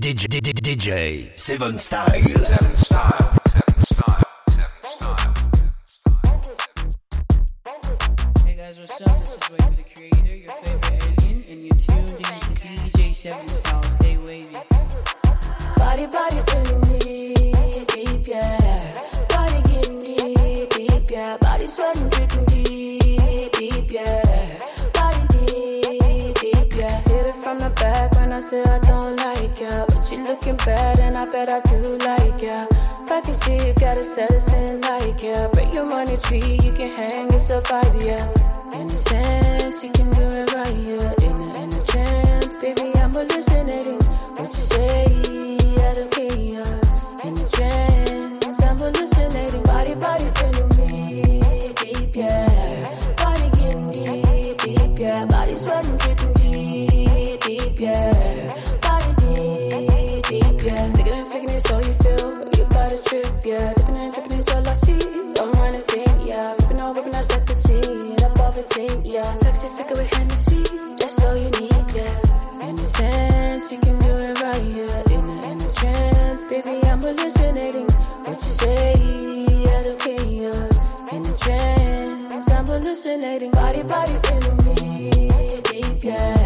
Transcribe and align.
DJ, 0.00 0.28
DJ, 0.28 0.52
DJ 0.54 1.38
Seven 1.38 1.76
Style. 1.76 2.08
Seven 2.08 2.74
Style. 2.74 3.38
Seven 3.48 3.80
Style. 3.84 4.22
Seven 4.48 4.70
Style. 4.82 5.34
Hey 8.46 8.54
guys, 8.56 8.78
what's 8.78 8.98
up? 9.02 9.20
This 9.20 9.32
is 9.32 9.50
Wavy 9.50 9.76
the 9.76 9.82
Creator, 9.94 10.36
your 10.36 10.52
favorite 10.52 11.18
alien, 11.20 11.44
and 11.50 11.60
you're 11.66 11.76
tuned 11.76 12.08
in 12.08 12.16
to 12.16 12.54
DJ 12.88 13.14
7 13.14 13.48
Style. 13.50 13.82
Stay 13.82 14.16
wavy. 14.16 14.56
Body, 15.76 16.06
body 16.06 16.38
feeling 16.48 16.80
me 16.88 17.34
deep, 17.84 18.26
yeah. 18.26 18.94
Body 19.28 19.60
getting 19.70 19.98
deep, 19.98 20.70
deep, 20.70 21.10
yeah. 21.10 21.36
Body 21.42 21.66
sweating, 21.66 22.08
dripping 22.08 22.44
deep, 22.46 23.52
deep, 23.52 23.90
yeah. 23.90 24.58
Body 24.94 25.26
deep, 25.28 26.34
deep, 26.36 26.74
yeah. 26.74 27.00
Hit 27.02 27.26
it 27.26 27.36
from 27.36 27.58
the 27.58 27.68
back 27.68 28.12
when 28.12 28.32
I 28.32 28.40
say 28.40 28.62
I 28.64 28.78
don't 28.78 28.99
looking 30.50 30.66
bad 30.66 31.00
and 31.00 31.16
I 31.16 31.24
bet 31.26 31.48
I 31.48 31.60
do 31.68 31.96
like 31.98 32.42
ya. 32.42 32.66
Back 33.06 33.26
and 33.26 33.34
sleep, 33.34 33.76
gotta 33.78 34.04
set 34.04 34.30
us 34.30 34.52
in 34.52 34.80
like 34.82 35.22
ya. 35.22 35.48
Break 35.48 35.72
your 35.72 35.84
money 35.84 36.16
tree, 36.16 36.58
you 36.62 36.72
can 36.72 36.90
hang 36.90 37.32
and 37.32 37.42
survive, 37.42 38.02
yeah. 38.02 38.26
In 38.74 38.90
a 38.90 38.94
sense, 38.94 39.82
you 39.82 39.90
can 39.90 40.10
do 40.10 40.22
it 40.22 40.52
right, 40.52 40.76
yeah. 40.86 41.26
In 41.26 41.36
a, 41.36 41.62
in 41.62 41.72
a 41.72 41.82
trance, 41.84 42.56
baby, 42.56 42.92
I'm 42.96 43.12
hallucinating. 43.12 44.00
What 44.36 44.48
you 44.48 44.64
say, 44.72 45.04
I 45.86 45.94
don't 45.94 46.10
care. 46.10 46.80
In 47.24 47.38
a 47.38 47.48
trance, 47.48 48.62
I'm 48.62 48.76
hallucinating. 48.78 49.62
Body, 49.62 49.94
body 49.94 50.26
Team, 68.80 69.02
yeah. 69.04 69.34
Sexy, 69.34 69.68
sicker 69.68 69.94
with 69.94 70.14
Hennessy. 70.14 70.62
That's 70.96 71.20
all 71.22 71.36
you 71.36 71.50
need, 71.60 71.86
yeah. 71.94 72.66
In 72.66 72.78
a 72.78 72.82
sense, 72.82 73.70
you 73.72 73.78
can 73.78 73.98
do 73.98 74.08
it 74.08 74.40
right, 74.40 74.62
yeah. 74.62 75.16
In 75.16 75.24
a, 75.28 75.50
in 75.50 75.60
a 75.60 75.72
trance, 75.72 76.44
baby, 76.46 76.82
I'm 76.84 77.02
hallucinating. 77.02 77.88
What 78.24 78.36
you 78.36 78.52
say, 78.62 78.94
don't 79.82 80.00
care, 80.00 80.24
yeah. 80.24 81.12
In 81.12 81.26
a 81.26 81.36
trance, 81.36 82.50
I'm 82.50 82.64
hallucinating. 82.64 83.50
Body, 83.50 83.82
body 83.82 84.14
feeling 84.24 84.56
me 84.64 85.10
deep, 85.60 86.04
yeah. 86.04 86.39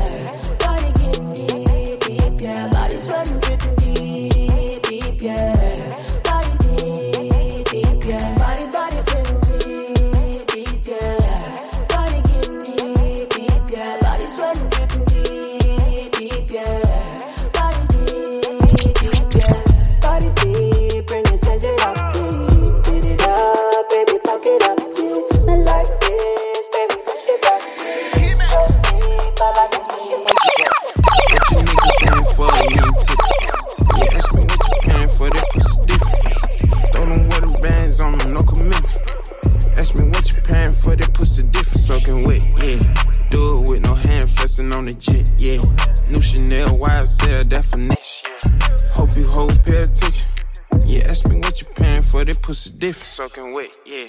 Pussy 52.55 52.71
different. 52.79 53.07
Soaking 53.07 53.53
wet, 53.53 53.79
yeah. 53.85 54.07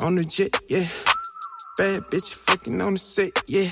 On 0.00 0.16
the 0.16 0.24
jet, 0.24 0.58
yeah. 0.68 0.86
Bad 1.78 2.02
bitch 2.10 2.34
fucking 2.34 2.80
on 2.82 2.94
the 2.94 2.98
set, 2.98 3.32
yeah. 3.46 3.70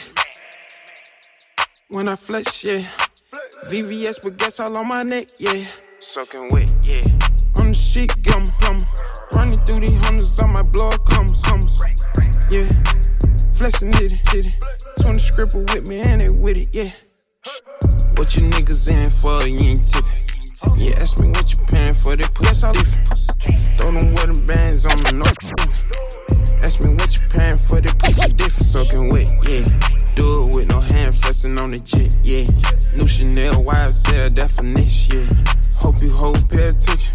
When 1.90 2.08
I 2.08 2.14
flex, 2.14 2.64
yeah. 2.64 2.82
VVS 3.66 4.24
with 4.24 4.38
gas 4.38 4.60
all 4.60 4.76
on 4.78 4.86
my 4.86 5.02
neck, 5.02 5.26
yeah. 5.38 5.64
Soaking 5.98 6.48
wet, 6.52 6.72
yeah. 6.84 7.02
On 7.58 7.68
the 7.68 7.74
street, 7.74 8.14
gum, 8.22 8.44
gum. 8.60 8.78
Running 9.34 9.58
through 9.66 9.80
these 9.80 10.00
hundreds 10.04 10.38
on 10.40 10.52
my 10.52 10.62
blood 10.62 11.04
comes, 11.06 11.42
comes. 11.42 11.82
Yeah. 12.48 12.68
Flexing 13.52 13.90
it, 13.94 14.20
it. 14.34 14.52
20 15.00 15.18
scribble 15.18 15.64
with 15.74 15.88
me 15.88 16.00
and 16.00 16.20
they 16.20 16.28
with 16.28 16.56
it, 16.56 16.68
yeah. 16.72 16.90
What 18.16 18.36
you 18.36 18.48
niggas 18.50 18.88
in 18.88 19.10
for, 19.10 19.48
you 19.48 19.70
ain't 19.70 19.84
tipping. 19.84 20.22
Yeah, 20.78 21.02
ask 21.02 21.18
me 21.18 21.28
what 21.30 21.50
you 21.50 21.58
paying 21.66 21.94
for, 21.94 22.14
that 22.14 22.32
pussy 22.34 22.70
different. 22.70 23.21
Throw 23.76 23.92
them 23.92 24.14
wedding 24.14 24.46
bands 24.46 24.86
on 24.86 24.96
the 25.02 25.12
no. 25.12 25.26
Ask 26.62 26.82
me 26.84 26.94
what 26.94 27.14
you 27.14 27.22
paying 27.28 27.58
for, 27.58 27.80
that 27.80 27.98
pussy 27.98 28.32
for 28.38 28.64
Soaking 28.64 29.08
wet, 29.10 29.30
yeah. 29.48 29.64
Do 30.14 30.48
it 30.48 30.54
with 30.54 30.68
no 30.68 30.80
hand 30.80 31.14
flexing 31.14 31.58
on 31.58 31.72
the 31.72 31.80
jet, 31.80 32.16
yeah. 32.22 32.46
New 32.96 33.06
Chanel 33.06 33.64
YSL 33.64 34.34
definition, 34.34 35.26
yeah. 35.26 35.54
Hope 35.74 36.00
you 36.00 36.10
hold, 36.10 36.48
pay 36.50 36.68
attention. 36.68 37.14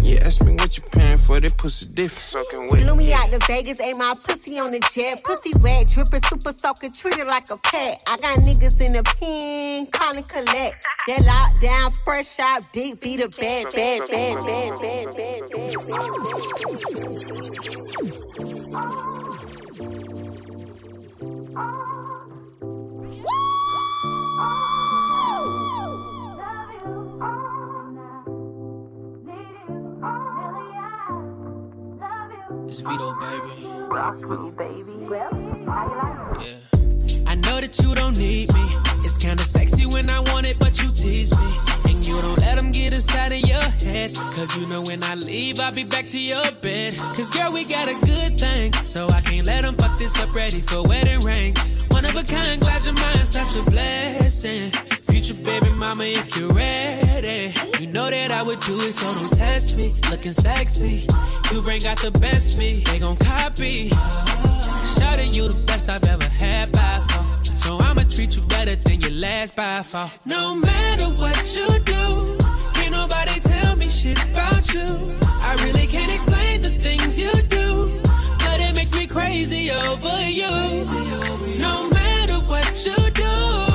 Yeah, 0.00 0.26
ask 0.26 0.44
me 0.44 0.52
what 0.54 0.76
you 0.76 0.82
paying 0.92 1.18
for, 1.18 1.40
that 1.40 1.56
pussy 1.56 1.86
different. 1.86 2.22
Soaking 2.22 2.68
wet. 2.68 2.82
Flew 2.82 2.96
me 2.96 3.12
out 3.12 3.26
to 3.26 3.38
Vegas, 3.46 3.80
ain't 3.80 3.98
my 3.98 4.14
pussy 4.22 4.58
on 4.58 4.72
the 4.72 4.80
jet. 4.92 5.22
Pussy 5.24 5.52
wet, 5.60 5.88
dripping, 5.88 6.22
super 6.24 6.52
soaking, 6.52 6.92
treated 6.92 7.26
like 7.26 7.50
a 7.50 7.56
pet. 7.58 8.02
I 8.08 8.16
got 8.16 8.38
niggas 8.38 8.80
in 8.80 8.92
the 8.94 9.02
pen, 9.02 9.86
calling 9.88 10.24
collect. 10.24 10.86
That 11.08 11.22
lockdown, 11.22 11.92
fresh 12.04 12.38
out, 12.38 12.72
deep, 12.72 13.00
be 13.00 13.16
the 13.16 13.28
bed, 13.28 13.66
bed, 13.74 14.08
bed, 14.08 14.44
bed, 14.46 14.80
bed, 14.80 15.16
bed, 15.16 15.50
bed. 21.52 21.91
It's 32.72 32.80
Vito, 32.80 33.12
baby. 33.12 33.68
Yeah. 35.10 35.28
I 37.26 37.34
know 37.34 37.60
that 37.60 37.78
you 37.82 37.94
don't 37.94 38.16
need 38.16 38.50
me. 38.54 38.64
It's 39.04 39.18
kinda 39.18 39.42
sexy 39.42 39.84
when 39.84 40.08
I 40.08 40.20
want 40.20 40.46
it, 40.46 40.58
but 40.58 40.80
you 40.82 40.90
tease 40.90 41.36
me. 41.36 41.48
And 41.84 41.96
you 42.06 42.18
don't 42.18 42.38
let 42.38 42.56
them 42.56 42.70
get 42.70 42.94
inside 42.94 43.32
of 43.32 43.40
your 43.40 43.68
head. 43.84 44.14
Cause 44.14 44.56
you 44.56 44.66
know 44.68 44.80
when 44.80 45.04
I 45.04 45.16
leave, 45.16 45.60
I'll 45.60 45.70
be 45.70 45.84
back 45.84 46.06
to 46.06 46.18
your 46.18 46.50
bed. 46.62 46.96
Cause 47.14 47.28
girl, 47.28 47.52
we 47.52 47.64
got 47.64 47.88
a 47.90 48.06
good 48.06 48.40
thing. 48.40 48.72
So 48.86 49.06
I 49.10 49.20
can't 49.20 49.44
let 49.44 49.64
them 49.64 49.76
fuck 49.76 49.98
this 49.98 50.18
up 50.18 50.34
ready 50.34 50.60
for 50.62 50.82
wedding 50.82 51.20
rings. 51.20 51.60
One 51.88 52.06
of 52.06 52.16
a 52.16 52.22
kind, 52.22 52.58
glad 52.58 52.86
your 52.86 52.94
mind's 52.94 53.28
such 53.28 53.54
a 53.54 53.70
blessing. 53.70 54.72
Future 55.12 55.34
baby 55.34 55.68
mama, 55.68 56.04
if 56.04 56.38
you're 56.38 56.50
ready. 56.50 57.52
You 57.78 57.86
know 57.86 58.08
that 58.08 58.30
I 58.30 58.42
would 58.42 58.58
do 58.60 58.80
it, 58.80 58.94
so 58.94 59.12
don't 59.12 59.36
test 59.36 59.76
me. 59.76 59.94
Looking 60.10 60.32
sexy. 60.32 61.06
You 61.52 61.60
bring 61.60 61.86
out 61.86 62.00
the 62.00 62.10
best 62.12 62.56
me. 62.56 62.82
They 62.86 62.98
gon' 62.98 63.18
copy. 63.18 63.90
Shouting 64.96 65.34
you 65.34 65.48
the 65.48 65.62
best 65.66 65.90
I've 65.90 66.02
ever 66.04 66.24
had 66.24 66.72
by 66.72 67.04
far. 67.08 67.44
So 67.54 67.78
I'ma 67.78 68.04
treat 68.04 68.36
you 68.36 68.42
better 68.42 68.74
than 68.74 69.02
your 69.02 69.10
last 69.10 69.54
by 69.54 69.82
far. 69.82 70.10
No 70.24 70.54
matter 70.54 71.08
what 71.20 71.54
you 71.54 71.68
do, 71.80 72.38
can't 72.72 72.92
nobody 72.92 73.38
tell 73.38 73.76
me 73.76 73.90
shit 73.90 74.16
about 74.30 74.72
you. 74.72 74.88
I 75.42 75.54
really 75.62 75.88
can't 75.88 76.10
explain 76.10 76.62
the 76.62 76.70
things 76.70 77.18
you 77.18 77.30
do, 77.50 78.00
but 78.38 78.60
it 78.60 78.74
makes 78.74 78.94
me 78.94 79.06
crazy 79.06 79.70
over 79.72 80.30
you. 80.30 80.84
No 81.60 81.90
matter 81.90 82.38
what 82.48 82.86
you 82.86 82.96
do, 83.10 83.71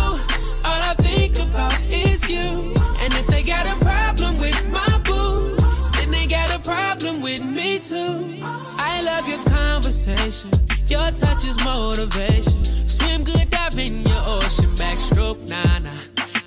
you. 2.29 2.73
And 2.99 3.13
if 3.13 3.27
they 3.27 3.43
got 3.43 3.65
a 3.65 3.83
problem 3.83 4.37
with 4.39 4.71
my 4.71 4.97
boo, 4.99 5.55
then 5.97 6.09
they 6.09 6.27
got 6.27 6.53
a 6.55 6.59
problem 6.59 7.21
with 7.21 7.43
me 7.43 7.79
too. 7.79 8.39
I 8.41 9.01
love 9.03 9.27
your 9.27 9.43
conversation. 9.43 10.51
Your 10.87 11.11
touch 11.11 11.45
is 11.45 11.57
motivation. 11.63 12.63
Swim 12.89 13.23
good, 13.23 13.49
dive 13.49 13.77
in 13.77 14.05
your 14.05 14.21
ocean 14.25 14.71
backstroke, 14.79 15.47
nah 15.47 15.79
nah. 15.79 15.91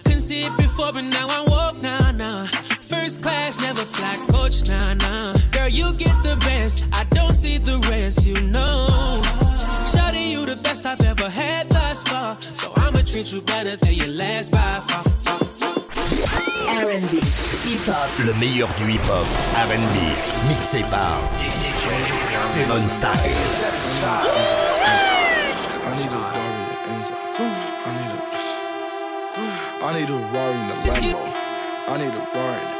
Couldn't 0.05 0.21
see 0.21 0.45
it 0.45 0.57
before, 0.57 0.93
but 0.93 1.05
now 1.05 1.29
I 1.29 1.45
walk, 1.49 1.81
nah 1.83 2.11
nah. 2.13 2.47
First 2.81 3.23
class, 3.23 3.61
never 3.61 3.81
fly 3.81 4.17
coach, 4.29 4.67
nah 4.69 4.95
nah. 4.95 5.37
Girl, 5.53 5.69
you 5.69 5.93
get 5.95 6.23
the 6.23 6.37
best. 6.37 6.85
I 6.93 7.05
don't 7.05 7.35
see 7.35 7.59
the 7.59 7.79
rest, 7.91 8.27
you 8.27 8.41
know. 8.41 9.21
Shawty, 9.93 10.31
you 10.31 10.47
the 10.47 10.57
best 10.57 10.87
I've 10.87 11.01
ever 11.03 11.29
had 11.29 11.69
thus 11.71 12.03
far. 12.03 12.37
So 12.41 12.73
I'ma 12.77 13.03
treat 13.03 13.33
you 13.33 13.41
better 13.43 13.77
than 13.77 13.95
your 13.95 14.09
last 14.09 14.53
by 14.53 14.81
far. 14.89 15.20
R&B, 17.01 17.17
hip-hop. 17.67 18.11
Le 18.27 18.35
meilleur 18.35 18.69
du 18.77 18.93
hip-hop, 18.93 19.27
R&B, 19.55 19.97
mixé 20.49 20.83
par 20.91 21.19
DJ 21.39 21.89
Seven 22.45 22.89
Style. 22.89 23.11
I 25.83 25.97
need 25.97 26.13
a 26.13 26.19
Rari 26.19 26.77
and 26.77 27.01
Enzo. 27.01 27.15
I 27.87 27.91
need 27.97 28.13
a. 28.13 28.21
I 29.83 29.89
need 29.95 30.11
a 30.11 30.13
Rari 30.13 30.61
and 30.61 30.71
a 30.71 30.75
Lambo. 30.91 31.23
I 31.89 31.97
need 31.97 32.13
a 32.13 32.19
Rari. 32.19 32.61
Yeah. 32.61 32.80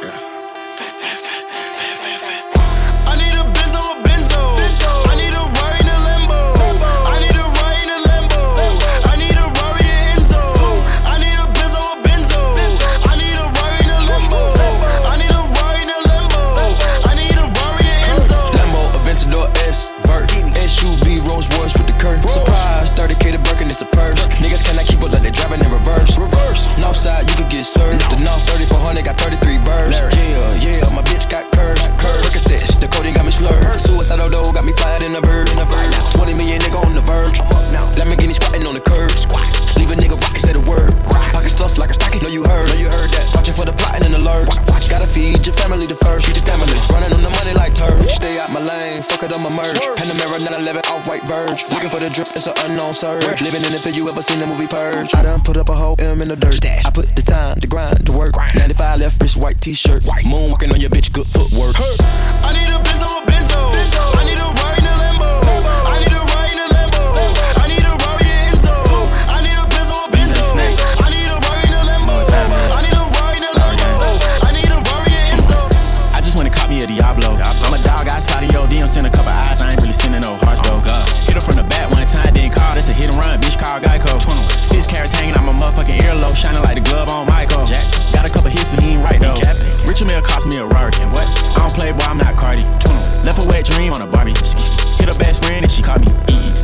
30k 23.81 23.89
to 23.89 23.97
Birkin, 23.97 24.11
it's 24.11 24.21
a 24.21 24.25
purse. 24.25 24.25
Niggas 24.41 24.63
cannot 24.63 24.85
keep 24.85 25.01
up 25.01 25.11
like 25.11 25.21
they 25.21 25.31
driving 25.31 25.61
in 25.61 25.71
reverse. 25.71 26.17
Reverse. 26.17 26.67
Northside, 26.77 27.29
you 27.29 27.35
could 27.35 27.49
get 27.49 27.65
served. 27.65 28.01
The 28.09 28.19
North 28.21 28.45
3400 28.49 29.05
got 29.05 29.17
33 29.17 29.57
birds. 29.59 29.97
Yeah, 29.97 30.81
yeah, 30.81 30.89
my 30.93 31.01
bitch 31.01 31.29
got 31.29 31.49
curves. 31.51 31.81
Percocets, 31.97 32.79
the 32.79 32.87
codeine 32.87 33.13
got 33.13 33.25
me 33.25 33.31
slurred. 33.31 33.79
Suicidal 33.79 34.29
though, 34.29 34.51
got 34.51 34.65
me 34.65 34.73
fired 34.73 35.03
in 35.03 35.15
a 35.15 35.21
bird. 35.21 35.47
20 35.49 36.33
million 36.33 36.61
nigga 36.61 36.79
on 36.83 36.93
the 36.93 37.01
verge. 37.01 37.37
Lamborghini 37.97 38.33
squatting 38.33 38.65
on 38.67 38.73
the 38.73 38.81
curb. 38.81 39.11
Squat. 39.11 39.47
Leave 39.77 39.91
a 39.91 39.95
nigga 39.95 40.19
rock, 40.19 40.37
say 40.37 40.53
the 40.53 40.61
word. 40.61 40.91
Pocket 41.33 41.49
stuff 41.49 41.77
like 41.77 41.89
a 41.89 41.93
stocking. 41.93 42.21
Know 42.21 42.29
you 42.29 42.43
heard, 42.43 42.67
know 42.69 42.75
you 42.75 42.89
heard 42.89 43.09
that. 43.11 43.33
Watching 43.33 43.53
for 43.53 43.65
the 43.65 43.73
plotting 43.73 44.05
and 44.05 44.13
the 44.13 44.21
lurch. 44.21 44.49
Gotta 44.89 45.07
feed 45.07 45.45
your 45.45 45.55
family 45.55 45.87
the 45.87 45.95
first. 45.95 46.27
Feed 46.27 46.35
your 46.35 46.45
family. 46.45 46.90
My 48.61 48.67
lane, 48.67 49.01
fuck 49.01 49.23
it, 49.23 49.31
I'ma 49.31 49.49
merge. 49.49 49.79
Panamera 49.97 50.39
911 50.39 50.81
off 50.91 51.07
white 51.07 51.23
verge. 51.23 51.63
Looking 51.71 51.89
for 51.89 51.99
the 51.99 52.09
drip, 52.09 52.27
it's 52.35 52.47
an 52.47 52.53
unknown 52.65 52.93
surge. 52.93 53.41
Living 53.41 53.63
in 53.63 53.73
it 53.73 53.81
for 53.81 53.89
you 53.89 54.09
ever 54.09 54.21
seen 54.21 54.39
the 54.39 54.47
movie 54.47 54.67
Purge. 54.67 55.13
I 55.15 55.23
done 55.23 55.41
put 55.41 55.57
up 55.57 55.69
a 55.69 55.73
whole 55.73 55.95
M 55.99 56.21
in 56.21 56.27
the 56.27 56.35
dirt. 56.35 56.63
I 56.65 56.89
put 56.91 57.15
the 57.15 57.21
time, 57.21 57.59
the 57.59 57.67
grind, 57.67 58.05
the 58.05 58.11
work. 58.11 58.35
95 58.35 58.99
left 58.99 59.21
wrist, 59.21 59.37
white 59.37 59.59
t-shirt. 59.61 60.03
Moonwalking 60.03 60.71
on 60.71 60.79
your 60.79 60.89
bitch, 60.89 61.11
good 61.11 61.27
footwork. 61.27 61.75
I 61.79 62.53
need 62.53 62.69
a 62.69 62.77
Benz 62.83 63.01
a 63.01 63.09
Benzo. 63.29 63.61
I 64.17 64.25
need 64.25 64.37
a 64.37 64.60
That's 82.81 82.97
a 82.97 82.99
hit 82.99 83.11
and 83.11 83.19
run, 83.19 83.39
bitch. 83.39 83.59
Call 83.59 83.79
Geico. 83.79 84.17
Six 84.65 84.87
carats 84.87 85.13
hanging 85.13 85.35
out 85.35 85.43
my 85.45 85.53
motherfucking 85.53 85.99
earlobe, 85.99 86.35
shining 86.35 86.63
like 86.63 86.73
the 86.73 86.81
glove 86.81 87.09
on 87.09 87.27
Michael. 87.27 87.67
Got 88.11 88.27
a 88.27 88.29
couple 88.33 88.49
hits, 88.49 88.71
but 88.71 88.81
he 88.81 88.93
ain't 88.93 89.03
right 89.03 89.21
though. 89.21 89.37
Richard 89.87 90.07
Mille 90.07 90.23
cost 90.23 90.47
me 90.47 90.57
a 90.57 90.65
Rari. 90.65 90.91
And 90.99 91.13
what? 91.13 91.27
I 91.27 91.59
don't 91.59 91.73
play, 91.75 91.91
boy. 91.91 92.05
I'm 92.05 92.17
not 92.17 92.35
Cardi. 92.37 92.63
Left 93.23 93.37
a 93.37 93.45
wet 93.45 93.65
dream 93.65 93.93
on 93.93 94.01
a 94.01 94.07
Barbie. 94.07 94.33
Hit 95.01 95.09
her 95.09 95.17
best 95.17 95.43
friend 95.43 95.65
and 95.65 95.71
she 95.71 95.81
caught 95.81 95.99
me. 95.99 96.13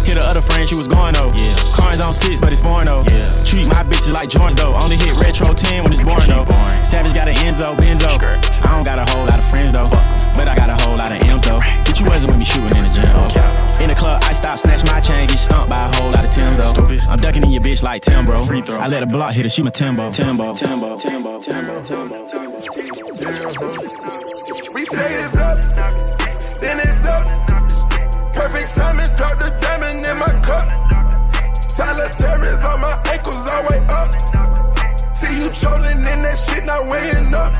Hit 0.06 0.16
her 0.16 0.22
other 0.22 0.42
friend, 0.42 0.69
she 0.69 0.75
was 0.75 0.88
going 0.88 1.16
though. 1.16 1.34
Yeah. 1.34 1.57
Cars 1.74 2.00
on 2.00 2.13
six, 2.13 2.39
but 2.39 2.54
it's 2.54 2.62
foreign 2.62 2.86
though. 2.86 3.01
Yeah. 3.10 3.44
Treat 3.50 3.66
my 3.66 3.81
bitches 3.81 4.13
like 4.13 4.30
Jordans 4.30 4.56
though. 4.56 4.78
Only 4.78 4.95
hit 4.95 5.18
retro 5.18 5.54
10 5.56 5.84
when 5.84 5.92
it's 5.92 6.04
born 6.06 6.22
though. 6.30 6.45
Savage 6.84 7.16
got 7.16 7.28
an 7.28 7.34
Enzo, 7.42 7.75
Benzo. 7.75 8.06
I 8.06 8.75
don't 8.75 8.84
got 8.84 9.00
a 9.00 9.06
whole 9.10 9.25
lot 9.25 9.39
of 9.39 9.45
friends 9.50 9.74
though. 9.74 9.89
But 10.38 10.48
I 10.48 10.56
got 10.56 10.69
a 10.69 10.75
whole 10.75 10.95
lot 10.95 11.12
of 11.12 11.19
M's 11.19 11.42
though. 11.42 11.60
But 11.84 12.00
you 12.00 12.06
wasn't 12.06 12.30
with 12.31 12.38
me 12.38 12.45
shooting 12.45 12.78
in 12.78 12.84
the 12.84 12.92
gym. 12.92 13.10
Oh. 13.10 13.80
In 13.81 13.89
the 13.89 13.95
club, 13.95 14.22
I 14.24 14.34
stop, 14.34 14.60
snatch 14.60 14.86
my 14.86 15.01
chain, 15.01 15.28
get 15.28 15.39
stumped 15.39 15.69
by 15.69 15.89
a 15.89 15.95
whole 15.95 16.12
lot 16.12 16.24
of 16.24 16.30
Tim 16.30 16.56
though. 16.56 16.74
Stupid. 16.74 17.01
I'm 17.10 17.19
ducking 17.19 17.42
in 17.42 17.51
your 17.51 17.63
bitch 17.63 17.81
like 17.81 18.04
Tim, 18.04 18.24
bro. 18.25 18.45
Free 18.45 18.62
throw. 18.62 18.78
I 18.78 18.88
let 18.88 19.01
a 19.01 19.07
block 19.07 19.34
hit 19.34 19.45
her, 19.45 19.50
she 19.50 19.63
my 19.63 19.72
Timbo. 19.72 20.12
Timbo. 20.12 20.54
Timbo. 20.56 20.98
Timbo. 21.00 21.42
Timbo. 21.42 21.84
Timbo. 21.84 22.28
Timbo. 22.28 22.60
We 24.74 24.86
say 24.86 25.25
it's 25.25 25.38
up, 25.38 25.57
then 26.62 26.80
it's 26.80 27.06
up. 27.07 27.37
Perfect 28.47 28.75
timing, 28.75 29.13
drop 29.17 29.38
the 29.39 29.49
diamond 29.59 30.05
in 30.05 30.17
my 30.17 30.31
cup. 30.39 30.71
Solitaires 31.69 32.63
on 32.63 32.79
my 32.79 32.95
ankles, 33.11 33.45
all 33.45 33.63
way 33.67 33.79
up. 33.91 34.07
See 35.13 35.44
you 35.44 35.49
trolling 35.51 35.99
in 35.99 36.23
that 36.23 36.38
shit, 36.38 36.63
not 36.63 36.88
weighing 36.88 37.33
up. 37.35 37.51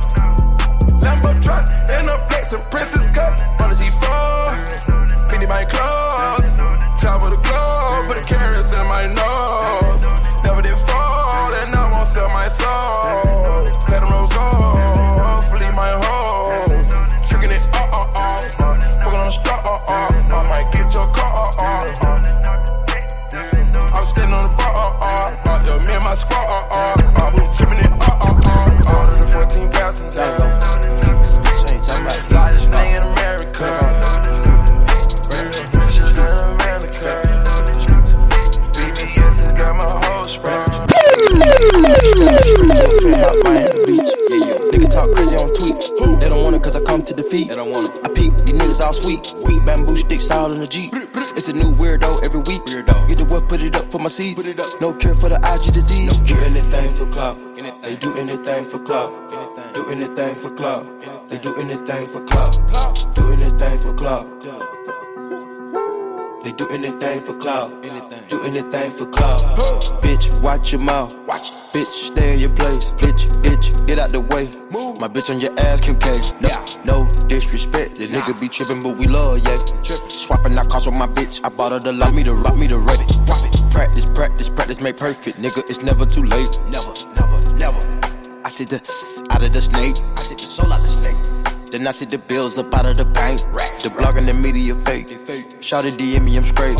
Lambo 1.04 1.44
truck 1.44 1.68
and 1.92 2.07
a 2.07 2.18
flex 2.30 2.54
and 2.54 2.63
princess 2.72 3.06
cup. 3.07 3.36
On 3.60 3.69
the 3.69 3.75
G4, 3.75 5.28
Fendi 5.28 5.50
my 5.50 5.66
clothes. 5.66 6.56
Travel 7.01 7.31
the 7.31 7.42
globe, 7.44 8.07
put 8.07 8.16
the 8.16 8.24
carrots 8.24 8.72
in 8.72 8.88
my 8.88 9.07
nose. 9.12 10.44
Never 10.45 10.62
did 10.62 10.78
fall, 10.88 11.54
and 11.54 11.75
I 11.75 11.92
won't 11.92 12.07
sell 12.07 12.30
my 12.30 12.48
soul. 12.48 13.06
Cause 47.30 47.40
I 47.40 47.48
come 47.48 47.48
to 47.48 47.48
defeat. 47.48 47.48
They 47.50 47.56
don't 47.56 47.72
want 47.72 47.98
it. 47.98 48.06
I 48.06 48.14
peep, 48.14 48.38
these 48.38 48.56
niggas 48.56 48.86
all 48.86 48.94
sweet. 48.94 49.34
Weak 49.48 49.66
bamboo 49.66 49.98
sticks 49.98 50.30
all 50.30 50.52
in 50.54 50.60
the 50.60 50.68
Jeep. 50.68 50.94
It's 51.36 51.48
a 51.50 51.54
new 51.54 51.74
weirdo 51.76 52.24
every 52.24 52.40
week. 52.42 52.64
Weirdo. 52.64 53.08
Get 53.08 53.18
the 53.18 53.26
what, 53.26 53.48
put 53.50 53.62
it 53.62 53.76
up 53.76 53.92
for 53.92 54.00
my 54.00 54.08
seeds. 54.08 54.44
Put 54.44 54.48
it 54.48 54.60
up. 54.60 54.82
No 54.82 54.94
cure 54.94 55.16
for 55.16 55.30
the 55.30 55.38
IG 55.38 55.74
disease. 55.74 56.20
No 56.20 56.26
cure. 56.26 56.44
anything 56.44 56.94
for 56.94 57.06
clout. 57.08 57.38
They 57.82 57.96
do 57.96 58.18
anything 58.18 58.66
for 58.66 58.80
clout. 58.80 59.12
Do 59.74 59.90
anything 59.90 60.36
for 60.36 60.50
clout. 60.52 60.86
They 61.30 61.38
do 61.38 61.56
anything 61.56 62.07
for 62.07 62.24
clout. 62.26 63.16
Do 63.16 63.31
anything 63.31 63.80
for 63.80 63.94
clout. 63.94 64.26
They 66.44 66.52
do 66.54 66.68
anything 66.69 67.19
for 67.22 67.34
clout. 67.34 67.84
Do 68.30 68.42
anything 68.44 68.92
for 68.92 69.06
clout. 69.06 69.42
Bitch, 70.02 70.42
watch 70.42 70.72
your 70.72 70.81
mouth. 70.81 71.18
Watch. 71.28 71.52
Bitch, 71.74 71.86
stay 71.86 72.34
in 72.34 72.40
your 72.40 72.50
place. 72.52 72.92
Bitch, 72.94 73.28
bitch, 73.44 73.86
get 73.86 74.00
out 74.00 74.12
the 74.12 74.22
way. 74.22 74.50
Move. 74.72 75.00
My 75.00 75.07
bitch 75.07 75.30
on 75.30 75.40
your 75.40 75.54
ass, 75.60 75.81
Kim 75.81 76.00
K. 76.00 76.10
No, 76.42 76.50
no 76.86 77.07
disrespect. 77.28 77.96
The 77.96 78.07
nigga 78.07 78.40
be 78.40 78.50
trippin', 78.50 78.81
but 78.81 78.98
we 78.98 79.07
love, 79.07 79.40
yeah. 79.40 79.57
Swapping 80.10 80.57
out 80.57 80.69
cars 80.69 80.86
with 80.86 80.98
my 80.98 81.07
bitch. 81.07 81.42
I 81.44 81.50
bought 81.50 81.72
her 81.72 81.80
the 81.80 81.94
lot, 81.94 82.14
me 82.14 82.24
to 82.24 82.34
rock 82.34 82.57
me 82.57 82.68
to 82.68 82.78
ready. 82.80 83.06
Drop 83.26 83.44
it. 83.46 83.72
Practice, 83.72 84.10
practice, 84.10 84.50
practice, 84.50 84.81
make 84.81 84.98
perfect. 84.98 85.38
Nigga, 85.38 85.69
it's 85.69 85.84
never 85.84 86.06
too 86.06 86.24
late. 86.24 86.60
Never, 86.69 86.94
never, 87.16 87.56
never. 87.56 87.80
I 88.46 88.50
see 88.50 88.66
the 88.66 88.78
out 89.31 89.44
of 89.44 89.52
the 89.52 89.62
snake. 89.62 89.98
I 90.16 90.24
take 90.24 90.38
the 90.40 90.46
soul 90.46 90.72
out 90.72 90.81
the 90.81 90.88
snake. 90.88 91.27
Then 91.69 91.88
I 91.88 91.92
see 91.92 92.06
the 92.06 92.18
bills 92.18 92.57
up 92.57 92.74
out 92.74 92.86
of 92.86 92.97
the 92.97 93.06
bank. 93.06 93.42
The 93.83 93.90
blog 93.90 94.18
and 94.18 94.26
the 94.26 94.33
media 94.33 94.74
fake. 94.76 95.07
Shout 95.62 95.83
DM 95.86 96.24
me, 96.24 96.38
I'm 96.38 96.44
straight. 96.44 96.78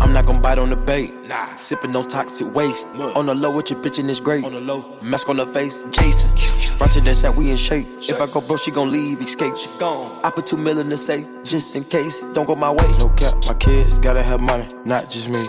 I'm 0.00 0.12
not 0.12 0.26
gonna 0.26 0.40
bite 0.40 0.58
on 0.58 0.68
the 0.68 0.76
bait. 0.76 1.12
Nah. 1.28 1.54
Sipping 1.56 1.92
no 1.92 2.02
toxic 2.02 2.54
waste. 2.54 2.88
On 2.88 3.26
the 3.26 3.34
low 3.34 3.50
with 3.50 3.70
your 3.70 3.80
bitch 3.82 3.98
and 3.98 4.08
it's 4.10 4.20
great. 4.20 4.44
On 4.44 4.52
the 4.52 4.60
low. 4.60 4.96
Mask 5.02 5.28
on 5.28 5.36
the 5.36 5.46
face, 5.46 5.84
Jason. 5.90 6.30
Ratchet 6.78 7.04
that 7.04 7.16
said 7.16 7.36
we 7.36 7.50
in 7.50 7.56
shape. 7.56 7.88
If 8.00 8.20
I 8.20 8.26
go 8.26 8.40
bro, 8.40 8.56
she 8.56 8.70
gon' 8.70 8.90
leave, 8.90 9.20
escape. 9.20 9.56
She 9.56 9.68
gone. 9.78 10.20
I 10.22 10.30
put 10.30 10.46
two 10.46 10.56
mil 10.56 10.78
in 10.78 10.88
the 10.88 10.96
safe, 10.96 11.26
just 11.44 11.74
in 11.74 11.84
case. 11.84 12.22
Don't 12.34 12.46
go 12.46 12.54
my 12.54 12.70
way. 12.70 12.88
No 12.98 13.08
cap, 13.10 13.34
my 13.46 13.54
kids 13.54 13.98
gotta 13.98 14.22
have 14.22 14.40
money, 14.40 14.66
not 14.84 15.10
just 15.10 15.28
me. 15.28 15.40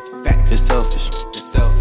It's 0.51 0.61
selfish. 0.61 1.11
It's 1.35 1.45
selfish. 1.45 1.78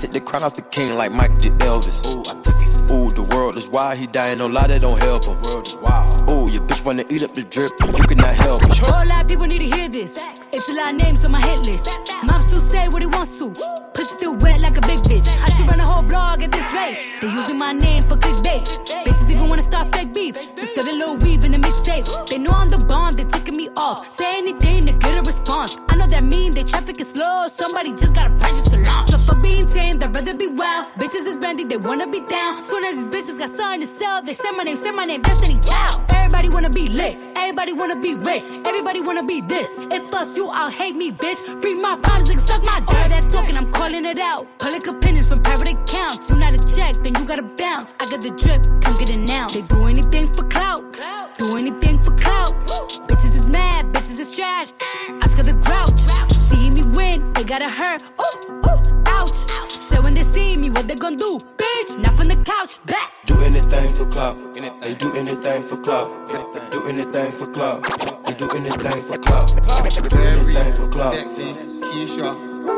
Ooh, 0.00 0.02
I 0.02 0.08
took 0.08 0.10
the 0.12 0.20
crown 0.20 0.42
off 0.44 0.54
the 0.54 0.62
king 0.62 0.94
like 0.96 1.12
Mike 1.12 1.36
did 1.38 1.52
Elvis. 1.58 2.04
Ooh, 2.06 2.20
I 2.22 2.34
took 2.40 2.56
it. 2.56 2.90
Ooh, 2.90 3.10
the 3.10 3.22
world 3.34 3.56
is 3.56 3.68
wild, 3.68 3.98
he 3.98 4.06
dying, 4.06 4.38
no 4.38 4.46
lie, 4.46 4.66
that 4.66 4.80
don't 4.80 4.98
help 4.98 5.26
him. 5.26 5.40
World 5.42 5.66
is 5.66 5.74
wild. 5.74 6.08
Ooh, 6.30 6.48
your 6.50 6.62
bitch 6.62 6.84
wanna 6.84 7.04
eat 7.10 7.22
up 7.22 7.34
the 7.34 7.42
drip, 7.42 7.72
but 7.78 7.98
you 7.98 8.04
cannot 8.04 8.34
help 8.34 8.62
it. 8.64 8.78
Whole 8.78 9.04
lot 9.06 9.22
of 9.22 9.28
people 9.28 9.46
need 9.46 9.58
to 9.58 9.76
hear 9.76 9.88
this. 9.88 10.16
It's 10.52 10.68
a 10.68 10.74
lot 10.74 10.94
of 10.94 11.02
names 11.02 11.24
on 11.24 11.32
my 11.32 11.40
hit 11.40 11.60
list. 11.66 11.86
Mom 12.24 12.40
still 12.42 12.60
say 12.60 12.88
what 12.88 13.02
he 13.02 13.08
wants 13.08 13.38
to. 13.38 13.52
Pussy 13.94 14.14
still 14.14 14.36
wet 14.36 14.60
like 14.60 14.78
a 14.78 14.80
big 14.82 15.00
bitch. 15.04 15.28
I 15.44 15.50
should 15.50 15.68
run 15.68 15.78
a 15.78 15.84
whole 15.84 16.02
blog 16.02 16.42
at 16.42 16.50
this 16.50 16.66
rate. 16.74 16.98
They 17.20 17.28
using 17.28 17.58
my 17.58 17.72
name 17.72 18.02
for 18.02 18.16
clickbait. 18.16 18.64
Bitches 19.04 19.30
even 19.30 19.48
wanna 19.48 19.62
start 19.62 19.94
fake 19.94 20.14
beef. 20.14 20.34
Just 20.34 20.74
set 20.74 20.88
a 20.88 20.94
little 20.94 21.16
weave 21.18 21.44
in 21.44 21.52
the 21.52 21.58
mixtape. 21.58 22.06
They 22.28 22.38
know 22.38 22.52
I'm 22.52 22.68
the 22.68 22.84
bomb, 22.88 23.12
they 23.12 23.24
ticking 23.24 23.56
me 23.56 23.68
off. 23.76 24.08
Say 24.10 24.38
anything 24.38 24.86
to 24.86 24.92
get 24.92 25.20
a 25.20 25.22
response. 25.22 25.76
I 25.90 25.96
know 25.96 26.06
that 26.06 26.24
mean 26.24 26.52
they 26.52 26.64
traffic 26.64 27.00
is 27.00 27.10
slow. 27.10 27.48
Somebody 27.48 27.92
just 27.92 28.14
gotta 28.14 28.30
purchase 28.40 28.72
a 28.72 28.78
launch. 28.78 29.10
So 29.10 29.18
fuck 29.18 29.42
being 29.42 29.68
tame, 29.68 29.89
the 29.98 30.08
rather 30.08 30.34
be 30.34 30.46
wild. 30.46 30.86
Bitches 30.94 31.26
is 31.26 31.36
brandy, 31.36 31.64
they 31.64 31.76
wanna 31.76 32.06
be 32.06 32.20
down. 32.20 32.62
Soon 32.62 32.84
as 32.84 32.94
these 32.96 33.06
bitches 33.08 33.38
got 33.38 33.50
something 33.50 33.80
to 33.80 33.86
sell, 33.86 34.22
they 34.22 34.34
say 34.34 34.50
my 34.52 34.62
name, 34.62 34.76
say 34.76 34.90
my 34.90 35.04
name, 35.04 35.22
Destiny 35.22 35.58
Child. 35.58 36.02
Everybody 36.12 36.48
wanna 36.50 36.70
be 36.70 36.88
lit, 36.88 37.18
everybody 37.36 37.72
wanna 37.72 37.96
be 37.96 38.14
rich, 38.14 38.46
everybody 38.64 39.00
wanna 39.00 39.22
be 39.22 39.40
this. 39.40 39.70
If 39.90 40.12
us 40.14 40.36
you, 40.36 40.48
I'll 40.48 40.70
hate 40.70 40.96
me, 40.96 41.10
bitch. 41.10 41.40
Free 41.60 41.74
my 41.74 41.96
problems, 41.96 42.28
like 42.28 42.38
suck 42.38 42.62
my 42.62 42.80
dick. 42.80 42.88
All 42.90 43.08
that 43.08 43.28
talking, 43.32 43.56
I'm 43.56 43.70
calling 43.72 44.04
it 44.04 44.20
out. 44.20 44.46
Public 44.58 44.86
opinions 44.86 45.28
from 45.28 45.42
private 45.42 45.68
accounts. 45.68 46.30
You 46.30 46.36
not 46.36 46.54
a 46.54 46.76
check, 46.76 46.94
then 47.02 47.14
you 47.16 47.24
gotta 47.26 47.42
bounce. 47.42 47.94
I 48.00 48.08
got 48.10 48.20
the 48.20 48.30
drip, 48.30 48.62
come 48.82 48.96
get 48.98 49.10
it 49.10 49.18
now. 49.18 49.48
They 49.48 49.62
do 49.62 49.84
anything 49.86 50.32
for 50.32 50.44
clout, 50.44 50.80
do 51.38 51.56
anything 51.56 52.02
for 52.02 52.12
clout. 52.16 52.54
Bitches 53.08 53.34
is 53.34 53.48
mad, 53.48 53.86
bitches 53.92 54.20
is 54.20 54.30
trash. 54.32 54.72
Oscar 55.22 55.42
the 55.42 55.54
grouch, 55.54 56.00
see 56.38 56.70
me 56.70 56.82
win, 56.96 57.32
they 57.32 57.44
gotta 57.44 57.68
hurt. 57.68 58.02
Ooh, 58.20 58.69
ooh, 58.69 58.69
what 60.80 60.88
they 60.88 60.94
gon' 60.94 61.16
do? 61.16 61.38
Bitch, 61.58 62.02
not 62.02 62.16
from 62.16 62.28
the 62.28 62.36
couch, 62.36 62.82
back. 62.86 63.12
Do 63.26 63.38
anything 63.42 63.92
for 63.92 64.06
clout. 64.06 64.36
They 64.54 64.94
do 64.94 65.12
anything 65.12 65.62
for 65.64 65.76
clout. 65.76 66.08
Do 66.72 66.88
anything 66.88 67.32
for 67.32 67.46
clout. 67.48 67.82
They 68.24 68.32
do 68.32 68.50
anything 68.52 69.02
for 69.02 69.18
clout. 69.18 69.48
Do 70.10 70.18
anything 70.18 70.74
for 70.74 70.88
clout. 70.88 71.14
Sexy, 71.14 71.52
Keisha, 71.84 72.32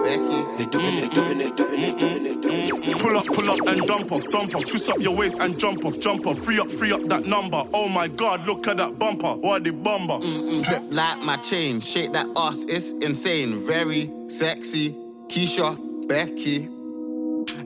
Becky. 0.05 0.41
They 0.59 0.69
do 0.69 0.81
it, 0.81 1.01
they 1.01 1.09
do 1.09 1.23
it, 1.23 1.39
they 1.39 1.51
do 1.51 1.65
it, 1.65 1.71
they 1.71 1.93
do 1.93 2.07
it, 2.07 2.23
they 2.25 2.35
do 2.35 2.93
it. 2.93 2.99
Pull 2.99 3.17
up, 3.17 3.27
pull 3.27 3.51
up 3.51 3.59
and 3.69 3.87
dump 3.87 4.11
off, 4.11 4.25
dump 4.33 4.57
off. 4.57 4.67
Twist 4.67 4.91
up 4.91 4.99
your 4.99 5.15
waist 5.17 5.39
and 5.39 5.57
jump 5.57 5.85
off, 5.85 6.01
jump 6.01 6.27
off. 6.27 6.39
Free 6.39 6.59
up, 6.59 6.71
free 6.71 6.91
up 6.91 7.03
that 7.03 7.25
number. 7.25 7.63
Oh 7.73 7.89
my 7.89 8.09
god, 8.09 8.45
look 8.49 8.67
at 8.67 8.79
that 8.79 8.99
bumper. 8.99 9.35
What 9.35 9.63
the 9.63 9.73
bomber. 9.73 10.19
Mm, 10.19 10.65
drip 10.65 10.83
like 10.91 11.21
my 11.21 11.37
chain, 11.37 11.81
shake 11.81 12.13
that 12.15 12.27
ass, 12.37 12.65
it's 12.69 12.91
insane. 12.93 13.65
Very 13.65 14.11
sexy, 14.27 14.91
Keisha, 15.29 15.79
Becky. 16.09 16.72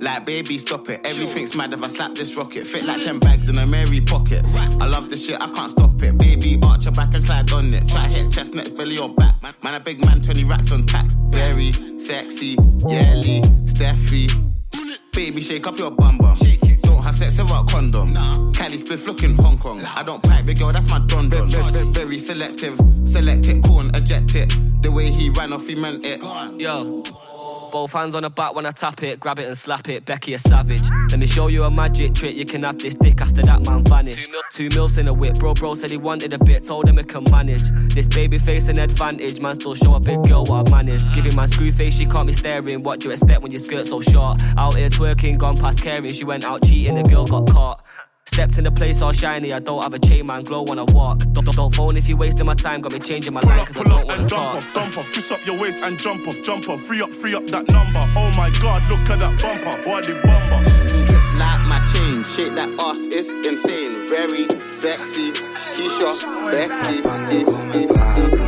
Like 0.00 0.26
baby, 0.26 0.59
stop 0.59 0.88
it. 0.88 1.00
Everything's 1.05 1.57
mad 1.57 1.73
if 1.73 1.83
I 1.83 1.88
slap 1.88 2.15
this 2.15 2.37
rocket. 2.37 2.67
Fit 2.67 2.85
like 2.85 3.03
ten 3.03 3.19
bags 3.19 3.49
in 3.49 3.59
a 3.59 3.67
Mary 3.67 4.00
pockets. 4.00 4.57
I 4.57 4.87
love 4.87 5.09
this 5.09 5.26
shit, 5.26 5.41
I 5.41 5.47
can't 5.49 5.71
stop 5.71 6.03
it. 6.03 6.19
Baby, 6.19 6.59
arch 6.62 6.85
your 6.85 6.93
back 6.93 7.15
and 7.15 7.25
slide 7.25 7.50
on 7.53 7.73
it. 7.73 7.88
Try 7.88 8.09
hit 8.09 8.31
chestnuts, 8.31 8.73
belly 8.73 8.99
or 8.99 9.09
back. 9.09 9.35
Man, 9.62 9.75
a 9.75 9.81
big 9.81 10.05
man, 10.05 10.21
20 10.23 10.45
racks 10.45 10.71
on 10.71 10.85
tax. 10.85 11.15
Very 11.29 11.73
sexy, 11.99 12.57
yelly, 12.87 13.41
Steffi. 13.65 14.31
Baby, 15.12 15.41
shake 15.41 15.67
up 15.67 15.79
your 15.79 15.91
bum 15.91 16.19
bum. 16.19 16.38
Don't 16.83 17.03
have 17.03 17.17
sex 17.17 17.38
without 17.38 17.69
condom. 17.69 18.15
Cali 18.53 18.76
spliff 18.76 19.07
looking 19.07 19.35
Hong 19.37 19.59
Kong. 19.59 19.83
I 19.85 20.03
don't 20.03 20.23
pipe, 20.23 20.45
big 20.47 20.59
girl, 20.59 20.73
that's 20.73 20.91
my 20.91 20.99
don 21.07 21.29
don. 21.29 21.50
Very, 21.50 21.91
very 21.91 22.19
selective. 22.19 22.79
Select 23.05 23.49
it, 23.49 23.62
corn, 23.65 23.91
eject 23.95 24.35
it. 24.35 24.55
The 24.83 24.91
way 24.91 25.11
he 25.11 25.31
ran 25.31 25.53
off, 25.53 25.67
he 25.67 25.75
meant 25.75 26.05
it. 26.05 26.21
Yo. 26.61 27.03
Both 27.76 27.92
hands 27.92 28.14
on 28.14 28.23
the 28.23 28.30
back 28.30 28.54
when 28.54 28.64
I 28.64 28.71
tap 28.71 29.02
it, 29.02 29.21
grab 29.21 29.38
it 29.38 29.47
and 29.47 29.54
slap 29.54 29.87
it. 29.90 30.06
Becky 30.06 30.33
a 30.33 30.38
savage. 30.38 30.88
Let 31.11 31.18
me 31.18 31.26
show 31.26 31.49
you 31.49 31.64
a 31.64 31.71
magic 31.71 32.14
trick. 32.14 32.35
You 32.35 32.47
can 32.47 32.62
have 32.62 32.78
this 32.78 32.95
dick 32.95 33.21
after 33.21 33.42
that 33.42 33.66
man 33.66 33.85
vanished. 33.85 34.33
Two 34.50 34.71
mils 34.71 34.97
in 34.97 35.09
a 35.09 35.12
whip, 35.12 35.35
bro. 35.35 35.52
Bro 35.52 35.75
said 35.75 35.90
he 35.90 35.99
wanted 35.99 36.33
a 36.33 36.38
bit, 36.38 36.64
told 36.64 36.88
him 36.88 36.97
he 36.97 37.04
can 37.04 37.25
manage. 37.30 37.68
This 37.92 38.09
baby 38.09 38.38
face 38.38 38.68
an 38.68 38.78
advantage, 38.78 39.40
man. 39.40 39.56
Still 39.56 39.75
show 39.75 39.95
a 39.95 40.00
big 40.00 40.23
girl 40.26 40.47
what 40.47 40.66
I 40.66 40.71
manage. 40.71 41.12
Giving 41.12 41.35
my 41.37 41.45
screw 41.45 41.71
face, 41.71 41.99
she 41.99 42.06
can't 42.06 42.35
staring. 42.35 42.83
What 42.83 43.00
do 43.00 43.09
you 43.09 43.12
expect 43.12 43.42
when 43.42 43.52
your 43.52 43.61
skirt 43.61 43.85
so 43.85 44.00
short? 44.00 44.40
Out 44.56 44.75
here 44.75 44.88
twerking, 44.88 45.37
gone 45.37 45.59
past 45.59 45.83
caring. 45.83 46.11
She 46.12 46.25
went 46.25 46.47
out 46.47 46.62
cheating, 46.62 46.95
the 46.95 47.02
girl 47.02 47.26
got 47.26 47.47
caught. 47.47 47.85
Stepped 48.37 48.59
in 48.59 48.64
the 48.64 48.71
place 48.71 49.00
all 49.00 49.12
shiny. 49.12 49.50
I 49.55 49.61
don't 49.61 49.83
have 49.83 49.95
a 49.95 49.99
chain, 49.99 50.26
man. 50.26 50.45
Glow 50.45 50.62
when 50.62 50.78
I 50.78 50.83
walk. 50.93 51.21
Don't, 51.33 51.47
don't, 51.47 51.57
don't 51.57 51.75
phone 51.75 51.97
if 51.97 52.07
you 52.07 52.19
wasting 52.19 52.45
my 52.45 52.52
time. 52.52 52.83
Got 52.83 52.93
me 52.93 52.99
changing 52.99 53.33
my 53.33 53.40
Pull 53.40 53.49
line 53.49 53.61
up, 53.61 53.66
cause 53.69 53.78
I 53.78 53.83
don't 53.85 53.93
up 53.93 54.05
wanna 54.09 54.21
and 54.21 54.28
dump 54.28 54.43
talk. 54.43 54.57
off, 54.57 54.75
dump 54.75 54.99
off. 54.99 55.11
Kiss 55.11 55.33
up 55.33 55.47
your 55.47 55.59
waist 55.59 55.83
and 55.83 55.99
jump 55.99 56.28
off, 56.28 56.43
jump 56.43 56.69
off. 56.69 56.83
Free 56.83 57.00
up, 57.00 57.14
free 57.14 57.35
up 57.35 57.47
that 57.47 57.66
number. 57.69 58.05
Oh 58.14 58.31
my 58.37 58.50
god, 58.61 58.83
look 58.90 59.00
at 59.09 59.21
that 59.21 59.40
bumper. 59.40 59.88
What 59.88 60.05
the 60.05 60.21
bomber. 60.21 60.62
Drip 61.07 61.25
like 61.40 61.64
my 61.64 61.81
chain, 61.95 62.25
shake 62.25 62.55
that 62.57 62.69
ass, 62.78 63.09
it's 63.11 63.33
insane. 63.33 63.95
Very 64.11 64.45
sexy, 64.71 65.33
Keisha, 65.73 66.12
Becky. 66.52 67.00
Portala 67.00 68.46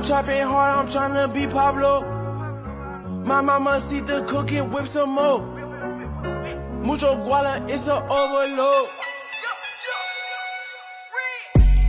I'm 0.00 0.06
chopping 0.06 0.40
hard, 0.40 0.78
I'm 0.78 0.86
tryna 0.88 1.34
be 1.34 1.46
Pablo. 1.46 2.00
My 3.22 3.42
mama 3.42 3.78
see 3.82 4.00
the 4.00 4.24
cooking, 4.26 4.70
whip 4.70 4.88
some 4.88 5.10
more. 5.10 5.40
Mucho 6.82 7.16
guala, 7.16 7.68
it's 7.68 7.86
a 7.86 8.02
overload. 8.08 8.88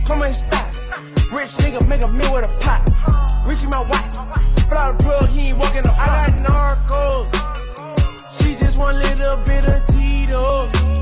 Come 0.06 0.24
and 0.24 0.34
stop. 0.34 0.66
Rich 1.32 1.56
nigga 1.56 1.88
make 1.88 2.02
a 2.02 2.08
meal 2.08 2.34
with 2.34 2.44
a 2.44 2.62
pot. 2.62 2.82
Richie 3.46 3.66
my 3.68 3.80
wife. 3.80 4.14
Fly 4.68 4.92
the 4.92 5.02
plug, 5.02 5.30
he 5.30 5.48
ain't 5.48 5.58
walking 5.58 5.86
up. 5.86 5.98
I 5.98 6.28
got 6.28 6.84
narcos. 6.84 7.32
She 8.36 8.52
just 8.52 8.76
a 8.76 8.92
little 8.92 9.38
bit 9.38 9.64
of 9.70 9.86
Tito. 9.86 11.01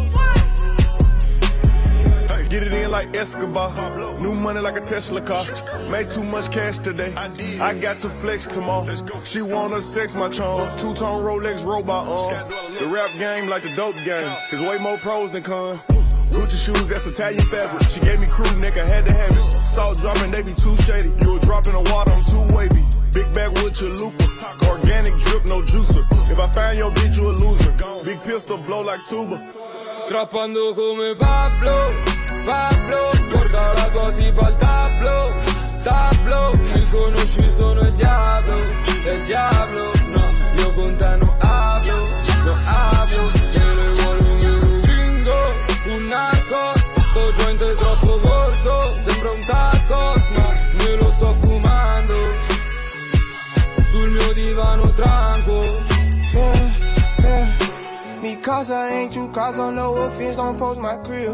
Hey, 2.50 2.58
Get 2.58 2.66
it 2.66 2.72
in 2.72 2.90
like 2.90 3.14
Escobar. 3.16 4.18
New 4.18 4.34
money 4.34 4.60
like 4.60 4.76
a 4.76 4.80
Tesla 4.80 5.20
car. 5.20 5.44
Made 5.88 6.10
too 6.10 6.24
much 6.24 6.50
cash 6.50 6.78
today. 6.78 7.14
I 7.14 7.74
got 7.74 7.98
to 8.00 8.10
flex 8.10 8.46
tomorrow. 8.46 8.86
She 9.24 9.42
wanna 9.42 9.80
sex 9.80 10.14
my 10.14 10.28
charm. 10.28 10.68
Two 10.76 10.94
tone 10.94 11.22
Rolex 11.22 11.64
robot 11.64 12.08
uh-huh. 12.08 12.36
on. 12.36 12.78
The 12.78 12.86
rap 12.92 13.10
game 13.18 13.48
like 13.48 13.62
the 13.62 13.74
dope 13.76 13.94
game. 14.04 14.28
There's 14.50 14.62
way 14.62 14.78
more 14.78 14.98
pros 14.98 15.30
than 15.30 15.42
cons. 15.42 15.86
Gucci 15.86 16.64
shoes, 16.64 16.86
that's 16.86 17.06
Italian 17.06 17.46
fabric. 17.46 17.88
She 17.90 18.00
gave 18.00 18.20
me 18.20 18.26
crew, 18.26 18.46
nigga, 18.46 18.86
had 18.88 19.06
to 19.06 19.12
have 19.12 19.30
it. 19.30 19.66
Salt 19.66 19.98
dropping, 19.98 20.30
they 20.30 20.42
be 20.42 20.54
too 20.54 20.76
shady. 20.78 21.10
You 21.22 21.36
a 21.36 21.40
drop 21.40 21.66
in 21.66 21.72
the 21.72 21.80
water, 21.90 22.12
I'm 22.12 22.22
too 22.24 22.54
wavy. 22.54 22.84
Big 23.12 23.26
bag 23.34 23.50
with 23.62 23.80
your 23.80 23.90
looper. 23.90 24.26
Organic 24.66 25.14
drip, 25.22 25.46
no 25.46 25.62
juicer. 25.62 26.06
If 26.30 26.38
I 26.38 26.50
find 26.52 26.78
your 26.78 26.92
bitch, 26.92 27.16
you 27.16 27.30
a 27.30 27.34
loser. 27.34 28.04
Big 28.04 28.20
pistol 28.22 28.58
blow 28.58 28.82
like 28.82 29.04
tuba. 29.06 29.38
trappando 30.08 30.74
come 30.74 31.16
Pablo, 31.18 32.09
Pablo, 32.44 33.10
porta 33.30 33.72
la 33.74 33.88
tua 33.90 34.12
tipa 34.12 34.46
al 34.46 34.56
tablo, 34.56 35.34
tablo, 35.82 36.50
mi 36.54 36.88
conosci, 36.90 37.50
sono 37.50 37.80
il 37.80 37.94
diavolo, 37.94 38.62
il 38.62 39.24
diavolo, 39.26 39.92
no, 40.14 40.32
io 40.56 40.72
con 40.74 40.96
te 40.96 41.19
Cause 58.60 58.70
I 58.70 58.90
ain't 58.92 59.16
you, 59.16 59.26
cause 59.30 59.58
I 59.58 59.72
know 59.72 59.92
what 59.92 60.12
fiends 60.12 60.36
gon' 60.36 60.58
post 60.58 60.80
my 60.80 60.94
crib. 60.96 61.32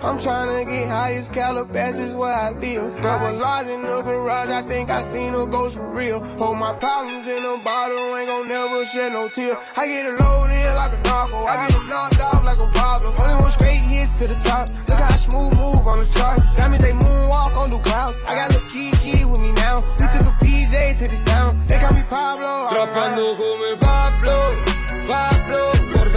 I'm 0.00 0.16
tryna 0.16 0.64
get 0.64 0.88
highest 0.88 1.30
Calabasas 1.34 2.16
where 2.16 2.32
I 2.32 2.48
live. 2.48 2.98
Double 3.02 3.36
large 3.36 3.66
in 3.66 3.82
the 3.82 4.00
garage, 4.00 4.48
I 4.48 4.62
think 4.62 4.88
I 4.88 5.02
seen 5.02 5.34
a 5.34 5.46
ghost 5.46 5.76
for 5.76 5.86
real. 5.90 6.24
Hold 6.40 6.56
my 6.56 6.72
problems 6.72 7.26
in 7.26 7.44
a 7.44 7.58
bottle, 7.62 8.16
ain't 8.16 8.26
gon' 8.26 8.48
never 8.48 8.86
shed 8.86 9.12
no 9.12 9.28
tear. 9.28 9.54
I 9.76 9.86
get 9.86 10.06
it 10.06 10.16
loaded 10.16 10.74
like 10.80 10.96
a 10.96 11.00
narco, 11.04 11.44
I 11.44 11.68
get 11.68 11.76
them 11.76 11.86
knocked 11.88 12.20
off 12.20 12.42
like 12.42 12.56
a 12.56 12.72
problem. 12.72 13.12
Only 13.20 13.42
one 13.42 13.52
straight 13.52 13.84
hits 13.84 14.18
to 14.20 14.28
the 14.28 14.36
top. 14.40 14.70
Look 14.88 14.96
how 14.96 15.12
I 15.12 15.16
smooth 15.16 15.52
move 15.60 15.86
on 15.86 16.00
the 16.00 16.08
charts. 16.16 16.56
That 16.56 16.70
means 16.70 16.80
they 16.80 16.92
moonwalk 16.92 17.52
on 17.52 17.68
the 17.68 17.80
clouds. 17.84 18.16
I 18.26 18.34
got 18.34 18.56
a 18.56 18.60
key 18.72 18.92
key 18.96 19.26
with 19.26 19.42
me 19.42 19.52
now. 19.52 19.84
We 20.00 20.08
took 20.08 20.24
a 20.24 20.32
PJ 20.40 21.04
to 21.04 21.04
this 21.04 21.22
town. 21.24 21.66
They 21.66 21.78
call 21.78 21.92
me 21.92 22.02
Pablo. 22.08 22.72
Trappando 22.72 23.36
come 23.36 23.76
Pablo, 23.76 24.64
Pablo, 25.04 25.71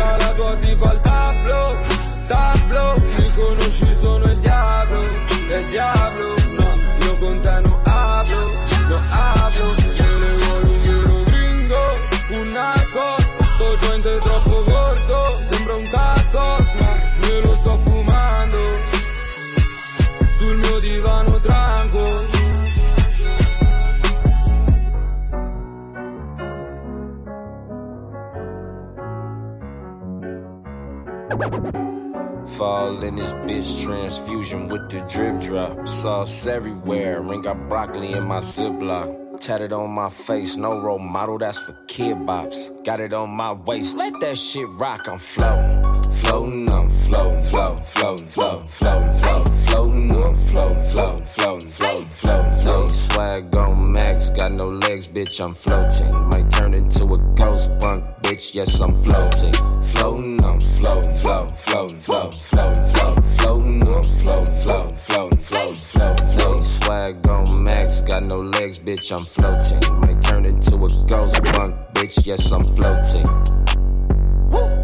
porta 0.05 0.17
la 0.17 0.33
tua 0.33 0.55
tipa 0.55 0.89
al 0.89 1.00
tablo, 1.01 1.77
tablo, 2.27 2.93
mi 3.17 3.31
conosci, 3.35 3.93
sono 3.93 4.25
il 4.25 4.39
diavolo, 4.39 5.05
il 5.05 5.65
diavolo, 5.71 6.14
All 32.60 33.04
in 33.04 33.18
this 33.18 33.34
bitch 33.34 33.84
transfusion 33.84 34.70
with 34.70 34.89
the 34.89 35.01
drip 35.01 35.42
drop. 35.42 35.86
Sauce 35.86 36.46
everywhere, 36.46 37.22
ring 37.22 37.42
got 37.42 37.68
broccoli 37.68 38.13
in 38.13 38.24
my 38.24 38.39
ziploc. 38.39 39.39
Tatted 39.42 39.74
on 39.74 39.92
my 39.92 40.10
face, 40.10 40.56
no 40.56 40.80
role 40.80 40.98
model, 40.98 41.38
that's 41.38 41.58
for 41.60 41.74
kid 41.88 42.15
bops. 42.20 42.84
Got 42.86 43.01
it 43.01 43.12
on 43.13 43.32
my 43.32 43.51
waist, 43.51 43.98
let 43.98 44.13
that 44.22 44.38
shit 44.38 44.68
rock, 44.70 45.10
I'm 45.10 45.20
floating. 45.20 46.04
Floating, 46.24 46.70
I'm 46.70 46.89
floating, 46.89 47.44
floating, 47.51 47.84
floating, 47.84 48.27
floating, 48.27 48.68
floating, 48.70 49.13
floating, 49.20 49.54
floating, 49.65 50.12
I'm 50.12 50.36
floating, 50.48 50.94
floating, 50.94 51.25
floating, 51.25 51.70
floating, 51.70 51.94
floating, 52.15 52.62
floating. 52.62 52.95
Swag 52.95 53.55
on 53.55 53.91
max, 53.91 54.29
got 54.29 54.51
no 54.51 54.69
legs, 54.69 55.07
bitch, 55.07 55.39
I'm 55.43 55.53
floating. 55.53 56.12
Might 56.29 56.50
turn 56.51 56.74
into 56.74 57.03
a 57.13 57.17
ghost 57.36 57.69
punk, 57.79 58.03
bitch, 58.22 58.53
yes, 58.53 58.79
I'm 58.79 58.93
floating. 59.03 59.53
Floating, 59.93 60.43
I'm 60.43 60.62
floating, 60.62 61.17
floating, 61.17 61.55
floating, 61.55 62.00
floating, 62.00 62.39
floating, 62.39 62.84
floating, 62.89 63.31
floating, 63.38 63.81
I'm 63.88 64.03
floating, 64.24 64.65
floating, 64.65 64.98
floating, 64.98 65.38
floating, 65.38 65.77
floating, 65.77 66.38
floating. 66.38 66.62
Swag 66.62 67.27
on 67.27 67.63
max, 67.63 68.01
got 68.01 68.24
no 68.24 68.41
legs, 68.41 68.79
bitch, 68.79 69.12
I'm 69.12 69.24
floating. 69.24 70.00
Might 70.00 70.22
turn 70.22 70.45
into 70.45 70.75
a 70.75 70.89
ghost 71.07 71.43
punk, 71.53 71.75
bitch, 71.93 72.25
yes, 72.25 72.51
I'm 72.51 72.62
floating. 72.62 73.85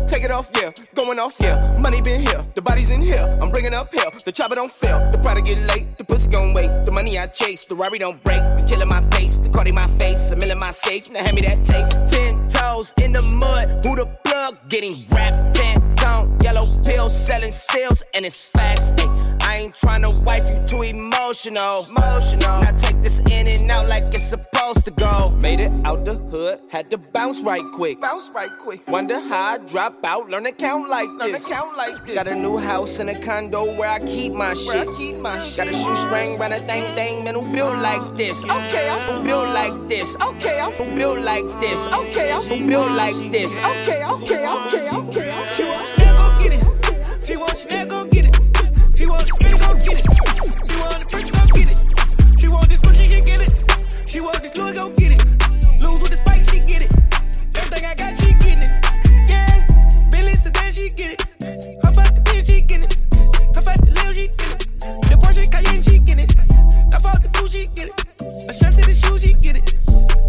Take 0.07 0.23
it 0.23 0.31
off, 0.31 0.49
yeah. 0.55 0.71
Going 0.93 1.19
off, 1.19 1.35
yeah. 1.39 1.77
Money 1.77 2.01
been 2.01 2.21
here, 2.21 2.45
the 2.55 2.61
body's 2.61 2.89
in 2.89 3.01
here. 3.01 3.25
I'm 3.41 3.49
bringing 3.51 3.73
up 3.73 3.93
here. 3.93 4.11
The 4.25 4.31
chopper 4.31 4.55
don't 4.55 4.71
fail. 4.71 5.09
The 5.11 5.17
product 5.17 5.47
get 5.47 5.59
late, 5.67 5.97
the 5.97 6.03
pussy 6.03 6.29
gon' 6.29 6.53
wait. 6.53 6.69
The 6.85 6.91
money 6.91 7.17
I 7.17 7.27
chase, 7.27 7.65
the 7.65 7.75
Rari 7.75 7.99
don't 7.99 8.23
break. 8.23 8.41
The 8.41 8.65
killing 8.67 8.89
my 8.89 9.01
face, 9.11 9.37
the 9.37 9.49
card 9.49 9.67
in 9.67 9.75
my 9.75 9.87
face, 9.87 10.33
mill 10.35 10.51
in 10.51 10.59
my 10.59 10.71
safe. 10.71 11.11
Now 11.11 11.23
hand 11.23 11.35
me 11.35 11.41
that 11.41 11.63
tape. 11.63 11.89
Ten 12.09 12.47
toes 12.49 12.93
in 12.97 13.13
the 13.13 13.21
mud, 13.21 13.85
who 13.85 13.95
the 13.95 14.05
plug? 14.25 14.57
Getting 14.69 14.95
wrapped. 15.11 15.55
Ten 15.55 15.95
tone, 15.95 16.37
yellow 16.41 16.65
pills, 16.83 17.15
selling 17.15 17.51
seals, 17.51 18.03
and 18.13 18.25
it's 18.25 18.43
facts. 18.43 18.91
Ay, 18.97 19.30
I 19.43 19.57
ain't 19.57 19.75
tryna 19.75 20.25
wipe 20.25 20.43
you 20.51 20.67
too 20.67 20.83
emotional. 20.83 21.85
Emotional. 21.89 22.61
Now 22.61 22.71
take 22.71 23.01
this 23.01 23.19
in 23.21 23.47
and 23.47 23.69
out 23.69 23.87
like 23.89 24.03
it's 24.13 24.27
supposed 24.27 24.85
to 24.85 24.91
go. 24.91 25.31
Made 25.31 25.59
it 25.59 25.71
out 25.85 26.05
the 26.05 26.15
hood, 26.15 26.59
had 26.69 26.89
to 26.91 26.97
bounce 26.97 27.41
right 27.41 27.63
quick. 27.73 27.99
Bounce 27.99 28.29
right 28.29 28.51
quick. 28.59 28.87
Wonder 28.87 29.19
how 29.19 29.53
I 29.53 29.57
drop 29.59 30.03
out, 30.03 30.29
learn 30.29 30.43
to 30.43 30.51
count 30.51 30.89
like 30.89 31.09
learn 31.09 31.31
this. 31.31 31.45
Count 31.45 31.75
like 31.77 32.05
this. 32.05 32.15
Got 32.15 32.27
a 32.27 32.35
new 32.35 32.57
house 32.57 32.99
and 32.99 33.09
a 33.09 33.19
condo 33.19 33.65
where 33.77 33.89
I 33.89 33.99
keep 33.99 34.33
my 34.33 34.53
shit. 34.53 34.87
I 34.87 34.97
keep 34.97 35.17
my 35.17 35.37
Got 35.57 35.67
a 35.67 35.73
shoestring, 35.73 36.37
run 36.37 36.53
a 36.53 36.59
thing, 36.59 36.95
thing, 36.95 37.23
man 37.23 37.35
who 37.35 37.51
built 37.51 37.77
like 37.79 38.17
this. 38.17 38.43
Okay, 38.45 38.89
I'm 38.89 39.01
from 39.01 39.23
built 39.23 39.49
like 39.49 39.87
this. 39.87 40.15
Okay, 40.15 40.59
I'm 40.59 40.71
from 40.71 40.95
built 40.95 41.19
like 41.19 41.47
this. 41.59 41.87
Okay, 41.87 42.31
I'm 42.31 42.41
from 42.43 42.67
built 42.67 42.91
like 42.91 43.31
this. 43.31 43.57
Okay, 43.57 44.05
okay, 44.05 44.47
okay, 44.47 44.89
okay. 44.89 45.49
She 45.53 45.63
wants 45.63 45.91
She 54.11 54.19
want 54.19 54.43
this 54.43 54.57
Louis, 54.57 54.73
go 54.73 54.89
get 54.89 55.13
it. 55.13 55.25
Lose 55.79 56.01
with 56.01 56.09
the 56.09 56.17
spike, 56.17 56.41
she 56.41 56.59
get 56.59 56.81
it. 56.81 56.91
Everything 57.55 57.85
I 57.85 57.95
got, 57.95 58.17
she 58.17 58.33
getting 58.33 58.59
it. 58.59 59.29
Yeah, 59.29 59.65
Billy 60.11 60.33
Sedan, 60.33 60.69
she 60.73 60.89
get 60.89 61.11
it. 61.11 61.21
Hop 61.81 61.97
out 61.97 62.13
the 62.13 62.19
bitch, 62.19 62.45
she 62.45 62.59
get 62.59 62.83
it. 62.83 63.01
Hop 63.55 63.67
out 63.71 63.79
the 63.79 63.91
lil, 63.91 64.11
she 64.11 64.27
get 64.27 64.51
it. 64.51 64.67
The 65.07 65.15
Porsche 65.15 65.49
Cayenne, 65.49 65.81
she 65.81 65.99
get 65.99 66.19
it. 66.19 66.35
Hop 66.91 67.05
out 67.05 67.23
the 67.23 67.29
coupe, 67.31 67.51
she 67.51 67.67
get 67.67 67.87
it. 67.87 68.49
Ashanti 68.49 68.81
the 68.81 68.93
shoe, 68.93 69.17
she 69.17 69.31
get 69.31 69.55
it. 69.55 69.75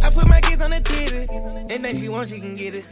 I 0.05 0.11
put 0.15 0.29
my 0.29 0.41
kids 0.41 0.63
on 0.63 0.71
the 0.71 0.81
TV, 0.81 1.69
and 1.69 1.85
then 1.85 1.99
she 1.99 2.09
want, 2.09 2.29
she 2.29 2.39
can 2.39 2.55
get 2.55 2.77
it. 2.77 2.85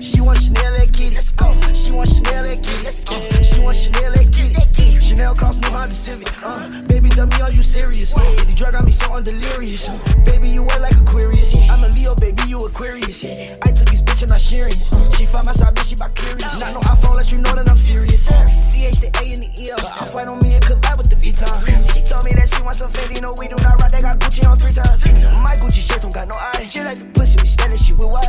She 0.00 0.20
want 0.20 0.38
Chanel 0.40 0.74
and 0.74 0.92
key, 0.92 1.10
let's 1.10 1.32
go. 1.32 1.52
She 1.72 1.90
want 1.90 2.08
Chanel 2.08 2.44
and 2.44 2.62
key, 2.62 2.84
let's 2.84 3.04
go. 3.04 3.18
She 3.42 3.60
want 3.60 3.76
Chanel 3.76 4.12
and 4.14 4.32
key. 4.32 4.54
Chanel 5.00 5.34
cost 5.34 5.62
new 5.62 5.68
Honda 5.70 5.94
Civic. 5.94 6.30
Uh, 6.42 6.82
baby, 6.82 7.08
tell 7.08 7.26
me, 7.26 7.40
are 7.40 7.50
you 7.50 7.62
serious? 7.62 8.12
The 8.12 8.52
drug 8.54 8.72
got 8.72 8.84
me 8.84 8.92
so 8.92 9.12
I'm 9.12 9.24
delirious. 9.24 9.88
Baby, 10.24 10.50
you 10.50 10.62
work 10.62 10.80
like 10.80 10.96
Aquarius. 10.96 11.54
I'm 11.56 11.82
a 11.82 11.88
Leo, 11.88 12.14
baby, 12.16 12.42
you 12.46 12.58
Aquarius. 12.58 13.24
I 13.24 13.70
took 13.72 13.88
this 13.88 14.02
bitch 14.02 14.22
and 14.22 14.32
I'm 14.32 14.38
serious. 14.38 14.88
She 15.16 15.26
find 15.26 15.46
my 15.46 15.52
side, 15.52 15.74
bitch, 15.74 15.88
she 15.88 15.96
by 15.96 16.08
curious. 16.10 16.60
Not 16.60 16.74
no 16.74 16.80
iPhone, 16.80 17.16
let 17.16 17.32
you 17.32 17.38
know 17.38 17.52
that 17.54 17.68
I'm 17.68 17.76
serious. 17.76 18.26
CH 18.26 19.00
the 19.00 19.10
A 19.18 19.32
and 19.32 19.42
the 19.42 19.50
E, 19.58 19.72
but 19.74 20.02
off 20.02 20.14
white 20.14 20.28
on 20.28 20.38
me 20.38 20.54
and 20.54 20.62
collab 20.62 20.98
with 20.98 21.10
the 21.10 21.16
V-Time. 21.16 21.66
She 21.94 22.02
told 22.02 22.24
me 22.24 22.32
that 22.34 22.52
she 22.54 22.62
wants 22.62 22.78
some 22.78 22.92
Fendi, 22.92 23.20
no, 23.20 23.34
we 23.38 23.48
do 23.48 23.56
not 23.62 23.80
ride. 23.80 23.90
They 23.90 24.00
got 24.00 24.18
Gucci 24.20 24.46
on 24.46 24.58
three 24.58 24.72
times. 24.72 25.02
My 25.32 25.56
Gucci 25.58 25.80
shirt 25.80 26.02
don't 26.02 26.14
got 26.14 26.28
no 26.28 26.36
eyes. 26.36 26.70
She 26.70 26.80
like 26.82 26.98
the 26.98 27.06
pussy, 27.06 27.38
we 27.40 27.48
Spanish, 27.48 27.82
she 27.82 27.92
with 27.94 28.06
white. 28.06 28.28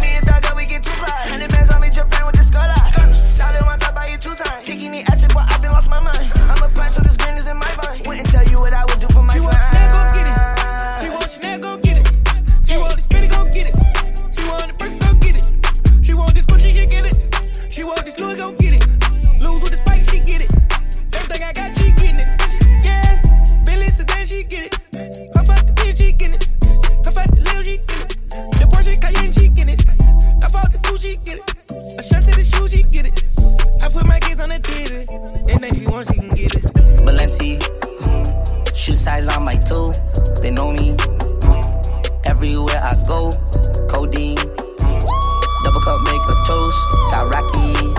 Me 0.00 0.08
and 0.16 0.26
Dogga, 0.26 0.56
we 0.56 0.64
get 0.66 0.82
too 0.82 0.90
fly. 1.04 1.28
Hundred 1.28 1.50
bands 1.50 1.70
on 1.72 1.80
me, 1.80 1.90
Japan 1.90 2.22
with 2.26 2.36
the 2.36 2.42
skull 2.42 2.68
eye. 2.68 3.16
Solid 3.18 3.64
once, 3.66 3.84
I 3.84 3.92
buy 3.92 4.06
you 4.08 4.18
two 4.18 4.34
times. 4.34 4.66
Taking 4.66 4.90
the 4.90 5.02
acid, 5.12 5.32
boy, 5.34 5.44
I 5.46 5.58
been 5.58 5.70
lost 5.70 5.90
my 5.90 6.00
mind. 6.00 6.32
I'm 6.50 6.62
a 6.62 6.68
plant, 6.68 6.92
so 6.92 7.00
this 7.02 7.16
green 7.16 7.36
is 7.36 7.46
in 7.46 7.56
my 7.56 7.70
vine. 7.82 8.02
Wouldn't 8.06 8.28
tell 8.30 8.44
you 8.44 8.58
what 8.60 8.72
I 8.72 8.84
would 8.84 8.98
do 8.98 9.08
for 9.08 9.22
my 9.22 9.32
She 9.34 9.40
son. 9.40 9.48
want 9.48 9.60
Chanel, 9.60 9.90
go 9.92 10.02
get 10.16 10.26
it. 10.32 10.46
She 11.00 11.08
want 11.08 11.28
Chanel, 11.30 11.58
go 11.60 11.76
get 11.84 11.96
it. 12.00 12.06
She 12.66 12.76
want 12.76 12.96
the 12.96 13.02
spin, 13.02 13.28
go 13.30 13.44
get 13.44 13.66
it. 13.70 13.76
She 14.34 14.42
want 14.48 14.66
the 14.68 14.74
first, 14.80 14.96
go 15.02 15.10
get 15.24 15.36
it. 15.36 15.46
She 16.04 16.14
want 16.14 16.34
this 16.34 16.46
Gucci, 16.46 16.70
she 16.70 16.86
get 16.86 17.04
it. 17.10 17.72
She 17.72 17.84
want 17.84 18.04
this 18.04 18.18
Louis, 18.18 18.36
go 18.36 18.52
get 18.52 18.60
it. 18.60 18.63
She 35.62 35.86
want, 35.86 36.08
she 36.08 36.14
can 36.14 36.28
get 36.30 36.54
it. 36.56 36.62
Balenci, 37.04 37.60
shoe 38.74 38.94
size 38.94 39.28
on 39.28 39.44
my 39.44 39.54
toe. 39.54 39.92
They 40.40 40.50
know 40.50 40.72
me. 40.72 40.96
Everywhere 42.24 42.80
I 42.82 42.94
go, 43.06 43.30
codeine. 43.88 44.36
Double 44.36 45.80
cup 45.80 46.00
make 46.02 46.24
a 46.28 46.36
toast. 46.46 46.76
Got 47.10 47.30
Rocky. 47.30 47.94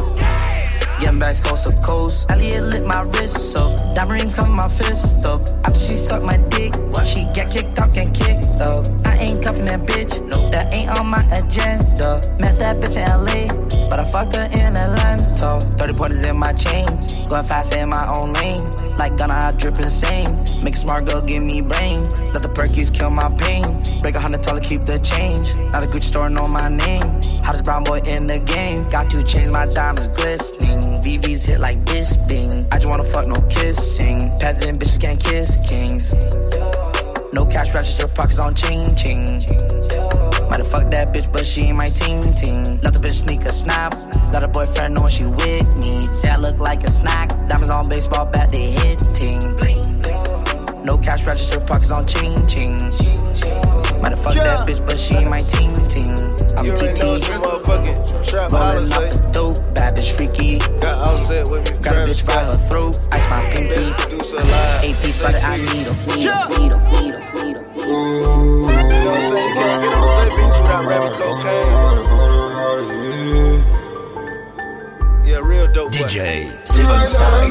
Getting 0.99 1.19
back 1.19 1.35
coast 1.43 1.67
to 1.67 1.85
coast. 1.85 2.29
Elliot 2.31 2.63
lit 2.63 2.85
my 2.85 3.01
wrist 3.01 3.51
so 3.51 3.75
diamond 3.95 4.21
rings 4.21 4.35
come 4.35 4.51
my 4.51 4.67
fist 4.67 5.25
up. 5.25 5.41
After 5.63 5.79
she 5.79 5.95
sucked 5.95 6.25
my 6.25 6.37
dick, 6.49 6.73
she 7.05 7.25
get 7.33 7.49
kicked 7.49 7.79
out 7.79 7.95
and 7.97 8.13
kicked 8.13 8.61
up. 8.61 8.85
I 9.05 9.15
ain't 9.17 9.43
cuffing 9.43 9.65
that 9.65 9.81
bitch, 9.81 10.21
no, 10.27 10.49
that 10.49 10.73
ain't 10.73 10.89
on 10.99 11.07
my 11.07 11.23
agenda. 11.31 12.21
Met 12.39 12.59
that 12.59 12.77
bitch 12.77 12.97
in 12.97 13.07
LA, 13.07 13.47
but 13.89 13.99
I 13.99 14.05
fucked 14.05 14.35
her 14.35 14.45
in 14.51 14.75
Atlanta. 14.75 15.59
30 15.77 15.93
pointers 15.93 16.23
in 16.23 16.37
my 16.37 16.53
chain, 16.53 16.85
going 17.27 17.45
fast 17.45 17.75
in 17.75 17.89
my 17.89 18.07
own 18.13 18.33
lane. 18.33 18.63
Like 18.97 19.17
Gunna, 19.17 19.33
I 19.33 19.51
drip 19.53 19.77
insane. 19.79 20.27
Make 20.63 20.75
a 20.75 20.77
smart 20.77 21.07
girl 21.07 21.21
give 21.21 21.43
me 21.43 21.61
brain. 21.61 21.97
Let 22.33 22.41
the 22.41 22.51
perkies 22.53 22.93
kill 22.93 23.09
my 23.09 23.29
pain. 23.38 23.63
Break 24.01 24.15
a 24.15 24.19
hundred 24.19 24.41
dollar, 24.41 24.59
keep 24.59 24.85
the 24.85 24.99
change. 24.99 25.57
Not 25.71 25.83
a 25.83 25.88
Gucci 25.88 26.03
store, 26.03 26.29
know 26.29 26.47
my 26.47 26.69
name. 26.69 27.03
Hottest 27.43 27.63
brown 27.63 27.83
boy 27.83 28.01
in 28.05 28.27
the 28.27 28.39
game. 28.39 28.89
Got 28.89 29.09
to 29.11 29.23
change 29.23 29.49
my 29.49 29.65
diamonds 29.65 30.07
glistening. 30.09 30.81
VVs 31.01 31.47
hit 31.47 31.59
like 31.59 31.83
this 31.85 32.17
bing. 32.27 32.65
I 32.71 32.77
just 32.77 32.88
wanna 32.88 33.03
fuck, 33.03 33.27
no 33.27 33.39
kissing. 33.49 34.19
Peasant 34.39 34.79
bitches 34.79 34.99
can't 34.99 35.23
kiss 35.23 35.65
kings. 35.67 36.13
No 37.33 37.45
cash 37.45 37.73
register, 37.73 38.07
pockets 38.07 38.39
on 38.39 38.55
ching 38.55 38.95
ching. 38.95 40.24
Might 40.49 40.60
have 40.60 40.67
fucked 40.67 40.91
that 40.91 41.13
bitch, 41.13 41.31
but 41.31 41.45
she 41.45 41.62
ain't 41.63 41.77
my 41.77 41.89
team 41.89 42.21
team. 42.21 42.79
Let 42.81 42.93
the 42.93 42.99
bitch 42.99 43.25
sneak 43.25 43.45
a 43.45 43.51
snap. 43.51 43.93
Got 44.31 44.43
a 44.43 44.47
boyfriend 44.47 44.93
knowing 44.93 45.10
she 45.10 45.25
with 45.25 45.77
me. 45.79 46.03
Say 46.13 46.29
I 46.29 46.38
look 46.38 46.60
like 46.60 46.84
a 46.84 46.91
snack. 46.91 47.29
Diamonds 47.47 47.69
on 47.69 47.89
baseball 47.89 48.25
bat, 48.25 48.51
they 48.51 48.71
hitting. 48.71 49.39
No 50.84 50.97
cash 50.97 51.25
register, 51.25 51.60
pockets 51.60 51.91
on 51.91 52.05
ching 52.08 52.45
ching. 52.47 52.77
Might 54.01 54.12
have 54.12 54.21
fucked 54.21 54.38
that 54.38 54.67
bitch, 54.67 54.86
but 54.86 54.99
she 54.99 55.15
ain't 55.15 55.29
my 55.29 55.41
team 55.43 55.71
team. 55.89 56.44
I'm 56.57 56.65
You 56.65 56.71
already 56.71 56.99
know 56.99 57.13
it's 57.15 57.25
TT. 57.27 57.35
a 57.35 57.39
motherfucking 57.39 58.27
trap 58.29 58.51
Rolling 58.51 58.91
off 58.93 59.03
eh? 59.03 59.11
the 59.11 59.29
dope, 59.33 59.57
bad 59.73 59.97
bitch 59.97 60.11
freaky. 60.15 60.57
Got 60.79 60.97
offset 61.07 61.47
with 61.49 61.71
me, 61.71 61.77
Got 61.79 61.95
a 61.95 61.97
bitch 62.11 62.25
by 62.25 62.33
her 62.45 62.55
throat, 62.57 62.99
ice 63.11 63.29
my 63.29 63.41
pinky. 63.51 63.75
AP 63.75 65.03
started, 65.13 65.43
I 65.43 65.57
need 65.57 65.87
a 65.87 65.93
need 66.15 66.29
a 66.29 66.37
need 66.59 66.71
a 66.71 66.77
need 66.91 67.13
a 67.13 67.19
need 67.35 67.55
a. 67.55 67.61
You 67.75 67.91
know 67.91 69.11
what 69.11 69.15
I'm 69.15 69.31
saying? 69.31 69.47
You 69.47 69.53
can't 69.55 69.81
get 69.83 69.93
on 69.93 70.07
Zay 70.15 70.29
Beats 70.35 70.57
without 70.59 70.85
rapping 70.85 71.17
cocaine. 71.19 73.04
Yeah, 75.75 75.81
real 75.81 75.89
dope. 75.89 76.09
DJ 76.09 76.67
Seven 76.67 77.07
Style. 77.07 77.49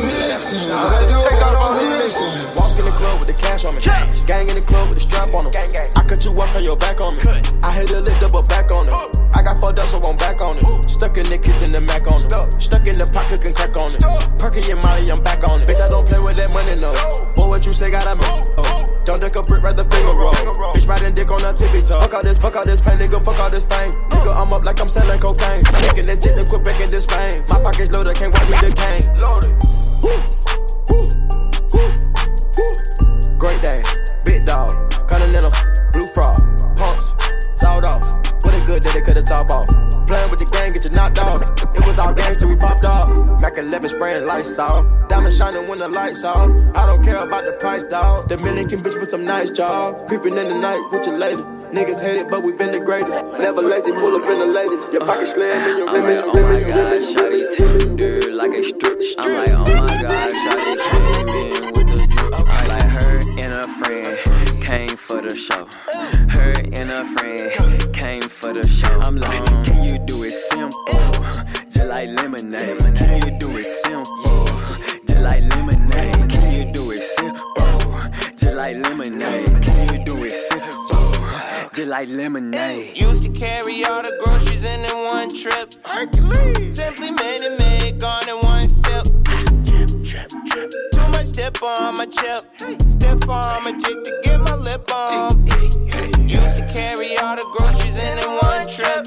Take 1.28 1.42
off 1.44 1.56
all 1.60 1.78
these 1.78 2.14
bitches. 2.14 2.56
Walk 2.56 2.78
in 2.78 2.84
the 2.84 2.90
club 2.92 3.18
with 3.18 3.28
the 3.28 3.42
cash 3.42 3.64
on 3.64 3.74
me. 3.74 3.82
Gang 4.26 4.48
in 4.48 4.54
the 4.54 4.62
club 4.62 4.88
with 4.88 4.98
the 4.98 5.04
strap 5.04 5.34
on 5.34 5.44
them. 5.44 5.52
I 5.96 6.04
cut 6.04 6.24
you 6.24 6.30
off, 6.32 6.52
turn 6.52 6.64
your 6.64 6.76
back 6.76 7.00
on 7.00 7.16
me. 7.16 7.22
I 7.62 7.72
hit 7.72 7.90
a 7.90 8.00
lick 8.00 8.18
double 8.20 8.42
back 8.46 8.70
on 8.70 8.88
it. 8.88 8.94
I 9.34 9.42
got 9.42 9.58
fucked 9.58 9.78
up, 9.78 9.86
so 9.86 9.98
I'm 10.06 10.16
back 10.16 10.40
on 10.40 10.58
it. 10.58 10.84
Stuck 10.88 11.16
in 11.18 11.24
the 11.24 11.38
kitchen, 11.38 11.72
the 11.72 11.80
Mac 11.82 12.06
on 12.06 12.20
it. 12.22 12.62
Stuck 12.62 12.86
in 12.86 12.98
the 12.98 13.06
pot, 13.06 13.26
cooking 13.28 13.52
crack 13.52 13.76
on 13.76 13.92
it. 13.92 14.38
Perky 14.38 14.70
and 14.70 14.80
Molly, 14.80 15.10
I'm 15.10 15.22
back 15.22 15.44
on 15.44 15.60
it. 15.60 15.68
Bitch, 15.68 15.80
I 15.80 15.88
don't 15.88 16.06
play 16.06 16.20
with 16.20 16.36
that 16.36 16.50
money, 16.52 16.78
no. 16.80 16.92
Boy, 17.34 17.48
what 17.48 17.66
you 17.66 17.72
say, 17.72 17.90
gotta 17.90 18.14
move. 18.16 18.54
Oh. 18.58 18.84
Don't 19.04 19.20
duck 19.20 19.36
a 19.36 19.42
brick, 19.42 19.62
rather 19.62 19.84
finger 19.84 20.16
roll. 20.18 20.32
Bitch 20.32 20.88
riding 20.88 21.14
dick 21.14 21.30
on 21.30 21.44
a 21.44 21.52
tippy 21.52 21.82
toe. 21.82 22.00
Fuck 22.00 22.14
all 22.14 22.22
this, 22.22 22.38
fuck 22.38 22.56
all 22.56 22.64
this 22.64 22.80
pain, 22.80 22.98
nigga, 22.98 23.22
fuck 23.22 23.38
all 23.38 23.50
this 23.50 23.64
fame. 23.64 23.92
Nigga, 24.08 24.34
I'm 24.34 24.50
up 24.52 24.64
like 24.64 24.80
I'm 24.80 24.88
selling 24.88 25.20
cocaine. 25.20 25.62
Chicken 25.78 26.08
and 26.08 26.22
jet, 26.22 26.48
quit 26.48 26.64
breaking 26.64 26.90
this 26.90 27.04
fame. 27.04 27.44
My 27.48 27.60
pockets 27.60 27.92
loaded, 27.92 28.16
can't 28.16 28.32
wipe 28.32 28.48
me 28.48 28.56
the 28.56 28.72
cane. 28.72 29.04
Loaded. 29.20 29.52
Great 33.38 33.60
day, 33.60 33.82
big 34.24 34.46
dog, 34.46 34.72
continental, 35.06 35.52
blue 35.92 36.06
frog, 36.06 36.33
good 38.74 38.82
day 38.82 38.92
they 38.98 39.06
could've 39.06 39.24
top 39.24 39.50
off. 39.50 39.68
Playing 40.06 40.30
with 40.30 40.40
the 40.40 40.48
gang, 40.52 40.72
get 40.72 40.84
you 40.84 40.90
knocked 40.90 41.18
off. 41.18 41.40
It 41.74 41.86
was 41.86 41.98
all 41.98 42.12
games 42.12 42.38
till 42.38 42.48
we 42.48 42.56
popped 42.56 42.84
off. 42.84 43.08
Mac 43.40 43.56
11 43.56 43.88
spraying 43.88 44.26
lights 44.26 44.58
off. 44.58 44.84
Diamond 45.08 45.34
shining 45.34 45.68
when 45.68 45.78
the 45.78 45.88
lights 45.88 46.24
off. 46.24 46.50
I 46.74 46.86
don't 46.86 47.02
care 47.02 47.22
about 47.22 47.46
the 47.46 47.52
price, 47.52 47.84
dog. 47.84 48.28
Dominican 48.28 48.82
bitch 48.82 48.98
with 48.98 49.08
some 49.08 49.24
nice 49.24 49.50
job. 49.50 50.08
Creeping 50.08 50.36
in 50.36 50.48
the 50.48 50.58
night 50.58 50.82
with 50.90 51.06
your 51.06 51.18
lady. 51.18 51.42
Niggas 51.72 52.00
hate 52.02 52.18
it, 52.18 52.30
but 52.30 52.42
we 52.42 52.52
been 52.52 52.72
the 52.72 52.80
greatest. 52.80 53.24
Never 53.38 53.62
lazy, 53.62 53.92
pull 53.92 54.14
up 54.14 54.28
in 54.28 54.38
the 54.38 54.46
latest. 54.46 54.92
Your 54.92 55.02
uh, 55.02 55.06
pocket 55.06 55.26
slam 55.26 55.68
and 55.68 55.78
your 55.78 55.92
rim, 56.06 56.24
oh 56.26 56.42
my 56.42 56.60
god, 56.60 56.98
shawty 56.98 57.56
tender 57.56 58.32
like 58.32 58.54
a 58.54 58.62
strip. 58.62 58.98
I'm 59.18 59.34
like, 59.34 59.50
oh 59.50 59.74
my 59.82 60.02
god, 60.02 60.30
shawty 60.30 60.74
came 60.90 61.28
in 61.28 61.66
with 61.74 61.88
the 61.88 62.06
drip. 62.06 62.34
I'm 62.38 62.68
like, 62.68 62.82
her 62.82 63.18
and 63.42 63.52
a 63.54 63.62
friend 63.64 64.33
came 64.74 64.96
for 64.96 65.22
the 65.22 65.36
show. 65.36 65.64
Her 66.36 66.52
and 66.80 66.90
a 66.90 67.04
friend 67.14 67.94
came 67.94 68.22
for 68.22 68.52
the 68.52 68.66
show. 68.66 69.00
I'm 69.06 69.16
like, 69.16 69.44
can 69.64 69.84
you 69.88 69.98
do 70.00 70.24
it 70.24 70.32
simple, 70.32 70.98
just 71.70 71.86
like 71.86 72.08
lemonade? 72.18 72.80
Can 72.98 73.22
you 73.22 73.38
do 73.38 73.56
it 73.56 73.64
simple, 73.64 74.46
just 75.06 75.22
like 75.28 75.42
lemonade? 75.54 76.28
Can 76.28 76.46
you 76.56 76.64
do 76.72 76.90
it 76.90 77.02
simple, 77.16 78.00
just 78.36 78.56
like 78.56 78.76
lemonade? 78.84 79.62
Can 79.62 79.78
you 79.92 80.04
do 80.04 80.24
it 80.24 80.32
simple, 80.32 81.06
just 81.72 81.88
like 81.94 82.08
lemonade? 82.08 83.00
Used 83.00 83.22
to 83.22 83.30
carry 83.30 83.84
all 83.84 84.02
the 84.02 84.14
groceries 84.24 84.64
in 84.64 84.80
in 84.90 84.96
one 85.14 85.28
trip. 85.30 85.70
Hercules. 85.86 86.74
Simply 86.74 87.12
made 87.12 87.42
it 87.42 87.54
make 87.60 88.00
gone 88.00 88.28
in 88.28 88.38
one 88.40 88.64
sip. 88.64 89.23
Too 90.14 91.08
much 91.08 91.32
dip 91.32 91.60
on 91.60 91.96
my 91.96 92.06
chip. 92.06 92.40
Stiff 92.80 93.28
on 93.28 93.60
my 93.64 93.72
jig 93.72 94.04
to 94.04 94.20
get 94.22 94.38
my 94.42 94.54
lip 94.54 94.88
on. 94.92 95.44
Used 96.28 96.54
to 96.54 96.62
carry 96.72 97.18
all 97.18 97.34
the 97.34 97.44
groceries 97.56 97.98
in 98.04 98.18
in 98.18 98.30
one 98.38 98.62
trip. 98.62 99.06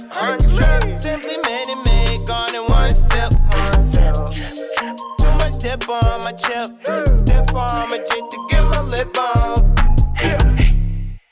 Simply 1.00 1.38
made 1.48 1.70
it 1.70 1.80
make 1.88 2.28
gone 2.28 2.54
in 2.54 2.66
one 2.66 2.90
sip. 2.90 3.32
Too 5.18 5.32
much 5.40 5.60
dip 5.60 5.88
on 5.88 6.22
my 6.26 6.34
chip. 6.34 6.68
Stiff 7.08 7.56
on 7.56 7.88
my 7.88 7.98
jig 7.98 8.30
to 8.30 8.48
get 8.50 8.64
my 8.64 8.82
lip 8.82 9.18
on. 9.18 9.56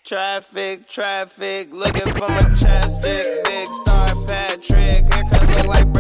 Traffic, 0.05 0.87
traffic, 0.87 1.73
looking 1.73 2.13
for 2.13 2.29
my 2.29 2.43
chapstick. 2.55 3.43
Big 3.43 3.67
star 3.67 4.15
Patrick, 4.25 5.13
haircut 5.13 5.57
look 5.57 5.67
like 5.67 5.94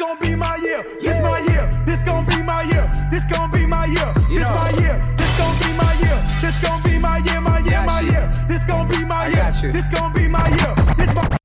Yeah, 0.00 0.06
this 0.06 0.16
gon' 0.16 0.30
be 0.30 0.34
my 0.34 0.56
year. 0.56 0.82
This 1.00 1.22
my 1.22 1.38
year. 1.40 1.84
This 1.86 2.02
gon' 2.02 2.24
be 2.26 2.42
my 2.42 2.62
year. 2.62 3.08
This 3.10 3.24
gon' 3.26 3.50
be 3.50 3.66
my 3.66 3.84
year. 3.84 4.12
This 4.28 4.48
my 4.48 4.70
year. 4.80 5.16
This 5.16 5.38
gon' 5.38 5.58
be 5.60 5.76
my 5.76 5.92
year. 6.00 6.18
This 6.40 6.62
gon' 6.62 6.82
be 6.82 6.98
my 6.98 7.18
year. 7.18 7.40
My 7.40 7.58
year. 7.60 7.82
My 7.84 8.00
year. 8.00 8.46
This 8.48 8.64
gon' 8.64 8.88
be 8.88 9.04
my 9.04 9.26
year. 9.26 9.72
This 9.72 9.86
gon' 9.86 10.12
be 10.12 10.28
my 10.28 10.48
year. 10.48 10.74
This 10.96 11.14
my. 11.14 11.40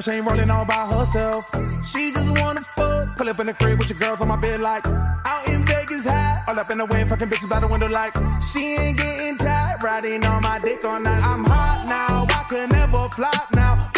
She 0.00 0.12
ain't 0.12 0.26
rolling 0.26 0.48
all 0.48 0.64
by 0.64 0.86
herself. 0.86 1.50
She 1.84 2.12
just 2.12 2.30
wanna 2.40 2.62
fuck, 2.62 3.16
pull 3.16 3.28
up 3.28 3.38
in 3.40 3.46
the 3.46 3.54
crib 3.54 3.78
with 3.78 3.90
your 3.90 3.98
girls 3.98 4.20
on 4.22 4.28
my 4.28 4.36
bed 4.36 4.60
like 4.60 4.86
out 4.86 5.48
in 5.48 5.64
Vegas 5.66 6.06
high, 6.06 6.42
all 6.48 6.58
up 6.58 6.70
in 6.70 6.78
the 6.78 6.86
wind, 6.86 7.08
fucking 7.10 7.28
bitches 7.28 7.48
by 7.48 7.60
the 7.60 7.68
window 7.68 7.88
like 7.88 8.14
she 8.40 8.76
ain't 8.76 8.96
getting 8.96 9.36
tired, 9.36 9.82
riding 9.82 10.24
on 10.24 10.42
my 10.42 10.58
dick 10.60 10.84
all 10.84 11.00
night. 11.00 11.22
I'm 11.22 11.44
hot 11.44 11.86
now, 11.86 12.26
I 12.30 12.44
can 12.48 12.68
never 12.70 13.08
flop 13.10 13.54
now, 13.54 13.90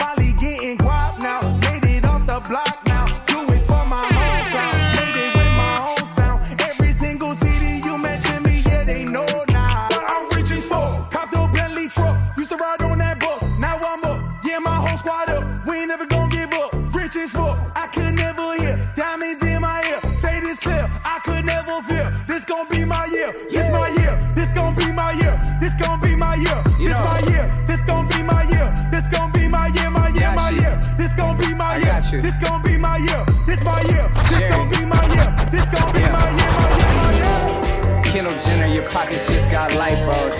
this 32.34 32.48
gon' 32.48 32.62
be 32.62 32.76
my 32.76 32.96
year, 32.96 33.24
this 33.46 33.64
my 33.64 33.80
year, 33.90 34.08
this 34.28 34.48
gon' 34.50 34.68
be 34.70 34.84
my 34.84 35.04
year, 35.14 35.34
this 35.50 35.66
gon' 35.68 35.92
be 35.92 36.00
my 36.00 36.28
year, 36.38 36.50
my 36.58 36.68
year, 36.78 36.92
my 36.98 37.12
year. 37.18 38.02
Kendall 38.02 38.36
Jenner, 38.38 38.66
your 38.74 38.88
pockets 38.88 39.26
just 39.28 39.50
got 39.50 39.74
light 39.74 39.98
bulb. 40.06 40.32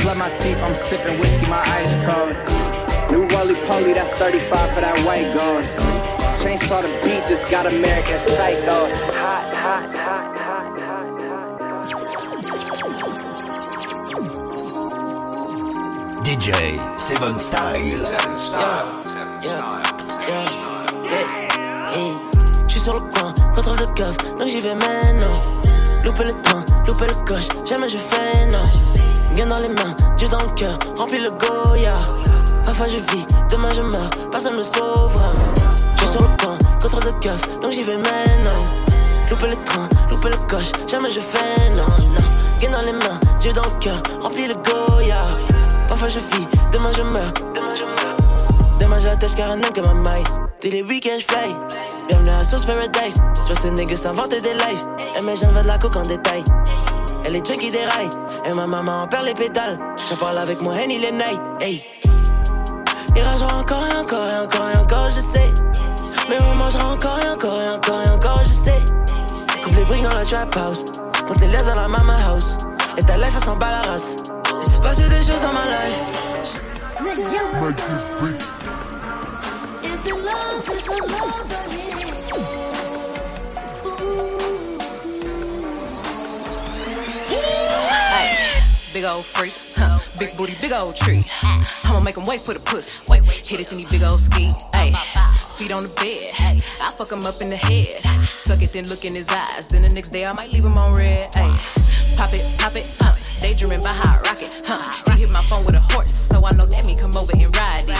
Flood 0.00 0.18
my 0.18 0.30
teeth, 0.38 0.60
I'm 0.62 0.74
sipping 0.74 1.18
whiskey, 1.20 1.48
my 1.48 1.62
eyes 1.76 1.94
cold. 2.06 2.34
New 3.12 3.26
Wally 3.34 3.54
Poly, 3.66 3.92
that's 3.92 4.10
35 4.14 4.70
for 4.74 4.80
that 4.80 4.98
white 5.06 5.32
gold. 5.34 5.64
Chainsaw 6.40 6.82
the 6.82 6.88
beat, 7.04 7.22
just 7.28 7.48
got 7.50 7.66
American 7.66 8.18
Psycho. 8.18 8.88
Hot, 9.14 9.54
hot, 9.54 9.94
hot. 9.94 10.36
Hot, 10.36 10.78
hot, 10.78 11.10
hot. 11.20 11.48
DJ 16.24 16.52
Seven 16.98 17.38
Style. 17.38 17.98
J'suis 17.98 18.97
sur 22.88 22.94
le 22.94 23.10
coin, 23.10 23.34
contrôle 23.54 23.76
de 23.76 23.92
keuf, 23.92 24.16
donc 24.38 24.48
j'y 24.48 24.60
vais 24.60 24.74
maintenant. 24.74 25.40
Louper 26.04 26.24
le 26.24 26.40
train, 26.40 26.64
louper 26.86 27.04
le 27.06 27.26
coche, 27.26 27.48
jamais 27.66 27.90
je 27.90 27.98
fais 27.98 28.46
non. 28.46 29.34
Bien 29.34 29.46
dans 29.46 29.60
les 29.60 29.68
mains, 29.68 29.94
Dieu 30.16 30.26
dans 30.28 30.40
le 30.40 30.48
cœur, 30.54 30.78
remplis 30.96 31.20
le 31.20 31.30
Goya. 31.30 31.92
Parfois 32.64 32.86
je 32.86 32.96
vis, 33.12 33.26
demain 33.50 33.68
je 33.76 33.82
meurs, 33.82 34.08
personne 34.30 34.56
me 34.56 34.62
sauvera. 34.62 35.30
J'suis 35.96 36.08
sur 36.08 36.22
le 36.22 36.28
coin, 36.42 36.56
contrôle 36.80 37.04
de 37.04 37.18
keuf, 37.20 37.60
donc 37.60 37.72
j'y 37.72 37.82
vais 37.82 37.96
maintenant. 37.98 38.64
Louper 39.28 39.48
le 39.48 39.64
train, 39.64 39.88
louper 40.10 40.30
le 40.30 40.46
coche, 40.46 40.72
jamais 40.86 41.10
je 41.10 41.20
fais 41.20 41.70
non, 41.76 41.82
non. 42.14 42.58
Bien 42.58 42.70
dans 42.70 42.86
les 42.86 42.92
mains, 42.92 43.20
Dieu 43.38 43.52
dans 43.52 43.64
le 43.64 43.78
cœur, 43.80 44.02
remplis 44.22 44.46
le 44.46 44.54
Goya. 44.54 45.26
Parfois 45.88 46.08
je 46.08 46.20
vis, 46.20 46.48
je 46.72 46.78
demain 46.78 46.90
je 46.96 47.02
meurs. 47.02 47.57
Demain 48.98 49.10
j'attache 49.10 49.34
car 49.36 49.50
un 49.52 49.60
que 49.60 49.80
ma 49.80 49.94
maille. 49.94 50.24
Tous 50.60 50.70
les 50.70 50.82
week-ends 50.82 51.18
j'fly. 51.20 51.54
Bienvenue 52.08 52.30
à 52.30 52.42
Sauce 52.42 52.64
Paradise. 52.64 53.22
Je 53.48 53.54
sais 53.54 53.70
niggas 53.70 53.96
s'inventer 53.96 54.40
des 54.40 54.54
lives. 54.54 54.86
Et 55.16 55.22
mes 55.22 55.36
gens 55.36 55.46
veulent 55.48 55.62
de 55.62 55.68
la 55.68 55.78
coke 55.78 55.94
en 55.96 56.02
détail. 56.02 56.42
Elle 57.24 57.36
est 57.36 57.42
qui 57.42 57.70
déraille. 57.70 58.08
Et 58.44 58.52
ma 58.56 58.66
maman 58.66 59.02
en 59.02 59.06
perd 59.06 59.24
les 59.24 59.34
pétales. 59.34 59.78
J'en 60.08 60.16
parle 60.16 60.38
avec 60.38 60.60
moi 60.62 60.74
Henny 60.74 60.98
les 60.98 61.12
night. 61.12 61.40
Hey. 61.60 61.84
Il 63.14 63.22
ragera 63.22 63.58
encore 63.58 63.86
et 63.86 63.96
encore 63.96 64.30
et 64.30 64.36
encore 64.36 64.68
et 64.74 64.78
encore, 64.78 65.10
je 65.10 65.20
sais. 65.20 65.46
Mais 66.28 66.36
on 66.42 66.54
mangera 66.56 66.92
encore 66.92 67.20
et 67.24 67.28
encore 67.28 67.62
et 67.62 67.68
encore 67.68 68.02
et 68.02 68.08
encore, 68.08 68.40
je 68.42 68.52
sais. 68.52 68.78
Coupe 69.62 69.76
les 69.76 69.84
briques 69.84 70.02
dans 70.02 70.14
la 70.14 70.24
trap 70.24 70.56
house. 70.56 70.84
Monte 71.28 71.40
les 71.40 71.48
liasses 71.48 71.66
dans 71.66 71.74
la 71.74 71.88
mama 71.88 72.16
house. 72.26 72.56
Et 72.96 73.02
ta 73.02 73.16
life, 73.16 73.32
elle 73.36 73.44
s'en 73.44 73.56
bat 73.56 73.80
la 73.82 73.92
race. 73.92 74.16
Il 74.60 74.68
s'est 74.68 74.80
passé 74.80 75.02
des 75.08 75.18
choses 75.18 75.42
dans 75.42 75.52
ma 75.52 75.66
life. 75.66 76.18
Make 77.60 77.76
this 77.76 78.47
Big 80.08 80.16
old 89.04 89.24
freak, 89.24 89.52
huh? 89.76 89.98
big 90.18 90.34
booty, 90.38 90.54
big 90.62 90.72
old 90.72 90.96
tree. 90.96 91.20
I'ma 91.84 92.00
make 92.00 92.16
him 92.16 92.24
wait 92.24 92.40
for 92.40 92.54
the 92.54 92.60
pussy. 92.60 92.96
Wait, 93.10 93.20
wait, 93.28 93.44
hit 93.44 93.60
it 93.60 93.70
in 93.70 93.78
these 93.78 93.90
big 93.90 94.02
old 94.02 94.20
ski. 94.20 94.50
Ay, 94.72 94.92
feet 95.54 95.72
on 95.72 95.82
the 95.82 95.90
bed. 95.90 96.62
I 96.80 96.90
fuck 96.90 97.12
him 97.12 97.26
up 97.26 97.42
in 97.42 97.50
the 97.50 97.56
head. 97.56 98.00
Suck 98.24 98.62
it, 98.62 98.72
then 98.72 98.86
look 98.86 99.04
in 99.04 99.14
his 99.14 99.28
eyes. 99.28 99.68
Then 99.68 99.82
the 99.82 99.90
next 99.90 100.08
day 100.08 100.24
I 100.24 100.32
might 100.32 100.50
leave 100.50 100.64
him 100.64 100.78
on 100.78 100.94
red. 100.94 101.36
Ay, 101.36 101.60
pop 102.16 102.32
it, 102.32 102.44
pop 102.56 102.74
it, 102.76 102.96
pop 102.98 103.18
it. 103.18 103.26
Daydreaming 103.42 103.82
by 103.82 103.92
hot 103.92 104.24
rocket, 104.24 104.62
huh? 104.66 105.12
He 105.12 105.20
hit 105.20 105.30
my 105.30 105.42
phone 105.42 105.66
with 105.66 105.74
a 105.74 105.80
horse, 105.92 106.14
so 106.14 106.46
I 106.46 106.52
know 106.54 106.64
that 106.64 106.86
me 106.86 106.96
come 106.96 107.14
over 107.14 107.32
and 107.36 107.54
ride 107.54 107.84
it. 107.86 107.97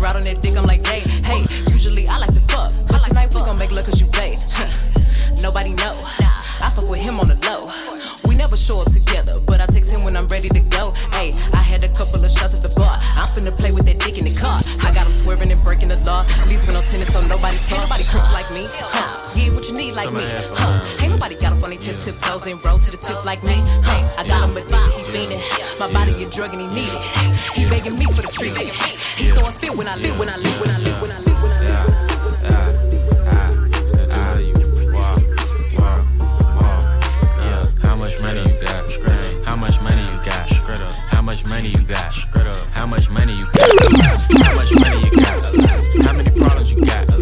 Ride 0.00 0.16
on 0.16 0.22
that 0.22 0.40
dick, 0.40 0.56
I'm 0.56 0.64
like, 0.64 0.84
hey, 0.86 1.04
hey. 1.28 1.44
Usually 1.70 2.08
I 2.08 2.16
like 2.18 2.32
to 2.32 2.40
fuck, 2.48 2.72
but 2.88 3.04
tonight 3.04 3.34
we 3.34 3.40
gon' 3.44 3.58
make 3.58 3.70
love 3.72 3.84
cause 3.84 4.00
you 4.00 4.06
play. 4.06 4.38
Nobody 5.42 5.74
know. 5.76 5.92
I 6.64 6.72
fuck 6.72 6.88
with 6.88 7.02
him 7.02 7.20
on 7.20 7.28
the 7.28 7.36
low. 7.44 7.68
We 8.26 8.34
never 8.34 8.56
show 8.56 8.80
up 8.80 8.90
together, 8.92 9.40
but 9.44 9.60
I 9.60 9.66
text 9.66 9.92
him 9.92 10.02
when 10.04 10.16
I'm 10.16 10.26
ready 10.28 10.48
to 10.48 10.60
go. 10.72 10.92
Hey, 11.12 11.32
I 11.52 11.60
had 11.60 11.84
a 11.84 11.88
couple 11.92 12.24
of 12.24 12.30
shots 12.30 12.56
at 12.56 12.64
the 12.64 12.72
bar. 12.80 12.96
I'm 12.96 13.28
finna 13.28 13.52
play 13.56 13.72
with 13.72 13.84
that 13.86 13.98
dick 14.00 14.16
in 14.16 14.24
the 14.24 14.32
car. 14.40 14.60
I 14.80 14.94
got 14.94 15.06
him 15.06 15.12
swerving 15.12 15.52
and 15.52 15.62
breaking 15.62 15.88
the 15.88 16.00
law. 16.08 16.24
At 16.24 16.48
least 16.48 16.66
when 16.66 16.76
I'm 16.76 16.82
tennis, 16.84 17.12
so 17.12 17.20
nobody 17.26 17.58
saw. 17.58 17.76
Nobody 17.84 18.04
cook 18.04 18.24
like 18.32 18.48
me. 18.56 18.68
Huh. 18.72 19.34
Get 19.36 19.52
what 19.52 19.68
you 19.68 19.76
need 19.76 19.92
like 19.92 20.12
me. 20.12 20.24
Huh. 20.56 20.99
Nobody 21.20 21.36
got 21.36 21.52
up 21.52 21.62
on 21.62 21.70
tip 21.76 22.00
tip 22.00 22.18
toes 22.20 22.46
and 22.46 22.64
roll 22.64 22.78
to 22.78 22.90
the 22.90 22.96
tip 22.96 23.26
like 23.26 23.44
me. 23.44 23.52
Hey, 23.84 24.00
I 24.16 24.24
got 24.26 24.48
him 24.48 24.56
addicted, 24.56 24.80
he 24.96 25.04
fiending. 25.12 25.36
My 25.78 25.84
body 25.92 26.16
a 26.24 26.30
drug 26.30 26.48
and 26.56 26.62
he 26.62 26.68
need 26.68 26.88
it. 26.88 26.96
He 27.52 27.68
begging 27.68 27.92
me 28.00 28.06
for 28.06 28.22
the 28.24 28.32
treatment. 28.32 28.72
He 29.20 29.28
throwing 29.28 29.52
fit 29.60 29.76
when 29.76 29.86
I 29.86 29.96
live, 30.00 30.18
when 30.18 30.30
I 30.30 30.38
live, 30.38 30.58
when 30.62 30.70
I 30.70 30.78
live, 30.78 31.02
when 31.02 31.12
I 31.12 31.18
live, 31.20 31.42
when 31.42 31.52
I 31.52 31.60
live. 31.60 31.76
How 37.84 37.96
much 37.96 38.16
money 38.22 38.40
you 38.40 38.56
got? 38.64 38.88
How 39.44 39.56
much 39.56 39.76
money 39.82 40.08
you 40.08 40.16
got? 40.24 40.48
How 41.12 41.20
much 41.20 41.44
money 41.44 41.68
you 41.68 41.84
got? 41.84 42.16
How 42.72 42.86
much 42.86 43.10
money 43.10 43.36
you 43.36 43.44
got? 43.52 43.76
How 44.32 44.56
much 44.56 44.72
money 44.72 45.04
you 45.04 45.12
got? 45.20 45.36
How 46.00 46.16
many 46.16 46.30
problems 46.30 46.72
you 46.72 46.80
got? 46.80 47.12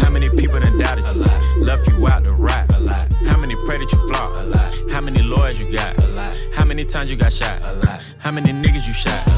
How 0.00 0.08
many 0.08 0.30
people 0.30 0.58
done 0.58 0.78
doubted 0.78 1.06
you? 1.06 1.20
Left 1.62 1.86
you 1.86 2.08
out 2.08 2.24
to 2.24 2.34
rot? 2.34 2.71
How 3.92 4.00
many 4.00 4.12
pray 4.12 4.32
that 4.42 4.76
you 4.76 4.82
flop? 4.82 4.90
How 4.90 5.00
many 5.00 5.22
lawyers 5.22 5.60
you 5.60 5.70
got? 5.70 6.00
How 6.54 6.64
many 6.64 6.84
times 6.84 7.10
you 7.10 7.16
got 7.16 7.32
shot? 7.32 7.64
How 8.18 8.30
many 8.30 8.52
niggas 8.52 8.86
you 8.86 8.92
shot? 8.92 9.28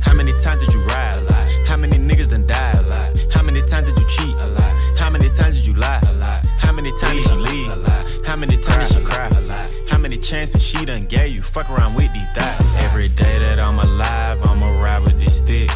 How 0.00 0.14
many 0.14 0.32
times 0.42 0.64
did 0.64 0.72
you 0.72 0.82
ride? 0.84 1.30
How 1.66 1.76
many 1.76 1.98
niggas 1.98 2.28
done 2.28 2.46
died? 2.46 3.18
How 3.32 3.42
many 3.42 3.60
times 3.62 3.88
did 3.92 3.98
you 3.98 4.06
cheat? 4.08 4.40
How 4.98 5.10
many 5.10 5.28
times 5.30 5.56
did 5.56 5.66
you 5.66 5.74
lie? 5.74 6.00
How 6.58 6.72
many 6.72 6.90
times 6.98 7.22
did 7.22 7.28
she 7.28 7.34
leave? 7.34 8.26
How 8.26 8.36
many 8.36 8.56
times 8.56 8.90
did 8.90 8.98
she 8.98 9.04
cry? 9.04 9.30
How 9.88 9.98
many 9.98 10.16
chances 10.16 10.62
she 10.62 10.84
done 10.84 11.06
gave 11.06 11.36
you? 11.36 11.42
Fuck 11.42 11.70
around 11.70 11.94
with 11.94 12.12
these 12.12 12.26
thighs. 12.34 12.60
Every 12.76 13.08
day 13.08 13.38
that 13.40 13.58
I'm 13.58 13.78
alive, 13.78 14.42
I'ma 14.44 14.82
ride 14.82 15.02
with 15.02 15.18
this 15.18 15.38
stick. 15.38 15.70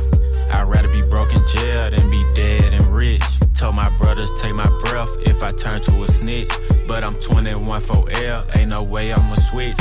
I'd 0.50 0.68
rather 0.68 0.88
be 0.88 1.02
broke 1.02 1.34
in 1.34 1.46
jail 1.48 1.90
than 1.90 2.10
be 2.10 2.22
dead 2.34 2.72
and 2.72 2.86
rich. 2.86 3.22
Told 3.64 3.76
my 3.76 3.88
brothers 3.96 4.30
take 4.42 4.54
my 4.54 4.68
breath 4.84 5.16
if 5.20 5.42
I 5.42 5.50
turn 5.50 5.80
to 5.84 6.02
a 6.02 6.06
snitch. 6.06 6.52
But 6.86 7.02
I'm 7.02 7.14
21 7.14 7.80
for 7.80 8.04
L, 8.10 8.44
ain't 8.54 8.68
no 8.68 8.82
way 8.82 9.10
I'ma 9.10 9.36
switch. 9.36 9.78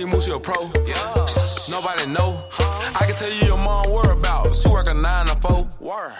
She 0.00 0.30
a 0.30 0.38
pro. 0.40 0.54
Yeah. 0.86 1.26
Nobody 1.68 2.06
know. 2.06 2.38
I 2.58 3.04
can 3.06 3.14
tell 3.16 3.30
you 3.30 3.46
your 3.48 3.58
mom 3.58 3.84
whereabouts. 3.92 4.62
She 4.62 4.68
work 4.68 4.88
a 4.88 4.94
nine 4.94 5.26
to 5.26 5.34
four. 5.36 5.68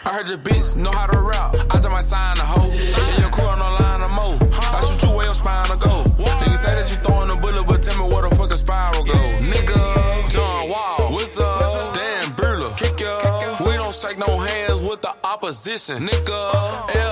I 0.05 0.13
heard 0.13 0.29
your 0.29 0.39
bitch 0.39 0.77
know 0.77 0.91
how 0.91 1.07
to 1.07 1.19
rap. 1.19 1.55
I 1.71 1.77
just 1.77 1.89
might 1.89 2.05
sign 2.05 2.37
a 2.37 2.41
hoe. 2.45 2.71
And 2.71 3.21
your 3.21 3.31
crew 3.31 3.47
on 3.47 3.59
the 3.59 3.65
line 3.83 4.03
of 4.03 4.11
mo. 4.11 4.39
I 4.53 4.81
shoot 4.85 5.03
you 5.09 5.15
where 5.17 5.25
your 5.25 5.35
spine 5.35 5.65
to 5.67 5.77
go. 5.77 6.05
And 6.05 6.51
you 6.51 6.57
say 6.57 6.75
that 6.75 6.91
you 6.91 6.97
throwing 6.99 7.31
a 7.31 7.37
bullet, 7.37 7.67
but 7.67 7.83
tell 7.83 7.97
me 7.97 8.13
where 8.13 8.29
the 8.29 8.37
fuck 8.37 8.51
a 8.51 8.57
spiral 8.59 9.03
go. 9.03 9.13
Nigga, 9.13 10.31
John 10.31 10.69
Wall, 10.69 11.13
what's 11.13 11.39
up? 11.39 11.95
Dan 11.95 12.35
Burler, 12.37 12.71
kick 12.77 13.01
ya. 13.01 13.65
We 13.65 13.73
don't 13.73 13.95
shake 13.95 14.19
no 14.19 14.37
hands 14.39 14.83
with 14.83 15.01
the 15.01 15.15
opposition. 15.25 16.07
Nigga, 16.07 16.97
L.A., 16.97 17.10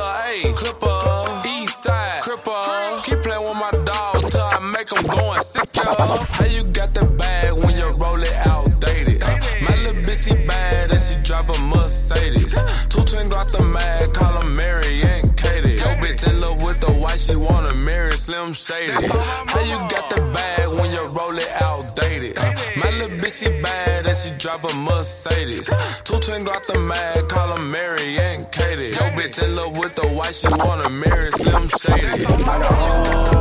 Shady. 18.54 18.92
How 18.92 19.60
you 19.60 19.78
got 19.90 20.10
the 20.14 20.22
bag 20.32 20.68
when 20.68 20.90
you 20.90 21.04
roll 21.06 21.36
it 21.36 21.48
outdated? 21.60 22.38
Uh, 22.38 22.52
my 22.76 22.90
little 22.90 23.16
bitch, 23.18 23.40
she 23.40 23.62
bad 23.62 24.06
and 24.06 24.16
she 24.16 24.30
drive 24.38 24.64
a 24.64 24.74
Mercedes. 24.76 25.68
Two 26.04 26.18
twin 26.20 26.44
got 26.44 26.66
the 26.66 26.78
mag, 26.80 27.28
call 27.28 27.56
her 27.56 27.62
Mary 27.62 28.18
and 28.18 28.50
Katie. 28.50 28.88
Yo, 28.88 29.02
bitch 29.16 29.42
in 29.42 29.56
love 29.56 29.76
with 29.76 29.92
the 29.94 30.08
white, 30.08 30.34
she 30.34 30.48
wanna 30.48 30.90
marry 30.90 31.30
Slim 31.32 31.68
Shady. 31.68 32.24
I 32.26 32.58
Calling 32.78 33.37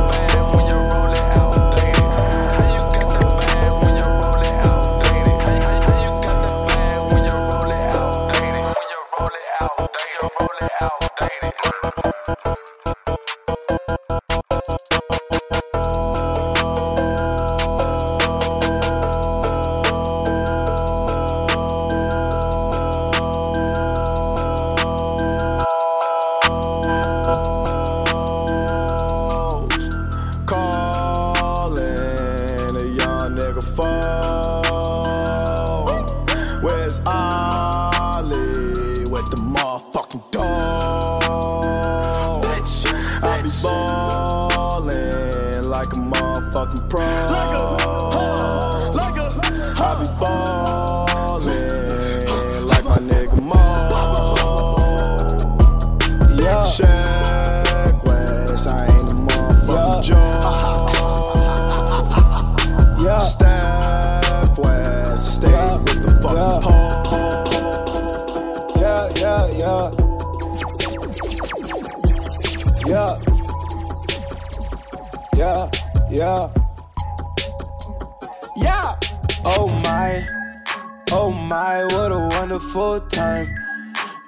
Oh 81.10 81.30
my, 81.30 81.84
what 81.84 82.12
a 82.12 82.18
wonderful 82.18 83.00
time. 83.00 83.48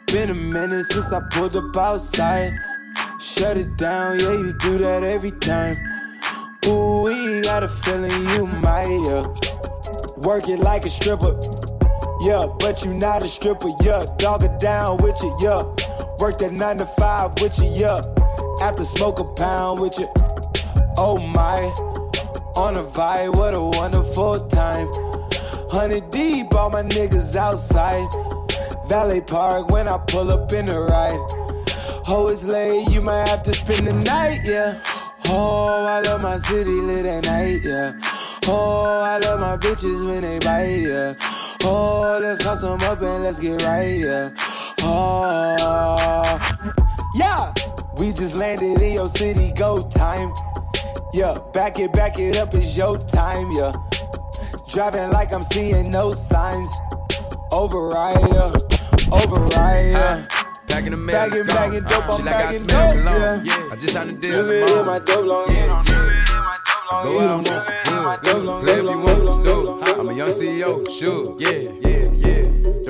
Been 0.06 0.30
a 0.30 0.34
minute 0.34 0.84
since 0.84 1.12
I 1.12 1.20
pulled 1.30 1.54
up 1.54 1.76
outside. 1.76 2.52
Shut 3.20 3.58
it 3.58 3.76
down, 3.76 4.18
yeah, 4.18 4.32
you 4.32 4.54
do 4.60 4.78
that 4.78 5.02
every 5.02 5.32
time. 5.32 5.76
Ooh, 6.66 7.02
we 7.02 7.42
got 7.42 7.62
a 7.62 7.68
feeling 7.68 8.10
you 8.30 8.46
might, 8.46 8.88
yeah. 9.04 9.24
Work 10.22 10.48
it 10.48 10.60
like 10.60 10.86
a 10.86 10.88
stripper, 10.88 11.38
yeah, 12.22 12.46
but 12.58 12.82
you 12.82 12.94
not 12.94 13.22
a 13.22 13.28
stripper, 13.28 13.68
yeah. 13.82 14.06
Dog 14.16 14.42
it 14.44 14.58
down 14.58 14.96
with 14.98 15.22
you, 15.22 15.36
yeah. 15.38 15.60
Work 16.18 16.38
that 16.38 16.52
nine 16.52 16.78
to 16.78 16.86
five 16.86 17.38
with 17.42 17.58
you, 17.58 17.70
yeah. 17.74 18.00
After 18.62 18.84
smoke 18.84 19.20
a 19.20 19.24
pound 19.24 19.80
with 19.80 19.98
you, 19.98 20.08
oh 20.96 21.20
my. 21.28 21.70
On 22.56 22.76
a 22.76 22.82
vibe, 22.82 23.36
what 23.36 23.54
a 23.54 23.62
wonderful 23.62 24.36
time. 24.48 24.90
Hundred 25.72 26.10
deep, 26.10 26.54
all 26.54 26.70
my 26.70 26.82
niggas 26.82 27.36
outside. 27.36 28.08
Valet 28.88 29.20
Park 29.20 29.70
when 29.70 29.86
I 29.88 29.98
pull 29.98 30.30
up 30.30 30.52
in 30.52 30.66
the 30.66 30.80
ride. 30.80 31.40
It's 32.32 32.44
late, 32.44 32.88
you 32.90 33.00
might 33.00 33.28
have 33.28 33.42
to 33.42 33.52
spend 33.52 33.88
the 33.88 33.92
night, 33.92 34.42
yeah. 34.44 34.80
Oh, 35.26 35.84
I 35.84 36.00
love 36.00 36.20
my 36.20 36.36
city 36.36 36.70
lit 36.70 37.04
at 37.04 37.24
night, 37.24 37.60
yeah. 37.64 37.92
Oh, 38.46 39.00
I 39.00 39.18
love 39.18 39.40
my 39.40 39.56
bitches 39.56 40.06
when 40.06 40.22
they 40.22 40.38
bite, 40.38 40.86
yeah. 40.86 41.14
Oh, 41.64 42.18
let's 42.22 42.42
call 42.42 42.54
some 42.54 42.80
up 42.82 43.02
and 43.02 43.24
let's 43.24 43.40
get 43.40 43.62
right, 43.64 43.98
yeah. 43.98 44.30
Oh, 44.80 46.38
yeah. 47.14 47.52
We 47.98 48.06
just 48.12 48.36
landed 48.36 48.80
in 48.80 48.92
your 48.94 49.08
city, 49.08 49.52
go 49.52 49.80
time. 49.80 50.32
Yeah, 51.12 51.34
back 51.52 51.78
it, 51.80 51.92
back 51.92 52.18
it 52.18 52.36
up, 52.36 52.54
it's 52.54 52.76
your 52.76 52.96
time, 52.96 53.50
yeah. 53.52 53.72
Driving 54.72 55.10
like 55.10 55.32
I'm 55.34 55.42
seeing 55.42 55.90
no 55.90 56.10
signs. 56.12 56.70
Override, 57.52 58.16
yeah. 58.32 58.52
Override, 59.12 59.90
yeah. 59.92 60.26
Back 60.68 60.84
in 60.86 60.92
the 60.92 60.98
mail, 60.98 61.28
Bagging, 61.28 61.46
bagging 61.46 61.82
dope, 61.84 62.04
I'm 62.08 62.16
Shit 62.16 62.24
like 62.26 62.34
bagging 62.34 62.66
dope, 62.66 62.92
cologne. 62.92 63.44
yeah. 63.44 63.68
I 63.72 63.76
just 63.76 63.92
signed 63.92 64.12
a 64.12 64.14
deal. 64.14 64.44
You 64.44 64.60
can 64.60 64.68
tomorrow. 64.68 64.84
my 64.86 64.98
dope 65.00 65.26
long, 65.26 65.50
yeah. 65.50 65.82
Go 67.02 67.20
Yeah. 67.20 67.34
out, 67.34 68.22
good, 68.22 68.46
good. 68.46 68.64
Play 68.64 68.74
if 68.74 68.82
you 68.82 68.98
want, 69.00 69.24
let's 69.24 69.38
do 69.38 69.62
it. 69.82 69.98
I'm 69.98 70.08
a 70.08 70.12
young 70.14 70.28
CEO, 70.32 70.84
sure. 70.88 71.36
Yeah, 71.38 71.50
yeah, 71.50 71.88
yeah. 71.90 71.99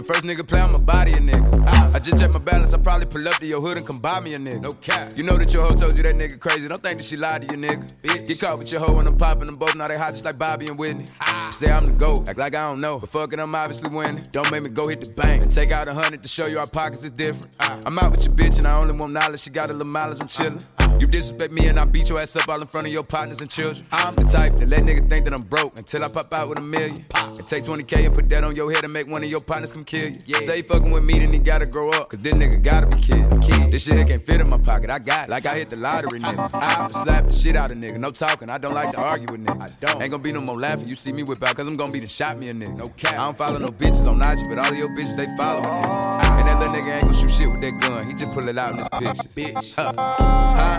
The 0.01 0.07
first 0.07 0.25
nigga 0.25 0.49
play 0.49 0.61
on 0.61 0.73
my 0.73 0.79
body, 0.79 1.13
a 1.13 1.17
nigga. 1.17 1.95
I 1.95 1.99
just 1.99 2.19
check 2.19 2.33
my 2.33 2.39
balance, 2.39 2.73
I 2.73 2.79
probably 2.79 3.05
pull 3.05 3.29
up 3.29 3.35
to 3.35 3.45
your 3.45 3.61
hood 3.61 3.77
and 3.77 3.87
come 3.87 3.99
buy 3.99 4.19
me 4.19 4.33
a 4.33 4.39
nigga. 4.39 4.63
No 4.63 4.73
cap. 4.73 5.13
You 5.15 5.25
know 5.25 5.37
that 5.37 5.53
your 5.53 5.63
hoe 5.63 5.75
told 5.75 5.95
you 5.95 6.03
that 6.03 6.15
nigga 6.15 6.41
crazy. 6.41 6.69
Don't 6.69 6.83
think 6.83 6.97
that 6.97 7.05
she 7.05 7.19
lied 7.19 7.47
to 7.47 7.55
you, 7.55 7.61
nigga. 7.61 7.87
Bitch. 8.03 8.27
Get 8.27 8.41
caught 8.41 8.59
with 8.59 8.73
your 8.73 8.81
hoe 8.81 8.99
and 8.99 9.11
I'm 9.11 9.19
popping 9.19 9.45
them 9.45 9.57
both. 9.57 9.77
Now 9.77 9.89
they 9.89 9.99
hot 9.99 10.13
just 10.13 10.25
like 10.25 10.39
Bobby 10.39 10.69
and 10.69 10.79
Whitney. 10.79 11.05
Say 11.53 11.71
I'm 11.71 11.85
the 11.85 11.93
GOAT, 11.93 12.31
act 12.31 12.39
like 12.39 12.55
I 12.55 12.71
don't 12.71 12.81
know. 12.81 12.99
But 12.99 13.11
fuck 13.11 13.35
it, 13.35 13.39
I'm 13.39 13.55
obviously 13.55 13.95
winning. 13.95 14.25
Don't 14.33 14.51
make 14.51 14.65
me 14.65 14.71
go 14.71 14.89
hit 14.89 15.03
the 15.03 15.07
bank 15.09 15.43
and 15.43 15.53
take 15.53 15.71
out 15.71 15.87
a 15.87 15.93
hundred 15.93 16.23
to 16.23 16.29
show 16.29 16.47
you 16.47 16.61
our 16.61 16.67
pockets 16.67 17.05
is 17.05 17.11
different. 17.11 17.49
I'm 17.61 17.99
out 17.99 18.13
with 18.13 18.25
your 18.25 18.35
bitch 18.35 18.57
and 18.57 18.67
I 18.67 18.81
only 18.81 18.95
want 18.95 19.13
knowledge. 19.13 19.41
She 19.41 19.51
got 19.51 19.69
a 19.69 19.75
little 19.75 19.87
mileage, 19.87 20.23
I'm 20.23 20.29
chillin'. 20.29 20.80
You 20.99 21.07
disrespect 21.07 21.53
me 21.53 21.69
and 21.69 21.79
I 21.79 21.85
beat 21.85 22.09
your 22.09 22.19
ass 22.21 22.37
up 22.37 22.49
all 22.49 22.61
in 22.61 22.67
front 22.67 22.87
of 22.87 22.93
your 22.93 23.03
partners 23.03 23.41
and 23.41 23.51
children. 23.51 23.87
I'm 23.93 24.15
the 24.17 24.25
type 24.25 24.57
that 24.57 24.69
let 24.69 24.83
nigga 24.83 25.09
think 25.09 25.25
that 25.25 25.33
I'm 25.33 25.43
broke 25.43 25.79
until 25.79 26.05
I 26.05 26.09
pop 26.09 26.33
out 26.35 26.49
with 26.49 26.59
a 26.59 26.63
million. 26.63 26.97
Pop. 27.09 27.39
And 27.39 27.47
take 27.47 27.65
20k 27.65 28.07
and 28.07 28.15
put 28.15 28.29
that 28.31 28.45
on 28.45 28.55
your 28.55 28.73
head 28.73 28.85
and 28.85 28.93
make 28.93 29.07
one 29.07 29.23
of 29.23 29.31
your 29.31 29.41
partners 29.41 29.73
come 29.73 29.85
kill 29.85 30.09
you. 30.09 30.17
Yeah. 30.27 30.41
Say 30.41 30.63
fucking 30.63 30.91
with 30.91 31.05
me, 31.05 31.19
then 31.19 31.33
he 31.33 31.39
gotta 31.39 31.67
grow 31.67 31.91
up. 31.91 32.11
Cause 32.11 32.21
this 32.21 32.35
nigga 32.35 32.63
gotta 32.63 32.87
be 32.87 33.01
killed. 33.01 33.43
Kid. 33.43 33.71
This 33.71 33.85
shit 33.85 34.07
can't 34.07 34.23
fit 34.25 34.41
in 34.41 34.49
my 34.49 34.59
pocket. 34.59 34.91
I 34.91 34.99
got 34.99 35.29
it. 35.29 35.31
Like 35.31 35.47
I 35.47 35.59
hit 35.59 35.71
the 35.71 35.77
lottery, 35.77 36.21
nigga. 36.21 36.51
I 36.55 36.89
slap 36.89 37.29
the 37.29 37.35
shit 37.35 37.57
out 37.57 37.71
of 37.71 37.79
nigga. 37.79 37.99
No 37.99 38.11
talking. 38.11 38.51
I 38.51 38.59
don't 38.59 38.75
like 38.75 38.91
to 38.93 39.01
argue 39.01 39.29
with 39.31 39.45
niggas. 39.45 39.73
I 39.83 39.87
don't. 39.87 40.03
Ain't 40.03 40.11
gonna 40.11 40.23
be 40.23 40.33
no 40.33 40.41
more 40.41 40.59
laughing. 40.59 40.89
You 40.89 40.97
see 40.97 41.13
me 41.13 41.23
whip 41.23 41.43
out, 41.43 41.55
cause 41.57 41.69
I'm 41.69 41.77
gonna 41.77 41.93
be 41.93 42.01
the 42.01 42.09
shot 42.09 42.39
me 42.39 42.49
a 42.49 42.55
nigga. 42.55 42.77
No 42.77 42.85
cap. 42.97 43.15
I 43.15 43.25
don't 43.25 43.37
follow 43.37 43.59
no 43.59 43.69
bitches 43.69 44.07
on 44.07 44.21
IG, 44.21 44.49
but 44.49 44.59
all 44.59 44.73
of 44.73 44.77
your 44.77 44.89
bitches, 44.89 45.17
they 45.17 45.27
follow 45.37 45.61
me. 45.63 46.30
That 46.61 46.69
nigga 46.71 46.93
ain't 46.93 47.03
gonna 47.05 47.15
shoot 47.15 47.31
shit 47.31 47.51
with 47.51 47.61
that 47.63 47.81
gun. 47.81 48.07
He 48.07 48.13
just 48.15 48.33
pull 48.33 48.47
it 48.49 48.59
out 48.59 48.73
in 48.73 48.79
his 48.79 48.89
pictures. 49.01 49.35
Bitch. 49.35 49.75
Huh. 49.77 49.93
Huh? 49.97 50.79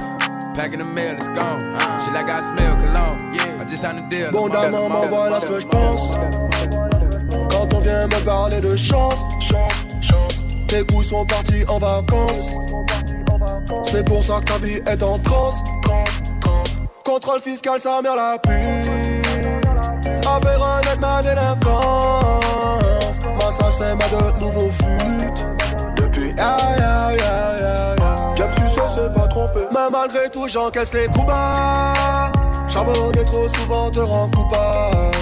Packing 0.53 0.79
the 0.79 0.85
mail, 0.85 1.15
it's 1.15 1.27
gone. 1.29 1.59
Shit 2.01 2.13
like 2.13 2.25
I 2.29 2.41
smell 2.41 2.77
cologne. 2.77 3.33
Yeah. 3.33 3.57
I 3.59 3.63
just 3.65 3.81
signed 3.81 3.99
a 3.99 4.09
deal. 4.09 4.31
Bon 4.31 4.47
maman, 4.49 5.07
voilà 5.09 5.39
ce 5.41 5.45
que 5.47 5.59
je 5.59 5.67
pense. 5.67 6.17
Quand 7.51 7.73
on 7.73 7.79
vient 7.79 8.05
me 8.07 8.25
parler 8.25 8.61
de 8.61 8.75
chance, 8.75 9.23
tes 10.67 10.83
couilles 10.85 11.05
sont 11.05 11.25
partis 11.25 11.63
en 11.67 11.79
vacances. 11.79 12.53
C'est 13.85 14.05
pour 14.05 14.23
ça 14.23 14.39
que 14.39 14.45
ta 14.45 14.57
vie 14.59 14.79
est 14.85 15.01
en 15.03 15.17
transe. 15.19 15.57
Contrôle 17.03 17.41
fiscal, 17.41 17.81
sa 17.81 18.01
mère 18.01 18.15
la 18.15 18.37
pue. 18.37 18.51
Affaire 20.27 20.61
honnête, 20.61 20.99
ma 21.01 21.21
délinquance. 21.21 23.19
Moi, 23.25 23.51
ça, 23.51 23.71
c'est 23.71 23.95
ma 23.95 24.07
de 24.09 24.43
nouveau 24.43 24.69
fut. 24.69 25.50
Ya, 26.21 26.57
ya. 26.77 27.95
J'aime 28.35 28.51
sucer, 28.53 28.81
c'est 28.95 29.13
pas 29.13 29.27
trompé. 29.27 29.61
Mais 29.71 29.89
malgré 29.91 30.29
tout, 30.29 30.47
j'encaisse 30.47 30.93
les 30.93 31.07
coups 31.07 31.25
bas. 31.25 32.31
Charbonner 32.67 33.25
trop 33.25 33.47
souvent 33.55 33.89
te 33.89 33.99
rend 33.99 34.29
coupable. 34.29 35.17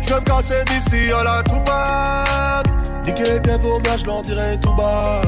Je 0.00 0.08
vais 0.08 0.20
me 0.20 0.24
casser 0.24 0.64
d'ici 0.66 1.12
à 1.12 1.22
la 1.22 1.42
toupade. 1.42 2.66
Niquer 3.06 3.40
bien 3.40 3.58
vos 3.58 3.78
mères, 3.80 3.98
je 3.98 4.22
dirai 4.22 4.58
tout 4.62 4.74
bas. 4.74 5.22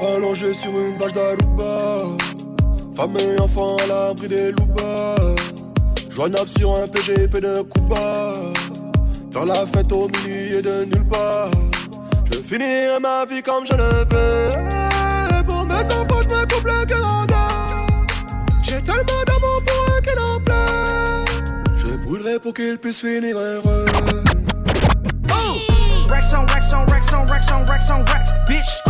Allongé 0.00 0.54
sur 0.54 0.70
une 0.70 0.96
vache 0.98 1.12
d'Aruba. 1.12 1.98
Femme 2.96 3.16
et 3.18 3.40
enfant 3.40 3.76
à 3.82 3.86
l'abri 3.86 4.28
des 4.28 4.52
loupas. 4.52 5.16
Joignable 6.10 6.48
sur 6.48 6.78
un 6.78 6.86
PGP 6.86 7.40
de 7.40 7.62
Cuba. 7.62 8.32
Faire 9.32 9.46
la 9.46 9.66
fête 9.66 9.92
au 9.92 10.06
milieu 10.22 10.62
de 10.62 10.84
nulle 10.84 11.08
part. 11.08 11.50
Finirai 12.46 13.00
ma 13.00 13.24
vie 13.24 13.42
comme 13.42 13.64
je 13.66 13.74
le 13.74 14.04
veux. 14.10 14.48
Pour 15.46 15.64
mes 15.64 15.74
enfants, 15.74 16.20
je 16.28 16.34
me 16.34 16.40
coupe 16.42 16.64
le 16.64 16.84
Canada. 16.84 17.46
J'ai 18.62 18.82
tellement 18.82 19.24
d'amour 19.26 19.62
pour 19.66 19.86
eux 19.88 20.00
qu'ils 20.02 20.18
en 20.18 20.40
pleurent. 20.40 21.24
Je 21.76 21.96
brûlerai 22.04 22.38
pour 22.38 22.52
qu'ils 22.52 22.78
puissent 22.78 23.00
finir 23.00 23.38
heureux. 23.38 23.86
Rex 26.08 26.32
on 26.34 26.46
Rex 26.52 26.72
on 26.72 26.84
Rex 26.92 27.06
on 27.12 27.24
Rex 27.26 27.46
on 27.50 27.64
Rex 27.64 27.90
on 27.90 27.98
Rex, 28.00 28.30
bitch. 28.46 28.83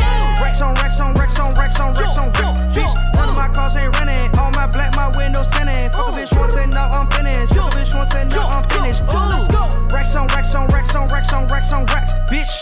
Rex 0.55 0.63
on 0.63 0.75
Rex 0.75 1.01
on 1.01 1.15
Rex 1.15 1.41
on 1.41 1.53
Rex 1.59 1.81
on 1.81 1.93
Rex 1.95 2.17
on 2.17 2.27
Rex, 2.31 2.79
bitch. 2.79 2.95
None 3.15 3.29
of 3.29 3.35
my 3.35 3.49
cars 3.49 3.75
ain't 3.75 3.91
running. 3.99 4.31
All 4.39 4.53
my 4.53 4.69
black, 4.69 4.95
my 4.95 5.11
windows 5.19 5.49
tinted. 5.49 5.93
Fuck 5.93 6.07
a 6.07 6.13
bitch 6.13 6.31
once 6.39 6.55
and 6.55 6.73
now 6.73 6.87
I'm 6.95 7.11
finished. 7.11 7.55
Fuck 7.55 7.75
a 7.75 7.77
bitch 7.77 7.93
once 7.93 8.15
and 8.15 8.31
now 8.31 8.47
I'm 8.47 8.63
finished. 8.71 9.03
Let's 9.03 9.51
go. 9.51 9.67
Rex 9.91 10.15
on 10.15 10.29
Rex 10.29 10.55
on 10.55 10.69
Rex 10.69 10.95
on 10.95 11.09
Rex 11.09 11.33
on 11.33 11.49
Rex 11.49 11.73
on 11.73 11.87
Rex, 11.87 12.15
bitch. 12.31 12.55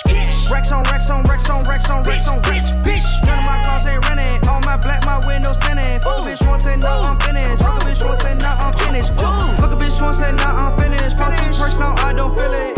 Rex 0.51 0.73
on 0.73 0.85
Rex 0.85 1.11
on 1.11 1.23
Rex 1.25 1.51
on 1.51 1.69
Rex 1.69 1.91
on 1.91 2.03
Rex 2.05 2.29
on 2.29 2.41
Rex, 2.49 2.73
bitch. 2.81 3.05
None 3.29 3.39
of 3.39 3.45
my 3.45 3.61
cars 3.61 3.85
ain't 3.85 4.03
running. 4.09 4.41
All 4.49 4.63
my 4.63 4.79
black, 4.79 5.05
my 5.05 5.21
windows 5.27 5.59
tinted. 5.59 6.03
Fuck 6.03 6.25
a 6.25 6.33
bitch 6.33 6.49
once 6.49 6.65
and 6.65 6.81
now 6.81 6.97
I'm 6.97 7.21
finished. 7.21 7.61
Fuck 7.61 7.77
a 7.77 7.85
bitch 7.85 8.03
once 8.09 8.25
and 8.25 8.41
now 8.41 8.57
I'm 8.57 8.73
finished. 8.73 9.13
Fuck 9.21 9.69
a 9.69 9.77
bitch 9.77 10.01
once 10.01 10.21
and 10.23 10.39
now 10.39 10.57
I'm 10.57 10.79
finished. 10.79 11.19
Pop 11.19 11.37
two 11.37 11.45
perks 11.61 11.77
now 11.77 11.95
I 11.99 12.15
don't 12.15 12.33
feel 12.39 12.55
it. 12.55 12.72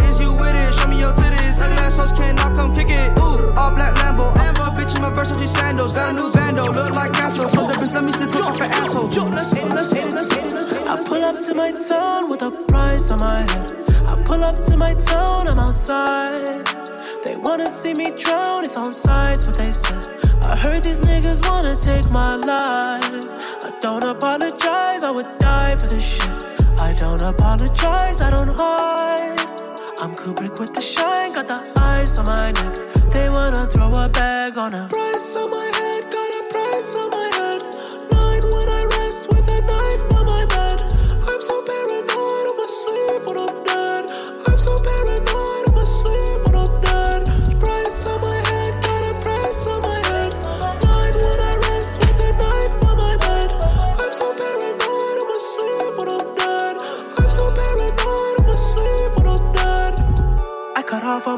Outside. 15.74 16.64
They 17.24 17.34
wanna 17.34 17.68
see 17.68 17.94
me 17.94 18.06
drown, 18.16 18.64
it's 18.64 18.76
on 18.76 18.92
sides 18.92 19.44
what 19.44 19.56
they 19.56 19.72
said. 19.72 20.06
I 20.46 20.54
heard 20.54 20.84
these 20.84 21.00
niggas 21.00 21.40
wanna 21.48 21.74
take 21.74 22.08
my 22.10 22.36
life. 22.36 23.26
I 23.68 23.70
don't 23.80 24.04
apologize, 24.04 25.02
I 25.02 25.10
would 25.10 25.30
die 25.38 25.74
for 25.74 25.88
this 25.88 26.06
shit. 26.14 26.44
I 26.80 26.92
don't 26.92 27.22
apologize, 27.22 28.22
I 28.22 28.30
don't 28.30 28.52
hide. 28.56 29.40
I'm 30.00 30.14
Kubrick 30.14 30.60
with 30.60 30.74
the 30.74 30.80
shine, 30.80 31.32
got 31.32 31.48
the 31.48 31.60
ice 31.76 32.20
on 32.20 32.26
my 32.26 32.52
neck. 32.52 32.74
They 33.10 33.28
wanna 33.28 33.66
throw 33.66 33.90
a 34.04 34.08
bag 34.08 34.56
on 34.56 34.74
a 34.74 34.86
Price 34.88 35.36
on 35.36 35.50
my 35.50 35.68
head, 35.78 35.93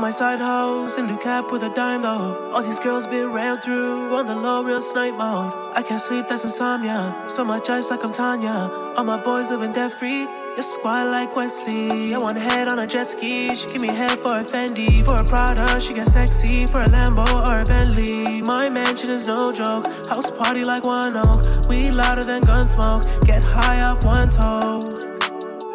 my 0.06 0.12
side 0.12 0.38
hoes 0.38 0.98
in 0.98 1.08
the 1.08 1.16
cap 1.16 1.50
with 1.50 1.64
a 1.64 1.68
dime 1.70 2.02
though. 2.02 2.52
All 2.52 2.62
these 2.62 2.78
girls 2.78 3.08
been 3.08 3.32
ran 3.32 3.58
through 3.58 4.14
on 4.14 4.26
the 4.26 4.36
low, 4.36 4.62
real 4.62 4.80
snipe 4.80 5.14
mode. 5.14 5.52
I 5.74 5.82
can't 5.82 6.00
sleep, 6.00 6.26
that's 6.28 6.44
insomnia. 6.44 7.24
So 7.26 7.44
much 7.44 7.68
ice 7.68 7.90
like 7.90 8.04
I'm 8.04 8.12
Tanya. 8.12 8.70
All 8.96 9.02
my 9.02 9.20
boys 9.20 9.50
living 9.50 9.72
debt 9.72 9.90
free. 9.90 10.20
You're 10.54 10.62
squad 10.74 11.06
like 11.10 11.34
Wesley. 11.34 12.14
I 12.14 12.18
want 12.18 12.36
head 12.36 12.68
on 12.68 12.78
a 12.78 12.86
jet 12.86 13.08
ski. 13.08 13.52
She 13.56 13.66
give 13.66 13.80
me 13.80 13.88
head 13.88 14.16
for 14.20 14.38
a 14.38 14.44
Fendi. 14.44 15.04
For 15.04 15.16
a 15.16 15.24
Prada, 15.24 15.80
she 15.80 15.92
get 15.92 16.06
sexy. 16.06 16.66
For 16.66 16.82
a 16.82 16.86
Lambo 16.86 17.26
or 17.48 17.62
a 17.62 17.64
Bentley. 17.64 18.42
My 18.42 18.68
mansion 18.68 19.10
is 19.10 19.26
no 19.26 19.50
joke. 19.50 19.88
House 20.06 20.30
party 20.30 20.62
like 20.62 20.86
one 20.86 21.16
oak. 21.16 21.42
We 21.68 21.90
louder 21.90 22.22
than 22.22 22.42
gun 22.42 22.62
smoke. 22.62 23.02
Get 23.22 23.42
high 23.44 23.80
off 23.82 24.04
one 24.04 24.30
toe. 24.30 24.78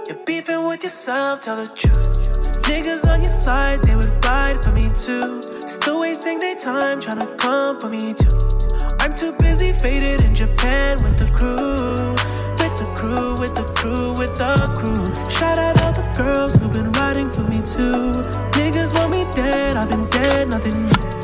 You're 0.07 0.23
beefing 0.25 0.63
with 0.69 0.84
yourself, 0.84 1.41
tell 1.41 1.57
the 1.57 1.67
truth. 1.75 2.40
Niggas 2.64 3.07
on 3.07 3.22
your 3.22 3.30
side, 3.30 3.82
they 3.84 3.95
would 3.95 4.12
ride 4.26 4.64
for 4.64 4.72
me 4.72 4.84
too. 4.95 5.41
Still 5.68 5.99
wasting 6.01 6.39
their 6.39 6.55
time 6.55 6.99
trying 6.99 7.20
to 7.20 7.28
come 7.38 7.80
for 7.80 7.89
me 7.89 8.14
too. 8.14 8.38
I'm 8.99 9.14
too 9.14 9.34
busy 9.39 9.74
faded 9.74 10.22
in 10.22 10.36
Japan 10.36 10.97
with 11.03 11.18
the 11.18 11.28
crew 11.38 12.14
With 12.62 12.76
the 12.78 12.88
crew, 12.95 13.32
with 13.41 13.55
the 13.55 13.66
crew, 13.74 14.14
with 14.14 14.36
the 14.36 14.53
crew. 14.78 15.05
Shout 15.30 15.57
out 15.57 15.82
all 15.82 15.91
the 15.91 16.05
girls 16.16 16.55
who've 16.55 16.72
been 16.74 16.91
riding 16.93 17.32
for 17.32 17.41
me 17.41 17.57
too. 17.66 18.12
Niggas 18.57 18.93
want 18.93 19.14
me 19.16 19.26
dead, 19.32 19.76
I've 19.76 19.89
been 19.89 20.07
dead, 20.09 20.49
nothing 20.49 20.86
new. 20.86 21.22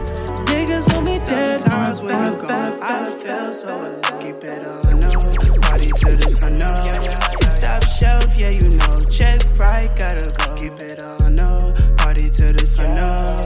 Niggas 0.50 0.92
want 0.94 1.08
me 1.08 1.16
dead. 1.18 1.60
Sometimes 1.62 2.02
when 2.02 2.26
you 2.26 2.42
go, 2.42 2.80
I 2.82 3.06
feel 3.06 3.54
so 3.54 3.78
lucky, 4.04 4.32
better 4.34 4.82
know. 4.94 5.36
Party 5.62 5.88
to 5.88 6.16
the 6.18 6.30
sun 6.30 6.62
up. 6.62 7.47
Top 7.60 7.84
shelf, 7.84 8.38
yeah, 8.38 8.50
you 8.50 8.70
know. 8.78 9.00
Check 9.10 9.42
right, 9.58 9.90
gotta 9.96 10.32
go. 10.38 10.56
Keep 10.58 10.80
it 10.84 11.02
on 11.02 11.36
no. 11.36 11.74
Party 11.98 12.30
to 12.30 12.54
the 12.54 12.68
sun 12.68 12.98
up. 12.98 13.42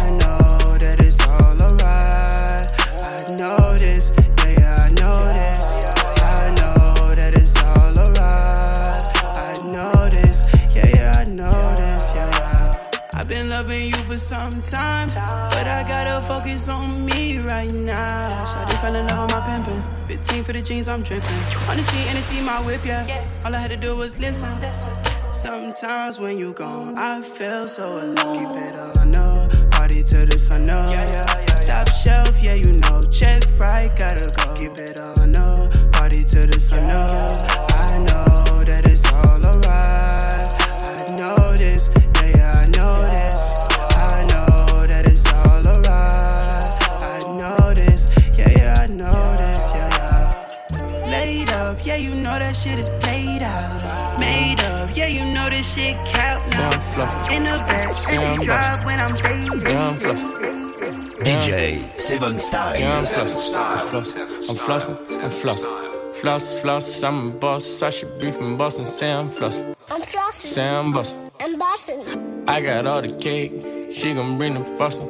I 0.00 0.08
know 0.08 0.78
that 0.78 0.98
it's 1.00 1.20
all 1.28 1.60
alright. 1.60 2.66
I 3.02 3.36
know 3.36 3.76
this, 3.76 4.12
yeah 4.38 4.54
yeah 4.58 4.76
I 4.80 4.90
know 4.98 5.32
this. 5.34 5.84
I 6.40 6.54
know 6.56 7.14
that 7.14 7.34
it's 7.34 7.56
all 7.62 7.92
alright. 7.98 9.36
I 9.36 9.52
know 9.62 10.08
this, 10.08 10.42
yeah 10.74 10.88
yeah 10.94 11.12
I 11.18 11.24
know 11.24 11.76
this. 11.76 12.12
Yeah. 12.14 12.72
I've 13.14 13.28
been 13.28 13.50
loving 13.50 13.86
you 13.86 13.98
for 14.08 14.16
some 14.16 14.62
time. 14.62 15.08
But 15.50 15.68
I 15.68 15.84
gotta 15.86 16.22
focus 16.26 16.70
on 16.70 17.04
me 17.04 17.38
right 17.40 17.70
now. 17.72 18.28
Shawty 18.46 18.80
fell 18.80 18.94
in 18.94 19.06
love 19.08 19.30
with 19.30 19.32
my 19.32 19.40
pimpin'. 19.46 19.79
15 20.20 20.44
for 20.44 20.52
the 20.52 20.60
jeans, 20.60 20.86
I'm 20.86 21.02
drippin'. 21.02 21.66
Wanna 21.66 21.82
see 21.82 22.08
and 22.08 22.22
see 22.22 22.42
my 22.42 22.60
whip, 22.60 22.84
yeah. 22.84 23.24
All 23.44 23.54
I 23.54 23.58
had 23.58 23.70
to 23.70 23.76
do 23.76 23.96
was 23.96 24.18
listen. 24.18 24.50
Sometimes 25.32 26.20
when 26.20 26.36
you 26.38 26.52
gone, 26.52 26.98
I 26.98 27.22
feel 27.22 27.66
so 27.66 27.98
alone. 27.98 28.54
Keep 28.54 28.62
it 28.64 28.78
on 28.78 29.16
up, 29.16 29.70
party 29.70 30.02
to 30.02 30.18
the 30.26 30.38
sun 30.38 30.68
up. 30.68 30.90
Yeah, 30.90 31.00
yeah, 31.00 31.40
yeah, 31.40 31.46
Top 31.70 31.88
shelf, 31.88 32.42
yeah, 32.42 32.54
you 32.54 32.70
know. 32.84 33.00
Check 33.10 33.42
right, 33.58 33.88
gotta 33.96 34.28
go. 34.36 34.54
Keep 34.56 34.78
it 34.90 35.00
on 35.00 35.36
up, 35.36 35.92
party 35.92 36.22
to 36.24 36.40
the 36.46 36.60
sun 36.60 36.90
up. 36.90 37.12
I 37.88 37.96
know 37.98 38.64
that 38.64 38.86
it's 38.86 39.06
all 39.10 39.40
alright. 39.46 40.50
I 40.84 41.16
know 41.16 41.56
this, 41.56 41.88
yeah, 41.96 42.36
yeah, 42.36 42.62
I 42.62 42.66
know 42.76 43.08
this. 43.08 43.29
Yeah, 51.84 51.96
you 51.96 52.10
know 52.10 52.38
that 52.38 52.56
shit 52.56 52.78
is 52.78 52.88
played 53.00 53.42
out. 53.42 54.18
Made 54.18 54.60
up, 54.60 54.96
yeah, 54.96 55.06
you 55.06 55.24
know 55.24 55.48
this 55.50 55.66
shit 55.74 55.96
count 56.12 56.48
now. 56.50 56.72
In 57.30 57.44
the 57.44 57.50
back, 57.66 58.08
every 58.08 58.44
drive 58.46 58.84
when 58.84 59.00
I'm 59.00 59.14
fading. 59.14 59.60
Yeah, 59.60 59.88
I'm 59.88 59.96
flossing. 59.98 60.60
DJ 61.20 62.00
Seven 62.00 62.38
Style. 62.38 62.78
Yeah, 62.78 62.98
I'm 62.98 63.04
flossing. 63.04 63.54
I'm 63.56 63.78
flossing. 63.88 64.48
I'm 64.48 64.56
flossing. 64.56 64.96
I'm 65.24 65.30
flossing. 65.30 65.80
Floss, 66.14 66.60
floss, 66.60 67.02
I'm 67.02 67.28
a 67.28 67.30
boss. 67.30 67.82
I 67.82 67.90
should 67.90 68.18
be 68.18 68.30
from 68.30 68.58
Boston. 68.58 68.84
Say 68.84 69.10
I'm 69.10 69.30
flossing. 69.30 69.74
I'm 69.90 70.02
flossing. 70.02 70.46
Say 70.46 70.68
I'm 70.68 70.92
bossing. 70.92 71.30
I'm 71.40 71.58
bossing. 71.58 72.44
I 72.46 72.60
got 72.60 72.86
all 72.86 73.00
the 73.00 73.14
cake. 73.14 73.52
She 73.90 74.12
gon' 74.12 74.36
bring 74.36 74.54
the 74.54 74.64
frosting. 74.76 75.08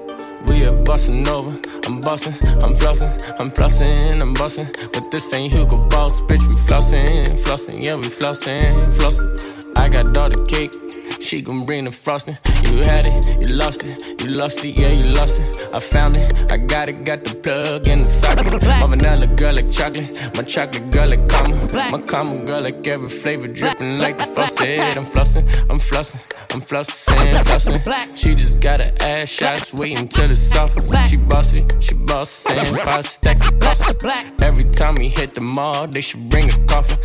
We 0.49 0.65
are 0.65 0.85
bustin' 0.85 1.27
over. 1.29 1.57
I'm 1.87 2.01
bustin', 2.01 2.35
I'm 2.63 2.75
flossin', 2.75 3.11
I'm 3.39 3.51
flossin', 3.51 4.21
I'm 4.23 4.35
bustin'. 4.35 4.69
But 4.93 5.11
this 5.11 5.33
ain't 5.33 5.53
Hugo 5.53 5.89
Boss, 5.89 6.21
bitch. 6.23 6.47
We 6.49 6.55
flossin', 6.57 7.37
flossin', 7.45 7.85
yeah, 7.85 7.97
we 7.97 8.05
flossin', 8.05 8.93
flossin'. 8.93 9.29
I 9.77 9.89
got 9.89 10.17
all 10.17 10.29
the 10.29 10.45
cake. 10.47 10.73
She 11.21 11.43
gon' 11.43 11.67
bring 11.67 11.85
the 11.85 11.91
frosting. 11.91 12.37
You 12.65 12.79
had 12.85 13.07
it, 13.07 13.41
you 13.41 13.49
lost 13.49 13.83
it, 13.85 14.23
you 14.23 14.31
lost 14.31 14.65
it, 14.65 14.79
yeah, 14.79 14.91
you 14.91 15.13
lost 15.13 15.41
it. 15.41 15.69
I 15.73 15.81
found 15.81 16.17
it, 16.17 16.53
I 16.53 16.57
got 16.57 16.89
it, 16.89 17.05
got 17.05 17.25
the 17.25 17.35
plug 17.35 17.89
in 17.89 18.03
the 18.03 18.07
socket. 18.07 18.47
My 18.63 18.87
vanilla 18.87 19.27
girl 19.27 19.55
like 19.55 19.71
chocolate, 19.73 20.37
my 20.37 20.43
chocolate 20.43 20.91
girl 20.91 21.09
like 21.09 21.29
caramel. 21.29 21.59
My 21.91 22.01
caramel 22.03 22.47
girl 22.47 22.61
like 22.63 22.87
every 22.87 23.09
flavor 23.09 23.49
dripping 23.49 23.99
like 23.99 24.19
the 24.19 24.25
faucet. 24.25 24.81
I'm 24.97 25.05
flossing, 25.05 25.45
I'm 25.69 25.81
flossing, 25.81 26.21
I'm 26.55 26.61
flossing, 26.61 27.83
flossing. 27.83 28.17
She 28.17 28.35
just 28.35 28.61
got 28.61 28.81
her 28.81 28.93
ass 29.01 29.29
shots, 29.29 29.75
wait 29.75 29.99
until 29.99 30.31
it's 30.31 30.41
soft. 30.41 30.79
She 31.09 31.17
bossy, 31.17 31.65
she 31.81 31.95
bossy, 31.95 32.55
five 32.85 33.05
stacks 33.07 33.43
of. 33.49 34.43
Every 34.43 34.65
time 34.71 34.95
we 34.95 35.09
hit 35.09 35.35
the 35.35 35.41
mall, 35.41 35.87
they 35.89 36.01
should 36.01 36.29
bring 36.29 36.49
a 36.49 36.67
coffin. 36.67 36.99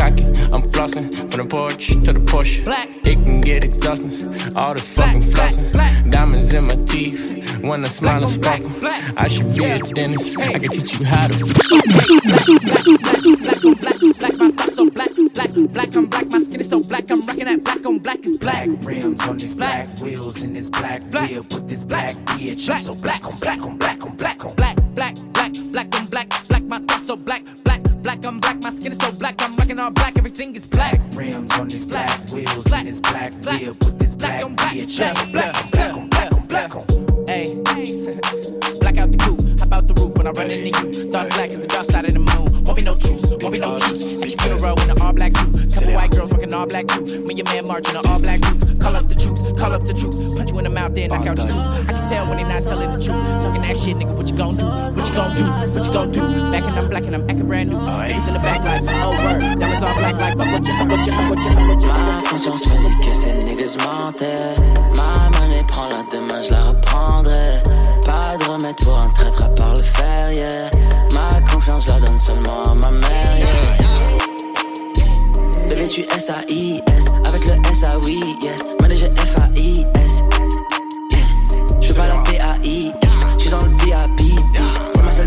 I'm 0.00 0.16
cocky, 0.16 0.24
I'm 0.50 0.62
flossing, 0.62 1.12
from 1.12 1.28
the 1.28 1.44
porch 1.44 1.88
to 1.88 2.12
the 2.12 2.20
Porsche. 2.20 2.66
It 3.06 3.22
can 3.22 3.40
get 3.42 3.64
exhausting, 3.64 4.56
all 4.56 4.72
this 4.72 4.88
fucking 4.94 5.20
flossing. 5.20 6.10
Diamonds 6.10 6.54
in 6.54 6.66
my 6.66 6.76
teeth, 6.86 7.60
when 7.68 7.84
I 7.84 7.88
smile 7.88 8.22
and 8.22 8.32
sparkle. 8.32 8.70
I 9.16 9.28
should 9.28 9.54
be 9.54 9.64
a 9.66 9.78
dentist. 9.78 10.38
I 10.38 10.58
can 10.58 10.70
teach 10.70 10.98
you 10.98 11.04
how 11.04 11.26
to. 11.26 11.44
Black, 11.44 11.54
black, 11.84 12.46
black, 14.94 15.14
black, 15.34 15.70
black 15.72 15.96
on 15.96 16.06
black, 16.06 16.26
my 16.26 16.38
skin 16.38 16.60
is 16.60 16.68
so 16.70 16.80
black, 16.80 17.10
I'm 17.10 17.20
rocking 17.26 17.44
that 17.44 17.62
black 17.62 17.84
on 17.84 17.98
black 17.98 18.24
is 18.24 18.38
black. 18.38 18.68
Black 18.68 18.86
rims 18.86 19.20
on 19.20 19.36
this 19.36 19.54
black, 19.54 19.86
wheels 19.98 20.42
in 20.42 20.54
this 20.54 20.70
black, 20.70 21.02
black. 21.10 21.30
whip 21.30 21.52
with 21.52 21.68
this 21.68 21.84
black 21.84 22.16
bitch. 22.16 22.70
I'm 22.70 22.80
so 22.80 22.94
black 22.94 23.26
on 23.26 23.36
black 23.38 23.60
on 23.62 23.76
black 23.76 24.02
on 24.02 24.16
black 24.16 24.44
on 24.44 24.54
black, 24.54 24.76
black, 24.94 25.14
black, 25.34 25.52
black 25.72 25.94
on 25.94 26.06
black, 26.06 26.48
black, 26.48 26.62
my 26.62 26.78
thoughts 26.78 27.06
so 27.06 27.16
black, 27.16 27.44
black, 27.64 27.69
black, 28.20 28.32
I'm 28.32 28.40
black, 28.40 28.62
my 28.62 28.70
skin 28.70 28.92
is 28.92 28.98
so 28.98 29.12
black, 29.12 29.40
I'm 29.40 29.56
rocking 29.56 29.78
all 29.78 29.90
black, 29.90 30.18
everything 30.18 30.54
is 30.54 30.64
black. 30.64 30.80
Black 30.80 31.14
rims 31.14 31.52
on 31.58 31.68
this 31.68 31.84
black, 31.84 32.28
wheels 32.30 32.72
in 32.72 32.84
this 32.84 33.00
black, 33.00 33.32
whip 33.44 33.84
with 33.84 33.98
this 33.98 34.14
black 34.14 34.42
bitch. 34.42 35.00
I'm 35.00 35.16
so 35.16 35.32
black 35.32 35.56
on 35.56 35.70
black 35.70 35.94
on 35.94 36.08
black 36.08 36.32
on 36.32 36.46
black 36.46 36.76
on. 36.76 37.26
Hey, 37.26 37.54
black 38.80 38.98
out 38.98 39.10
the 39.12 39.18
coop, 39.18 39.60
hop 39.60 39.72
out 39.72 39.86
the 39.86 39.94
roof 39.94 40.16
when 40.16 40.26
I 40.26 40.30
run 40.30 40.50
into 40.50 40.98
you. 40.98 41.10
Dark 41.10 41.28
black 41.30 41.50
is 41.52 41.60
the 41.60 41.66
dark 41.66 41.86
side 41.90 42.06
of 42.06 42.14
the 42.14 42.20
moon. 42.20 42.39
Won't 42.70 42.78
be 42.78 42.84
no 42.84 42.94
truce, 42.94 43.26
won't 43.26 43.50
be 43.50 43.58
no 43.58 43.78
truce. 43.80 44.22
At 44.22 44.30
your 44.30 44.38
funeral 44.38 44.78
in 44.78 44.90
an 44.90 45.00
all 45.02 45.12
black 45.12 45.36
suit. 45.36 45.74
Couple 45.74 45.92
white 45.92 46.10
girls 46.12 46.30
rocking 46.30 46.54
all 46.54 46.66
black 46.66 46.86
too. 46.86 47.02
Me 47.02 47.34
and 47.34 47.38
your 47.38 47.44
man 47.46 47.66
marching 47.66 47.96
in 47.96 48.06
all 48.06 48.20
black 48.22 48.40
boots. 48.42 48.62
Call 48.78 48.94
up 48.94 49.08
the 49.08 49.16
troops, 49.16 49.42
call 49.58 49.72
up 49.72 49.82
the 49.82 49.92
troops. 49.92 50.16
Punch 50.38 50.52
you 50.52 50.58
in 50.58 50.64
the 50.64 50.70
mouth, 50.70 50.94
then 50.94 51.10
knock 51.10 51.26
out 51.26 51.34
the 51.34 51.42
suit. 51.42 51.58
I 51.58 51.82
can 51.90 52.08
tell 52.08 52.28
when 52.28 52.36
they 52.36 52.44
not 52.44 52.62
telling 52.62 52.94
the 52.94 53.02
truth. 53.02 53.18
Talking 53.42 53.62
that 53.62 53.76
shit, 53.76 53.96
nigga, 53.96 54.14
what 54.14 54.30
you 54.30 54.36
gon' 54.36 54.54
do? 54.54 54.62
What 54.62 55.02
you 55.02 55.14
gon' 55.18 55.34
do? 55.34 55.44
What 55.50 55.84
you 55.84 55.92
gon' 55.92 56.12
do? 56.14 56.20
Back 56.54 56.62
and 56.62 56.78
I'm 56.78 56.88
black 56.88 57.04
and 57.10 57.14
I'm 57.16 57.28
acting 57.28 57.48
brand 57.48 57.70
new. 57.70 57.76
Niggas 57.76 58.28
in 58.28 58.34
the 58.34 58.38
back 58.38 58.62
like, 58.62 58.86
oh 58.86 59.18
word. 59.18 59.58
That 59.58 59.66
was 59.74 59.82
all 59.82 59.94
black 59.98 60.14
like, 60.22 60.38
fuck 60.38 60.46
what 60.54 60.62
you, 60.62 60.74
what 60.78 61.02
you, 61.02 61.12
what 61.26 61.38
you, 61.42 61.50
what 61.66 61.82
you. 61.82 61.88
Ma 61.90 62.22
conscience 62.22 62.70
me 62.70 62.86
dit 62.86 62.94
que 63.02 63.12
ces 63.12 63.34
niggas 63.50 63.74
mentaient. 63.82 64.54
Ma 64.94 65.26
money 65.34 65.66
prend 65.66 65.90
la 65.90 66.06
demain, 66.06 66.40
je 66.40 66.54
la 66.54 66.62
reprendrai. 66.70 67.66
Pas 68.06 68.38
de 68.38 68.44
remède 68.46 68.78
pour 68.78 68.94
un 69.02 69.10
traître 69.10 69.42
à 69.42 69.48
part 69.58 69.74
le 69.74 69.82
fer, 69.82 70.30
yeah. 70.30 70.70
Ma 71.10 71.49
confiance 71.60 71.88
la 71.88 72.00
donne 72.00 72.18
seulement 72.18 72.62
à 72.62 72.74
ma 72.74 72.90
mère, 72.90 73.38
yeah. 73.38 73.48
Bébé, 75.68 75.86
tu 75.86 76.00
S-A-I-S, 76.00 77.04
avec 77.26 77.44
le 77.44 77.52
S-A-Oui, 77.70 78.18
yes. 78.42 78.66
Manager 78.80 79.10
F-A-I-S. 79.14 80.22
Je 81.82 81.92
pas 81.92 82.06
la 82.06 82.16
P-A-I-S, 82.22 83.10
j'suis 83.38 83.50
dans 83.50 83.60
le 83.60 83.68
VIP, 83.84 84.29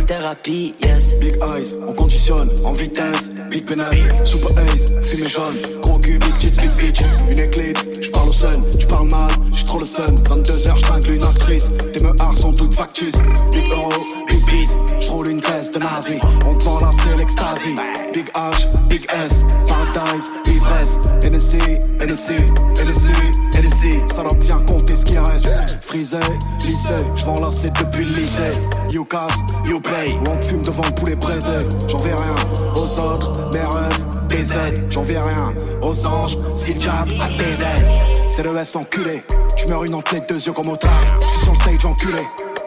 thérapie, 0.06 0.76
yes. 0.82 1.20
Big 1.20 1.36
eyes, 1.42 1.76
on 1.88 1.94
conditionne, 1.94 2.50
en 2.66 2.74
vitesse, 2.74 3.32
big 3.50 3.66
penis, 3.66 4.04
super 4.24 4.52
ace, 4.58 4.86
c'est 5.04 5.20
mes 5.20 5.30
jaunes, 5.30 5.80
gros 5.82 6.00
cul, 6.00 6.18
big 6.20 6.38
tits, 6.40 6.50
big 6.50 6.72
bitch, 6.78 7.02
une 7.30 7.40
éclipse, 7.40 7.88
j'parle 8.02 8.30
au 8.30 8.34
sun, 8.34 8.64
tu 8.78 8.88
parles 8.88 9.10
mal, 9.10 9.30
j'suis 9.54 9.66
trop 9.66 9.80
le 9.80 9.86
sun, 9.86 10.16
22h, 10.16 10.78
j'tringle 10.78 11.12
une 11.12 11.24
actrice, 11.24 11.72
tes 11.94 12.00
meurs 12.02 12.34
sont 12.34 12.54
toutes 12.54 12.76
factices, 12.76 13.22
big 13.52 13.70
euro, 13.72 13.92
big 14.28 14.46
bees, 14.46 14.76
j'roule 15.00 15.30
une 15.30 15.42
caisse 15.42 15.72
de 15.72 15.80
nazi, 15.80 16.20
on 16.46 16.56
te 16.56 16.64
vend 16.66 16.80
la 16.80 16.92
c'est 16.92 17.18
l'extasie, 17.18 17.76
big 18.14 18.30
H, 18.34 18.68
big 18.90 19.06
S, 19.10 19.46
paradise, 19.68 20.32
ivresse, 20.48 20.98
NSC, 21.24 21.58
NSC, 22.02 22.34
NSC, 22.80 23.10
NSC, 23.56 23.63
ça 24.10 24.24
doit 24.24 24.34
bien 24.34 24.60
compter 24.68 24.96
ce 24.96 25.06
qui 25.06 25.18
reste, 25.18 25.50
frisé, 25.82 26.18
lycée, 26.66 27.42
la 27.42 27.52
c'est 27.52 27.72
depuis 27.72 28.06
le 28.06 28.16
lycée, 28.16 28.52
you 28.90 29.04
casse, 29.06 29.38
you 29.66 29.80
play, 29.80 30.14
on 30.30 30.42
fume 30.42 30.62
devant 30.62 30.84
le 30.86 30.96
poulet 30.96 31.16
braisé, 31.16 31.60
j'en 31.88 31.98
vais 31.98 32.14
rien, 32.14 32.36
aux 32.76 33.00
autres, 33.00 33.50
mes 33.54 33.60
rêves, 33.60 34.06
des 34.30 34.52
aides, 34.54 34.86
j'en 34.90 35.02
vais 35.02 35.20
rien, 35.20 35.54
aux 35.82 36.06
anges, 36.06 36.38
si 36.56 36.74
le 36.74 36.80
diable 36.80 37.12
a 37.22 37.30
des 37.38 37.62
ailes, 37.62 37.94
c'est 38.28 38.44
le 38.44 38.56
S 38.56 38.76
enculé, 38.76 39.24
tu 39.56 39.68
meurs 39.68 39.84
une 39.84 39.96
en 39.96 40.02
tête, 40.02 40.30
deux 40.30 40.46
yeux 40.46 40.54
comme 40.54 40.70
au 40.70 40.78
train, 40.78 41.02
j'suis 41.22 41.40
sur 41.42 41.52
le 41.54 41.60
stage 41.60 41.86
enculé, 41.86 42.24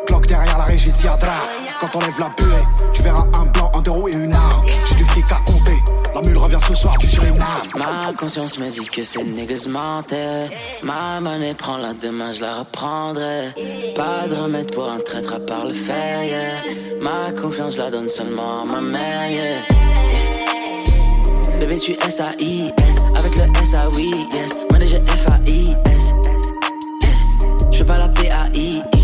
cloque 0.06 0.26
derrière 0.26 0.58
la 0.58 0.64
régie 0.64 0.90
quand 1.80 1.94
on 1.94 2.00
la 2.20 2.28
buée, 2.28 2.62
tu 2.92 3.02
verras 3.02 3.26
un 3.34 3.46
blanc, 3.46 3.70
un 3.74 3.80
deux 3.80 3.90
roues 3.90 4.08
et 4.08 4.14
une 4.14 4.34
arme, 4.34 4.64
ce 6.66 6.74
soir. 6.74 6.94
Ma 7.76 8.12
conscience 8.12 8.58
me 8.58 8.68
dit 8.68 8.86
que 8.86 9.04
ces 9.04 9.22
niggas 9.22 9.66
mentaient. 9.68 10.48
Ma 10.82 11.20
monnaie 11.20 11.54
prend 11.54 11.76
la 11.76 11.94
demain, 11.94 12.32
je 12.32 12.40
la 12.40 12.58
reprendrai. 12.60 13.52
Pas 13.94 14.26
de 14.28 14.34
remède 14.34 14.72
pour 14.72 14.90
un 14.90 14.98
traître 15.00 15.34
à 15.34 15.40
part 15.40 15.64
le 15.64 15.72
fer, 15.72 16.24
yeah. 16.24 16.40
Ma 17.00 17.32
confiance 17.32 17.76
la 17.78 17.90
donne 17.90 18.08
seulement 18.08 18.62
à 18.62 18.64
ma 18.64 18.80
mère, 18.80 19.30
yeah. 19.30 19.60
Bébé, 21.60 21.76
tu 21.78 21.92
S-A-I-S, 21.92 22.96
avec 23.18 23.36
le 23.36 23.44
S-A-Oui, 23.62 24.10
yes. 24.32 24.56
Manager 24.70 25.00
F-A-I-S. 25.06 26.12
Je 27.70 27.84
pas 27.84 27.98
la 27.98 28.08
P-A-I-X, 28.08 28.95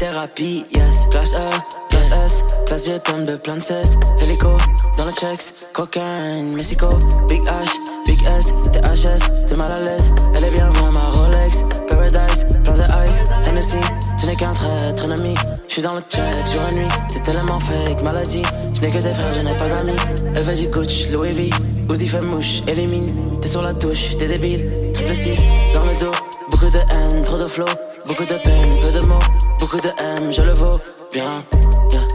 thérapie, 0.00 0.64
yes. 0.74 1.06
Classe 1.10 1.34
E, 1.34 1.50
classe 1.90 2.12
S, 2.24 2.44
classe 2.66 2.86
G, 2.86 2.98
plein 3.00 3.18
de 3.18 3.36
plein 3.36 3.56
de 3.56 3.62
cesse. 3.62 3.98
Hélico, 4.22 4.48
dans 4.96 5.04
le 5.04 5.12
checks, 5.12 5.54
cocaine, 5.74 6.54
Mexico, 6.54 6.88
Big 7.28 7.42
H, 7.44 7.68
Big 8.06 8.18
S, 8.38 8.52
THS, 8.72 9.30
t'es 9.46 9.54
mal 9.54 9.72
à 9.72 9.76
l'aise. 9.76 10.14
Elle 10.34 10.44
est 10.44 10.52
bien 10.52 10.70
vraie, 10.70 10.90
ma 10.92 11.10
Rolex, 11.10 11.64
Paradise, 11.88 12.46
de 12.48 13.08
ice, 13.08 13.24
Hennessy. 13.46 13.76
Ce 14.16 14.26
n'est 14.26 14.36
qu'un 14.36 14.54
traître, 14.54 15.04
un 15.04 15.10
ami. 15.10 15.34
J'suis 15.68 15.82
dans 15.82 15.94
le 15.94 16.00
check, 16.08 16.24
jour 16.24 16.62
et 16.72 16.74
nuit. 16.76 16.88
T'es 17.12 17.20
tellement 17.20 17.60
fake, 17.60 18.02
maladie. 18.02 18.42
Je 18.74 18.80
n'ai 18.80 18.88
que 18.88 18.98
des 18.98 19.12
frères, 19.12 19.32
je 19.32 19.46
n'ai 19.46 19.56
pas 19.58 19.68
d'amis. 19.68 19.96
Elle 20.34 20.56
du 20.56 20.70
coach, 20.70 21.10
Louis 21.12 21.32
V. 21.32 21.50
Uzi 21.90 22.08
fait 22.08 22.22
mouche, 22.22 22.62
élimine. 22.66 23.38
T'es 23.42 23.48
sur 23.48 23.60
la 23.60 23.74
touche, 23.74 24.16
t'es 24.16 24.28
débile. 24.28 24.66
Triple 24.94 25.14
6, 25.14 25.44
dans 25.74 25.84
le 25.84 25.94
dos. 26.00 26.29
Beaucoup 26.50 26.70
de 26.70 26.78
haine, 26.92 27.22
trop 27.24 27.38
de 27.38 27.46
flow. 27.46 27.66
Beaucoup 28.06 28.24
de 28.24 28.34
peine, 28.42 28.80
peu 28.80 28.92
de 28.92 29.06
mots. 29.06 29.18
Beaucoup 29.58 29.80
de 29.80 29.88
M, 30.02 30.32
je 30.32 30.42
le 30.42 30.52
vaux 30.54 30.80
bien. 31.12 31.44
Yeah. 31.92 32.06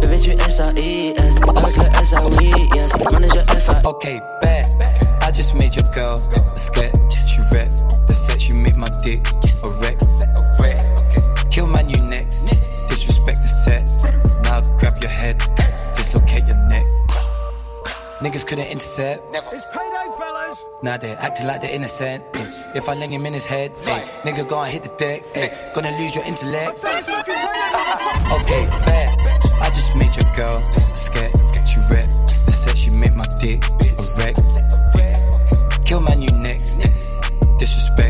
Bébé, 0.00 0.18
tu 0.18 0.30
S-A-I-S. 0.30 1.40
Avec 1.42 1.76
le 1.76 1.84
S-A-Oui, 2.02 2.52
yes. 2.74 2.92
Manager 3.12 3.44
F-A. 3.48 3.80
Okay, 3.88 4.20
bet. 4.42 4.66
I 5.22 5.30
just 5.32 5.54
made 5.54 5.74
your 5.74 5.84
girl 5.94 6.14
a 6.14 6.56
sketch. 6.58 6.94
You 7.36 7.44
rep 7.52 7.70
the 8.06 8.14
set, 8.14 8.48
you 8.48 8.54
make 8.54 8.76
my 8.76 8.88
dick 9.04 9.26
a 9.64 9.68
wreck. 9.80 9.98
Kill 11.50 11.66
man, 11.66 11.88
you 11.88 11.98
next. 12.08 12.46
Disrespect 12.88 13.42
the 13.42 13.48
set. 13.48 13.88
Now 14.44 14.60
grab 14.78 14.94
your 15.00 15.10
head, 15.10 15.38
dislocate 15.96 16.46
your 16.46 16.56
neck. 16.68 16.86
Niggas 18.20 18.44
couldn't 18.46 18.66
intercept. 18.66 19.22
It's 19.52 19.64
payday, 19.72 20.08
fellas. 20.17 20.17
Now 20.82 20.96
they're 20.96 21.18
acting 21.18 21.46
like 21.46 21.60
they're 21.60 21.74
innocent. 21.74 22.22
eh. 22.34 22.50
If 22.74 22.88
I 22.88 22.94
lay 22.94 23.08
him 23.08 23.26
in 23.26 23.32
his 23.34 23.46
head, 23.46 23.72
eh, 23.86 24.00
nigga 24.22 24.46
go 24.48 24.60
and 24.62 24.72
hit 24.72 24.84
the 24.84 24.90
deck. 24.96 25.22
eh. 25.34 25.48
Gonna 25.74 25.90
lose 25.98 26.14
your 26.14 26.24
intellect. 26.24 26.78
Okay, 26.84 28.64
bet. 28.86 29.08
I 29.60 29.70
just 29.74 29.94
made 29.96 30.14
your 30.14 30.26
girl 30.36 30.56
a 30.56 30.60
sketch. 30.60 31.34
You 31.76 31.82
rep 31.90 32.08
the 32.08 32.52
said 32.52 32.76
she 32.78 32.90
made 32.90 33.14
my 33.16 33.26
dick 33.40 33.62
a 33.82 34.04
wreck. 34.18 34.36
Kill 35.84 36.00
man, 36.00 36.22
you 36.22 36.30
next. 36.40 36.78
Disrespect. 37.58 38.07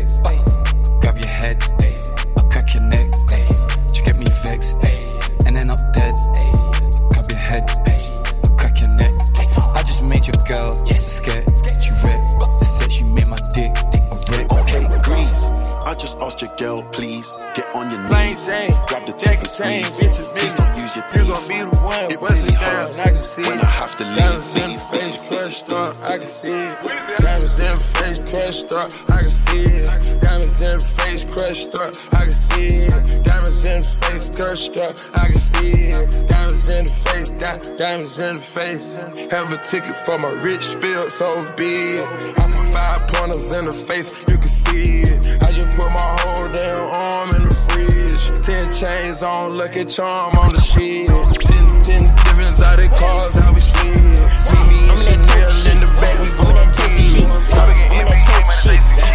Diamonds 37.79 38.19
in 38.19 38.35
the 38.35 38.41
face. 38.41 38.93
Have 39.31 39.53
a 39.53 39.57
ticket 39.63 39.95
for 39.95 40.17
my 40.17 40.31
rich 40.43 40.63
spill, 40.63 41.09
so 41.09 41.49
be 41.55 41.95
it. 41.95 42.05
I 42.37 42.51
put 42.51 42.67
five 42.75 43.07
pointers 43.07 43.55
in 43.55 43.65
the 43.65 43.71
face, 43.71 44.13
you 44.27 44.35
can 44.35 44.47
see 44.47 45.01
it. 45.03 45.41
I 45.41 45.53
just 45.53 45.69
put 45.69 45.87
my 45.87 46.09
whole 46.19 46.49
damn 46.49 46.75
arm 46.93 47.29
in 47.37 47.43
the 47.47 47.55
fridge. 47.69 48.45
Ten 48.45 48.73
chains 48.73 49.23
on, 49.23 49.57
lucky 49.57 49.85
charm 49.85 50.35
on 50.37 50.49
the 50.49 50.59
shit. 50.59 51.07
Ten, 51.07 51.63
ten 51.87 52.03
different 52.03 52.59
of 52.59 52.99
cars, 52.99 53.35
how 53.35 53.53
we 53.53 53.61
slid. 53.61 53.95
Meet 53.95 54.67
me 54.67 54.79
and 54.91 54.99
Chanel 54.99 55.71
in 55.71 55.79
the 55.79 55.89
back, 56.03 56.19
we 56.19 56.29
going 56.35 56.69
big. 56.75 57.31
Probably 57.47 57.75
get 57.79 57.95
NBA, 57.95 58.43
my 58.43 58.55
lazy 58.67 59.08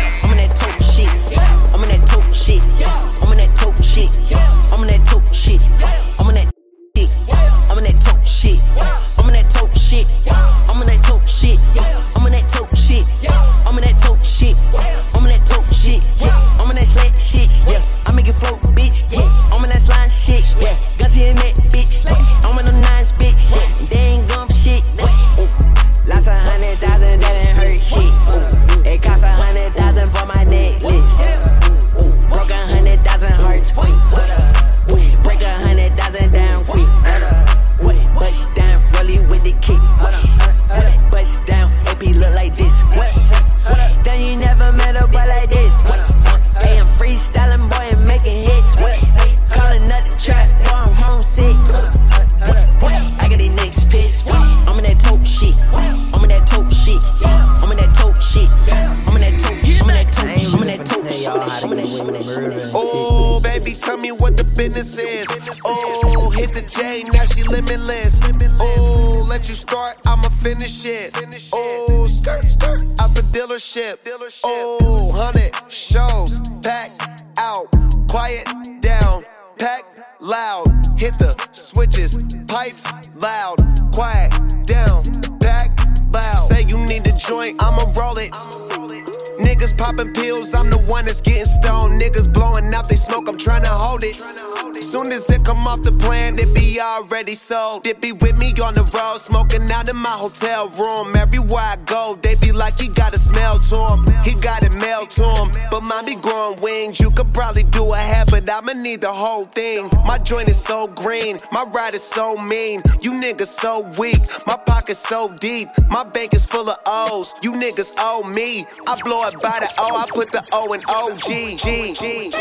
already 97.34 97.82
sold. 97.82 97.86
It 97.86 98.00
be 98.00 98.12
with 98.12 98.38
me 98.38 98.52
on 98.62 98.74
the 98.74 98.84
road, 98.94 99.18
smoking 99.18 99.70
out 99.70 99.88
in 99.88 99.96
my 99.96 100.10
hotel 100.10 100.68
room. 100.78 101.14
Everywhere 101.16 101.74
I 101.74 101.76
go, 101.84 102.18
they 102.22 102.34
be 102.40 102.52
like, 102.52 102.78
he 102.78 102.88
got 102.88 103.12
a 103.12 103.18
smell 103.18 103.58
to 103.58 103.94
him. 103.94 104.04
He 104.24 104.34
got 104.34 104.62
it 104.62 104.74
mailed 104.74 105.10
to 105.18 105.24
him. 105.24 105.50
But 105.70 105.80
mine 105.82 106.06
be 106.06 106.16
growing 106.22 106.60
wings. 106.60 107.00
You 107.00 107.10
could 107.10 107.32
probably 107.34 107.64
do 107.64 107.92
a 107.92 107.96
half, 107.96 108.30
but 108.30 108.48
I'ma 108.48 108.72
need 108.72 109.00
the 109.00 109.12
whole 109.12 109.46
thing. 109.46 109.90
My 110.24 110.28
joint 110.28 110.48
is 110.48 110.58
so 110.58 110.86
green, 110.86 111.36
my 111.52 111.64
ride 111.64 111.92
is 111.92 112.02
so 112.02 112.38
mean. 112.38 112.80
You 113.02 113.12
niggas 113.12 113.48
so 113.48 113.82
weak, 114.00 114.22
my 114.46 114.56
pocket's 114.56 114.98
so 114.98 115.28
deep. 115.28 115.68
My 115.90 116.02
bank 116.02 116.32
is 116.32 116.46
full 116.46 116.70
of 116.70 116.78
O's. 116.86 117.34
You 117.42 117.52
niggas 117.52 117.92
owe 117.98 118.22
me. 118.22 118.64
I 118.86 118.98
blow 119.02 119.26
it 119.26 119.34
by 119.42 119.60
the 119.60 119.70
O, 119.78 119.94
I 119.94 120.06
put 120.08 120.32
the 120.32 120.42
O 120.50 120.72
in 120.72 120.80
OG. 120.88 121.20
G, 121.20 121.56
G, 121.56 121.92
G, 121.92 122.30
G, 122.30 122.30
G, 122.30 122.38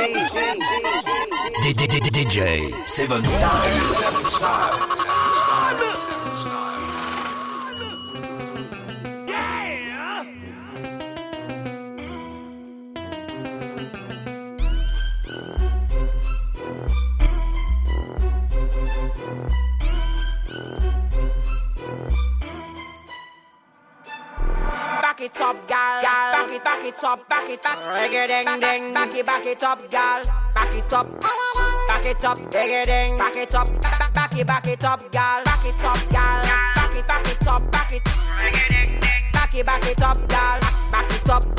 G. 1.61 1.73
DJ 2.09 2.87
Seven 2.87 3.21
Style. 3.25 5.32
It 25.21 25.41
up, 25.41 25.67
gal. 25.67 26.01
Back 26.01 26.51
it, 26.51 26.63
back 26.63 26.83
it 26.85 27.03
up, 27.03 27.29
back 27.29 27.49
it 27.49 27.65
up. 27.65 27.77
Reggae 27.77 28.27
ding 28.27 28.59
ding. 28.59 28.93
Back 28.93 29.15
it, 29.15 29.25
back 29.25 29.45
it 29.45 29.63
up, 29.63 29.91
gal. 29.91 30.21
Back 30.53 30.75
it 30.75 30.93
up. 30.93 31.21
Back 31.87 32.05
it 32.05 32.25
up, 32.25 32.37
reggae 32.37 32.83
ding. 32.85 33.17
Back 33.17 33.37
it 33.37 33.55
up, 33.55 33.81
back, 33.81 34.13
back 34.13 34.37
it, 34.37 34.47
back 34.47 34.67
it 34.67 34.83
up, 34.83 35.11
gal. 35.11 35.43
Back 35.43 35.65
it 35.65 35.83
up, 35.83 36.09
gal. 36.09 36.43
Back 36.43 36.95
it, 36.95 37.07
back 37.07 37.27
it 37.27 37.47
up, 37.47 37.71
back 37.71 37.93
it. 37.93 38.03
Reggae 38.03 38.69
ding 38.69 38.99
ding. 38.99 39.31
Back 39.33 39.55
it, 39.55 39.65
back 39.65 39.85
it 39.85 40.01
up, 40.01 40.27
gal. 40.29 40.59
Back 40.91 41.11
it 41.11 41.29
up, 41.29 41.55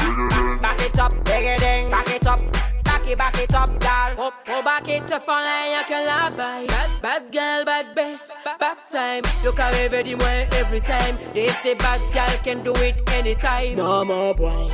back 0.61 0.81
it 0.81 0.99
up, 0.99 1.13
reggae 1.13 1.57
ding. 1.59 1.91
Back 1.91 2.11
it 2.11 2.27
up. 2.27 2.74
Back 3.05 3.13
it, 3.13 3.19
back 3.19 3.39
it 3.39 3.55
up, 3.55 3.81
gal. 3.81 4.15
Oh, 4.17 4.33
oh, 4.49 4.63
back 4.63 4.89
it 4.89 5.13
up 5.13 5.29
en 5.29 5.37
l'air, 5.37 5.73
y'a 5.73 5.85
que 5.85 6.07
la 6.07 6.31
baille. 6.31 6.67
Bad, 6.67 7.03
bad 7.03 7.33
girl, 7.33 7.65
bad 7.67 7.95
best, 7.95 8.35
bad 8.59 8.79
time. 8.91 9.23
You 9.45 9.53
can 9.53 9.71
rêver 9.75 10.03
du 10.03 10.17
every 10.57 10.81
time. 10.81 11.19
This 11.35 11.55
the 11.63 11.75
bad 11.75 12.01
girl 12.15 12.39
can 12.43 12.63
do 12.63 12.73
it 12.77 12.97
anytime. 13.11 13.77
Non, 13.77 14.07
mon 14.07 14.33
boy, 14.33 14.71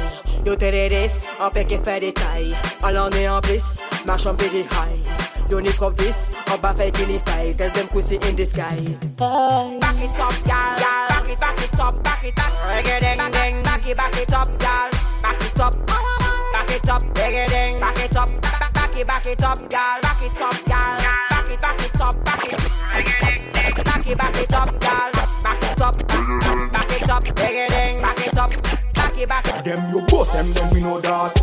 yo 0.47 0.55
te 0.55 0.71
this, 0.71 1.25
on 1.41 1.51
fait 1.51 1.65
qu'il 1.65 1.83
fait 1.83 1.99
des 1.99 2.13
tailles. 2.13 2.55
Allons 2.85 3.11
est 3.11 3.29
en 3.29 3.41
bliss, 3.41 3.83
marche 4.07 4.27
en 4.27 4.37
piggy 4.37 4.61
high. 4.61 5.01
You 5.51 5.61
need 5.61 5.75
trop 5.75 5.91
vis, 5.91 6.31
on 6.53 6.57
va 6.59 6.73
faire 6.73 6.93
qu'il 6.93 7.11
y 7.11 7.19
faille. 7.27 7.57
Tell 7.57 7.73
them 7.73 7.89
pussy 7.89 8.15
in 8.29 8.37
the 8.37 8.47
sky. 8.47 8.79
Back 9.19 9.97
it 9.99 10.21
up, 10.21 10.33
gal. 10.47 10.77
Back 11.09 11.29
it, 11.29 11.41
back 11.41 11.61
it 11.61 11.81
up, 11.81 12.01
back 12.05 12.23
it 12.23 12.39
up. 12.39 12.53
Reggae 12.69 13.01
ding 13.01 13.31
ding. 13.33 13.63
Back 13.65 13.89
it, 13.89 13.97
back 13.97 14.17
it 14.17 14.33
up, 14.33 14.49
gal. 14.61 14.89
Back 15.21 15.43
it 15.43 15.61
up. 15.61 16.20
Back 16.91 17.03
it 17.05 17.15
up. 17.15 17.15
Back 17.15 17.99
it 18.01 18.17
up. 18.17 18.43
Back, 18.43 18.75
back 18.75 18.97
it, 18.97 19.07
back 19.07 19.27
it 19.27 19.43
up, 19.45 19.71
gal. 19.71 20.01
Back 20.01 20.23
it 20.23 20.43
up, 20.43 20.65
gal. 20.65 20.99
Back 20.99 21.51
it, 21.51 21.61
back 21.61 21.81
it 21.83 22.01
up, 22.01 22.25
back 22.25 22.53
it. 22.53 22.59
Reggae 22.59 23.21
ding 23.21 23.53
ding. 23.53 23.85
Back 23.85 24.07
it, 24.09 24.19
back 24.19 24.37
it 24.37 24.55
up, 24.55 24.81
gal. 24.81 25.11
Back 25.41 25.63
it 25.63 25.81
up. 25.81 26.09
Back 26.73 26.91
it 26.91 27.09
up, 27.09 27.23
reggae 27.23 27.69
ding. 27.69 28.03
Back 28.03 28.27
it 28.27 28.37
up. 28.37 28.51
Back 28.95 29.17
it, 29.17 29.29
back 29.29 29.47
it. 29.47 29.65
Them 29.65 29.89
you 29.95 30.01
both 30.09 30.33
them, 30.33 30.53
then 30.53 30.75
we 30.75 30.81
know 30.81 31.01
that. 31.01 31.41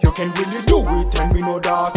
You 0.00 0.12
can 0.12 0.30
really 0.30 0.64
do 0.64 0.78
it, 0.78 1.20
and 1.20 1.32
we 1.32 1.40
know 1.40 1.58
that. 1.58 1.94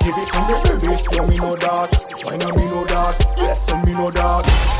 Give 0.00 0.18
it 0.18 0.28
to 0.28 0.74
me, 0.74 0.80
baby, 0.80 0.94
so 0.94 1.26
me 1.26 1.38
know 1.38 1.56
that. 1.56 2.20
Why 2.22 2.36
not 2.36 2.54
me 2.54 2.64
know 2.66 2.84
that? 2.84 3.34
Yes, 3.38 3.72
and 3.72 3.82
me 3.86 3.92
know 3.92 4.10
that. 4.10 4.76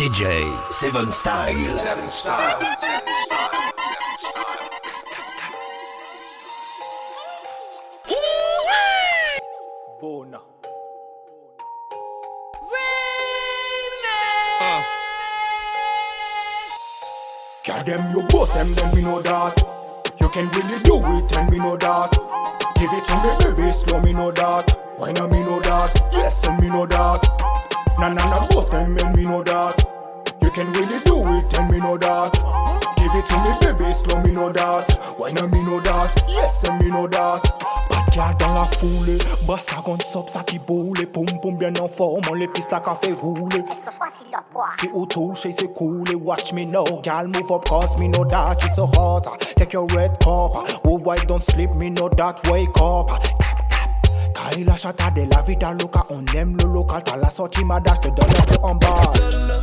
DJ 0.00 0.72
Seven 0.72 1.12
Style. 1.12 1.76
Seven 1.76 2.08
Style. 2.08 3.39
Bona. 10.00 10.40
Yeah, 17.66 17.82
them 17.82 18.10
you 18.10 18.22
both 18.28 18.52
them, 18.54 18.74
then 18.74 18.94
we 18.94 19.02
know 19.02 19.20
that. 19.20 19.62
You 20.18 20.28
can 20.30 20.48
really 20.48 20.78
do 20.82 20.96
it, 20.96 21.36
and 21.36 21.50
we 21.50 21.58
know 21.58 21.76
that. 21.76 22.12
Give 22.76 22.90
it 22.92 23.04
to 23.04 23.14
me, 23.22 23.54
baby, 23.56 23.72
slow 23.72 24.00
me 24.00 24.12
know 24.12 24.30
that. 24.30 24.76
Why 24.96 25.12
not 25.12 25.30
me 25.30 25.42
know 25.42 25.60
that? 25.60 26.08
Yes, 26.12 26.46
and 26.48 26.58
me 26.60 26.68
know 26.68 26.86
that. 26.86 27.22
Na 27.98 28.08
na 28.08 28.24
na, 28.24 28.46
both 28.48 28.70
them, 28.70 28.96
and 28.96 29.14
we 29.14 29.24
know 29.24 29.42
that. 29.42 29.99
You 30.42 30.50
can 30.50 30.72
really 30.72 30.98
do 31.04 31.16
it, 31.38 31.58
and 31.58 31.70
we 31.70 31.78
know 31.78 31.96
that. 31.98 32.32
Give 32.96 33.14
it 33.14 33.26
to 33.26 33.36
me, 33.42 33.52
baby, 33.60 33.92
slow 33.92 34.20
me 34.22 34.30
know 34.30 34.52
that. 34.52 35.14
Why 35.16 35.32
not 35.32 35.50
me 35.50 35.62
know 35.62 35.80
that? 35.80 36.24
Yes, 36.28 36.68
and 36.68 36.82
me 36.82 36.90
know 36.90 37.06
that. 37.08 37.42
Backyard 37.90 38.38
dans 38.38 38.54
la 38.54 38.64
foule, 38.64 39.18
Basta 39.46 39.76
gon 39.84 39.98
sop 40.00 40.28
ça 40.28 40.42
qui 40.42 40.58
boule, 40.58 41.06
poum 41.12 41.26
poum 41.42 41.56
bien 41.56 41.72
en 41.80 41.88
forme, 41.88 42.20
pistes 42.52 42.72
là 42.72 42.80
qu'a 42.80 42.94
fait 42.94 43.12
rouler. 43.12 43.64
C'est 44.80 44.90
au 44.92 45.06
touche 45.06 45.46
et 45.46 45.52
c'est 45.52 45.72
cool, 45.74 46.08
watch 46.16 46.52
me 46.52 46.64
now, 46.64 46.84
gal 47.02 47.26
move 47.28 47.50
up 47.50 47.64
cause 47.68 47.96
me 47.98 48.08
know 48.08 48.24
that 48.24 48.56
it's 48.62 48.76
so 48.76 48.86
hot. 48.86 49.22
Take 49.56 49.72
your 49.72 49.86
red 49.94 50.18
cup, 50.20 50.80
oh 50.84 50.98
white 50.98 51.26
don't 51.26 51.42
sleep, 51.42 51.72
me 51.74 51.90
know 51.90 52.08
that 52.08 52.46
wake 52.50 52.68
up. 52.80 53.10
Kaila 54.34 54.76
chata 54.76 55.10
de 55.10 55.26
la 55.26 55.42
vida 55.42 55.72
loca, 55.74 56.04
on 56.10 56.24
aime 56.36 56.56
le 56.58 56.72
local, 56.72 57.02
t'as 57.04 57.16
la 57.16 57.30
sortie 57.30 57.64
ma 57.64 57.80
dash, 57.80 58.00
te 58.00 58.08
donne 58.08 58.30
un 58.30 58.52
feu 58.52 58.58
en 58.62 58.74
bas. 58.74 59.59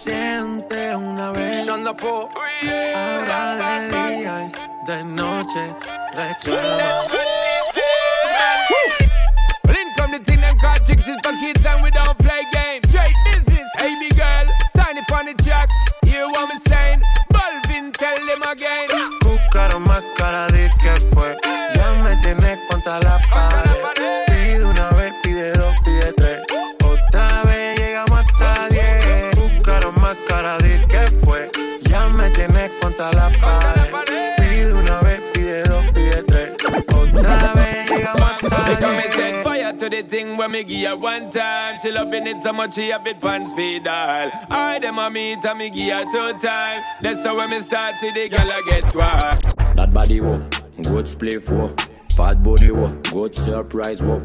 Suficiente 0.00 0.96
una 0.96 1.30
vez. 1.30 1.68
Ahora 1.68 3.54
de 3.56 3.88
día 3.88 4.44
y 4.44 4.86
de 4.86 5.04
noche 5.04 5.76
reclama. 6.14 7.04
Well, 9.64 9.76
in 9.76 9.88
come 9.96 10.12
the 10.12 10.18
thing 10.24 10.40
them 10.40 10.56
called 10.58 10.86
chicks 10.86 11.06
is 11.06 11.20
for 11.22 11.32
kids 11.40 11.64
and 11.64 11.82
we 11.82 11.90
don't 11.90 12.16
play 12.18 12.42
games. 12.52 12.88
Straight 12.88 13.14
business, 13.24 13.68
hey 13.78 13.94
big 14.00 14.16
girl, 14.16 14.46
tiny 14.74 15.00
pon 15.08 15.26
the 15.26 15.34
track. 15.42 15.68
Hear 16.06 16.26
what 16.26 16.48
me 16.48 16.69
to 39.80 39.88
the 39.88 40.02
thing 40.02 40.36
when 40.36 40.50
me 40.50 40.62
give 40.62 40.90
her 40.90 40.96
one 40.96 41.30
time. 41.30 41.78
She 41.78 41.90
loving 41.90 42.26
it 42.26 42.42
so 42.42 42.52
much 42.52 42.74
she 42.74 42.90
have 42.90 43.06
it 43.06 43.18
pants 43.18 43.50
feed 43.54 43.88
all. 43.88 44.30
I 44.50 44.78
them 44.78 44.98
a 44.98 45.08
meet 45.08 45.42
and 45.42 45.58
me 45.58 45.70
give 45.70 45.94
her 45.94 46.04
two 46.04 46.38
time. 46.38 46.82
That's 47.00 47.24
how 47.24 47.36
when 47.38 47.48
me 47.48 47.62
start 47.62 47.94
see 47.94 48.10
the 48.12 48.28
girl 48.28 48.40
I 48.40 48.60
get 48.66 48.94
wild. 48.94 49.76
That 49.76 49.90
body 49.90 50.20
wo, 50.20 50.46
good 50.82 51.08
split 51.08 51.48
wo. 51.48 51.74
Fat 52.14 52.42
body 52.42 52.70
wo, 52.70 52.88
good 53.10 53.34
surprise 53.34 54.02
wo. 54.02 54.20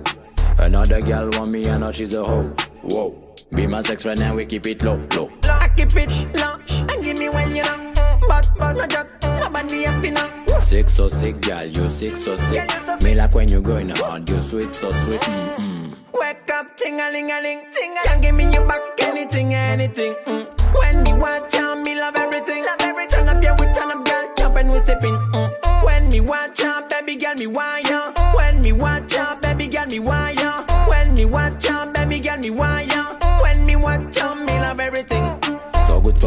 Another 0.60 1.02
girl 1.02 1.30
want 1.34 1.52
me 1.52 1.64
and 1.66 1.80
now 1.80 1.92
she's 1.92 2.14
a 2.16 2.24
hoe. 2.26 2.54
Whoa. 2.84 3.22
Be 3.54 3.66
my 3.66 3.82
sex 3.82 4.04
friend 4.04 4.20
and 4.20 4.36
we 4.36 4.46
keep 4.46 4.68
it 4.68 4.84
low, 4.84 5.02
low. 5.16 5.32
I 5.46 5.70
keep 5.70 5.96
it 5.96 6.38
low 6.38 6.60
and 6.70 7.04
give 7.06 7.18
me 7.18 7.30
well, 7.30 7.50
you 7.50 7.64
know. 7.64 7.94
But, 8.28 8.52
but, 8.58 8.74
no 8.74 8.88
joke, 8.88 9.08
nobody 9.46 9.84
happy 9.84 10.12
now. 10.12 10.46
Sick 10.62 10.90
so 10.90 11.10
sick, 11.10 11.42
girl, 11.42 11.64
you 11.66 11.90
sick 11.90 12.16
so 12.16 12.36
sick. 12.38 12.70
Me 13.04 13.14
like 13.16 13.34
when 13.36 13.48
you 13.50 13.62
going 13.62 13.90
hard, 13.90 14.30
you 14.30 14.42
sweet 14.42 14.74
so 14.76 14.92
sweet. 14.92 15.22
Mm-mm. 15.22 15.96
Wake 16.14 16.52
up, 16.52 16.76
ting 16.78 17.00
a 17.00 17.12
ling 17.12 17.32
a 17.32 17.42
ling. 17.42 17.62
Can't 18.04 18.22
give 18.22 18.36
me 18.36 18.52
your 18.52 18.66
back, 18.68 18.82
anything, 19.02 19.54
anything. 19.54 20.16
Mm. 20.26 20.46
When 20.74 21.04
me 21.04 21.14
watch 21.14 21.56
out, 21.56 21.78
me 21.86 22.00
love 22.00 22.16
everything. 22.16 22.66
Turn 23.10 23.30
up, 23.30 23.44
yeah, 23.44 23.56
we 23.60 23.66
turn 23.74 23.92
up, 23.92 24.06
girl, 24.06 24.34
jump 24.38 24.56
and 24.58 24.72
we 24.72 24.80
sipping. 24.80 25.16
Mm. 25.34 25.86
When 25.86 26.10
me 26.10 26.20
watch 26.22 26.62
out, 26.64 26.90
baby 26.90 27.16
girl, 27.16 27.36
me 27.36 27.48
wire. 27.48 28.14
When 28.36 28.62
me 28.62 28.72
watch 28.72 29.16
out, 29.16 29.42
baby 29.42 29.68
girl, 29.68 29.86
me 29.86 30.00
wire. 30.00 30.66
When 30.88 31.14
me 31.14 31.26
watch 31.26 31.70
out, 31.70 31.94
baby 31.94 32.20
girl, 32.20 32.38
me 32.38 32.50
wire. 32.50 33.18
When 33.42 33.66
me 33.66 33.76
watch 33.76 34.18
out, 34.20 34.38
me 34.40 34.60
love 34.60 34.80
everything. 34.80 35.15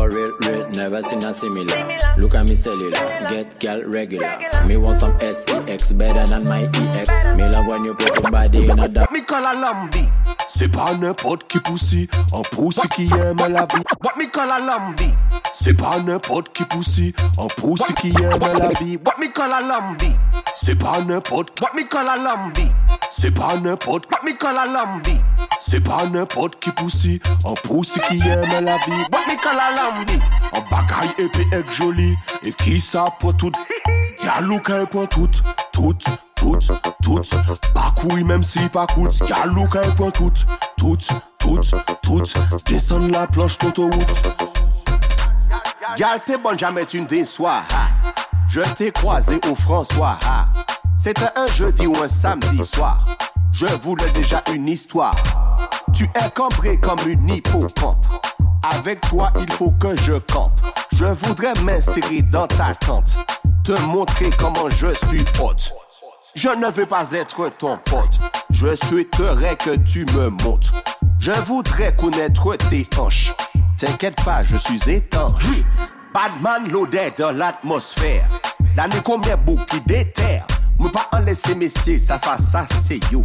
So 0.09 0.15
good 0.15 0.41
for 0.41 0.49
real, 0.49 0.61
real, 0.61 0.71
never 0.71 1.03
seen 1.03 1.23
a 1.25 1.35
similar. 1.35 1.99
Look 2.17 2.35
at 2.35 2.49
me 2.49 2.57
cellular, 2.57 2.93
get 3.29 3.61
girl 3.61 3.83
regular. 3.85 4.39
Me 4.67 4.77
want 4.77 5.01
some 5.01 5.19
SEX 5.21 5.93
better 5.93 6.25
than 6.25 6.45
my 6.45 6.63
EX. 6.63 7.27
Me 7.37 7.49
love 7.49 7.67
when 7.67 7.85
you 7.85 7.95
put 7.95 8.15
your 8.15 8.31
body 8.31 8.69
in 8.69 8.79
a 8.79 8.89
dark. 8.89 9.13
Me 9.13 9.21
call 9.23 9.45
a 9.45 9.55
lambi. 9.55 10.09
C'est 10.47 10.69
pas 10.69 10.95
n'importe 10.95 11.47
qui 11.47 11.61
poussi, 11.61 12.09
un 12.33 12.43
poussi 12.55 12.89
qui 12.89 13.11
aime 13.13 13.53
la 13.53 13.67
vie. 13.67 13.83
What 14.03 14.17
me 14.17 14.31
call 14.31 14.51
a 14.51 14.59
lambi. 14.59 15.13
C'est 15.53 15.75
pas 15.75 15.99
n'importe 15.99 16.53
qui 16.55 16.65
poussi, 16.65 17.15
un 17.39 17.47
poussi 17.61 17.93
qui 17.95 18.09
aime 18.09 18.59
la 18.59 18.69
vie. 18.81 18.99
What 19.05 19.19
me 19.21 19.33
call 19.33 19.53
a 19.53 19.61
lambi. 19.61 20.13
C'est 20.55 20.77
pas 20.77 21.01
n'importe. 21.01 21.61
What 21.61 21.75
me 21.75 21.87
call 21.87 22.09
a 22.09 22.17
lambi. 22.17 22.71
C'est 23.11 23.31
pas 23.31 23.57
n'importe. 23.57 24.07
What 24.11 24.25
me 24.25 24.37
call 24.37 24.57
a 24.57 24.67
lambi. 24.67 25.21
C'est 25.61 25.81
pas 25.81 26.07
n'importe 26.07 26.59
qui 26.61 26.71
poussi, 26.71 27.21
un 27.45 27.55
poussi 27.67 28.01
qui 28.01 28.21
aime 28.21 28.65
la 28.65 28.77
vie. 28.79 29.05
What 29.13 29.27
me 29.29 29.37
call 29.41 29.59
a 29.59 29.75
lambi. 29.75 29.98
Barbie 29.99 30.21
An 30.55 30.63
bagay 30.71 31.11
epi 31.19 31.47
ek 31.55 31.71
joli. 31.75 32.17
E 32.47 32.53
ki 32.55 32.79
sa 32.81 33.07
pou 33.21 33.33
tout? 33.33 33.57
Gyalou 34.23 34.63
ka 34.63 34.83
e 34.85 34.87
pou 34.91 35.07
tout. 35.07 35.43
Tout, 35.73 36.07
tout, 36.37 36.59
tout. 37.03 37.35
Bakouy 37.75 38.25
menm 38.25 38.43
si 38.47 38.69
pa 38.73 38.87
kout. 38.91 39.23
Gyalou 39.27 39.69
ka 39.71 39.83
e 39.87 39.95
pou 39.99 40.11
tout. 40.15 40.45
Tout, 40.79 41.09
tout, 41.39 41.61
tout. 42.03 42.35
Desan 42.69 43.11
la 43.13 43.27
planche 43.27 43.59
konto 43.59 43.89
wout 43.91 44.31
Gyal 45.99 46.23
te 46.27 46.39
bon 46.39 46.59
jamet 46.59 46.95
un 46.95 47.09
din 47.11 47.27
swa 47.27 47.63
Je 48.49 48.63
te 48.79 48.93
kwaze 49.01 49.41
ou 49.49 49.55
François 49.55 50.19
Ha. 50.23 50.78
C'était 50.99 51.29
un 51.37 51.47
jeudi 51.47 51.87
ou 51.87 51.95
un 52.03 52.09
samedi 52.09 52.67
soir. 52.67 53.07
Je 53.53 53.67
voulais 53.67 54.11
déjà 54.11 54.43
une 54.53 54.69
histoire. 54.69 55.15
Tu 55.95 56.05
es 56.05 56.31
cambré 56.35 56.77
comme 56.81 56.99
une 57.07 57.29
hippocampe. 57.29 58.05
Avec 58.65 59.01
toi, 59.03 59.33
il 59.39 59.51
faut 59.53 59.71
que 59.71 59.97
je 60.03 60.15
campe. 60.15 60.61
Je 60.93 61.05
voudrais 61.05 61.55
m'insérer 61.63 62.23
dans 62.23 62.49
ta 62.49 62.75
tente. 62.75 63.17
Te 63.63 63.81
montrer 63.83 64.31
comment 64.37 64.69
je 64.71 64.93
suis 64.93 65.25
hôte. 65.41 65.73
Je 66.35 66.49
ne 66.49 66.67
veux 66.67 66.87
pas 66.87 67.13
être 67.13 67.49
ton 67.59 67.79
pote. 67.79 68.19
Je 68.51 68.75
souhaiterais 68.75 69.55
que 69.55 69.77
tu 69.77 70.05
me 70.17 70.31
montres. 70.43 70.75
Je 71.21 71.33
voudrais 71.47 71.95
connaître 71.95 72.57
tes 72.57 72.83
hanches. 72.99 73.33
T'inquiète 73.77 74.21
pas, 74.25 74.41
je 74.43 74.57
suis 74.57 74.91
étanche. 74.91 75.31
Badman 76.13 76.69
l'odeur 76.73 77.13
dans 77.17 77.31
l'atmosphère. 77.31 78.29
L'année 78.77 79.01
combien 79.05 79.37
beaucoup 79.37 79.65
qui 79.67 79.81
déterre. 79.83 80.45
Mwen 80.79 80.93
pa 80.95 81.09
an 81.13 81.25
lese 81.27 81.55
mesye, 81.59 81.99
sa 81.99 82.19
sa 82.19 82.39
sa 82.39 82.67
se 82.69 83.01
yo. 83.13 83.25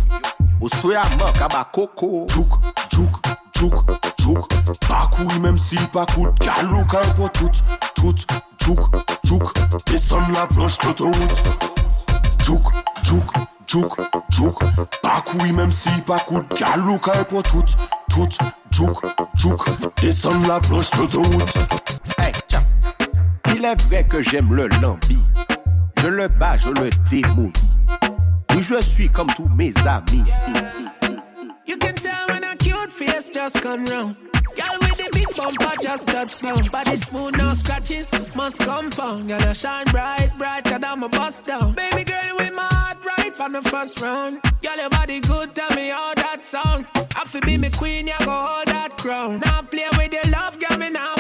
A 0.63 1.03
man 1.17 1.33
kaba 1.33 1.65
koko. 1.71 2.25
Djouk, 2.27 2.59
djouk, 2.89 3.19
djouk, 3.53 3.83
djouk. 4.17 4.47
Bakou 4.89 5.27
yi 5.33 5.39
menm 5.39 5.57
si 5.57 5.75
pakout 5.91 6.39
Kalou 6.39 6.85
kan 6.85 7.01
tout, 7.33 7.51
tout, 7.95 8.25
djouk, 8.59 8.79
djouk 9.23 9.53
Desan 9.87 10.21
la 10.33 10.47
planche 10.47 10.77
l'autoroute. 10.83 11.43
Djouk, 12.43 12.71
djouk, 13.03 13.33
djouk, 13.67 13.97
djouk. 14.29 14.63
Bakou 15.03 15.45
yi 15.45 15.51
menm 15.51 15.71
si 15.71 15.89
yi 15.89 16.01
pakout 16.01 16.47
Kalou 16.55 16.97
kan 16.99 17.23
tout, 17.25 17.75
tout, 18.09 18.37
djouk, 18.71 19.01
djouk 19.35 19.67
e 20.01 20.47
la 20.47 20.59
planche 20.59 20.95
l'autoroute. 20.97 21.99
Hey, 22.17 22.31
tiens. 22.47 22.63
Il 23.55 23.65
est 23.65 23.81
vrai 23.83 24.05
que 24.05 24.21
j'aime 24.21 24.53
le 24.53 24.67
lambi. 24.81 25.19
Je 26.03 26.09
le 26.09 26.27
bats, 26.27 26.57
je 26.57 26.67
le 26.67 26.89
démolis. 27.09 27.53
Je 28.59 28.81
suis 28.81 29.07
comme 29.09 29.31
tous 29.37 29.47
mes 29.47 29.71
amis. 29.87 30.25
You 31.65 31.77
can 31.77 31.93
tell 31.93 32.27
when 32.27 32.43
a 32.43 32.57
cute 32.57 32.91
face 32.91 33.29
just 33.33 33.61
come 33.61 33.85
round. 33.85 34.17
Girl 34.53 34.77
with 34.81 34.97
the 34.97 35.09
big 35.13 35.33
bumper 35.37 35.73
just 35.81 36.09
touch 36.09 36.41
down. 36.41 36.61
Body 36.73 36.97
smooth, 36.97 37.37
no 37.37 37.53
scratches, 37.53 38.11
must 38.35 38.59
compound. 38.59 39.29
You 39.29 39.53
shine 39.53 39.85
bright, 39.91 40.29
bright, 40.37 40.67
and 40.67 40.83
I'm 40.83 41.03
a 41.03 41.07
bust 41.07 41.45
down. 41.45 41.71
Baby 41.71 42.03
girl 42.03 42.35
with 42.37 42.53
my 42.53 42.67
heart 42.69 42.97
right 43.05 43.33
from 43.33 43.53
the 43.53 43.61
first 43.61 44.01
round. 44.01 44.41
Girl, 44.61 44.75
your 44.75 44.89
body 44.89 45.21
good, 45.21 45.55
tell 45.55 45.73
me 45.73 45.87
how 45.87 46.13
that 46.15 46.43
sound. 46.43 46.85
Fi 47.33 47.39
be 47.39 47.57
me 47.57 47.69
queen, 47.69 48.07
you 48.07 48.13
go 48.19 48.31
hold 48.31 48.67
that 48.67 48.97
crown. 48.97 49.39
Now 49.39 49.61
play 49.61 49.87
with 49.97 50.11
your 50.11 50.29
love, 50.33 50.59
girl, 50.59 50.77
me 50.77 50.89
now 50.89 51.15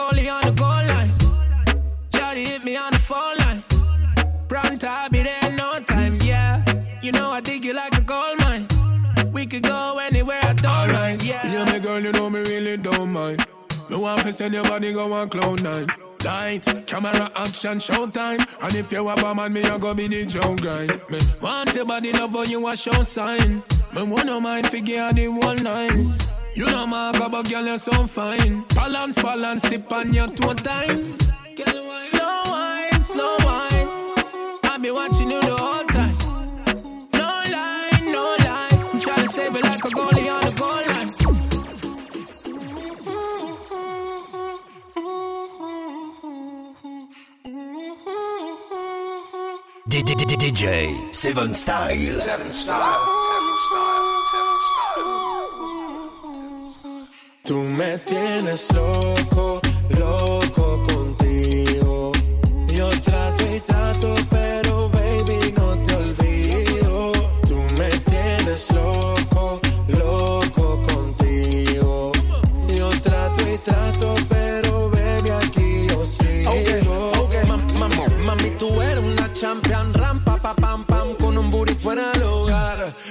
goalie 0.00 0.30
on 0.32 0.42
the 0.48 0.52
goal 0.52 0.82
line. 0.92 1.10
Shawty 2.14 2.46
hit 2.46 2.64
me 2.64 2.76
on 2.76 2.92
the 2.92 2.98
phone 2.98 3.36
line. 3.42 3.62
Pronto, 4.48 4.86
I'll 4.88 5.10
be 5.10 5.22
there 5.22 5.50
in 5.50 5.56
no 5.56 5.78
time, 5.80 6.12
yeah. 6.22 6.64
You 7.02 7.12
know 7.12 7.30
I 7.30 7.40
dig 7.40 7.64
you 7.64 7.74
like 7.74 7.96
a 7.96 8.00
gold 8.00 8.38
mine. 8.40 8.66
We 9.32 9.46
could 9.46 9.62
go 9.62 9.98
anywhere 10.02 10.40
I 10.42 10.52
don't 10.54 10.92
mind, 10.92 11.22
yeah. 11.22 11.46
Yeah, 11.52 11.64
me 11.70 11.78
girl, 11.78 12.00
you 12.00 12.12
know 12.12 12.30
me 12.30 12.40
really 12.40 12.76
don't 12.76 13.12
mind. 13.12 13.44
No 13.88 14.00
one 14.00 14.22
fi 14.22 14.30
send 14.30 14.54
your 14.54 14.64
body 14.64 14.92
go 14.92 15.12
on 15.12 15.28
cloud 15.28 15.62
nine. 15.62 15.88
Lights, 16.24 16.68
camera, 16.86 17.30
action, 17.36 17.78
showtime. 17.78 18.40
And 18.62 18.74
if 18.74 18.92
you 18.92 19.08
have 19.08 19.22
a 19.22 19.34
man, 19.34 19.52
me 19.52 19.62
I 19.62 19.78
go 19.78 19.94
be 19.94 20.06
the 20.06 20.26
Joe 20.26 20.56
grind. 20.56 21.00
Me 21.10 21.18
want 21.40 21.74
your 21.74 21.86
body 21.86 22.12
love 22.12 22.32
for 22.32 22.44
you 22.44 22.66
a 22.68 22.76
show 22.76 23.02
sign. 23.02 23.62
Me 23.94 24.02
wanna 24.02 24.38
mind 24.40 24.66
figure 24.68 25.12
the 25.12 25.28
one 25.28 25.62
nine. 25.62 26.06
You 26.60 26.66
know 26.66 26.86
my 26.86 27.10
but 27.16 27.48
girl 27.48 27.64
you're 27.64 27.78
so 27.78 28.06
fine. 28.06 28.64
Balance, 28.74 29.16
balance, 29.22 29.62
tip 29.62 29.90
on 29.90 30.12
your 30.12 30.26
toe 30.26 30.52
time. 30.52 30.94
Slow 30.94 32.42
wine, 32.52 33.00
slow 33.00 33.36
wine. 33.38 33.88
I 34.64 34.78
be 34.82 34.90
watching 34.90 35.30
you 35.30 35.40
the 35.40 35.56
whole 35.56 35.86
time. 35.86 36.14
No 37.14 37.28
lie, 37.54 38.12
no 38.12 38.36
lie. 38.44 38.90
I'm 38.92 39.00
trying 39.00 39.26
to 39.26 39.32
save 39.32 39.56
it 39.56 39.62
like 39.62 39.82
a 39.82 39.88
goalie 39.88 40.28
on 40.30 40.44
the 40.44 40.52
goal 40.60 40.68
line. 40.68 41.08
DJ 49.88 51.14
Seven 51.14 51.54
Style. 51.54 52.18
Seven 52.18 52.50
Style. 52.50 52.50
Seven 52.50 52.50
Style. 52.52 53.49
Tú 57.50 57.64
me 57.64 57.98
tienes 57.98 58.72
loco, 58.72 59.60
loco 59.98 60.69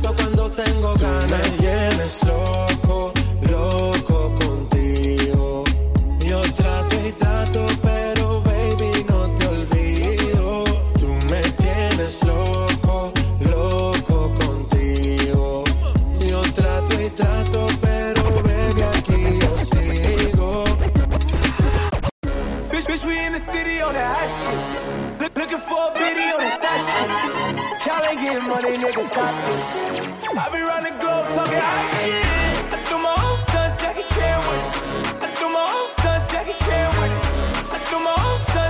cuando 0.00 0.50
tengo 0.52 0.94
ganas. 0.94 1.30
Me 1.30 1.38
tienes 1.58 2.24
loco, 2.24 3.12
loco 3.50 4.34
contigo. 4.36 5.64
Yo 6.20 6.40
trato 6.54 6.96
y 7.06 7.12
trato, 7.12 7.66
pero 7.82 8.40
baby 8.42 9.04
no 9.08 9.28
te 9.36 9.46
olvido. 9.48 10.64
Tú 10.98 11.08
me 11.30 11.42
tienes 11.42 12.24
loco, 12.24 13.12
loco 13.40 14.34
contigo. 14.34 15.64
Yo 16.20 16.40
trato 16.54 17.00
y 17.00 17.10
trato, 17.10 17.66
pero 17.80 18.22
baby 18.42 18.82
aquí 18.82 19.38
yo 19.40 19.56
sigo. 19.58 20.64
Bitch, 22.70 22.86
bitch, 22.86 23.04
we 23.04 23.26
in 23.26 23.32
the 23.32 23.38
city 23.38 23.82
on 23.82 23.92
that 23.92 24.16
hot 24.16 24.30
shit. 24.40 25.20
Look, 25.20 25.36
looking 25.36 25.58
for 25.58 25.90
a 25.90 25.94
biddy 25.94 26.32
on 26.32 26.38
that 26.38 26.60
thot 26.62 26.80
shit. 26.80 27.71
Y'all 27.84 28.06
ain't 28.06 28.20
getting 28.20 28.48
money, 28.48 28.76
niggas 28.78 29.08
stop 29.10 29.34
this. 29.46 29.76
I 30.38 30.48
be 30.54 30.60
round 30.62 30.86
the 30.86 30.92
globe 31.02 31.26
talking 31.34 31.58
hot 31.58 31.82
shit. 31.98 32.22
I 32.72 32.76
threw 32.86 32.98
my 33.02 33.10
own 33.10 33.36
sons 33.50 33.74
Jackie 33.82 34.06
Chan 34.14 34.38
with 34.46 34.62
it. 34.62 35.22
I 35.22 35.26
threw 35.34 35.50
my 35.50 35.66
own 35.66 35.88
sons 35.98 36.24
Jackie 36.30 36.54
Chan 36.62 36.88
with 37.02 37.10
it. 37.10 37.74
I 37.74 37.78
threw 37.82 37.98
my 37.98 38.14
own 38.14 38.38
sons 38.54 38.61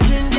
working 0.00 0.35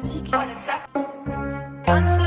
érotique. 0.00 0.34
Oh, 1.88 2.19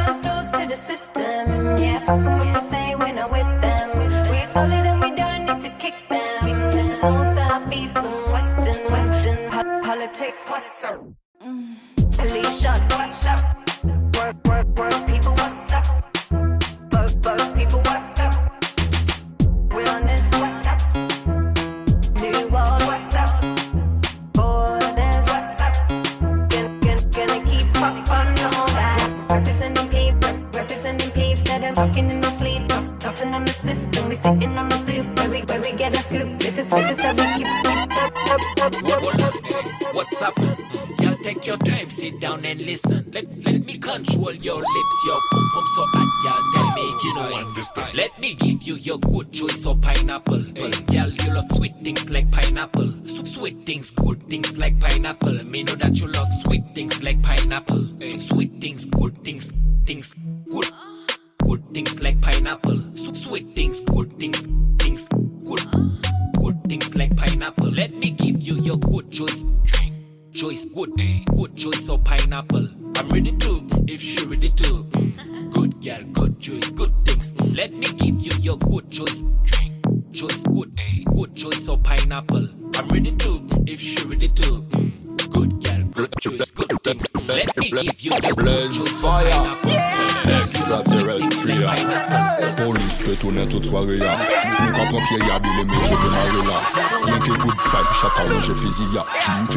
yeah 98.91 99.03
i'm 99.27 99.47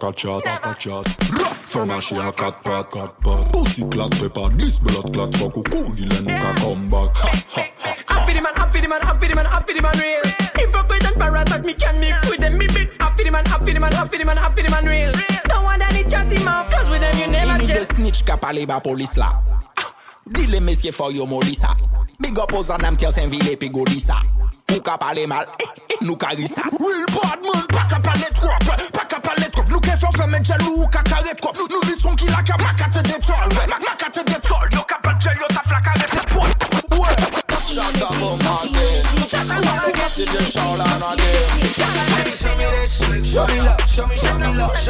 got 0.00 0.18
shot, 0.18 0.44
got 0.44 0.80
shot. 0.80 1.06
Pharmacy 1.68 2.16
a 2.16 2.32
cat 2.32 2.64
pat, 2.64 2.90
cat 2.90 3.12
pat. 3.22 3.52
Pussy 3.52 3.84
clot 3.90 4.10
pepper, 4.12 4.48
this 4.56 4.78
blood 4.80 5.12
clot 5.12 5.34
fuck. 5.34 5.52
Cool, 5.70 5.92
he 5.92 6.06
let 6.06 6.24
nuka 6.24 6.54
come 6.60 6.90
back. 6.90 7.10
Ha 7.16 7.44
ha 7.48 7.68
ha. 7.78 7.96
Happy 8.08 8.32
the 8.32 8.40
man, 8.40 8.54
happy 8.54 8.80
the 8.80 8.88
man, 8.88 9.00
happy 9.02 9.28
the 9.28 9.34
man, 9.34 9.44
happy 9.44 9.74
the 9.74 9.82
man 9.82 9.98
real. 9.98 10.22
Hypocrite 10.56 11.04
and 11.04 11.16
parasite, 11.16 11.64
me 11.64 11.74
can 11.74 12.00
mix 12.00 12.28
with 12.28 12.40
them. 12.40 12.58
Me 12.58 12.66
big 12.66 12.90
happy 12.98 13.24
the 13.24 13.30
man, 13.30 13.44
happy 13.44 13.72
the 13.72 13.80
man, 13.80 13.92
happy 13.92 14.18
the 14.18 14.24
man, 14.24 14.36
happy 14.36 14.62
the 14.62 14.70
man 14.70 14.84
real. 14.86 15.12
Don't 15.44 15.62
want 15.62 15.82
any 15.82 16.08
chatty 16.10 16.42
mouth, 16.42 16.70
cause 16.70 16.88
with 16.88 17.00
them 17.00 17.16
you 17.18 17.26
never 17.28 17.64
chill. 17.64 17.84
snitch 17.84 18.24
ka 18.24 18.36
pale 18.36 18.66
ba 18.66 18.80
police 18.80 19.18
la. 19.18 19.30
Dile 20.26 20.60
mesye 20.60 20.92
for 20.92 21.12
yo 21.12 21.26
molisa. 21.26 21.76
Big 22.18 22.38
up 22.38 22.52
aux 22.52 22.70
anam 22.72 22.96
tiers 22.96 23.18
en 23.18 23.28
vile 23.28 23.56
pi 23.56 23.68
go 23.68 23.84
disa. 23.84 24.16
Ou 24.72 24.80
ka 24.80 24.96
mal, 25.00 25.18
eh, 25.18 25.26
eh. 25.26 25.80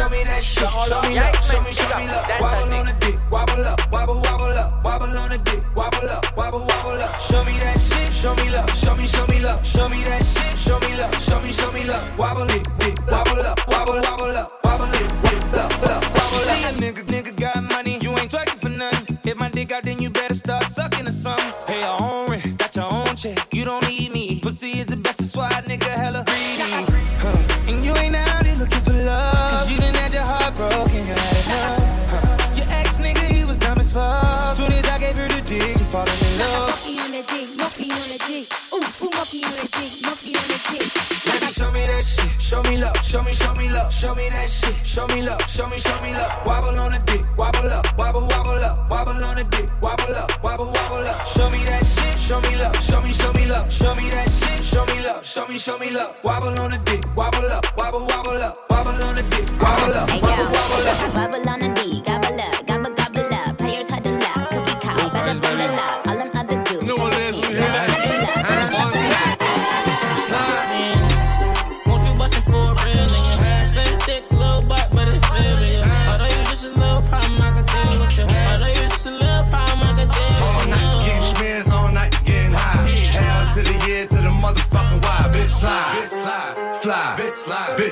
show 0.00 0.08
me 0.08 0.24
that 0.24 0.42
shit. 0.42 0.68
Show 0.88 1.02
me 1.02 1.14
love, 1.14 1.36
show 1.44 1.60
me, 1.60 1.72
show 1.72 1.98
me 1.98 2.06
love. 2.06 2.26
Wobble 2.40 2.72
on 2.72 2.86
the 2.86 2.94
dick, 3.00 3.16
wobble 3.30 3.64
up, 3.64 3.92
wobble, 3.92 4.20
wobble 4.20 4.58
up, 4.62 4.84
wobble 4.84 5.18
on 5.18 5.30
the 5.30 5.38
dick, 5.38 5.62
wobble 5.76 6.08
up, 6.08 6.36
wobble, 6.36 6.60
wobble 6.60 7.02
up. 7.02 7.20
Show 7.20 7.44
me 7.44 7.58
that 7.60 7.78
shit, 7.78 8.12
show 8.12 8.34
me 8.34 8.50
love, 8.50 8.70
show 8.70 8.94
me, 8.96 9.06
show 9.06 9.26
me 9.26 9.40
love, 9.40 9.66
show 9.66 9.88
me 9.88 10.02
that 10.04 10.24
shit, 10.24 10.58
show 10.58 10.78
me 10.80 10.96
love, 10.96 11.14
show 11.20 11.40
me, 11.42 11.52
show 11.52 11.70
me 11.72 11.84
love. 11.84 12.18
Wobble 12.18 12.48
it, 12.50 12.66
it, 12.86 12.98
wobble 13.10 13.40
up, 13.40 13.60
wobble, 13.68 14.00
wobble 14.00 14.36
up, 14.36 14.64
wobble 14.64 14.92
it, 14.94 15.10
it, 15.32 15.42
love, 15.52 15.82
love, 15.82 16.04
wobble 16.16 16.48
up. 16.48 16.56
See 16.56 16.64
a 16.64 16.72
nigga, 16.80 17.02
nigga 17.04 17.32
got 17.38 17.62
money, 17.70 17.98
you 18.00 18.10
ain't 18.18 18.30
twerking 18.30 18.58
for 18.58 18.70
nothing. 18.70 19.18
If 19.24 19.36
my 19.38 19.50
dick 19.50 19.70
out, 19.72 19.84
then 19.84 20.00
you 20.00 20.08
better 20.10 20.34
start 20.34 20.64
sucking 20.64 21.06
or 21.06 21.12
something. 21.12 21.52
Pay 21.66 21.80
your 21.80 22.00
own 22.00 22.30
rent, 22.30 22.58
got 22.58 22.74
your 22.74 22.90
own 22.90 23.14
check, 23.16 23.38
you 23.52 23.64
don't 23.64 23.86
need 23.86 24.12
me. 24.12 24.40
Pussy 24.40 24.78
is 24.80 24.86
the 24.86 24.96
best, 24.96 25.18
that's 25.18 25.36
why 25.36 25.50
nigga 25.66 25.92
hella 26.02 26.24
monkey 39.30 39.46
on 39.46 39.52
the 39.52 39.68
dick, 39.70 39.92
monkey 40.02 40.34
on 40.34 40.46
the 40.50 40.58
dick. 40.70 40.90
Baby, 41.24 41.52
show 41.52 41.70
me 41.70 41.86
that 41.86 42.04
shit. 42.04 42.42
Show 42.42 42.62
me 42.62 42.76
love. 42.78 42.96
Show 43.04 43.22
me, 43.22 43.32
show 43.32 43.54
me 43.54 43.68
love. 43.68 43.92
Show 43.92 44.14
me 44.14 44.28
that 44.28 44.48
shit. 44.48 44.86
Show 44.86 45.06
me 45.08 45.22
love. 45.22 45.40
Show 45.48 45.66
me, 45.68 45.78
show 45.78 46.00
me 46.00 46.12
love. 46.12 46.46
Wobble 46.46 46.78
on 46.78 46.92
the 46.92 46.98
dick. 47.06 47.22
Wobble 47.36 47.70
up. 47.70 47.86
Wobble, 47.96 48.26
wobble 48.26 48.64
up. 48.64 48.90
Wobble 48.90 49.24
on 49.24 49.36
the 49.36 49.44
dick. 49.44 49.70
Wobble 49.80 50.14
up. 50.14 50.42
Wobble, 50.42 50.66
wobble 50.66 51.06
up. 51.06 51.26
Show 51.26 51.50
me 51.50 51.64
that 51.64 51.84
shit. 51.84 52.18
Show 52.18 52.40
me 52.40 52.56
love. 52.56 52.76
Show 52.76 53.00
me, 53.02 53.12
show 53.12 53.32
me 53.32 53.46
love. 53.46 53.72
Show 53.72 53.94
me 53.94 54.10
that 54.10 54.28
shit. 54.30 54.64
Show 54.64 54.84
me 54.86 55.04
love. 55.04 55.24
Show 55.24 55.46
me, 55.46 55.58
show 55.58 55.78
me 55.78 55.90
love. 55.90 56.16
Wobble 56.24 56.58
on 56.58 56.70
the 56.72 56.78
dick. 56.78 57.04
Wobble 57.16 57.46
up. 57.46 57.64
Wobble, 57.78 58.06
wobble 58.06 58.42
up. 58.42 58.56
Wobble 58.70 59.02
on 59.04 59.14
the 59.14 59.22
dick. 59.22 59.46
Wobble 59.60 59.94
up. 59.94 60.09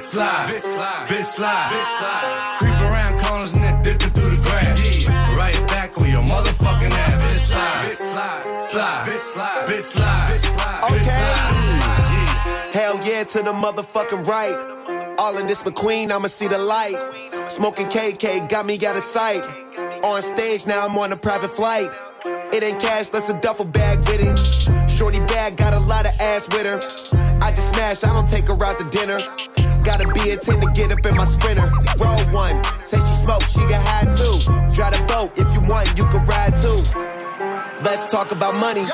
Slide, 0.09 0.49
bitch 0.49 0.63
slide, 0.63 1.09
bitch 1.09 1.25
slide, 1.25 1.73
bitch 1.73 1.99
slide. 1.99 2.57
Creep 2.59 2.75
around 2.75 3.21
corners 3.21 3.53
and 3.55 3.65
then 3.65 3.83
dipping 3.83 4.11
through 4.11 4.31
the 4.31 4.43
grass. 4.43 4.81
Yeah, 4.81 5.37
right 5.37 5.69
back 5.69 5.99
on 6.01 6.11
your 6.11 6.23
motherfucking 6.23 6.93
ass. 6.93 7.25
Bitch 7.25 7.39
slide, 7.39 7.85
bitch 7.85 7.97
slide, 7.97 8.63
slide, 8.63 9.07
bitch 9.07 9.19
slide, 9.19 9.69
bitch 9.69 9.83
slide, 9.83 10.31
bitch 10.31 10.41
slide, 10.41 10.83
bitch 10.83 11.05
slide. 11.05 12.13
Yeah. 12.15 12.71
Hell 12.73 13.01
yeah 13.05 13.25
to 13.25 13.39
the 13.43 13.53
motherfucking 13.53 14.27
right. 14.27 14.57
All 15.19 15.37
in 15.37 15.47
this 15.47 15.63
McQueen, 15.63 16.11
I'ma 16.11 16.29
see 16.29 16.49
the 16.49 16.59
light. 16.59 16.97
Smoking 17.49 17.87
KK, 17.87 18.49
got 18.49 18.65
me 18.65 18.75
out 18.87 18.97
of 18.97 19.03
sight. 19.03 19.43
On 20.03 20.23
stage 20.23 20.67
now, 20.67 20.87
I'm 20.87 20.97
on 20.97 21.13
a 21.13 21.17
private 21.17 21.51
flight. 21.51 21.91
It 22.53 22.63
ain't 22.63 22.81
cash, 22.81 23.09
that's 23.09 23.29
a 23.29 23.39
duffel 23.41 23.67
bag 23.67 23.99
with 24.09 24.21
it. 24.21 24.91
Shorty 24.91 25.21
bag, 25.21 25.57
got 25.57 25.75
a 25.75 25.81
lot 25.81 26.07
of 26.07 26.13
ass 26.19 26.49
with 26.49 26.65
her. 26.65 26.79
I 27.43 27.53
just 27.53 27.75
smash, 27.75 28.05
I 28.05 28.13
don't 28.13 28.29
take 28.29 28.49
her 28.49 28.65
out 28.65 28.79
to 28.79 28.85
dinner. 28.91 29.21
Gotta 29.89 30.07
be 30.12 30.32
a 30.32 30.36
10 30.36 30.61
to 30.61 30.70
get 30.74 30.93
up 30.93 31.07
in 31.07 31.16
my 31.16 31.24
sprinter. 31.24 31.72
Roll 31.99 32.20
one, 32.26 32.62
say 32.84 32.99
she 32.99 33.14
smoke, 33.14 33.41
she 33.45 33.61
get 33.68 33.80
high 33.82 34.05
too. 34.05 34.36
Drive 34.74 34.93
the 34.93 35.03
boat, 35.09 35.32
if 35.34 35.49
you 35.55 35.62
want, 35.62 35.97
you 35.97 36.05
can 36.09 36.26
ride 36.26 36.55
too. 36.55 36.76
Let's 37.82 38.05
talk 38.12 38.30
about 38.30 38.55
money. 38.57 38.82
Was 38.82 38.93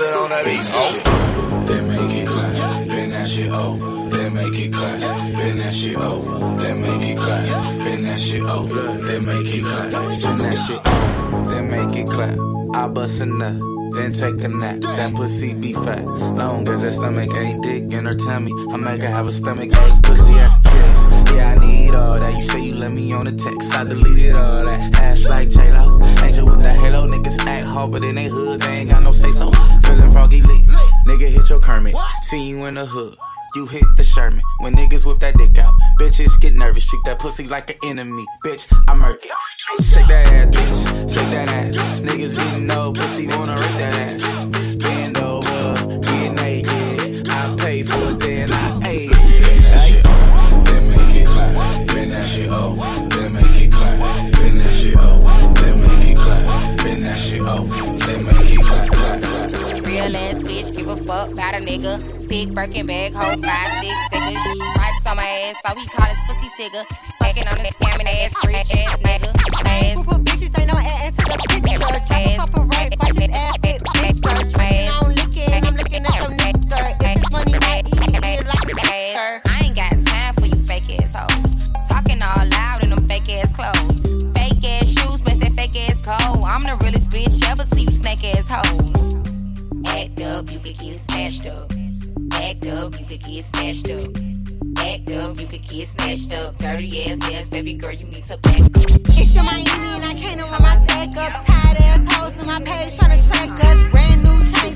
it 0.00 0.14
on 0.14 0.30
that 0.30 0.44
beat? 0.46 0.60
Oh. 0.64 1.64
Then 1.66 1.88
make 1.88 2.22
it 2.22 2.26
clap, 2.26 2.88
bend 2.88 3.12
that 3.12 3.28
shit 3.28 3.50
oh. 3.52 4.08
Then 4.08 4.32
make 4.32 4.58
it 4.58 4.72
clap, 4.72 4.98
bend 4.98 5.60
that 5.60 5.74
shit 5.74 5.96
oh. 5.98 6.56
Then 6.58 6.80
make 6.80 7.02
it 7.02 7.18
clap, 7.18 7.44
bend 7.84 8.04
that 8.06 8.18
shit 8.18 8.42
oh. 8.42 8.64
Then 8.64 9.26
make 9.26 9.54
it 9.54 9.62
clap, 9.62 9.90
bend 9.92 10.40
that 10.40 10.66
shit 10.66 10.80
oh. 10.86 11.46
Then 11.50 11.70
make 11.70 11.96
it 11.96 12.06
clap. 12.08 12.38
I 12.74 12.88
bust 12.88 13.20
a 13.20 13.26
nut, 13.26 13.60
then 13.94 14.12
take 14.12 14.42
a 14.44 14.48
nap. 14.48 14.80
That 14.80 15.14
pussy 15.14 15.54
be 15.54 15.72
fat, 15.72 16.04
long 16.04 16.68
as 16.68 16.82
that 16.82 16.92
stomach 16.92 17.34
ain't 17.34 17.62
dick 17.62 17.92
in 17.92 18.06
her 18.06 18.14
tummy. 18.14 18.52
I 18.70 18.76
make 18.76 19.02
her 19.02 19.08
have 19.08 19.26
a 19.26 19.32
stomach 19.32 19.70
ache, 19.70 20.02
pussy 20.02 20.32
ass 20.34 20.60
tits. 20.62 21.32
Yeah, 21.32 21.54
I 21.56 21.66
need 21.66 21.94
all 21.94 22.18
that. 22.18 22.34
You 22.36 22.42
say 22.42 22.60
you 22.66 22.74
let 22.74 22.92
me 22.92 23.12
on 23.12 23.26
the 23.26 23.32
text, 23.32 23.72
I 23.74 23.84
deleted 23.84 24.34
all 24.34 24.64
that. 24.64 24.94
Ass 24.98 25.26
like 25.26 25.50
J 25.50 25.72
Lo, 25.72 26.00
angel 26.22 26.46
with 26.46 26.62
the 26.62 26.72
halo. 26.72 27.06
Niggas 27.06 27.38
act 27.46 27.66
hard, 27.66 27.92
but 27.92 28.04
in 28.04 28.14
they 28.14 28.26
hood 28.26 28.60
they 28.60 28.78
ain't 28.78 28.90
got 28.90 29.02
no 29.02 29.10
say 29.10 29.32
so. 29.32 29.50
Feeling 29.82 30.10
froggy 30.12 30.42
lit, 30.42 30.62
nigga 31.06 31.28
hit 31.28 31.48
your 31.48 31.60
Kermit. 31.60 31.94
See 32.22 32.48
you 32.48 32.64
in 32.64 32.74
the 32.74 32.86
hood. 32.86 33.16
You 33.54 33.66
hit 33.66 33.84
the 33.98 34.02
Sherman 34.02 34.40
when 34.60 34.74
niggas 34.74 35.04
whip 35.04 35.18
that 35.18 35.36
dick 35.36 35.58
out. 35.58 35.74
Bitches 36.00 36.40
get 36.40 36.54
nervous, 36.54 36.86
treat 36.86 37.04
that 37.04 37.18
pussy 37.18 37.46
like 37.46 37.68
an 37.68 37.76
enemy. 37.84 38.24
Bitch, 38.42 38.72
I 38.88 38.94
murk 38.94 39.22
it. 39.22 39.84
Shake 39.84 40.06
that 40.06 40.26
ass, 40.32 40.48
bitch. 40.48 41.12
Shake 41.12 41.30
that 41.30 41.50
ass. 41.50 42.00
Niggas 42.00 42.34
getting 42.34 42.66
no 42.66 42.92
pussy, 42.94 43.28
wanna 43.28 43.54
rip 43.54 43.72
that 43.76 43.94
ass. 43.94 44.74
Bend 44.76 45.18
over, 45.18 46.00
get 46.00 46.32
naked. 46.32 47.28
I 47.28 47.54
pay 47.56 47.82
for 47.82 48.12
it, 48.12 48.20
then 48.20 48.52
I 48.52 48.88
ate 48.88 49.10
it. 49.10 49.16
Bend 49.42 49.64
that 49.64 49.86
shit 49.86 50.02
oh, 50.06 50.62
then 50.64 50.88
make 50.88 51.14
it 51.14 51.26
clap. 51.26 51.86
Bend 51.88 52.12
that 52.12 52.26
shit 52.26 52.48
oh, 52.50 53.08
then 53.10 53.32
make 53.34 53.60
it 53.60 53.70
clap. 53.70 54.32
Bend 54.32 54.60
that 54.60 54.72
shit 54.72 54.94
oh, 54.96 55.52
then 55.56 55.80
make 55.82 56.08
it 56.08 56.16
clap. 56.16 56.78
Bend 56.78 57.04
that 57.04 57.18
shit 57.18 57.42
oh, 57.42 58.01
Real 60.02 60.16
ass 60.16 60.42
bitch, 60.42 60.74
give 60.74 60.88
a 60.88 60.96
fuck 60.96 61.30
about 61.30 61.54
a 61.54 61.58
nigga. 61.58 62.26
Big 62.28 62.52
Birkin 62.52 62.86
bag, 62.86 63.14
hold 63.14 63.44
five, 63.46 63.70
six 63.80 63.94
figures. 64.10 64.42
Stripes 64.42 65.06
on 65.06 65.16
my 65.16 65.22
ass, 65.22 65.54
so 65.64 65.78
he 65.78 65.86
call 65.86 66.06
his 66.06 66.18
pussy 66.26 66.48
tigger. 66.58 66.84
Taking 67.22 67.46
on 67.46 67.58
this 67.58 67.70
scamming 67.78 68.10
ass, 68.10 68.34
rich 68.44 68.72
ass 68.82 68.98
nigga. 68.98 69.30
Ass. 69.64 70.00
Bitches 70.00 70.58
ain't 70.58 70.72
no 70.72 70.78
ass 70.78 71.14
to 71.14 71.22
the 71.22 71.38
picture. 71.48 71.78
Drop 71.78 71.94
a 71.94 72.36
couple 72.36 72.64
racks, 72.64 72.90
watch 72.98 73.14
his 73.14 73.30
ass 73.30 73.56
get 73.62 73.78
bigger. 73.94 74.50
Train 74.50 74.88
on 74.88 75.14
licking, 75.14 75.64
I'm 75.64 75.76
looking 75.76 76.04
at 76.04 76.10
nigga. 76.10 76.82
If 76.98 77.22
it's 77.22 77.30
money, 77.30 77.54
I 77.62 77.82
eat 77.86 77.94
it 77.94 78.46
like 78.46 78.58
a. 78.58 79.40
I 79.46 79.60
ain't 79.62 79.76
got 79.76 79.92
time 80.04 80.34
for 80.34 80.46
you 80.46 80.60
fake. 80.66 80.98
Talking 81.88 82.20
all 82.24 82.44
loud 82.48 82.82
in 82.82 82.90
them 82.90 83.06
fake 83.06 83.32
ass 83.34 83.54
clothes. 83.54 84.02
Fake 84.34 84.68
ass 84.68 84.88
shoes, 84.88 85.22
match 85.22 85.38
that 85.38 85.52
fake 85.56 85.76
ass. 85.78 86.42
I'm 86.44 86.64
the 86.64 86.76
realest 86.82 87.08
bitch 87.08 87.38
ever 87.48 87.64
see 87.72 87.82
you 87.82 88.02
snake 88.02 88.24
ass 88.24 88.50
hoes. 88.50 89.21
Up, 90.32 90.50
you 90.50 90.58
could 90.60 90.78
get 90.78 90.98
snatched 91.10 91.46
up. 91.46 91.70
Act 92.32 92.66
up, 92.66 92.98
you 92.98 93.04
could 93.04 93.22
get 93.22 93.44
snatched 93.44 93.90
up. 93.90 94.16
Act 94.78 95.10
up, 95.10 95.38
you 95.38 95.46
could 95.46 95.68
get 95.68 95.88
snatched 95.88 96.32
up. 96.32 96.56
Dirty 96.56 97.04
ass 97.04 97.18
ass, 97.30 97.44
baby 97.50 97.74
girl, 97.74 97.92
you 97.92 98.06
need 98.06 98.24
to 98.24 98.38
back 98.38 98.58
up. 98.58 98.70
It's 98.74 99.34
your 99.34 99.44
Miami 99.44 99.68
and 99.68 100.04
I 100.06 100.14
can't 100.14 100.42
run 100.46 100.62
my 100.62 100.72
stack 100.72 101.36
up. 101.36 101.44
Tired 101.44 101.76
ass 101.82 102.14
hoes 102.14 102.30
in 102.30 102.46
my 102.46 102.58
page 102.60 102.96
tryna 102.96 103.20
track 103.28 103.50
us. 103.66 103.84
Brand 103.92 104.24
new 104.24 104.40
chain 104.50 104.72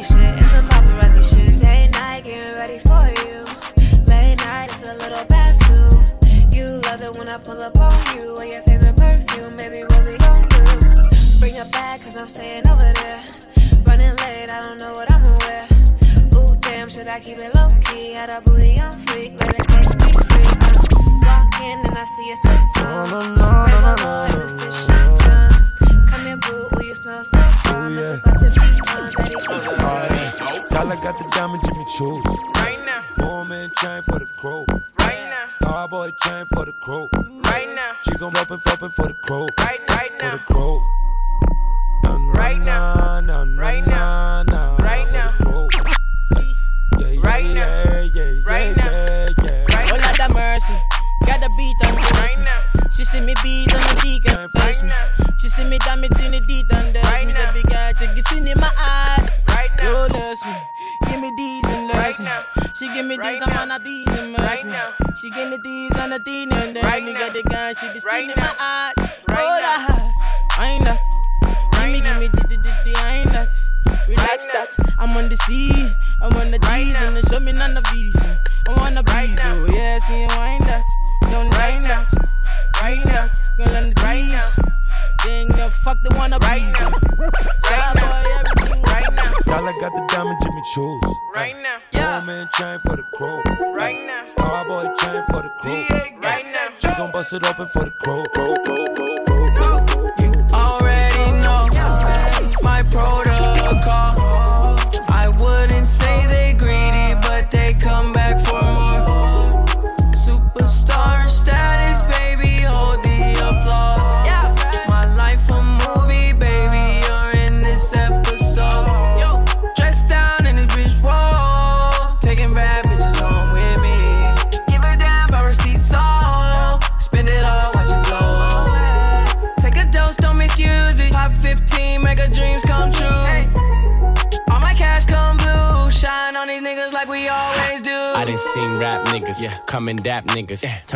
shit. 0.00 0.41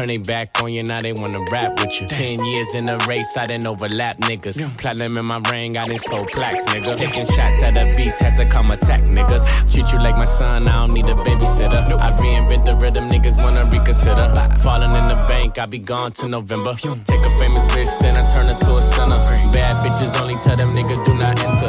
Turn 0.06 0.22
they 0.22 0.32
back 0.34 0.62
on 0.62 0.72
you, 0.72 0.84
now 0.84 1.00
they 1.00 1.12
wanna 1.12 1.44
rap 1.50 1.80
with 1.80 2.00
you. 2.00 2.06
Ten 2.06 2.38
years 2.44 2.76
in 2.76 2.88
a 2.88 2.96
race, 3.08 3.36
I 3.36 3.44
didn't 3.44 3.66
overlap 3.66 4.18
niggas. 4.18 4.56
Yeah. 4.56 4.70
Platinum 4.78 5.16
in 5.16 5.24
my 5.24 5.40
ring, 5.50 5.76
I 5.76 5.84
didn't 5.88 6.02
sold 6.02 6.28
plaques, 6.28 6.64
nigga. 6.66 6.96
Taking 6.96 7.26
shots 7.26 7.60
at 7.64 7.74
the 7.74 7.92
beast, 7.96 8.20
had 8.20 8.36
to 8.36 8.44
come 8.48 8.70
attack 8.70 9.02
niggas. 9.02 9.44
Treat 9.72 9.92
you 9.92 9.98
like 9.98 10.14
my 10.14 10.24
son, 10.24 10.68
I 10.68 10.74
don't 10.78 10.94
need 10.94 11.06
a 11.06 11.14
babysitter. 11.14 11.88
Nope. 11.88 12.00
I 12.00 12.12
reinvent 12.12 12.66
the 12.66 12.76
rhythm, 12.76 13.10
niggas 13.10 13.36
wanna 13.42 13.64
reconsider. 13.64 14.32
Falling 14.62 14.92
in 14.92 15.08
the 15.08 15.16
bank, 15.26 15.58
I 15.58 15.66
be 15.66 15.80
gone 15.80 16.12
to 16.12 16.28
November. 16.28 16.74
Take 16.74 17.24
a 17.26 17.38
famous 17.40 17.64
bitch, 17.74 17.98
then 17.98 18.16
I 18.16 18.30
turn 18.30 18.46
her 18.46 18.56
to 18.60 18.76
a 18.76 18.82
sinner. 18.82 19.18
Bad 19.50 19.84
bitches 19.84 20.20
only 20.22 20.36
tell 20.36 20.56
them 20.56 20.72
niggas 20.72 21.04
do 21.04 21.14
not 21.14 21.42
enter. 21.44 21.66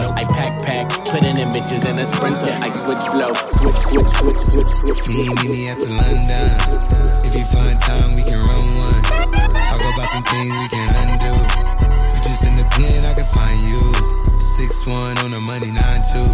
I 1.08 1.20
pack, 1.20 1.22
pack, 1.22 1.22
putting 1.22 1.38
in 1.38 1.50
bitches 1.50 1.90
in 1.90 2.00
a 2.00 2.06
sprinter. 2.06 2.52
I 2.60 2.70
switch 2.70 3.00
flow, 3.00 3.34
switch, 3.34 3.76
switch, 3.88 4.12
switch, 4.20 4.42
switch, 4.48 4.72
switch. 4.76 5.08
Me, 5.08 5.30
me, 5.30 5.46
me, 5.48 5.68
to 5.68 5.90
London. 5.96 6.52
If 7.24 7.32
you 7.38 7.46
find 7.48 7.80
time, 7.80 8.12
we 8.16 8.24
can 8.24 8.40
run 8.44 8.66
one. 8.76 9.04
Talk 9.48 9.82
about 9.82 10.10
some 10.12 10.24
things 10.24 10.52
we 10.60 10.68
can 10.68 10.90
undo. 11.08 11.34
You 12.12 12.20
just 12.24 12.44
in 12.44 12.56
the 12.56 12.68
pen, 12.76 13.06
I 13.06 13.14
can 13.14 13.26
find 13.32 13.60
you. 13.64 13.80
Six 14.40 14.88
one 14.88 15.18
on 15.20 15.32
the 15.32 15.40
money, 15.40 15.72
nine 15.72 16.02
two. 16.12 16.28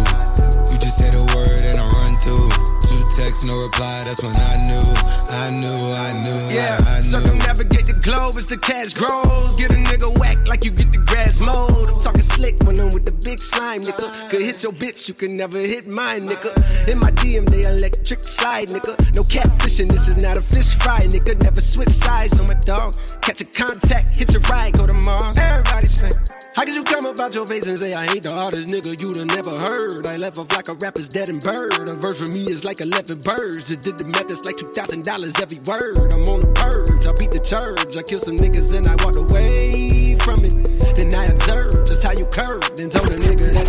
You 0.72 0.78
just 0.78 0.98
say 0.98 1.10
the 1.10 1.22
word 1.34 1.62
and 1.62 1.78
I 1.78 1.86
run 1.94 2.16
through. 2.18 2.50
Two 2.88 3.02
texts, 3.14 3.44
no 3.44 3.54
reply. 3.56 4.02
That's 4.04 4.22
when 4.22 4.34
I 4.34 4.62
knew, 4.66 4.86
I 5.30 5.50
knew, 5.50 5.92
I 5.94 6.12
knew. 6.18 6.54
Yeah, 6.54 6.78
I, 6.86 6.90
I 6.90 6.96
knew. 6.96 7.02
circumnavigate 7.02 7.86
the 7.86 7.93
globe 8.04 8.36
as 8.36 8.46
the 8.46 8.58
cash 8.58 8.92
grows. 8.92 9.56
Get 9.56 9.72
a 9.72 9.76
nigga 9.76 10.12
whack 10.20 10.46
like 10.46 10.64
you 10.64 10.70
get 10.70 10.92
the 10.92 10.98
grass 10.98 11.40
mowed. 11.40 11.88
I'm 11.88 11.98
talking 11.98 12.22
slick 12.22 12.62
when 12.64 12.78
I'm 12.78 12.92
with 12.92 13.06
the 13.06 13.16
big 13.24 13.38
slime, 13.38 13.80
nigga. 13.80 14.30
Could 14.30 14.42
hit 14.42 14.62
your 14.62 14.72
bitch, 14.72 15.08
you 15.08 15.14
can 15.14 15.36
never 15.36 15.58
hit 15.58 15.88
mine, 15.88 16.22
nigga. 16.28 16.52
In 16.88 16.98
my 16.98 17.10
DM, 17.12 17.48
they 17.48 17.62
electric 17.62 18.22
slide, 18.22 18.68
nigga. 18.68 18.94
No 19.16 19.24
catfishing, 19.24 19.90
this 19.90 20.08
is 20.08 20.20
not 20.22 20.36
a 20.36 20.42
fish 20.42 20.74
fry, 20.74 21.00
nigga. 21.08 21.42
Never 21.42 21.62
switch 21.62 21.88
sides 21.88 22.38
on 22.38 22.46
my 22.46 22.54
dog. 22.60 22.94
Catch 23.34 23.40
a 23.40 23.64
contact, 23.64 24.16
hit 24.16 24.32
your 24.32 24.42
ride, 24.42 24.74
go 24.74 24.86
to 24.86 24.94
Mars. 24.94 25.36
Everybody 25.36 25.88
sing. 25.88 26.12
How 26.54 26.64
could 26.64 26.74
you 26.74 26.84
come 26.84 27.04
about 27.04 27.34
your 27.34 27.44
face 27.48 27.66
and 27.66 27.76
say 27.76 27.92
I 27.92 28.06
ain't 28.06 28.22
the 28.22 28.30
hardest 28.30 28.68
nigga 28.68 28.94
you'd 29.02 29.16
have 29.16 29.26
never 29.26 29.58
heard? 29.58 30.06
I 30.06 30.18
left 30.18 30.38
off 30.38 30.52
like 30.54 30.68
a 30.68 30.74
rapper's 30.74 31.08
dead 31.08 31.28
and 31.28 31.42
bird. 31.42 31.88
A 31.88 31.94
verse 31.94 32.20
for 32.20 32.28
me 32.28 32.46
is 32.46 32.64
like 32.64 32.80
11 32.80 33.22
birds. 33.22 33.66
Just 33.66 33.82
did 33.82 33.98
the 33.98 34.04
math, 34.04 34.30
it's 34.30 34.44
like 34.44 34.54
$2,000 34.54 35.02
every 35.42 35.58
word. 35.66 36.14
I'm 36.14 36.22
on 36.30 36.46
the 36.46 36.52
purge, 36.54 37.06
I 37.10 37.12
beat 37.18 37.32
the 37.32 37.42
church. 37.42 37.96
I 37.96 38.02
kill 38.06 38.20
some 38.20 38.36
niggas 38.36 38.70
and 38.70 38.86
I 38.86 38.94
walked 39.02 39.18
away 39.18 40.14
from 40.22 40.44
it. 40.46 40.54
Then 40.94 41.10
I 41.10 41.26
observed 41.26 41.90
just 41.90 42.06
how 42.06 42.12
you 42.14 42.26
curved 42.30 42.78
and 42.78 42.86
told 42.86 43.10
a 43.10 43.18
nigga 43.18 43.50
that 43.50 43.66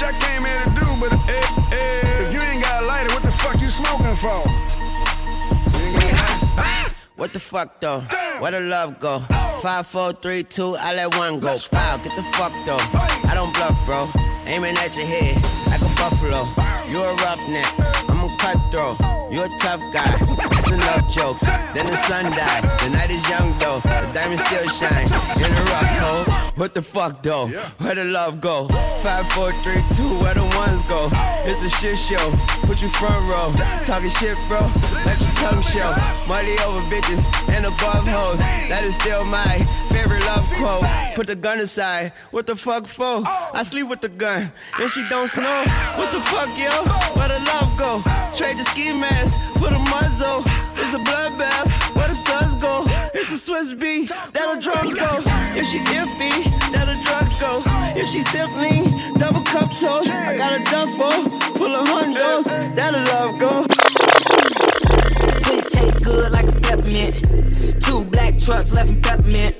I 0.00 0.12
what 0.12 0.20
came 0.22 0.44
here 0.44 0.54
to 0.54 0.70
do, 0.70 0.86
but 1.00 1.12
eh, 1.28 1.74
eh, 1.74 2.22
if 2.22 2.32
you 2.32 2.40
ain't 2.40 2.62
got 2.62 2.82
a 2.82 2.86
lighter, 2.86 3.12
what 3.14 3.22
the 3.22 3.32
fuck 3.32 3.60
you 3.60 3.68
smoking 3.68 4.14
for? 4.14 4.38
What 7.16 7.32
the 7.32 7.40
fuck 7.40 7.80
though? 7.80 8.00
Where 8.38 8.52
the 8.52 8.60
love 8.60 9.00
go? 9.00 9.18
Five, 9.60 9.88
four, 9.88 10.12
three, 10.12 10.44
two, 10.44 10.76
I 10.76 10.94
let 10.94 11.16
one 11.16 11.40
go. 11.40 11.56
Wow, 11.72 11.96
get 11.96 12.14
the 12.14 12.22
fuck 12.38 12.52
though. 12.64 12.78
I 13.28 13.32
don't 13.34 13.52
bluff, 13.54 13.74
bro. 13.86 14.06
Aiming 14.46 14.76
at 14.76 14.94
your 14.94 15.04
head 15.04 15.34
like 15.66 15.82
a 15.82 15.92
buffalo. 15.98 16.46
You 16.88 17.02
a 17.02 17.14
roughneck, 17.16 17.66
I'm 18.08 18.17
cutthroat. 18.52 18.98
You 19.30 19.42
a 19.42 19.48
tough 19.60 19.82
guy. 19.92 20.16
It's 20.56 20.70
enough 20.70 21.10
jokes. 21.10 21.40
Then 21.74 21.86
the 21.86 21.96
sun 21.96 22.24
died. 22.32 22.64
The 22.80 22.90
night 22.90 23.10
is 23.10 23.22
young 23.28 23.54
though. 23.58 23.80
The 23.80 24.10
diamonds 24.14 24.42
still 24.44 24.66
shine 24.68 25.08
in 25.36 25.50
a 25.52 25.64
rough 25.72 25.94
hole. 26.00 26.24
What 26.56 26.74
the 26.74 26.82
fuck 26.82 27.22
though? 27.22 27.48
Where 27.78 27.94
the 27.94 28.04
love 28.04 28.40
go? 28.40 28.68
Five, 29.02 29.28
four, 29.32 29.52
three, 29.64 29.82
two. 29.96 30.10
Where 30.22 30.34
the 30.34 30.48
ones 30.56 30.82
go? 30.88 31.08
It's 31.44 31.62
a 31.62 31.68
shit 31.68 31.98
show. 31.98 32.24
Put 32.66 32.80
you 32.80 32.88
front 32.88 33.28
row. 33.28 33.52
Talking 33.84 34.10
shit, 34.10 34.36
bro. 34.48 34.60
Let 35.04 35.20
your 35.20 35.34
tongue 35.42 35.62
show. 35.62 35.90
Money 36.26 36.56
over 36.64 36.80
bitches 36.88 37.24
and 37.54 37.66
above 37.66 38.06
hoes. 38.06 38.38
That 38.70 38.82
is 38.84 38.94
still 38.94 39.24
my 39.24 39.64
favorite 39.98 40.24
love 40.26 40.46
quote. 40.54 40.84
Put 41.14 41.26
the 41.26 41.34
gun 41.34 41.58
aside. 41.58 42.12
What 42.30 42.46
the 42.46 42.56
fuck 42.56 42.86
for? 42.86 43.22
I 43.58 43.62
sleep 43.62 43.88
with 43.88 44.00
the 44.00 44.08
gun 44.08 44.52
and 44.78 44.90
she 44.90 45.02
don't 45.08 45.28
snow. 45.28 45.58
What 45.98 46.10
the 46.12 46.20
fuck, 46.30 46.50
yo? 46.64 46.70
Where 47.16 47.28
the 47.28 47.40
love 47.52 47.70
go? 47.76 48.00
Trade 48.36 48.56
the 48.56 48.64
ski 48.64 48.92
mask 48.92 49.34
for 49.58 49.70
the 49.74 49.82
muzzle. 49.90 50.42
It's 50.80 50.94
a 50.94 51.02
bloodbath. 51.08 51.66
Where 51.96 52.08
the 52.08 52.14
suns 52.14 52.54
go? 52.54 52.84
It's 53.14 53.30
the 53.30 53.36
Swiss 53.36 53.74
B. 53.74 54.06
That'll 54.32 54.60
drums 54.60 54.94
go. 54.94 55.10
If 55.58 55.66
she's 55.70 55.86
iffy, 56.00 56.34
that'll 56.72 57.00
drugs 57.04 57.34
go. 57.36 57.62
If 58.00 58.06
she's 58.10 58.28
simply 58.30 58.86
double 59.18 59.42
cup 59.52 59.70
toast, 59.80 60.10
I 60.10 60.36
got 60.36 60.60
a 60.60 60.62
duffel 60.70 61.16
full 61.58 61.74
of 61.74 61.88
hundos. 61.88 62.44
That'll 62.76 63.04
love 63.12 63.38
go. 63.40 63.97
Taste 65.78 66.02
good 66.02 66.32
like 66.32 66.48
a 66.48 66.60
peppermint. 66.60 67.14
Two 67.84 68.04
black 68.06 68.36
trucks 68.40 68.72
left 68.72 68.90
in 68.90 69.00
peppermint. 69.00 69.54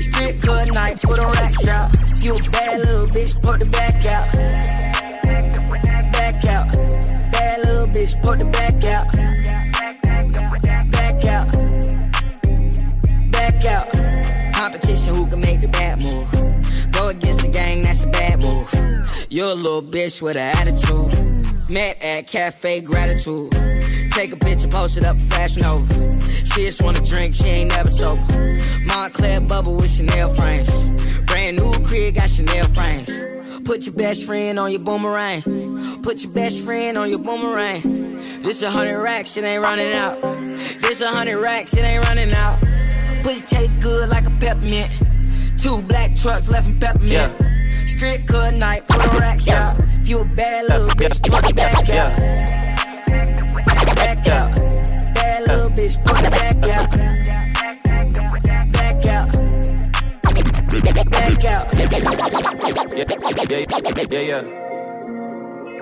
Strip 0.00 0.40
cut 0.40 0.68
knife 0.72 1.00
for 1.02 1.16
the 1.16 1.26
racks 1.26 1.68
out. 1.68 1.90
You 2.22 2.36
a 2.36 2.50
bad 2.50 2.80
little 2.86 3.06
bitch, 3.06 3.42
put 3.42 3.60
the 3.60 3.66
back 3.66 4.06
out. 4.06 4.32
Back 6.12 6.44
out. 6.46 6.72
Bad 7.32 7.66
little 7.66 7.86
bitch, 7.86 8.22
put 8.22 8.38
the 8.38 8.46
back 8.46 8.82
out. 8.84 9.12
Back 10.90 11.24
out. 11.26 11.52
Back 13.30 13.64
out. 13.66 14.54
Competition, 14.54 15.14
who 15.14 15.26
can 15.26 15.40
make 15.40 15.60
the 15.60 15.68
bad 15.68 15.98
move? 15.98 16.32
Go 16.92 17.08
against 17.08 17.40
the 17.40 17.48
gang, 17.48 17.82
that's 17.82 18.04
a 18.04 18.06
bad 18.06 18.40
move. 18.40 18.72
You're 19.28 19.50
a 19.50 19.54
little 19.54 19.82
bitch 19.82 20.22
with 20.22 20.38
an 20.38 20.56
attitude. 20.56 21.68
Met 21.68 22.02
at 22.02 22.26
Cafe 22.26 22.80
Gratitude. 22.80 23.54
Take 24.18 24.32
a 24.32 24.36
picture, 24.36 24.66
post 24.66 24.96
it 24.96 25.04
up, 25.04 25.16
Fashion 25.30 25.62
Nova. 25.62 25.94
She 26.44 26.66
just 26.66 26.82
wanna 26.82 27.00
drink, 27.02 27.36
she 27.36 27.46
ain't 27.46 27.70
never 27.70 27.88
sober. 27.88 28.20
Moncler 28.88 29.46
bubble 29.46 29.76
with 29.76 29.92
Chanel 29.92 30.34
frames. 30.34 30.68
Brand 31.26 31.56
new 31.56 31.70
crib, 31.84 32.16
got 32.16 32.28
Chanel 32.28 32.66
frames. 32.70 33.12
Put 33.64 33.86
your 33.86 33.94
best 33.94 34.26
friend 34.26 34.58
on 34.58 34.72
your 34.72 34.80
boomerang. 34.80 36.02
Put 36.02 36.24
your 36.24 36.32
best 36.32 36.64
friend 36.64 36.98
on 36.98 37.10
your 37.10 37.20
boomerang. 37.20 38.16
This 38.42 38.60
a 38.62 38.70
hundred 38.72 39.00
racks, 39.00 39.36
it 39.36 39.44
ain't 39.44 39.62
running 39.62 39.92
out. 39.92 40.20
This 40.80 41.00
a 41.00 41.12
hundred 41.12 41.40
racks, 41.40 41.76
it 41.76 41.84
ain't 41.84 42.04
running 42.08 42.32
out. 42.32 42.58
Pussy 43.22 43.46
taste 43.46 43.78
good 43.78 44.08
like 44.08 44.26
a 44.26 44.32
peppermint. 44.40 44.90
Two 45.60 45.80
black 45.82 46.16
trucks 46.16 46.48
left 46.48 46.66
in 46.66 46.80
peppermint. 46.80 47.32
Strict 47.88 48.26
cut 48.26 48.52
night, 48.54 48.84
put 48.88 48.96
a 48.96 49.16
rack 49.16 49.40
shot. 49.40 49.78
If 49.78 50.08
you 50.08 50.18
a 50.18 50.24
bad 50.24 50.64
little 50.68 50.88
bitch, 50.88 51.22
put 51.22 51.48
it 51.48 51.54
back 51.54 51.88
out. 51.90 52.57
Bitch, 55.78 55.96
put 56.04 56.18
it 56.18 56.30
back 56.32 56.56
out. 56.74 56.90
Back 58.72 59.06
out. 59.06 59.32
Back 61.10 61.44
out. 61.44 61.74
Yeah, 63.48 63.58
yeah, 63.58 64.04
yeah, 64.10 64.20
yeah. 64.20 64.67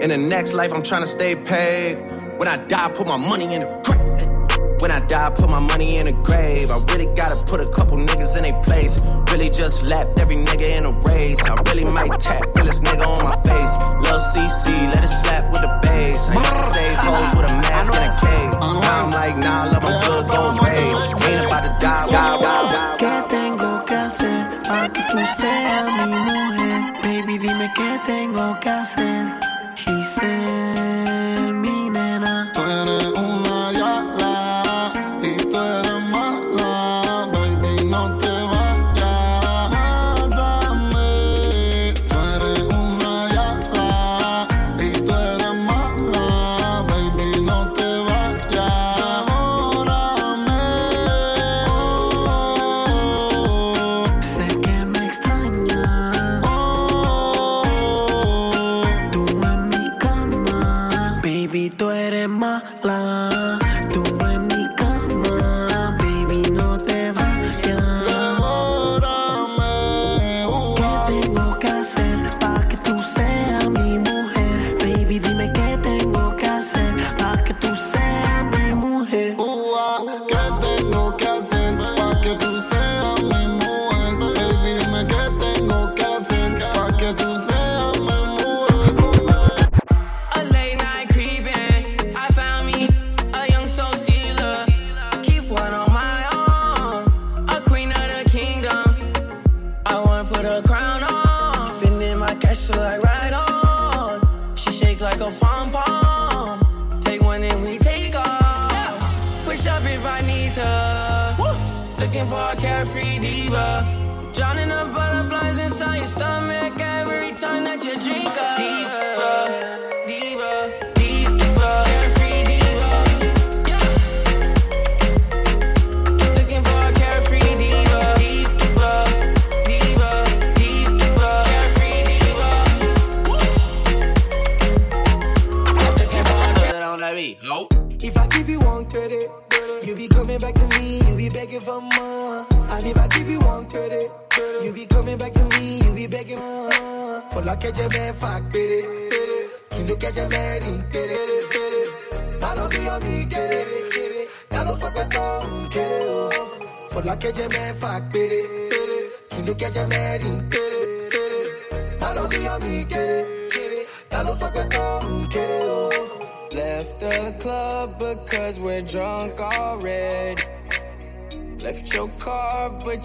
In 0.00 0.10
the 0.10 0.16
next 0.16 0.52
life, 0.52 0.72
I'm 0.72 0.84
trying 0.84 1.00
to 1.00 1.08
stay 1.08 1.34
paid. 1.34 1.96
When 2.38 2.46
I 2.46 2.56
die, 2.68 2.88
put 2.92 3.08
my 3.08 3.16
money 3.16 3.52
in 3.52 3.62
the 3.62 3.82
grave. 3.84 4.80
When 4.80 4.92
I 4.92 5.00
die, 5.06 5.30
put 5.30 5.50
my 5.50 5.58
money 5.58 5.98
in 5.98 6.06
the 6.06 6.12
grave. 6.12 6.70
I 6.70 6.78
really 6.92 7.12
gotta 7.16 7.44
put 7.46 7.60
a 7.60 7.68
couple 7.68 7.96
niggas 7.96 8.36
in 8.36 8.44
their 8.44 8.62
place. 8.62 9.02
Really 9.32 9.50
just 9.50 9.88
lapped 9.88 10.20
every 10.20 10.36
nigga 10.36 10.78
in 10.78 10.86
a 10.86 10.92
race. 11.00 11.42
I 11.42 11.60
really 11.62 11.84
might 11.84 12.20
tap 12.20 12.57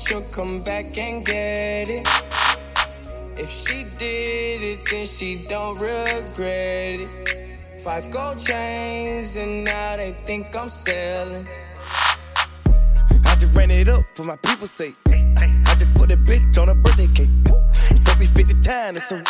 you'll 0.10 0.22
come 0.32 0.62
back 0.62 0.98
and 0.98 1.26
get 1.26 1.90
it. 1.90 2.08
If 3.38 3.50
she 3.50 3.86
did 3.98 4.62
it, 4.62 4.80
then 4.90 5.06
she 5.06 5.46
don't 5.48 5.78
regret 5.78 7.00
it. 7.00 7.82
Five 7.82 8.12
gold 8.12 8.40
chains, 8.40 9.36
and 9.36 9.64
now 9.64 9.98
they 9.98 10.16
think 10.26 10.56
I'm 10.56 10.70
selling. 10.70 11.48
I 13.26 13.36
just 13.40 13.54
ran 13.54 13.72
it 13.72 13.88
up 13.88 14.04
for 14.16 14.24
my 14.24 14.36
people's 14.38 14.72
sake. 14.72 14.96
I 15.08 15.76
just 15.78 15.94
put 15.96 16.12
a 16.12 16.18
bitch 16.18 16.58
on 16.62 16.70
a 16.70 16.76
birthday 16.76 17.08
cake. 17.08 17.30
Fuck 18.04 18.20
me 18.20 18.28
50 18.28 18.62
times, 18.62 19.12
a 19.12 19.24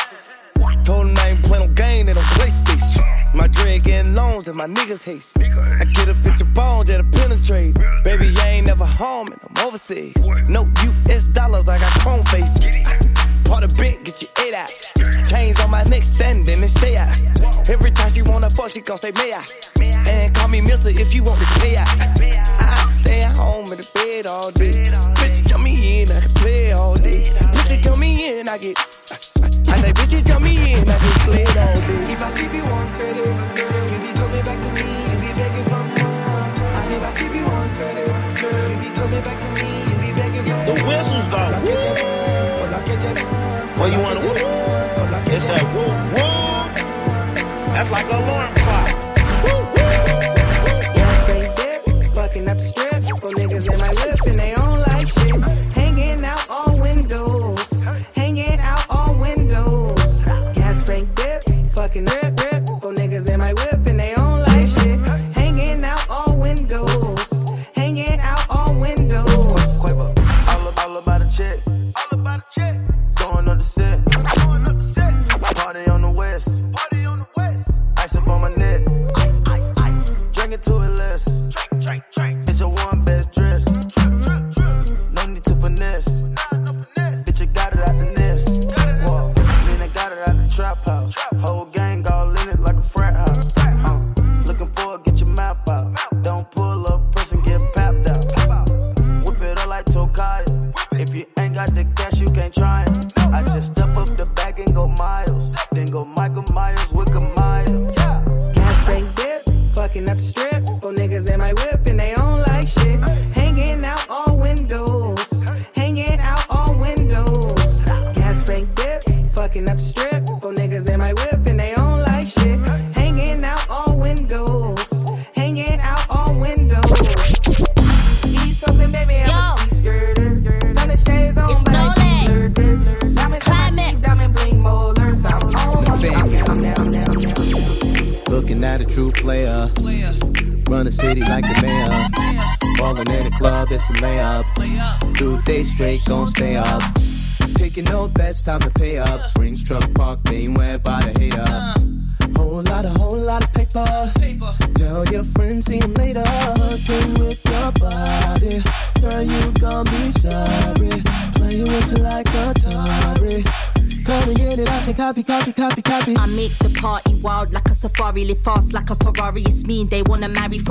Told 0.84 1.08
him 1.08 1.18
I 1.18 1.30
ain't 1.30 1.44
play 1.44 1.60
no 1.60 1.74
game, 1.74 2.08
they 2.08 2.14
don't 2.14 2.24
PlayStation. 2.24 3.34
My 3.34 3.48
dread 3.48 3.84
getting 3.84 4.14
loans 4.14 4.48
and 4.48 4.58
my 4.58 4.68
niggas 4.68 5.04
haste. 5.04 5.38
Overseas. 9.94 10.48
No 10.48 10.68
US 11.08 11.28
dollars, 11.28 11.68
I 11.68 11.80
got 11.80 11.92
chrome 12.00 12.24
faces. 12.26 12.78
Part 13.46 13.64
of 13.64 13.76
bent, 13.78 14.04
get 14.04 14.22
your 14.22 14.32
eight 14.46 14.56
out. 14.56 14.70
Chains 15.28 15.60
on 15.60 15.70
my 15.70 15.84
neck, 15.86 16.04
standing 16.04 16.62
and 16.62 16.70
stay 16.70 16.98
out. 16.98 17.70
Every 17.70 17.92
time 17.92 18.10
she 18.12 18.22
wanna 18.22 18.50
fuck, 18.50 18.72
she 18.72 18.82
gon' 18.82 18.98
say, 18.98 19.12
may 19.12 19.34
I? 19.34 19.44
And 20.10 20.34
call 20.36 20.48
me 20.48 20.62
mister 20.62 20.90
if 20.90 21.14
you 21.14 21.24
want 21.24 21.40
to 21.40 21.46
stay 21.60 21.78
out. 21.78 22.23
It's 44.26 45.46
that 45.46 45.64
whoop, 45.74 45.96
whoop. 46.16 46.72
That's 47.74 47.90
like 47.92 48.06
an 48.06 48.12
alarm 48.12 48.54
clock. 48.54 48.88
Yeah, 50.96 51.24
straight 51.24 51.56
there, 51.58 51.80
fucking 52.12 52.48
up 52.48 52.58
the 52.58 52.64
strip. 52.64 52.94
For 53.20 53.32
niggas 53.32 53.72
in 53.72 53.78
my 53.80 53.90
whip 53.90 54.22
and 54.28 54.40
they 54.40 54.54
all 54.54 54.63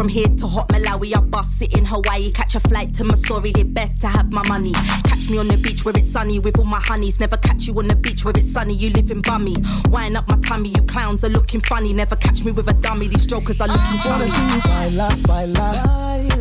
from 0.03 0.09
here 0.09 0.27
to 0.27 0.49
Hot 0.49 0.69
Malawi. 0.71 1.17
I 1.17 1.21
bust 1.21 1.59
Sit 1.59 1.79
in 1.79 1.85
Hawaii, 1.85 2.33
catch 2.33 2.57
a 2.57 2.61
flight 2.61 2.93
to 2.97 3.05
Missouri. 3.05 3.53
They 3.53 3.63
better 3.63 4.09
have 4.09 4.33
my 4.33 4.43
money. 4.49 4.73
Catch 5.05 5.31
me 5.31 5.39
on 5.39 5.47
the 5.47 5.57
beach 5.57 5.85
where 5.85 5.97
it's 5.97 6.11
sunny 6.11 6.41
with 6.41 6.59
all 6.59 6.65
my 6.65 6.81
honeys. 6.81 7.21
Never 7.21 7.37
catch 7.37 7.69
you 7.69 7.79
on 7.79 7.87
the 7.87 7.95
beach 7.95 8.25
where 8.25 8.35
it's 8.37 8.51
sunny. 8.51 8.75
You 8.75 8.91
live 8.91 9.13
in 9.13 9.21
bummy. 9.21 9.57
Wind 9.91 10.17
up 10.17 10.27
my 10.29 10.39
tummy, 10.39 10.71
you 10.71 10.83
clowns 10.83 11.23
are 11.23 11.29
looking 11.29 11.61
funny. 11.61 11.93
Never 11.93 12.17
catch 12.17 12.43
me 12.43 12.51
with 12.51 12.67
a 12.67 12.73
dummy. 12.73 13.07
These 13.07 13.27
jokers 13.27 13.61
are 13.61 13.69
looking 13.69 14.01
Wanna 14.05 14.29
see 14.29 14.55
you 14.55 14.61
baila, 14.63 15.17
baila. 15.23 15.69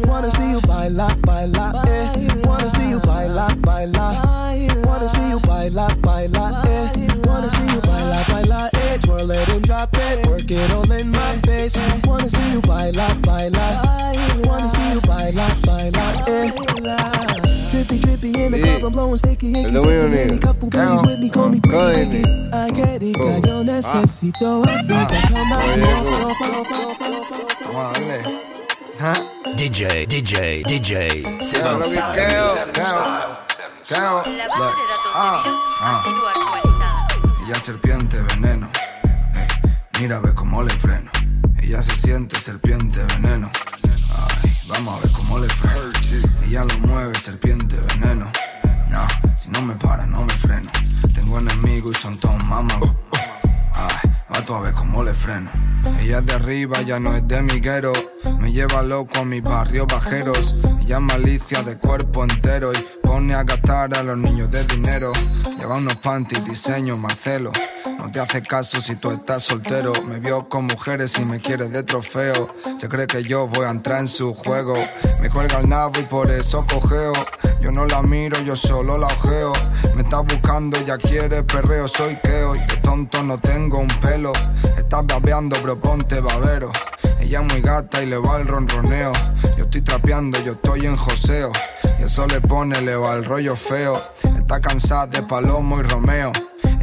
Wanna 0.07 0.31
see 0.31 0.49
you 0.49 0.61
baila, 0.61 1.15
baila. 1.21 1.83
Eh. 1.87 2.41
Wanna 2.43 2.67
see 2.67 2.89
you 2.89 2.99
baila, 3.01 3.55
baila. 3.61 4.05
Wanna 4.87 5.07
see 5.07 5.29
you 5.29 5.39
baila, 5.41 5.95
baila. 6.01 6.63
Eh. 6.65 7.15
Wanna 7.25 7.49
see 7.49 7.67
you 7.73 7.81
baila. 7.81 8.30
Twirl 9.01 9.31
it 9.31 9.49
and 9.49 9.63
drop 9.65 9.89
it, 9.97 10.25
work 10.27 10.49
it 10.51 10.71
all 10.71 10.91
in 10.91 11.11
my 11.11 11.37
face. 11.45 11.77
Wanna 12.05 12.29
see 12.29 12.51
you 12.51 12.61
baila, 12.61 13.15
baila. 13.21 13.81
Wanna 14.45 14.69
see 14.69 14.93
you 14.93 15.01
baila, 15.01 15.55
baila. 15.63 16.23
Eh. 16.27 16.51
Drippy, 17.71 17.99
drippy 17.99 18.43
in 18.43 18.51
the 18.51 18.59
club, 18.61 18.83
I'm 18.83 18.91
blowing 18.91 19.17
sticky 19.17 19.49
icky. 19.51 19.71
Perdón, 19.73 20.11
Sipping 20.11 20.13
any 20.29 20.39
couple 20.39 20.69
babies 20.69 21.01
with 21.03 21.19
me, 21.19 21.29
call 21.29 21.49
me 21.49 21.59
pretty 21.59 21.77
Códeme. 21.77 22.13
Ricky. 22.13 22.23
I 22.53 22.69
get 22.71 23.03
it, 23.03 23.15
Oh. 23.17 23.41
que 23.41 23.47
yo 23.49 23.63
necesito 23.63 24.63
África. 24.63 25.07
Come 25.29 25.51
on, 25.53 25.63
Oye, 25.63 25.79
go, 25.79 26.03
go. 26.03 26.33
go, 26.39 26.63
go, 26.63 26.81
ya 56.81 56.99
no 56.99 57.15
es 57.15 57.27
de 57.27 57.41
miguero. 57.41 57.93
Me 58.39 58.51
lleva 58.51 58.81
loco 58.81 59.19
a 59.19 59.25
mis 59.25 59.43
barrios 59.43 59.87
bajeros. 59.87 60.55
Ella 60.81 60.95
es 60.95 61.01
malicia 61.01 61.61
de 61.63 61.77
cuerpo 61.77 62.23
entero 62.23 62.73
y 62.73 62.85
pone 63.03 63.33
a 63.35 63.43
gastar 63.43 63.93
a 63.95 64.03
los 64.03 64.17
niños 64.17 64.49
de 64.51 64.63
dinero. 64.65 65.11
Lleva 65.57 65.75
unos 65.77 65.95
panties, 65.97 66.45
diseño, 66.45 66.97
Marcelo. 66.97 67.51
No 67.97 68.11
te 68.11 68.19
hace 68.19 68.41
caso 68.41 68.81
si 68.81 68.95
tú 68.95 69.11
estás 69.11 69.43
soltero. 69.43 69.93
Me 70.07 70.19
vio 70.19 70.49
con 70.49 70.65
mujeres 70.65 71.19
y 71.19 71.25
me 71.25 71.39
quiere 71.39 71.69
de 71.69 71.83
trofeo. 71.83 72.53
Se 72.79 72.89
cree 72.89 73.07
que 73.07 73.23
yo 73.23 73.47
voy 73.47 73.65
a 73.65 73.69
entrar 73.69 73.99
en 73.99 74.07
su 74.07 74.33
juego. 74.33 74.75
Me 75.21 75.29
cuelga 75.29 75.59
el 75.59 75.69
nabo 75.69 75.99
y 75.99 76.03
por 76.03 76.31
eso 76.31 76.65
cojeo. 76.65 77.13
Yo 77.61 77.71
no 77.71 77.85
la 77.85 78.01
miro, 78.01 78.41
yo 78.43 78.55
solo 78.55 78.97
la 78.97 79.07
ojeo. 79.07 79.53
Está 80.11 80.23
buscando, 80.23 80.77
ya 80.85 80.97
quiere 80.97 81.41
perreo. 81.41 81.87
Soy 81.87 82.17
keo 82.17 82.53
y 82.53 82.59
de 82.59 82.77
tonto 82.83 83.23
no 83.23 83.37
tengo 83.37 83.79
un 83.79 83.87
pelo. 83.87 84.33
Estás 84.77 85.05
babeando, 85.05 85.55
bro, 85.63 85.79
ponte 85.79 86.19
babero. 86.19 86.69
Ella 87.21 87.39
es 87.39 87.53
muy 87.53 87.61
gata 87.61 88.03
y 88.03 88.07
le 88.07 88.17
va 88.17 88.35
el 88.41 88.45
ronroneo. 88.45 89.13
Yo 89.57 89.63
estoy 89.63 89.79
trapeando, 89.79 90.37
yo 90.43 90.51
estoy 90.51 90.85
en 90.85 90.97
joseo. 90.97 91.53
Y 91.97 92.03
eso 92.03 92.27
le 92.27 92.41
pone, 92.41 92.81
le 92.81 92.93
va 92.97 93.13
el 93.13 93.23
rollo 93.23 93.55
feo. 93.55 94.03
Está 94.37 94.59
cansada 94.59 95.07
de 95.07 95.23
Palomo 95.23 95.79
y 95.79 95.83
Romeo. 95.83 96.33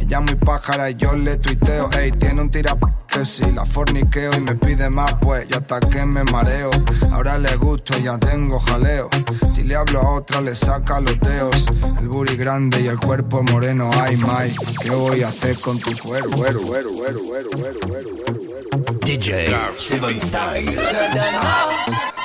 Ella 0.09 0.17
es 0.17 0.25
muy 0.25 0.35
pájara 0.43 0.89
y 0.89 0.95
yo 0.95 1.13
le 1.13 1.37
tuiteo. 1.37 1.87
Ey, 1.91 2.11
tiene 2.13 2.41
un 2.41 2.49
tira 2.49 2.75
que 3.07 3.23
si 3.27 3.51
la 3.51 3.63
forniqueo 3.63 4.33
y 4.35 4.41
me 4.41 4.55
pide 4.55 4.89
más, 4.89 5.13
pues 5.21 5.47
yo 5.47 5.57
hasta 5.57 5.79
que 5.81 6.03
me 6.03 6.23
mareo. 6.23 6.71
Ahora 7.11 7.37
le 7.37 7.55
gusto, 7.57 7.95
ya 7.99 8.17
tengo 8.17 8.59
jaleo. 8.59 9.07
Si 9.51 9.61
le 9.61 9.75
hablo 9.75 9.99
a 9.99 10.13
otra, 10.15 10.41
le 10.41 10.55
saca 10.55 10.99
los 10.99 11.19
dedos. 11.19 11.67
El 11.99 12.07
booty 12.07 12.37
grande 12.37 12.81
y 12.81 12.87
el 12.87 12.99
cuerpo 12.99 13.43
moreno. 13.43 13.91
Ay, 13.93 14.17
my, 14.17 14.51
¿qué 14.81 14.89
voy 14.89 15.21
a 15.21 15.27
hacer 15.27 15.59
con 15.59 15.79
tu 15.79 15.95
cuero? 15.99 16.27
Güero, 16.31 16.61
güero, 16.61 16.91
güero, 16.91 17.19
güero, 17.23 17.49
güero, 17.55 17.79
güero, 17.85 18.09
güero. 18.15 18.99
DJ, 19.05 19.53
Seven 19.75 20.17
Stars. 20.17 20.65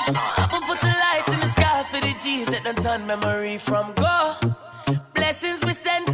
I'ma 0.08 0.60
put 0.66 0.80
the 0.80 0.86
light 0.86 1.28
in 1.28 1.38
the 1.38 1.48
sky 1.48 1.84
for 1.90 2.00
the 2.00 2.14
G's 2.18 2.46
that 2.46 2.64
done 2.64 2.76
turn 2.76 3.06
memory 3.06 3.58
from 3.58 3.92
go. 3.92 4.36
Blessings 5.12 5.63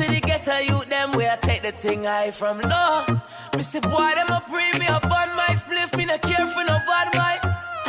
to 0.01 0.11
the 0.11 0.21
ghetto 0.21 0.57
youth, 0.59 0.89
them 0.89 1.13
where 1.13 1.33
I 1.33 1.37
take 1.37 1.63
the 1.63 1.73
thing 1.73 2.05
high 2.05 2.31
from 2.31 2.61
low. 2.61 3.05
Say, 3.61 3.81
boy, 3.81 4.13
them 4.17 4.31
a 4.33 4.43
pray 4.49 4.73
me 4.79 4.87
up 4.87 5.05
on 5.05 5.29
my 5.37 5.53
spliff, 5.53 5.95
me 5.97 6.07
not 6.07 6.23
care 6.23 6.47
for 6.47 6.65
no 6.65 6.79
bad 6.89 7.09
mind. 7.17 7.41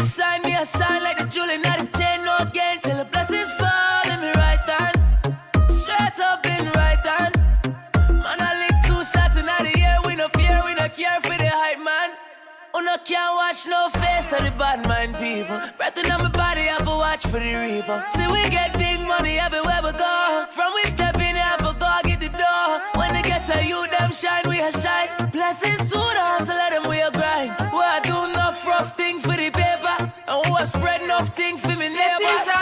Shine 0.06 0.42
me, 0.44 0.54
a 0.56 0.66
shine 0.66 1.04
like 1.04 1.18
the 1.20 1.26
jewel 1.26 1.50
in 1.50 1.62
the 1.62 1.90
chain, 1.98 2.26
no 2.26 2.36
gain 2.52 2.82
till 2.82 2.98
the 2.98 3.06
blessings 3.06 3.52
fall 3.54 4.04
in 4.12 4.20
me 4.20 4.32
right 4.36 4.60
hand. 4.60 4.98
Straight 5.70 6.20
up 6.20 6.46
in 6.46 6.66
right 6.76 7.06
hand. 7.12 7.36
Man, 8.24 8.38
I 8.48 8.52
lick 8.60 8.76
two 8.88 9.02
shots 9.06 9.38
in 9.38 9.46
the 9.46 9.74
air, 9.80 10.00
we 10.06 10.16
no 10.16 10.28
fear, 10.36 10.62
we 10.66 10.74
no 10.74 10.90
care 10.90 11.22
for 11.22 11.38
the 11.38 11.50
hype 11.50 11.80
man. 11.80 12.10
Who 12.74 12.84
no 12.84 12.98
can't 13.06 13.36
watch 13.40 13.68
no 13.68 13.88
face 14.02 14.34
of 14.34 14.44
the 14.44 14.52
bad 14.60 14.86
mind 14.86 15.16
people. 15.16 15.60
Breathing 15.78 16.12
on 16.12 16.24
my 16.24 16.30
body, 16.30 16.68
I 16.68 16.76
have 16.76 16.84
to 16.84 16.96
watch 17.06 17.24
for 17.28 17.40
the 17.40 17.56
reaper. 17.56 18.04
See, 18.16 18.28
we 18.28 18.50
get 18.50 18.78
big 18.78 19.00
money 19.00 19.40
everywhere 19.40 19.80
we 19.84 19.92
go. 19.94 20.46
From 20.52 20.74
we 20.76 20.84
You, 23.60 23.86
them 23.88 24.12
shine, 24.14 24.44
we 24.48 24.60
a 24.60 24.72
shine. 24.72 25.10
Blessings 25.32 25.92
to 25.92 25.98
the 25.98 26.24
hustle, 26.32 26.56
them 26.56 26.84
we 26.90 27.02
a 27.02 27.12
grind. 27.12 27.52
We 27.74 27.80
a 27.80 28.00
do 28.04 28.32
enough 28.32 28.66
rough 28.66 28.96
thing 28.96 29.20
for 29.20 29.36
the 29.36 29.50
paper. 29.52 30.12
And 30.28 30.40
we 30.46 30.58
a 30.60 30.66
spread 30.66 31.02
enough 31.02 31.30
thing 31.36 31.58
for 31.58 31.76
me 31.76 31.90
neighbors. 31.90 32.61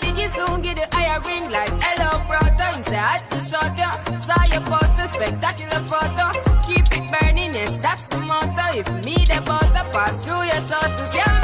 Diggy 0.00 0.28
soon, 0.34 0.62
get 0.62 0.76
the 0.76 0.96
higher 0.96 1.20
ring 1.20 1.50
like 1.50 1.72
hello, 1.82 2.24
brother. 2.26 2.78
You 2.78 2.84
say 2.84 2.98
I 2.98 3.18
had 3.18 3.30
to 3.30 3.40
shot 3.40 3.78
ya, 3.78 3.90
saw 4.20 4.42
your 4.52 4.64
poster, 4.66 5.08
spectacular 5.08 5.80
photo. 5.86 6.26
Keep 6.66 6.86
it 6.98 7.10
burning, 7.12 7.54
yes, 7.54 7.72
that's 7.82 8.02
the 8.08 8.18
motto. 8.18 8.78
If 8.78 8.88
me 9.04 9.14
the 9.14 9.42
butter 9.46 9.86
pass 9.92 10.24
through 10.24 10.44
your 10.44 10.60
shot, 10.60 10.98
to 10.98 11.10
get 11.12 11.37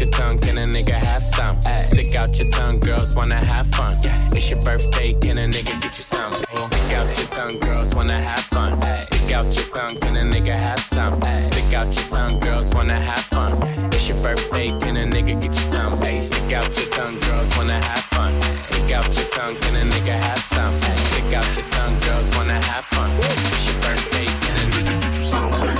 your 0.00 0.08
tongue, 0.10 0.38
can 0.38 0.58
a 0.58 0.62
nigga 0.62 0.92
have 0.92 1.24
some? 1.24 1.58
Ay. 1.66 1.84
Stick 1.84 2.14
out 2.14 2.38
your 2.38 2.50
tongue, 2.50 2.78
girls 2.78 3.16
wanna 3.16 3.44
have 3.44 3.66
fun. 3.68 3.98
Yeah. 4.02 4.30
It's 4.32 4.50
your 4.50 4.60
birthday, 4.62 5.12
can 5.14 5.38
a 5.38 5.48
nigga 5.48 5.80
get 5.80 5.96
you 5.98 6.04
some? 6.04 6.32
Ay. 6.32 6.60
Stick 6.66 6.92
out 6.92 7.18
your 7.18 7.26
tongue, 7.28 7.58
girls 7.58 7.94
wanna 7.94 8.20
have 8.20 8.40
fun. 8.40 8.82
Ay. 8.82 9.02
Stick 9.02 9.32
out 9.32 9.52
your 9.54 9.64
tongue, 9.74 9.96
can 9.96 10.16
a 10.16 10.22
nigga 10.22 10.56
have 10.56 10.80
some? 10.80 11.22
Ay. 11.22 11.42
Stick 11.42 11.74
out 11.74 11.92
your 11.94 12.04
tongue, 12.08 12.38
girls 12.40 12.74
wanna 12.74 13.00
have 13.00 13.20
fun. 13.20 13.62
It's 13.92 14.08
your 14.08 14.20
birthday, 14.22 14.68
can 14.80 14.96
a 14.96 15.04
nigga 15.04 15.40
get 15.40 15.54
you 15.54 15.66
some? 15.72 16.00
Ay. 16.02 16.18
Stick 16.18 16.52
out 16.52 16.68
your 16.76 16.90
tongue, 16.90 17.18
girls 17.20 17.56
wanna 17.56 17.80
have 17.82 18.04
fun. 18.14 18.32
Stick 18.62 18.92
out 18.92 19.06
your 19.16 19.28
tongue, 19.30 19.56
can 19.56 19.76
a 19.76 19.84
nigga 19.92 20.16
have 20.22 20.38
some? 20.38 20.74
Ay. 20.74 20.96
Stick 21.10 21.32
out 21.34 21.56
your 21.56 21.66
tongue, 21.70 21.98
girls 22.00 22.36
wanna 22.36 22.60
have 22.70 22.84
fun. 22.84 23.10
It's 23.18 23.66
your 23.66 23.80
birthday, 23.82 24.26
can 24.26 24.54
a 24.62 24.64
nigga 24.74 25.00
get 25.02 25.16
you 25.16 25.24
some? 25.24 25.52
Ay. 25.54 25.77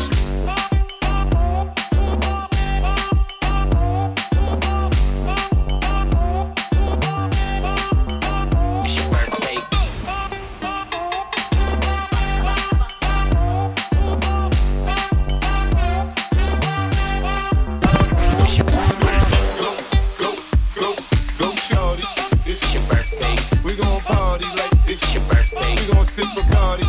sip 26.19 26.27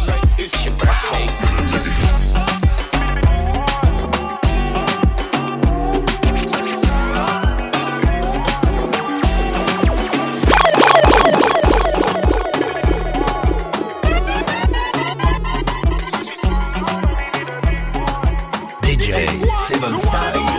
like 0.08 0.40
it's 0.40 0.66
your 0.66 0.74
birthday. 0.76 1.28
Seven 19.68 20.00
Style. 20.00 20.59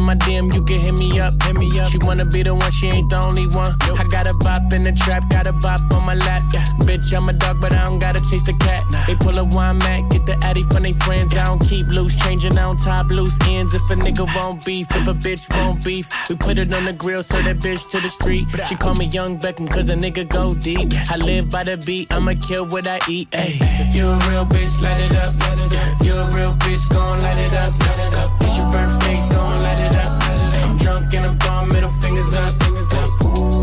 in 0.00 0.06
my 0.06 0.14
DM, 0.14 0.52
you 0.54 0.62
can 0.62 0.80
hit 0.80 0.94
me 0.94 1.20
up. 1.20 1.34
Hit 1.42 1.56
me 1.56 1.78
up. 1.78 1.90
She 1.90 1.98
wanna 1.98 2.24
be 2.24 2.42
the 2.42 2.54
one, 2.54 2.72
she 2.72 2.88
ain't 2.88 3.10
the 3.10 3.22
only 3.22 3.46
one. 3.46 3.74
I 3.98 4.04
got 4.04 4.26
a 4.26 4.34
bop 4.34 4.72
in 4.72 4.82
the 4.84 4.92
trap, 4.92 5.28
got 5.30 5.46
a 5.46 5.52
bop 5.52 5.80
on 5.92 6.04
my 6.06 6.14
lap. 6.14 6.42
Yeah. 6.52 6.64
Bitch, 6.88 7.14
I'm 7.14 7.28
a 7.28 7.32
dog, 7.32 7.60
but 7.60 7.72
I 7.74 7.84
don't 7.84 7.98
gotta 7.98 8.20
chase 8.30 8.44
the 8.44 8.54
cat. 8.54 8.84
Nah. 8.90 9.04
They 9.06 9.14
pull 9.14 9.38
a 9.38 9.44
wine 9.44 9.78
mat, 9.78 10.10
get 10.10 10.26
the 10.26 10.36
addy 10.42 10.62
from 10.64 10.82
they 10.82 10.94
friends. 10.94 11.34
Yeah. 11.34 11.44
I 11.44 11.46
don't 11.48 11.60
keep 11.60 11.86
loose, 11.88 12.16
changing 12.16 12.58
on 12.58 12.78
top 12.78 13.10
loose 13.10 13.38
ends. 13.46 13.74
If 13.74 13.82
a 13.90 13.94
nigga 13.94 14.24
won't 14.34 14.64
beef, 14.64 14.86
if 14.90 15.06
a 15.06 15.14
bitch 15.14 15.44
won't 15.56 15.84
beef, 15.84 16.08
we 16.28 16.36
put 16.36 16.58
it 16.58 16.72
on 16.72 16.84
the 16.84 16.92
grill, 16.92 17.22
send 17.22 17.46
that 17.46 17.58
bitch 17.58 17.88
to 17.90 18.00
the 18.00 18.10
street. 18.10 18.48
She 18.66 18.74
call 18.76 18.94
me 18.94 19.06
Young 19.06 19.38
Beckham, 19.38 19.68
cause 19.70 19.90
a 19.90 19.94
nigga 19.94 20.28
go 20.28 20.54
deep. 20.54 20.92
I 21.10 21.16
live 21.16 21.50
by 21.50 21.64
the 21.64 21.76
beat, 21.76 22.12
I'ma 22.12 22.34
kill 22.34 22.66
what 22.66 22.86
I 22.86 22.98
eat. 23.08 23.28
Ay. 23.34 23.58
If 23.60 23.94
you 23.94 24.08
a 24.08 24.16
real 24.28 24.46
bitch, 24.46 24.82
light 24.82 25.00
it 25.00 25.16
up. 25.16 25.34
It 25.34 25.72
up. 25.74 26.00
If 26.00 26.06
you 26.06 26.14
a 26.14 26.24
real 26.30 26.54
bitch, 26.54 26.88
gon' 26.90 27.20
light 27.20 27.38
it 27.38 27.52
up. 27.54 27.78
Light 27.80 27.98
it 27.98 28.14
up 28.14 28.39
it's 28.50 28.58
your 28.58 28.70
birthday, 28.70 29.16
gon' 29.30 29.62
light 29.62 29.78
it 29.78 29.94
up. 29.94 30.22
I'm 30.64 30.76
drunk 30.76 31.14
and 31.14 31.26
I'm 31.26 31.38
gone, 31.38 31.68
middle 31.68 31.90
fingers 32.02 32.34
up. 32.34 32.54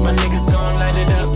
My 0.05 0.13
niggas 0.15 0.45
gon' 0.51 0.75
light 0.79 0.95
it 0.95 1.09
up. 1.19 1.27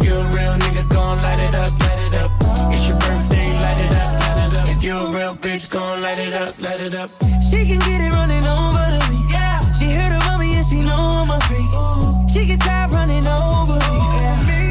If 0.00 0.06
you 0.06 0.14
a 0.14 0.24
real 0.34 0.54
nigga, 0.64 0.88
gon' 0.88 1.18
light 1.22 1.38
it 1.38 1.54
up, 1.54 1.72
light 1.80 2.00
it 2.06 2.14
up. 2.14 2.30
It's 2.72 2.88
your 2.88 2.98
birthday, 2.98 3.52
light 3.64 3.80
it 3.86 3.92
up. 3.92 4.68
If 4.68 4.82
you 4.82 4.96
a 4.96 5.10
real 5.12 5.36
bitch, 5.36 5.70
gon' 5.70 6.02
light 6.02 6.18
it 6.18 6.32
up, 6.32 6.58
light 6.60 6.80
it 6.80 6.94
up. 6.94 7.10
She 7.48 7.58
can 7.68 7.78
get 7.78 8.00
it 8.00 8.12
running 8.12 8.44
over 8.44 8.84
to 8.94 9.00
me. 9.10 9.18
Yeah. 9.30 9.72
She 9.78 9.90
heard 9.92 10.12
about 10.16 10.40
me 10.40 10.56
and 10.56 10.66
she 10.66 10.80
know 10.80 11.22
I'm 11.22 11.30
a 11.30 11.38
freak. 11.46 11.70
Ooh. 11.72 12.28
She 12.32 12.46
get 12.46 12.60
tired 12.60 12.92
running 12.92 13.26
over 13.26 13.78
me. 13.86 13.98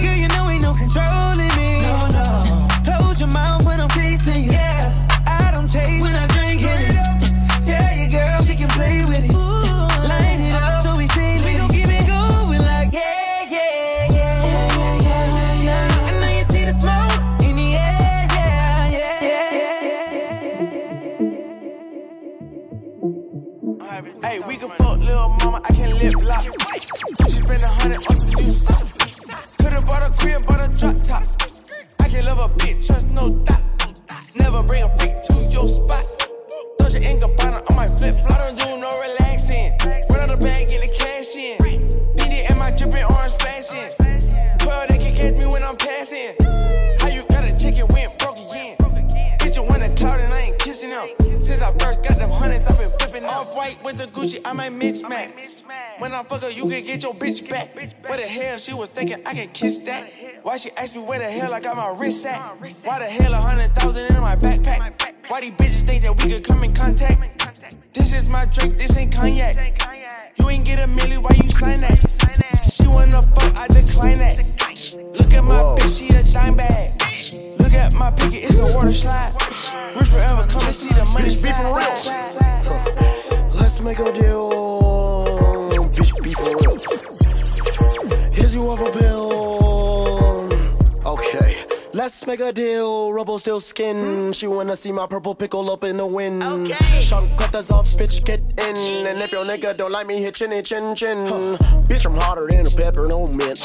Girl, 0.03 0.15
you 0.15 0.27
know 0.27 0.49
ain't 0.49 0.61
no 0.61 0.73
controlling 0.73 1.53
me. 1.55 1.81
No, 1.83 2.07
no. 2.17 2.67
Close 2.83 3.19
your 3.21 3.29
mouth 3.29 3.65
when 3.65 3.79
I'm 3.79 3.89
facing 3.89 4.43
you. 4.43 4.51
Yeah. 4.51 4.68
With 53.89 53.97
the 53.97 54.19
Gucci. 54.19 54.39
I 54.45 54.53
might 54.53 54.71
mismatch. 54.71 55.63
When 55.97 56.13
I 56.13 56.23
fuck 56.23 56.43
her, 56.43 56.51
you 56.51 56.63
can 56.67 56.83
get 56.85 57.01
your 57.01 57.13
bitch 57.13 57.49
back. 57.49 57.75
Where 57.75 58.17
the 58.17 58.27
hell 58.27 58.57
she 58.57 58.73
was 58.73 58.89
thinking 58.89 59.17
I 59.25 59.33
can 59.33 59.49
kiss 59.49 59.79
that? 59.79 60.11
Why 60.43 60.57
she 60.57 60.69
asked 60.77 60.95
me 60.95 61.01
where 61.01 61.19
the 61.19 61.25
hell 61.25 61.53
I 61.53 61.59
got 61.59 61.75
my 61.75 61.89
wrist 61.89 62.25
at? 62.25 62.39
Why 62.83 62.99
the 62.99 63.05
hell 63.05 63.33
a 63.33 63.37
hundred 63.37 63.73
thousand 63.75 64.15
in 64.15 64.21
my 64.21 64.35
backpack? 64.35 65.13
Why 65.27 65.41
these 65.41 65.51
bitches 65.51 65.87
think 65.87 66.03
that 66.03 66.23
we 66.23 66.31
could 66.31 66.43
come 66.43 66.63
in 66.63 66.73
contact? 66.73 67.17
This 67.93 68.13
is 68.13 68.31
my 68.31 68.45
drink, 68.53 68.77
this 68.77 68.95
ain't 68.95 69.13
cognac. 69.13 69.81
You 70.37 70.49
ain't 70.49 70.65
get 70.65 70.79
a 70.79 70.87
milli, 70.87 71.17
why 71.17 71.31
you 71.41 71.49
sign 71.49 71.81
that? 71.81 71.99
She 72.71 72.87
wanna 72.87 73.23
fuck, 73.33 73.57
I 73.57 73.67
decline 73.67 74.19
that. 74.19 74.37
Look 75.17 75.33
at 75.33 75.43
my 75.43 75.55
bitch, 75.77 75.97
she 75.97 76.07
a 76.09 76.23
dime 76.31 76.55
bag. 76.55 76.91
Look 77.59 77.73
at 77.73 77.93
my 77.95 78.11
picket, 78.11 78.43
it's 78.43 78.59
a 78.59 78.75
water 78.75 78.93
slide. 78.93 79.33
Rich 79.95 80.09
forever, 80.09 80.45
come 80.47 80.63
and 80.63 80.75
see 80.75 80.89
the 80.89 81.05
money. 81.05 81.29
Bitch, 81.29 81.43
be 81.43 81.51
for 81.51 81.75
real. 81.75 83.09
Let's 83.80 83.97
make 83.97 84.07
a 84.07 84.11
deal. 84.11 84.49
Bitch, 85.95 86.11
be 86.22 86.34
for 86.34 86.51
real. 86.60 86.76
Here's 88.34 88.53
your 88.53 88.73
a 88.73 88.91
pill. 88.91 90.49
Okay. 91.06 91.64
Let's 91.93 92.27
make 92.27 92.41
a 92.41 92.51
deal, 92.51 93.14
rubble 93.14 93.39
still 93.39 93.61
skin. 93.61 94.34
She 94.34 94.47
wanna 94.47 94.76
see 94.76 94.91
my 94.91 95.07
purple 95.07 95.34
pickle 95.34 95.72
up 95.72 95.85
in 95.85 95.95
the 95.95 96.06
wind. 96.06 96.43
Okay. 96.43 96.99
Sean 96.99 97.30
cutters 97.38 97.69
off, 97.72 97.88
bitch, 97.91 98.26
get 98.26 98.41
in. 98.41 99.07
And 99.07 99.18
if 99.19 99.31
your 99.31 99.45
nigga 99.45 99.77
don't 99.77 99.93
like 99.93 100.07
me, 100.07 100.18
hit 100.18 100.35
chinny 100.35 100.61
chin 100.61 100.93
chin. 100.93 101.56
Bitch, 101.88 102.06
I'm 102.06 102.18
hotter 102.18 102.47
than 102.49 102.68
a 102.68 102.69
pepper, 102.72 103.07
no 103.07 103.27
mint. 103.27 103.64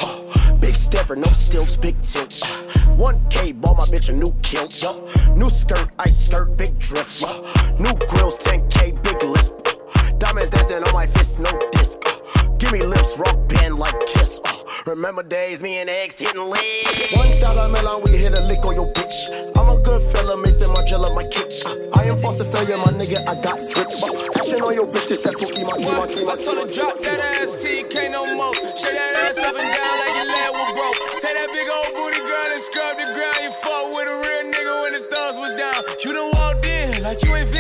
Big 0.61 0.77
stepper, 0.77 1.17
no 1.17 1.27
stilts, 1.33 1.77
big 1.77 2.01
tilt. 2.03 2.41
1K, 2.97 3.61
bought 3.61 3.79
my 3.79 3.85
bitch 3.87 4.11
a 4.11 4.13
new 4.13 4.33
kilt. 4.43 4.81
Yup. 4.81 4.97
New 5.37 5.51
skirt, 5.51 5.89
ice 5.99 6.27
skirt, 6.27 6.57
big 6.57 6.79
drift. 6.79 7.21
Yup. 7.21 7.81
New 7.81 7.95
grills, 8.07 8.39
10K, 8.39 9.03
big 9.03 9.21
lisp. 9.25 9.54
Diamonds 10.25 10.49
dancing 10.49 10.83
on 10.83 10.95
my 10.95 11.07
fist, 11.07 11.39
no 11.39 11.53
disc. 11.73 12.01
Give 12.57 12.73
me 12.73 12.81
lips, 12.81 13.19
rock 13.19 13.37
band 13.47 13.77
like 13.77 13.93
kiss. 14.07 14.41
Uh, 14.43 14.57
remember 14.87 15.23
days, 15.23 15.61
me 15.61 15.77
and 15.77 15.91
X 15.91 16.19
hitting 16.19 16.49
legs. 16.49 17.13
One 17.13 17.29
dollar 17.45 17.69
melon, 17.69 18.01
we 18.07 18.17
hit 18.17 18.33
a 18.33 18.41
lick 18.41 18.65
on 18.65 18.75
your 18.75 18.91
bitch. 18.95 19.29
I'm 19.53 19.69
a 19.69 19.77
good 19.83 20.01
fella, 20.01 20.41
Maison 20.41 20.73
Margiela, 20.73 21.15
my 21.15 21.25
kick. 21.29 21.53
Uh, 21.67 22.01
I 22.01 22.05
am 22.09 22.17
false 22.17 22.41
failure, 22.41 22.79
my 22.79 22.89
nigga, 22.97 23.21
I 23.29 23.37
got 23.37 23.69
drip. 23.69 23.93
Uh, 24.01 24.41
action 24.41 24.65
on 24.65 24.73
your 24.73 24.89
bitch, 24.89 25.13
this 25.13 25.21
that 25.29 25.35
cookie, 25.37 25.63
my 25.63 25.77
key, 25.77 25.93
my 25.93 26.09
key, 26.09 26.25
my 26.25 26.33
I 26.33 26.37
told 26.41 26.57
her 26.57 26.73
drop 26.73 26.97
that 27.05 27.21
ass, 27.37 27.61
TK 27.61 28.09
no 28.09 28.25
more. 28.41 28.57
Shake 28.81 28.97
that 28.97 29.29
ass 29.29 29.37
up 29.37 29.61
and 29.61 29.69
down 29.77 29.95
like 30.01 30.15
your 30.17 30.29
leg 30.33 30.51
was 30.57 30.73
broke. 30.73 31.21
Say 31.21 31.37
that 31.37 31.53
big 31.53 31.69
old 31.69 31.91
booty 32.01 32.25
girl 32.25 32.49
and 32.49 32.63
scrub 32.65 32.97
the 32.97 33.13
ground. 33.13 33.45
You 33.45 33.53
fought 33.61 33.93
with 33.93 34.09
a 34.09 34.17
real 34.25 34.45
nigga 34.49 34.73
when 34.89 34.93
the 34.97 35.03
thugs 35.05 35.37
was 35.37 35.53
down. 35.61 35.85
You 36.01 36.17
done 36.17 36.33
walked 36.33 36.65
in 36.65 37.05
like 37.05 37.21
you 37.21 37.37
invented 37.37 37.54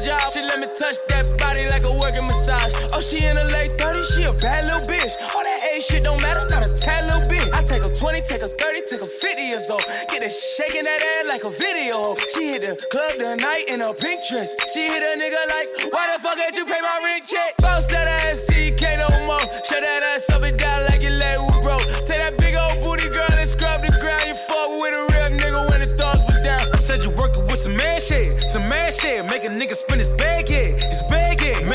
a 0.00 0.04
job. 0.04 0.32
She 0.32 0.40
let 0.42 0.58
me 0.58 0.66
touch 0.66 0.96
that 1.08 1.24
body 1.38 1.68
like 1.68 1.84
a 1.84 1.94
working 2.00 2.24
massage. 2.24 2.72
Oh, 2.92 3.00
she 3.00 3.20
in 3.24 3.36
her 3.36 3.48
late 3.52 3.76
30s, 3.76 4.08
she 4.16 4.24
a 4.24 4.32
bad 4.32 4.64
little 4.64 4.84
bitch. 4.88 5.14
All 5.34 5.44
that 5.44 5.60
age 5.74 5.84
shit 5.84 6.04
don't 6.04 6.20
matter, 6.22 6.44
not 6.48 6.66
a 6.66 6.72
tad 6.72 7.06
little 7.08 7.24
bit. 7.28 7.44
I 7.54 7.62
take 7.62 7.84
a 7.84 7.92
20, 7.92 8.20
take 8.22 8.42
a 8.42 8.50
30, 8.50 8.82
take 8.88 9.02
a 9.02 9.06
50 9.06 9.42
years 9.42 9.70
old. 9.70 9.84
Get 10.08 10.24
her 10.24 10.30
shaking 10.30 10.84
that 10.84 11.00
ass 11.00 11.24
like 11.28 11.44
a 11.44 11.52
video. 11.52 12.16
She 12.32 12.56
hit 12.56 12.62
the 12.64 12.74
club 12.90 13.12
tonight 13.20 13.68
in 13.68 13.82
a 13.82 13.92
pink 13.92 14.20
dress. 14.28 14.56
She 14.72 14.88
hit 14.88 15.02
a 15.02 15.12
nigga 15.20 15.42
like, 15.52 15.68
why 15.92 16.08
the 16.12 16.18
fuck 16.22 16.36
did 16.36 16.56
you 16.56 16.64
pay 16.64 16.80
my 16.80 17.00
rent 17.04 17.24
check? 17.26 17.56
Bounce 17.58 17.90
that 17.92 18.06
ass, 18.24 18.49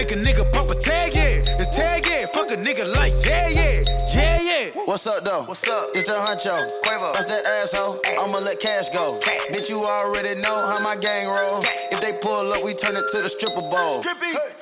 Make 0.05 0.19
a 0.19 0.21
nigga 0.21 0.45
pop 0.53 0.69
a 0.69 0.75
tag, 0.75 1.15
yeah, 1.15 1.41
his 1.57 1.65
tag, 1.73 2.05
yeah. 2.05 2.27
Fuck 2.27 2.51
a 2.51 2.55
nigga 2.61 2.85
like, 2.93 3.09
yeah, 3.25 3.49
yeah, 3.49 3.81
yeah, 4.13 4.37
yeah. 4.39 4.85
What's 4.85 5.07
up, 5.07 5.25
though? 5.25 5.45
What's 5.49 5.67
up? 5.67 5.81
It's 5.95 6.05
the 6.05 6.21
huncho. 6.21 6.53
Quavo. 6.85 7.09
That's 7.13 7.25
that 7.33 7.41
asshole. 7.47 7.97
I'ma 8.21 8.37
let 8.37 8.59
cash 8.59 8.89
go. 8.93 9.17
Bitch, 9.49 9.67
you 9.67 9.81
already 9.81 10.39
know 10.41 10.61
how 10.61 10.77
my 10.85 10.95
gang 11.01 11.25
roll. 11.25 11.65
If 11.89 12.05
they 12.05 12.13
pull 12.21 12.53
up, 12.53 12.61
we 12.61 12.77
turn 12.77 12.93
it 12.93 13.01
to 13.01 13.17
the 13.17 13.29
stripper 13.33 13.65
ball. 13.65 14.05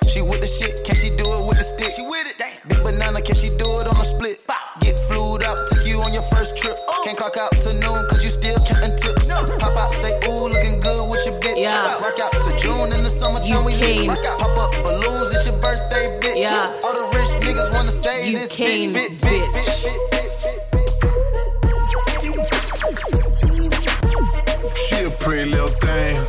She 0.07 0.21
with 0.21 0.39
the 0.39 0.47
shit, 0.47 0.79
can 0.87 0.95
she 0.95 1.11
do 1.19 1.27
it 1.35 1.43
with 1.43 1.59
the 1.59 1.67
stick? 1.67 1.91
She 1.91 2.07
with 2.07 2.23
it. 2.23 2.39
Damn. 2.39 2.55
Big 2.71 2.79
banana, 2.79 3.19
can 3.19 3.35
she 3.35 3.51
do 3.59 3.67
it 3.83 3.87
on 3.91 3.99
a 3.99 4.05
split? 4.07 4.39
Get 4.79 4.95
flued 5.11 5.43
up. 5.43 5.59
took 5.67 5.83
you 5.83 5.99
on 6.07 6.13
your 6.13 6.23
first 6.31 6.55
trip. 6.55 6.79
Oh. 6.87 7.03
Can't 7.03 7.17
clock 7.17 7.35
out 7.35 7.51
to 7.51 7.73
noon, 7.83 7.99
cause 8.07 8.23
you 8.23 8.31
still 8.31 8.55
counting 8.63 8.95
tips. 8.95 9.27
Pop 9.27 9.75
out, 9.75 9.91
say, 9.91 10.15
ooh, 10.23 10.47
looking 10.47 10.79
good 10.79 11.03
with 11.11 11.19
your 11.27 11.35
bitch. 11.43 11.59
Yeah. 11.59 11.99
Rock 11.99 12.15
out 12.23 12.31
to 12.31 12.55
June 12.55 12.95
in 12.95 13.03
the 13.03 13.11
summertime, 13.11 13.65
we 13.67 13.75
Kane. 13.75 14.07
lit. 14.07 14.23
Pop 14.39 14.55
up 14.55 14.71
balloons, 14.87 15.02
Yeah. 16.43 16.67
All 16.83 16.93
the 16.93 17.05
rich 17.15 17.31
niggas 17.45 17.73
wanna 17.73 17.87
say 17.87 18.27
You 18.27 18.37
this 18.37 18.49
Kane, 18.49 18.91
bitch, 18.91 19.17
bitch. 19.17 19.47
She 24.75 25.05
a 25.05 25.09
pretty 25.11 25.49
little 25.49 25.69
thing. 25.69 26.21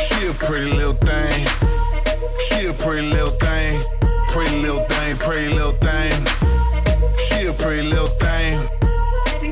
She 0.00 0.26
a 0.26 0.32
pretty 0.32 0.72
little 0.72 0.94
thing. 0.94 1.46
She 2.48 2.66
a 2.66 2.72
pretty 2.72 3.06
little 3.12 3.30
thing. 3.38 3.84
Pretty 4.30 4.56
little 4.60 4.84
thing, 4.86 5.16
pretty 5.18 5.54
little 5.54 5.70
thing. 5.70 6.12
She 7.26 7.46
a 7.46 7.52
pretty 7.52 7.86
little 7.88 8.06
thing. 8.06 8.68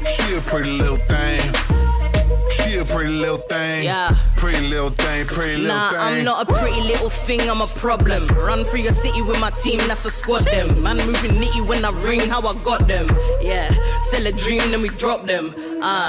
She 0.05 0.34
a 0.34 0.40
pretty 0.40 0.72
little 0.78 0.98
thing. 1.06 1.89
A 2.81 2.85
pretty 2.86 3.11
little 3.11 3.36
thing. 3.36 3.85
Yeah. 3.85 4.16
Pretty 4.36 4.66
little 4.69 4.89
thing, 4.89 5.27
pretty 5.27 5.57
little 5.59 5.77
Nah, 5.77 5.90
thing. 5.90 5.98
I'm 6.01 6.24
not 6.24 6.48
a 6.48 6.55
pretty 6.55 6.81
little 6.81 7.11
thing, 7.11 7.40
I'm 7.51 7.61
a 7.61 7.66
problem. 7.66 8.27
Run 8.28 8.65
through 8.65 8.81
your 8.81 8.94
city 8.94 9.20
with 9.20 9.39
my 9.39 9.51
team, 9.51 9.78
that's 9.86 10.05
a 10.07 10.11
squad 10.11 10.44
them. 10.44 10.82
Man 10.82 10.97
moving 10.97 11.32
nitty 11.32 11.66
when 11.66 11.85
I 11.85 11.90
ring, 12.02 12.20
how 12.20 12.40
I 12.40 12.55
got 12.65 12.89
them. 12.89 13.07
Yeah, 13.43 13.70
sell 14.11 14.27
a 14.27 14.32
dream, 14.32 14.70
then 14.70 14.81
we 14.81 14.89
drop 14.89 15.27
them. 15.27 15.55
Uh, 15.82 16.09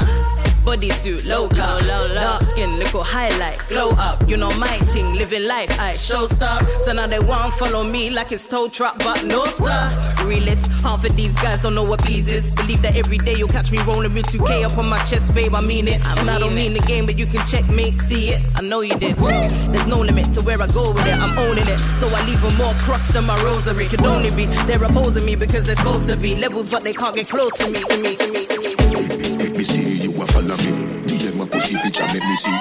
Ah. 0.61 0.71
Bodysuit, 0.71 1.25
low 1.25 1.47
low, 1.47 1.79
low, 1.79 2.07
low. 2.07 2.15
Dark 2.15 2.43
skin, 2.43 2.77
little 2.77 3.03
highlight, 3.03 3.59
glow 3.67 3.89
up. 3.91 4.27
You 4.29 4.38
know 4.38 4.51
my 4.57 4.77
thing, 4.93 5.13
living 5.15 5.47
life, 5.47 5.79
I 5.79 5.95
show 5.95 6.27
stop. 6.27 6.65
So 6.83 6.93
now 6.93 7.07
they 7.07 7.19
want 7.19 7.53
follow 7.55 7.83
me 7.83 8.09
like 8.09 8.31
it's 8.31 8.47
tow 8.47 8.69
truck, 8.69 8.97
but 8.99 9.23
no 9.25 9.45
sir. 9.45 9.89
Realist, 10.25 10.71
half 10.83 11.03
of 11.03 11.15
these 11.15 11.35
guys 11.35 11.61
don't 11.61 11.75
know 11.75 11.83
what 11.83 12.05
bees 12.05 12.27
is. 12.27 12.53
Believe 12.55 12.81
that 12.83 12.95
every 12.95 13.17
day 13.17 13.33
you'll 13.33 13.49
catch 13.49 13.71
me 13.71 13.79
rolling 13.83 14.13
with 14.13 14.27
2K 14.27 14.63
up 14.63 14.77
on 14.77 14.89
my 14.89 14.99
chest, 15.03 15.33
babe. 15.33 15.55
I 15.55 15.61
mean 15.61 15.88
it. 15.88 15.99
and 16.17 16.29
I 16.29 16.39
don't 16.39 16.55
mean 16.55 16.73
the 16.73 16.81
game, 16.81 17.05
but 17.05 17.17
you 17.17 17.25
can 17.25 17.45
check 17.47 17.67
me, 17.69 17.91
see 17.93 18.29
it. 18.29 18.41
I 18.55 18.61
know 18.61 18.81
you 18.81 18.97
did. 18.97 19.17
There's 19.17 19.88
no 19.88 19.99
limit 19.99 20.33
to 20.33 20.41
where 20.41 20.61
I 20.61 20.67
go 20.67 20.93
with 20.93 21.05
it. 21.05 21.17
I'm 21.17 21.38
owning 21.38 21.67
it. 21.67 21.79
So 21.99 22.07
I 22.07 22.25
leave 22.25 22.41
them 22.41 22.55
more 22.57 22.73
cross 22.85 23.11
than 23.11 23.25
my 23.25 23.41
rosary. 23.43 23.88
Could 23.88 24.03
only 24.03 24.29
be 24.31 24.45
they're 24.67 24.83
opposing 24.83 25.25
me 25.25 25.35
because 25.35 25.65
they're 25.65 25.75
supposed 25.75 26.07
to 26.09 26.15
be 26.15 26.35
levels, 26.35 26.69
but 26.69 26.83
they 26.83 26.93
can't 26.93 27.15
get 27.15 27.29
close 27.29 27.53
to 27.57 27.69
me. 27.69 27.79
To 27.81 27.97
me, 27.97 28.15
to 28.15 28.31
me, 28.31 28.45
to 28.45 28.59
me, 28.59 29.30
me. 29.61 29.67
Me 29.67 29.67
see 29.67 30.03
you 30.03 30.21
a 30.21 30.25
follow 30.27 30.57
me. 30.57 30.71
DM 31.05 31.38
my 31.38 31.45
pussy 31.45 31.75
picture, 31.77 32.05
make 32.13 32.23
me 32.23 32.35
see. 32.35 32.57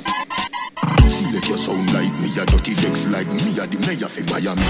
See 1.08 1.24
like 1.32 1.48
you 1.48 1.56
sound 1.56 1.92
like 1.92 2.12
me, 2.20 2.28
a 2.40 2.44
dirty 2.46 2.74
decks 2.74 3.06
like 3.08 3.26
me, 3.28 3.52
a 3.58 3.66
the 3.66 3.78
mayor 3.86 4.08
for 4.08 4.24
Miami. 4.28 4.62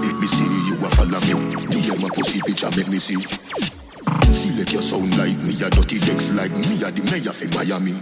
Make 0.00 0.18
me 0.20 0.26
see 0.26 0.46
you 0.68 0.76
a 0.76 0.90
follow 0.90 1.20
me. 1.20 1.34
DM 1.70 2.00
my 2.02 2.08
pussy 2.14 2.40
picture, 2.40 2.70
make 2.76 2.88
me 2.88 2.98
see. 2.98 3.18
See 4.32 4.50
like 4.58 4.72
you 4.72 4.82
sound 4.82 5.16
like 5.18 5.36
me, 5.38 5.54
a 5.64 5.70
dirty 5.70 5.98
decks 5.98 6.32
like 6.32 6.52
me, 6.52 6.76
a 6.82 6.90
the 6.90 7.02
mayor 7.10 7.32
for 7.32 7.48
Miami. 7.56 7.98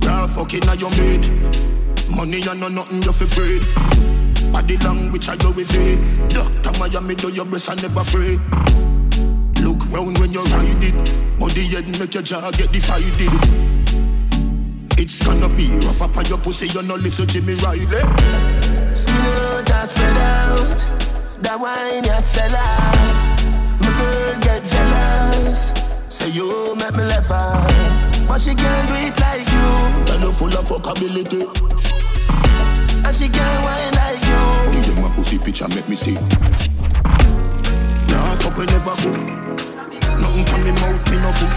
Girl, 0.00 0.28
fucking 0.28 0.68
on 0.68 0.78
your 0.78 0.90
mate. 0.90 1.30
Money 2.08 2.42
and 2.48 2.60
no 2.60 2.68
nothing 2.68 3.02
you 3.02 3.12
fi 3.12 3.26
breed. 3.34 4.19
Body 4.52 4.76
language 4.78 5.28
I 5.28 5.36
go 5.36 5.50
with 5.50 5.74
it. 5.74 6.30
Doctor 6.30 6.78
Miami 6.78 7.14
do 7.14 7.28
your 7.32 7.44
best 7.44 7.68
and 7.68 7.82
never 7.82 8.00
afraid. 8.00 8.40
Look 9.62 9.84
round 9.92 10.18
when 10.18 10.32
you 10.32 10.42
ride 10.44 10.82
it. 10.82 11.38
Body 11.38 11.66
head 11.66 11.88
make 11.98 12.14
your 12.14 12.22
jaw 12.22 12.50
get 12.52 12.72
divided. 12.72 13.32
It's 14.98 15.24
gonna 15.24 15.48
be 15.48 15.66
rough 15.86 16.02
up 16.02 16.16
on 16.16 16.26
your 16.26 16.38
pussy, 16.38 16.66
you 16.68 16.82
no 16.82 16.94
listen 16.94 17.26
to 17.26 17.32
Jimmy 17.32 17.54
Riley. 17.54 17.86
Skin 18.94 19.14
out 19.16 19.70
and 19.70 19.88
spread 19.88 20.16
out. 20.16 20.86
that 21.42 21.58
wine 21.58 22.04
you 22.04 22.20
sell 22.20 22.54
off. 22.54 23.18
My 23.80 23.90
girl 23.98 24.40
get 24.40 24.62
jealous. 24.66 25.72
Say 26.08 26.28
you 26.30 26.74
make 26.76 26.94
me 26.94 27.04
laugh 27.04 27.28
her, 27.28 28.26
but 28.28 28.40
she 28.40 28.54
can't 28.54 28.88
do 28.88 28.94
it 28.94 29.18
like 29.20 29.48
you. 29.48 29.68
Girl, 30.06 30.20
you 30.20 30.32
full 30.32 30.48
of 30.48 30.68
fuckability. 30.68 31.46
And 33.06 33.16
she 33.16 33.28
can't 33.28 33.64
wine 33.64 33.94
like 33.94 34.22
you. 34.26 34.29
My 35.10 35.16
pussy 35.16 35.38
picture, 35.38 35.66
make 35.74 35.88
me 35.88 35.96
see. 35.96 36.14
Nah, 38.14 38.36
fuck 38.38 38.56
we 38.56 38.64
never 38.66 38.94
go. 39.02 39.10
Nothing 40.22 40.46
from 40.46 40.62
me 40.62 40.70
mouth, 40.70 41.02
me 41.10 41.18
no 41.18 41.32
put. 41.34 41.50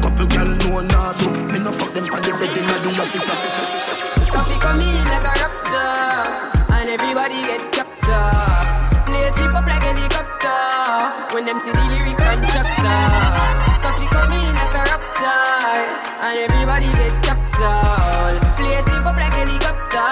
Couple 0.00 0.24
girl 0.24 0.48
know 0.64 0.80
nah 0.80 1.12
do. 1.20 1.28
Me 1.52 1.58
no 1.60 1.70
fuck 1.70 1.92
them 1.92 2.08
on 2.08 2.22
the 2.24 2.32
bed 2.32 2.56
inna 2.56 2.76
the 2.80 2.96
office, 2.96 3.28
office, 3.28 3.60
office. 3.60 4.32
Coffee 4.32 4.56
come 4.56 4.80
in 4.80 5.04
like 5.04 5.28
a 5.28 5.32
rapture, 5.36 6.32
and 6.72 6.88
everybody 6.88 7.44
get 7.44 7.60
captured. 7.76 9.04
Play 9.04 9.28
slip 9.36 9.52
up 9.52 9.66
like 9.68 9.84
helicopter 9.84 11.36
when 11.36 11.44
them 11.44 11.60
see 11.60 11.72
the 11.76 11.84
lyrics 11.92 12.16
constructor. 12.16 13.04
Coffee 13.84 14.08
come 14.08 14.32
in 14.32 14.54
like 14.56 14.76
a 14.80 14.82
rapture, 14.96 15.84
and 16.24 16.38
everybody 16.40 16.88
get 17.04 17.12
captured. 17.20 18.40
Play 18.56 18.80
slip 18.80 19.04
up 19.04 19.16
like 19.20 19.36
helicopter 19.44 20.08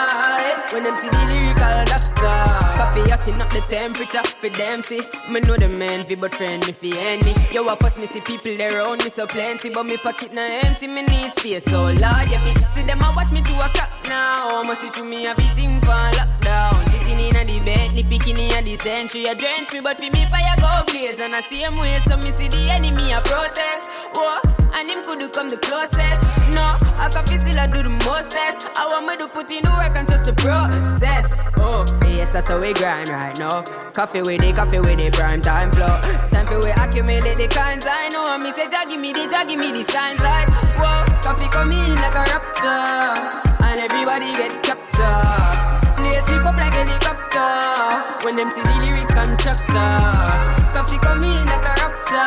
when 0.77 0.85
them 0.85 0.97
see 0.97 1.09
the 1.09 1.25
lyrical 1.33 1.94
doctor. 2.25 2.65
Coffee 2.79 3.11
hotting 3.11 3.41
up 3.41 3.51
the 3.51 3.61
temperature 3.63 4.23
for 4.23 4.49
them 4.49 4.83
see. 4.83 5.01
Me 5.31 5.41
know 5.41 5.57
the 5.57 5.69
man 5.69 6.05
fi 6.05 6.15
but 6.15 6.35
friend 6.35 6.65
me 6.67 6.73
fi 6.73 6.91
enemy. 6.99 7.33
Yo, 7.53 7.69
I 7.69 7.77
first 7.77 7.99
me 8.01 8.07
see 8.07 8.21
people 8.21 8.57
there 8.57 8.77
around 8.77 9.05
me 9.05 9.11
so 9.11 9.27
plenty, 9.27 9.71
but 9.71 9.85
me 9.85 9.97
pocket 9.97 10.33
na 10.33 10.43
empty. 10.65 10.87
Me 10.87 11.03
need 11.03 11.33
space 11.35 11.65
so 11.65 11.85
large. 11.85 12.31
Yeah, 12.31 12.45
me 12.45 12.55
see 12.69 12.83
them 12.83 13.03
a 13.03 13.13
watch 13.17 13.33
me 13.33 13.43
to 13.43 13.55
a 13.55 13.69
clock 13.75 13.91
now. 14.09 14.61
I'ma 14.61 14.75
see 14.75 14.89
through 14.89 15.09
me 15.09 15.27
everything 15.27 15.81
for 15.81 16.03
lockdown. 16.19 16.75
Sitting 16.91 17.21
in 17.21 17.37
a 17.37 17.45
bed, 17.65 17.95
the 17.95 18.03
picking 18.03 18.39
in 18.39 18.65
the 18.65 18.77
century. 18.77 19.29
I 19.29 19.35
drench 19.35 19.73
me, 19.73 19.81
but 19.81 19.99
for 19.99 20.11
me 20.11 20.25
fire 20.27 20.57
go 20.61 20.83
blaze. 20.87 21.21
And 21.21 21.35
I 21.35 21.41
see 21.43 21.63
him 21.63 21.77
way, 21.77 21.99
so 22.07 22.17
me 22.17 22.31
see 22.33 22.49
the 22.49 22.71
enemy 22.71 23.13
a 23.13 23.21
protest. 23.21 23.91
Whoa, 24.15 24.64
and 24.75 24.91
him 24.91 25.03
could 25.05 25.19
do 25.19 25.29
come 25.29 25.49
the 25.49 25.57
closest. 25.59 26.23
No, 26.51 26.77
I 26.99 27.09
coffee 27.13 27.39
still 27.39 27.59
I 27.59 27.67
do 27.67 27.83
the 27.83 27.95
mostest. 28.05 28.69
I 28.77 28.87
want 28.91 29.07
me 29.07 29.17
to 29.17 29.29
put 29.29 29.51
in 29.51 29.63
the 29.63 29.71
work 29.71 29.95
and 29.97 30.07
trust 30.07 30.27
the 30.27 30.35
process. 30.35 31.37
Oh, 31.57 31.87
yes, 32.07 32.33
that's 32.33 32.49
how 32.49 32.61
we 32.61 32.75
grind 32.75 33.09
right 33.09 33.39
now. 33.39 33.63
Coffee 33.95 34.23
with 34.23 34.41
the 34.43 34.53
coffee 34.53 34.81
with 34.81 34.99
the 34.99 35.11
prime 35.11 35.41
time 35.41 35.71
flow. 35.71 35.95
Time 36.31 36.47
for 36.47 36.59
we 36.61 36.71
accumulate 36.75 37.39
the 37.39 37.49
kinds 37.49 37.87
I 37.89 38.09
know. 38.11 38.37
Me 38.39 38.51
say, 38.53 38.69
Jah 38.69 38.85
me 38.91 39.13
the, 39.13 39.31
Jah 39.31 39.47
give 39.47 39.59
me 39.59 39.71
the 39.71 39.87
signs 39.87 40.21
like, 40.21 40.51
whoa, 40.77 41.07
coffee 41.23 41.49
come 41.49 41.71
in 41.71 41.95
like 42.03 42.19
a 42.19 42.25
rapture, 42.35 43.15
and 43.63 43.79
everybody 43.79 44.35
get 44.35 44.53
captured. 44.63 45.75
Play 45.97 46.19
sleep 46.27 46.45
up 46.45 46.59
like 46.59 46.75
helicopter 46.75 48.27
when 48.27 48.37
them 48.37 48.51
see 48.51 48.63
the 48.63 48.75
lyrics 48.83 49.15
constructor. 49.15 50.64
Coffee 50.75 50.99
come 50.99 51.23
in 51.23 51.47
like 51.47 51.63
a 51.63 51.75
rapture, 51.87 52.19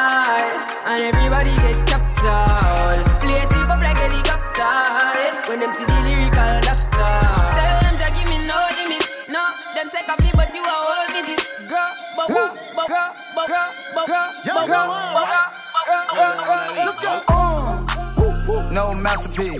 and 0.88 1.04
everybody 1.04 1.52
get 1.68 1.76
captured. 1.86 3.04
Play 3.20 3.36
sleep 3.44 3.70
up 3.70 3.82
like 3.84 3.98
helicopter 3.98 5.50
when 5.50 5.60
them 5.60 5.72
see 5.74 5.84
the 5.84 6.00
lyrical 6.08 6.56
doctor. 6.64 7.16
Tell 7.60 7.80
them 7.84 7.96
Jah 8.00 8.10
give 8.16 8.28
me 8.32 8.38
no 8.48 8.56
limit, 8.80 9.04
no. 9.28 9.44
Them 9.76 9.90
say 9.90 10.02
coffee, 10.08 10.32
but 10.34 10.54
you 10.56 10.64
a 10.64 10.72
whole 10.72 11.12
midget. 11.12 11.44
Grow, 11.68 11.92
but 12.16 12.28
grow, 12.28 12.48
but 12.74 12.88
grow, 12.88 13.08
but 13.36 13.48
grow, 13.48 13.68
but 13.94 14.06
grow, 14.08 14.26
but 14.56 14.66
grow, 14.66 14.86
but 15.14 15.26
grow. 15.28 16.72
Let's 16.86 17.00
go. 17.04 17.22
Uh, 17.28 18.72
no 18.72 18.94
masterpiece. 18.94 19.60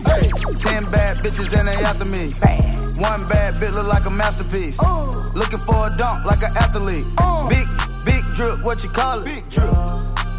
Ten 0.64 0.90
bad 0.90 1.18
bitches 1.18 1.54
and 1.60 1.68
they 1.68 1.76
after 1.84 2.06
me. 2.06 2.32
One 2.98 3.28
bad 3.28 3.56
bitch 3.56 3.74
look 3.74 3.88
like 3.88 4.06
a 4.06 4.10
masterpiece. 4.10 4.80
Uh. 4.82 5.12
Looking 5.36 5.60
for 5.60 5.88
a 5.88 5.96
dunk 5.98 6.26
like 6.26 6.42
an 6.42 6.56
athlete. 6.58 7.06
Uh. 7.18 7.48
Big, 7.50 7.68
big 8.08 8.24
drip, 8.34 8.62
what 8.64 8.84
you 8.84 8.90
call 8.90 9.20
it? 9.22 9.26
Big 9.26 9.50
drip. 9.50 9.70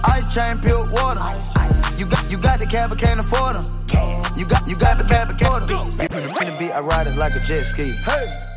Ice 0.04 0.26
chain, 0.34 0.58
pure 0.58 0.90
water. 0.90 1.20
Ice, 1.20 1.54
ice. 1.56 1.98
You 1.98 2.06
got, 2.06 2.30
you 2.30 2.38
got 2.38 2.58
the 2.58 2.66
cab, 2.66 2.90
but 2.90 2.98
can't 2.98 3.20
afford 3.20 3.56
them. 3.56 3.64
You 4.36 4.46
got, 4.46 4.66
you 4.66 4.76
got 4.76 4.98
the 4.98 5.04
cab, 5.04 5.28
but 5.28 5.38
can't 5.38 5.64
afford 5.64 5.90
them. 5.98 6.00
In 6.00 6.52
the 6.52 6.56
beat, 6.58 6.72
I 6.72 6.80
ride 6.80 7.06
it 7.06 7.16
like 7.16 7.34
a 7.34 7.40
jet 7.40 7.64
ski. 7.64 7.92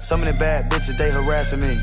Some 0.02 0.23
of 0.23 0.28
the 0.28 0.34
bad 0.40 0.69
bitches, 0.72 0.98
they 0.98 1.11
harassing 1.11 1.60
me. 1.60 1.78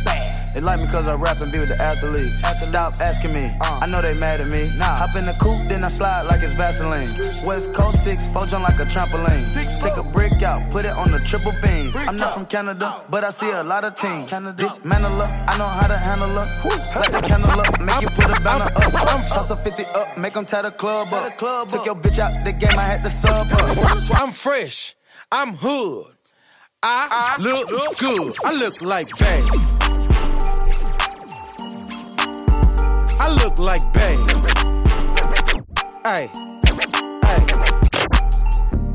They 0.55 0.61
like 0.61 0.81
me 0.81 0.87
cause 0.89 1.07
I 1.07 1.15
rap 1.15 1.41
and 1.41 1.53
be 1.53 1.61
with 1.61 1.69
the 1.69 1.81
athletes. 1.81 2.43
Stop 2.63 2.95
asking 3.01 3.33
me, 3.33 3.51
I 3.61 3.87
know 3.87 4.03
they 4.03 4.15
mad 4.15 4.41
at 4.41 4.49
me. 4.49 4.69
Hop 4.81 5.15
in 5.15 5.27
the 5.27 5.35
coupe, 5.35 5.69
then 5.69 5.85
I 5.85 5.89
slide 5.89 6.23
like 6.23 6.43
it's 6.43 6.55
Vaseline. 6.55 7.09
West 7.45 7.73
Coast 7.73 8.03
6, 8.03 8.27
four 8.29 8.47
jump 8.47 8.65
like 8.65 8.81
a 8.81 8.85
trampoline. 8.85 9.81
Take 9.81 9.97
a 9.97 10.03
brick 10.03 10.43
out, 10.43 10.69
put 10.73 10.85
it 10.85 10.93
on 10.93 11.13
the 11.13 11.21
triple 11.21 11.53
beam. 11.63 11.93
I'm 11.95 12.17
not 12.17 12.35
from 12.35 12.47
Canada, 12.47 13.05
but 13.09 13.23
I 13.23 13.31
see 13.31 13.51
a 13.51 13.63
lot 13.63 13.85
of 13.85 13.95
teams. 13.95 14.31
Dismantle 14.57 15.13
her, 15.13 15.45
I 15.49 15.57
know 15.57 15.69
how 15.69 15.87
to 15.87 15.97
handle 15.97 16.31
her. 16.31 16.99
Light 16.99 17.13
the 17.13 17.21
candle 17.21 17.61
up, 17.61 17.81
make 17.81 18.01
you 18.01 18.09
put 18.09 18.37
a 18.37 18.41
banner 18.43 18.65
up. 18.65 19.29
Toss 19.29 19.51
a 19.51 19.57
50 19.57 19.85
up, 19.95 20.19
make 20.19 20.33
them 20.33 20.45
tie 20.45 20.63
the 20.63 20.73
club 20.73 21.13
up. 21.13 21.39
Took 21.69 21.87
your 21.87 21.95
bitch 21.95 22.19
out 22.19 22.33
the 22.45 22.53
game, 22.53 22.77
I 22.77 22.83
had 22.83 23.01
to 23.05 23.11
sub 23.11 23.47
her. 23.47 24.15
I'm 24.17 24.33
fresh. 24.33 24.97
I'm 25.31 25.55
hood. 25.55 26.18
I 26.81 27.37
look 27.41 27.99
good. 27.99 28.37
I 28.45 28.53
look 28.55 28.81
like 28.83 29.09
Bay. 29.19 29.43
I 33.19 33.29
look 33.43 33.59
like 33.59 33.93
Bay. 33.93 34.17
Hey, 36.05 36.31
hey. 37.25 37.47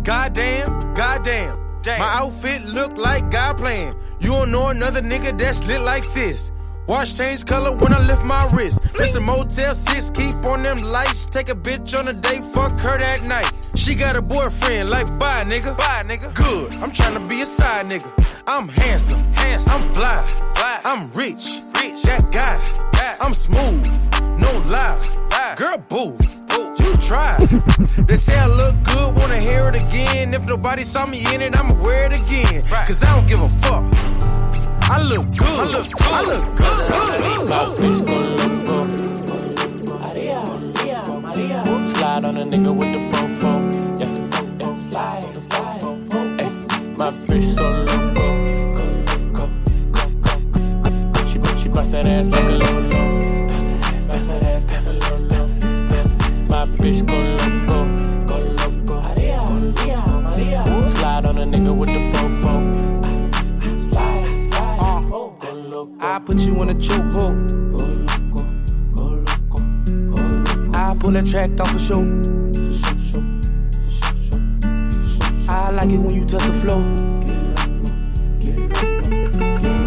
Goddamn, 0.04 0.94
goddamn. 0.94 1.60
Damn. 1.82 2.00
My 2.00 2.14
outfit 2.14 2.64
look 2.64 2.98
like 2.98 3.30
God 3.30 3.58
playing. 3.58 3.96
You 4.22 4.30
don't 4.30 4.52
know 4.52 4.70
another 4.70 5.02
nigga 5.02 5.38
that's 5.38 5.68
lit 5.68 5.82
like 5.82 6.06
this. 6.14 6.52
Watch 6.88 7.16
change 7.16 7.46
color 7.46 7.72
when 7.76 7.94
I 7.94 8.00
lift 8.00 8.24
my 8.24 8.50
wrist. 8.52 8.82
Mr. 8.94 9.22
Motel 9.22 9.74
6, 9.74 10.12
keep 10.12 10.36
on 10.46 10.64
them 10.64 10.82
lights. 10.82 11.26
Take 11.26 11.50
a 11.50 11.56
bitch 11.56 11.98
on 11.98 12.10
a 12.10 12.14
date, 12.14 12.44
fuck 12.54 12.72
her 12.82 12.98
that 12.98 13.24
night. 13.24 13.50
She 13.76 13.96
got 13.96 14.16
a 14.16 14.22
boyfriend, 14.22 14.90
like 14.90 15.08
bye 15.18 15.44
nigga. 15.46 15.78
Bye 15.78 16.04
nigga. 16.04 16.34
Good, 16.34 16.74
I'm 16.76 16.92
trying 16.92 17.14
to 17.14 17.26
be 17.28 17.42
a 17.42 17.46
side 17.46 17.86
nigga. 17.86 18.10
I'm 18.48 18.68
handsome, 18.68 19.20
handsome. 19.34 19.72
I'm 19.74 19.82
fly, 19.96 20.26
fly. 20.56 20.82
I'm 20.84 21.12
rich, 21.14 21.62
rich. 21.80 22.02
That 22.04 22.22
guy, 22.34 22.58
guy. 22.92 23.16
I'm 23.22 23.34
smooth, 23.34 23.84
no 24.38 24.52
lie. 24.70 25.00
lie. 25.32 25.56
Girl, 25.58 25.78
boo, 25.88 26.18
boo. 26.48 26.76
You 26.84 26.98
try. 26.98 27.38
they 28.08 28.18
say 28.18 28.38
I 28.38 28.48
look 28.48 28.76
good, 28.84 29.16
wanna 29.16 29.38
hear 29.38 29.70
it 29.70 29.76
again. 29.76 30.34
If 30.34 30.44
nobody 30.44 30.84
saw 30.84 31.06
me 31.06 31.24
in 31.34 31.42
it, 31.42 31.58
I'ma 31.58 31.82
wear 31.82 32.12
it 32.12 32.14
again. 32.14 32.62
Cause 32.64 33.02
I 33.04 33.16
don't 33.16 33.28
give 33.28 33.42
a 33.42 33.50
fuck. 33.50 34.33
I 34.94 35.02
look 35.02 35.26
good. 35.36 35.48
I 35.50 35.66
look 35.72 35.88
good. 35.90 36.02
I 36.04 36.22
look 36.22 36.46
good. 36.56 37.50
My 37.50 37.66
bitch 37.80 38.00
go 38.06 38.14
loco. 38.38 38.78
Slide 41.94 42.24
on 42.26 42.38
a 42.38 42.44
nigga 42.46 42.72
with 42.76 42.92
the 42.92 43.00
fofo. 43.10 43.52
Yeah, 44.00 44.12
yeah. 44.60 44.78
Slide, 44.78 45.24
slide. 45.50 45.84
Ay, 46.40 46.50
my 46.96 47.10
bitch 47.26 47.50
so 47.56 47.66
loco. 47.88 48.26
She, 51.26 51.38
she 51.60 51.70
bust 51.70 51.92
that 51.94 52.06
ass 52.06 52.30
like 52.30 52.44
a 52.44 52.52
lolo. 52.52 52.83
I 66.06 66.20
put 66.20 66.42
you 66.42 66.62
in 66.62 66.70
a 66.70 66.74
chokehold. 66.76 67.50
I 70.76 70.94
pull 71.00 71.12
that 71.12 71.26
track 71.26 71.58
off 71.62 71.74
a 71.74 71.80
show. 71.80 72.02
I 75.50 75.72
like 75.72 75.90
it 75.90 75.98
when 75.98 76.14
you 76.14 76.26
touch 76.26 76.44
the 76.44 76.54
floor. 76.62 76.84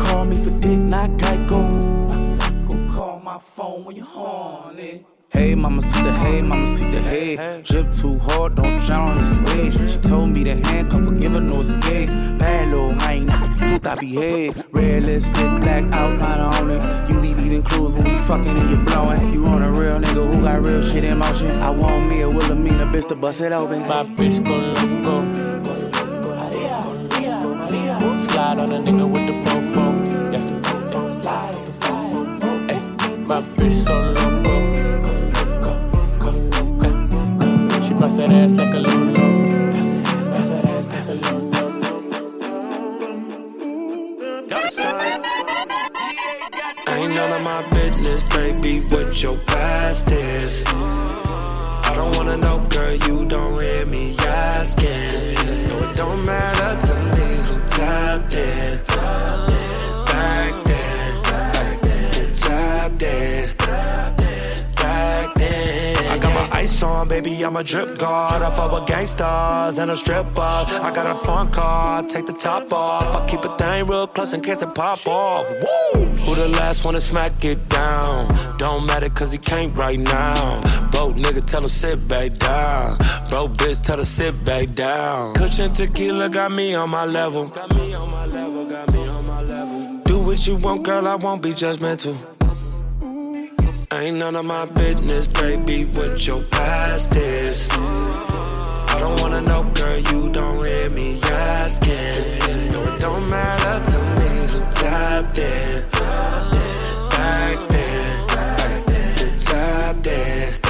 Call 0.07 0.25
me 0.25 0.37
for 0.37 0.59
dick, 0.63 0.79
not 0.79 1.11
Geico. 1.11 1.61
Call 2.95 3.21
my 3.21 3.39
phone 3.39 3.85
when 3.85 3.97
you're 3.97 4.07
horny. 4.07 5.05
Hey, 5.37 5.55
mama, 5.55 5.83
see 5.83 6.03
the 6.03 6.13
hey, 6.13 6.41
mama, 6.41 6.67
see 6.67 6.91
the 6.91 7.01
hey. 7.03 7.61
Drip 7.63 7.93
too 7.93 8.19
hard, 8.21 8.55
don't 8.55 8.81
drown 8.87 9.11
on 9.11 9.17
this 9.17 9.37
way. 9.45 9.71
She 9.71 10.09
told 10.09 10.31
me 10.31 10.45
to 10.45 10.57
handcuff 10.57 11.05
her, 11.05 11.11
give 11.11 11.33
her 11.33 11.43
no 11.43 11.61
escape. 11.61 12.09
Bad 12.39 12.71
little 12.71 12.95
I 13.01 13.13
ain't 13.13 13.27
man, 13.27 13.55
puta 13.59 13.97
behave. 14.01 14.65
Red 14.73 15.03
lipstick, 15.03 15.61
black 15.61 15.85
outline 15.93 16.41
on 16.41 16.71
it. 16.71 17.11
You 17.11 17.21
be 17.21 17.35
leaving 17.35 17.63
clues 17.63 17.97
when 17.97 18.05
we 18.05 18.17
fucking 18.21 18.49
and 18.49 18.71
you 18.71 18.83
blowing. 18.87 19.21
You 19.35 19.45
on 19.49 19.63
a 19.63 19.71
real 19.71 20.01
nigga 20.01 20.25
who 20.27 20.41
got 20.41 20.65
real 20.65 20.81
shit 20.81 21.05
in 21.05 21.19
motion. 21.19 21.51
I 21.61 21.69
want 21.69 22.09
me 22.09 22.23
a 22.23 22.31
Wilhelmina 22.31 22.87
bitch 22.87 23.07
to 23.09 23.15
bust 23.15 23.43
it 23.43 23.53
open. 23.53 23.81
My 23.81 24.05
bitch 24.05 24.43
go 24.43 24.57
loco. 24.57 25.35
Slide 28.33 28.59
on 28.59 28.73
a 28.73 28.79
nigga 28.79 29.07
with 29.13 29.27
the 29.27 29.35
fofo. 29.45 29.85
Yeah, 30.33 30.41
slide, 31.21 31.55
slide. 31.75 32.71
Ay, 32.71 33.17
my 33.27 33.41
bitch 33.43 33.85
so 33.85 34.16
That 38.17 38.33
ass 38.33 38.53
like 38.53 38.73
a 38.73 38.79
lolo. 38.79 39.27
I 46.89 46.99
Ain't 46.99 47.15
none 47.15 47.33
of 47.33 47.43
my 47.43 47.63
business, 47.71 48.23
baby, 48.23 48.81
what 48.89 49.23
your 49.23 49.37
past 49.45 50.11
is. 50.11 50.65
I 50.67 51.93
don't 51.95 52.17
wanna 52.17 52.39
know, 52.39 52.67
girl, 52.71 52.95
you 52.95 53.27
don't 53.29 53.61
hear 53.61 53.85
me 53.85 54.17
asking. 54.19 55.35
No, 55.69 55.91
it 55.91 55.95
don't 55.95 56.25
matter 56.25 56.87
to 56.87 56.95
me 57.13 57.29
who 57.47 57.61
tapped 57.69 58.33
in. 58.33 58.79
Back 60.07 60.65
then, 60.65 61.23
back 61.23 61.81
then, 61.83 62.15
who 62.15 62.35
tapped 62.35 63.03
in. 63.03 63.56
Ice 66.57 66.83
on, 66.83 67.07
baby, 67.09 67.45
I'm 67.45 67.57
a 67.57 67.63
drip 67.63 67.99
guard. 67.99 68.43
I 68.43 68.51
fuck 68.57 68.73
with 68.73 68.87
gangsters 68.87 69.79
and 69.79 69.91
a 69.91 69.97
stripper. 69.97 70.41
I 70.87 70.91
got 70.95 71.07
a 71.07 71.15
front 71.25 71.53
car, 71.53 72.03
take 72.03 72.27
the 72.27 72.33
top 72.33 72.73
off. 72.73 73.05
I 73.17 73.29
keep 73.29 73.41
a 73.45 73.57
thing 73.59 73.87
real 73.87 74.07
close 74.07 74.33
in 74.33 74.41
case 74.41 74.63
it 74.63 74.75
pop 74.75 75.07
off. 75.07 75.47
Woo! 75.63 76.05
Who 76.25 76.35
the 76.35 76.49
last 76.49 76.85
one 76.85 76.95
to 76.95 77.01
smack 77.01 77.45
it 77.45 77.69
down? 77.69 78.29
Don't 78.59 78.87
matter 78.87 79.11
cause 79.11 79.33
he 79.33 79.39
can't 79.39 79.77
right 79.77 79.99
now. 79.99 80.61
Broke 80.93 81.17
nigga, 81.17 81.45
tell 81.45 81.63
him 81.63 81.69
sit 81.69 82.09
back 82.09 82.39
down. 82.39 82.97
Broke 83.29 83.53
bitch, 83.61 83.85
tell 83.85 83.99
her 83.99 84.05
sit 84.05 84.35
back 84.45 84.75
down. 84.75 85.35
Cushion 85.35 85.71
tequila 85.73 86.31
got 86.31 86.51
me 86.51 86.75
on 86.75 86.89
my 86.91 87.05
level. 87.05 87.49
Got 87.49 87.75
me 87.75 87.95
on 87.95 88.11
my 88.11 88.27
level, 88.27 88.65
got 88.65 88.93
me 88.93 89.09
on 89.09 89.27
my 89.27 89.43
level. 89.43 90.01
Do 90.05 90.17
what 90.27 90.47
you 90.47 90.57
want, 90.57 90.85
girl, 90.85 91.07
I 91.07 91.17
won't 91.17 91.43
be 91.43 91.51
judgmental. 91.51 92.36
Ain't 93.93 94.17
none 94.17 94.35
of 94.35 94.45
my 94.45 94.67
business, 94.67 95.29
baby, 95.29 95.85
what 95.85 96.27
your 96.27 96.43
past 96.43 97.15
is. 97.15 97.69
I 97.71 98.97
don't 98.99 99.21
wanna 99.21 99.43
know, 99.43 99.63
girl, 99.75 99.99
you 99.99 100.29
don't 100.33 100.67
hear 100.67 100.91
me 100.91 101.21
asking. 101.23 102.73
No, 102.73 102.83
it 102.83 103.01
don't 103.01 103.29
matter 103.31 103.93
to 103.93 103.99
me 104.19 104.31
who 104.51 104.59
tapped 104.73 105.39
in. 105.39 105.83
Back 107.11 107.69
then, 107.69 108.27
back 108.27 108.87
then, 108.87 109.19
who 109.19 109.39
tapped 109.39 110.07
in. 110.09 110.61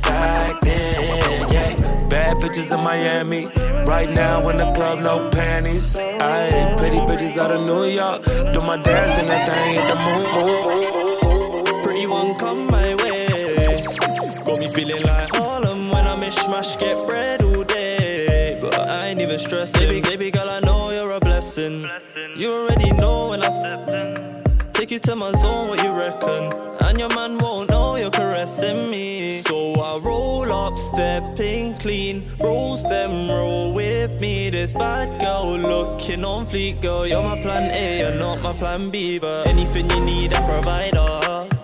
Back 0.00 0.60
then, 0.62 1.52
yeah. 1.52 2.08
Bad 2.08 2.36
bitches 2.38 2.74
in 2.74 2.82
Miami. 2.82 3.48
Right 3.86 4.10
now 4.10 4.48
in 4.48 4.56
the 4.56 4.72
club, 4.72 5.00
no 5.00 5.28
panties. 5.28 5.94
Ayy, 5.94 6.76
pretty 6.78 7.00
bitches 7.00 7.36
out 7.36 7.50
of 7.50 7.66
New 7.66 7.84
York. 7.84 8.22
Do 8.54 8.62
my 8.62 8.78
dance 8.78 9.18
and 9.18 9.28
that 9.28 9.46
thing 9.46 9.74
hit 9.74 9.86
the 9.88 9.96
moon. 9.96 11.07
One 12.28 12.38
come 12.38 12.66
my 12.66 12.94
way. 12.94 13.80
Got 14.44 14.58
me 14.58 14.68
feeling 14.68 15.02
like 15.02 15.34
Harlem 15.34 15.88
when 15.88 16.06
I 16.06 16.14
mishmash, 16.14 16.78
get 16.78 17.06
bread 17.06 17.40
all 17.42 17.64
day. 17.64 18.58
But 18.60 18.78
I 18.78 19.06
ain't 19.08 19.22
even 19.22 19.38
stressing. 19.38 19.80
Baby, 19.80 20.02
baby 20.02 20.30
girl, 20.30 20.46
I 20.46 20.60
know 20.60 20.90
you're 20.90 21.12
a 21.12 21.20
blessing. 21.20 21.88
You 22.36 22.52
already 22.52 22.92
know 22.92 23.28
when 23.28 23.42
I 23.42 23.48
step 23.48 23.88
in. 23.88 24.70
Take 24.74 24.90
you 24.90 24.98
to 24.98 25.16
my 25.16 25.32
zone, 25.40 25.68
what 25.68 25.82
you 25.82 25.90
reckon? 25.90 26.52
And 26.86 26.98
your 26.98 27.08
man 27.14 27.38
won't 27.38 27.70
know 27.70 27.96
you're 27.96 28.10
caressing 28.10 28.90
me. 28.90 29.40
So 29.46 29.72
I 29.72 29.98
roll 30.04 30.52
up, 30.52 30.78
stepping 30.78 31.78
clean. 31.78 32.30
Rolls 32.40 32.84
them, 32.84 33.30
roll 33.30 33.72
with 33.72 34.20
me. 34.20 34.50
This 34.50 34.74
bad 34.74 35.18
girl 35.18 35.56
looking 35.56 36.26
on 36.26 36.46
fleek, 36.46 36.82
girl. 36.82 37.06
You're 37.06 37.22
my 37.22 37.40
plan 37.40 37.70
A, 37.70 38.00
you're 38.00 38.18
not 38.18 38.42
my 38.42 38.52
plan 38.52 38.90
B. 38.90 39.18
But 39.18 39.48
anything 39.48 39.88
you 39.88 40.00
need, 40.00 40.34
I 40.34 40.46
provide. 40.46 40.94
her. 40.94 41.57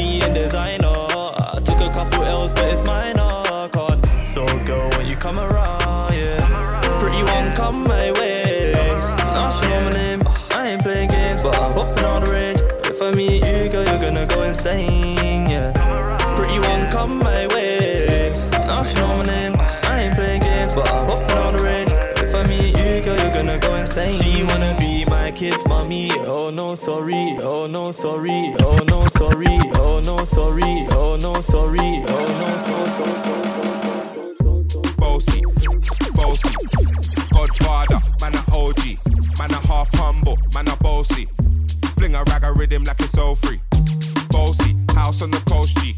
Bad 0.00 0.32
B 0.34 0.34
designer. 0.34 0.86
I 0.88 1.60
took 1.64 1.80
a 1.80 1.90
couple 1.92 2.24
L's, 2.24 2.52
but 2.52 2.64
it's 2.72 2.82
minor. 2.86 3.68
Can't. 3.68 4.26
So 4.26 4.46
girl, 4.64 4.88
when 4.96 5.06
you 5.06 5.16
come 5.16 5.38
around, 5.38 6.14
yeah. 6.14 6.98
Pretty 6.98 7.22
one 7.22 7.54
come 7.54 7.84
my 7.84 8.10
way. 8.12 8.72
Now 9.18 9.50
she 9.50 9.68
know 9.68 9.80
my 9.82 9.90
name. 9.90 10.22
I 10.52 10.68
ain't 10.68 10.82
playing 10.82 11.10
games, 11.10 11.42
but 11.42 11.58
I'm 11.58 11.72
hopping 11.72 12.04
on 12.04 12.24
the 12.24 12.30
range. 12.30 12.60
If 12.84 13.02
I 13.02 13.10
meet 13.12 13.44
you, 13.44 13.70
girl, 13.70 13.84
you're 13.84 13.98
gonna 13.98 14.26
go 14.26 14.42
insane, 14.42 15.46
yeah. 15.50 15.72
Pretty 16.36 16.58
one 16.58 16.90
come 16.90 17.18
my 17.18 17.46
way. 17.48 18.32
Now 18.52 18.82
she 18.84 18.94
know 18.94 19.16
my 19.18 19.24
name. 19.24 19.56
I 19.58 20.02
ain't 20.02 20.14
playing 20.14 20.40
games, 20.40 20.74
but 20.74 20.90
I'm 20.90 21.08
hopping 21.08 21.36
on 21.36 21.56
the 21.56 21.62
range. 21.62 21.69
Gonna 23.40 23.58
go 23.58 23.74
insane. 23.74 24.10
She 24.20 24.44
wanna 24.44 24.76
be 24.78 25.04
my 25.06 25.30
kid's 25.30 25.66
mommy. 25.66 26.10
Oh 26.26 26.50
no, 26.50 26.74
sorry. 26.74 27.38
Oh 27.40 27.66
no, 27.66 27.90
sorry. 27.90 28.54
Oh 28.60 28.76
no, 28.86 29.06
sorry. 29.16 29.46
Oh 29.76 30.00
no, 30.04 30.24
sorry. 30.24 30.86
Oh 30.92 31.16
no, 31.16 31.32
sorry. 31.40 32.04
Oh 32.08 32.26
no, 32.40 32.48
so 32.66 32.76
so 32.96 33.04
so. 33.24 33.32
Bossy, 34.98 35.42
bossy, 36.14 36.54
Godfather, 37.32 38.00
man 38.20 38.34
a 38.34 38.42
OG, 38.52 38.82
man 39.38 39.50
a 39.52 39.60
half 39.66 39.88
humble, 39.94 40.36
man 40.54 40.68
a 40.68 40.76
bossy. 40.76 41.26
Fling 41.96 42.14
a 42.14 42.22
rag 42.24 42.44
a 42.44 42.52
rhythm 42.52 42.84
like 42.84 43.00
it's 43.00 43.16
all 43.16 43.34
free. 43.34 43.60
Bossy, 44.28 44.76
house 44.94 45.22
on 45.22 45.30
the 45.30 45.42
coast 45.48 45.78
G. 45.78 45.96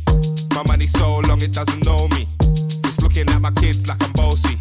My 0.55 0.63
money 0.69 0.87
so 0.87 1.19
long 1.21 1.41
it 1.43 1.53
doesn't 1.53 1.85
know 1.85 2.07
me. 2.09 2.29
It's 2.85 3.01
looking 3.03 3.29
at 3.29 3.41
my 3.41 3.51
kids 3.53 3.89
like 3.89 4.01
I'm 4.03 4.13
bossy. 4.13 4.57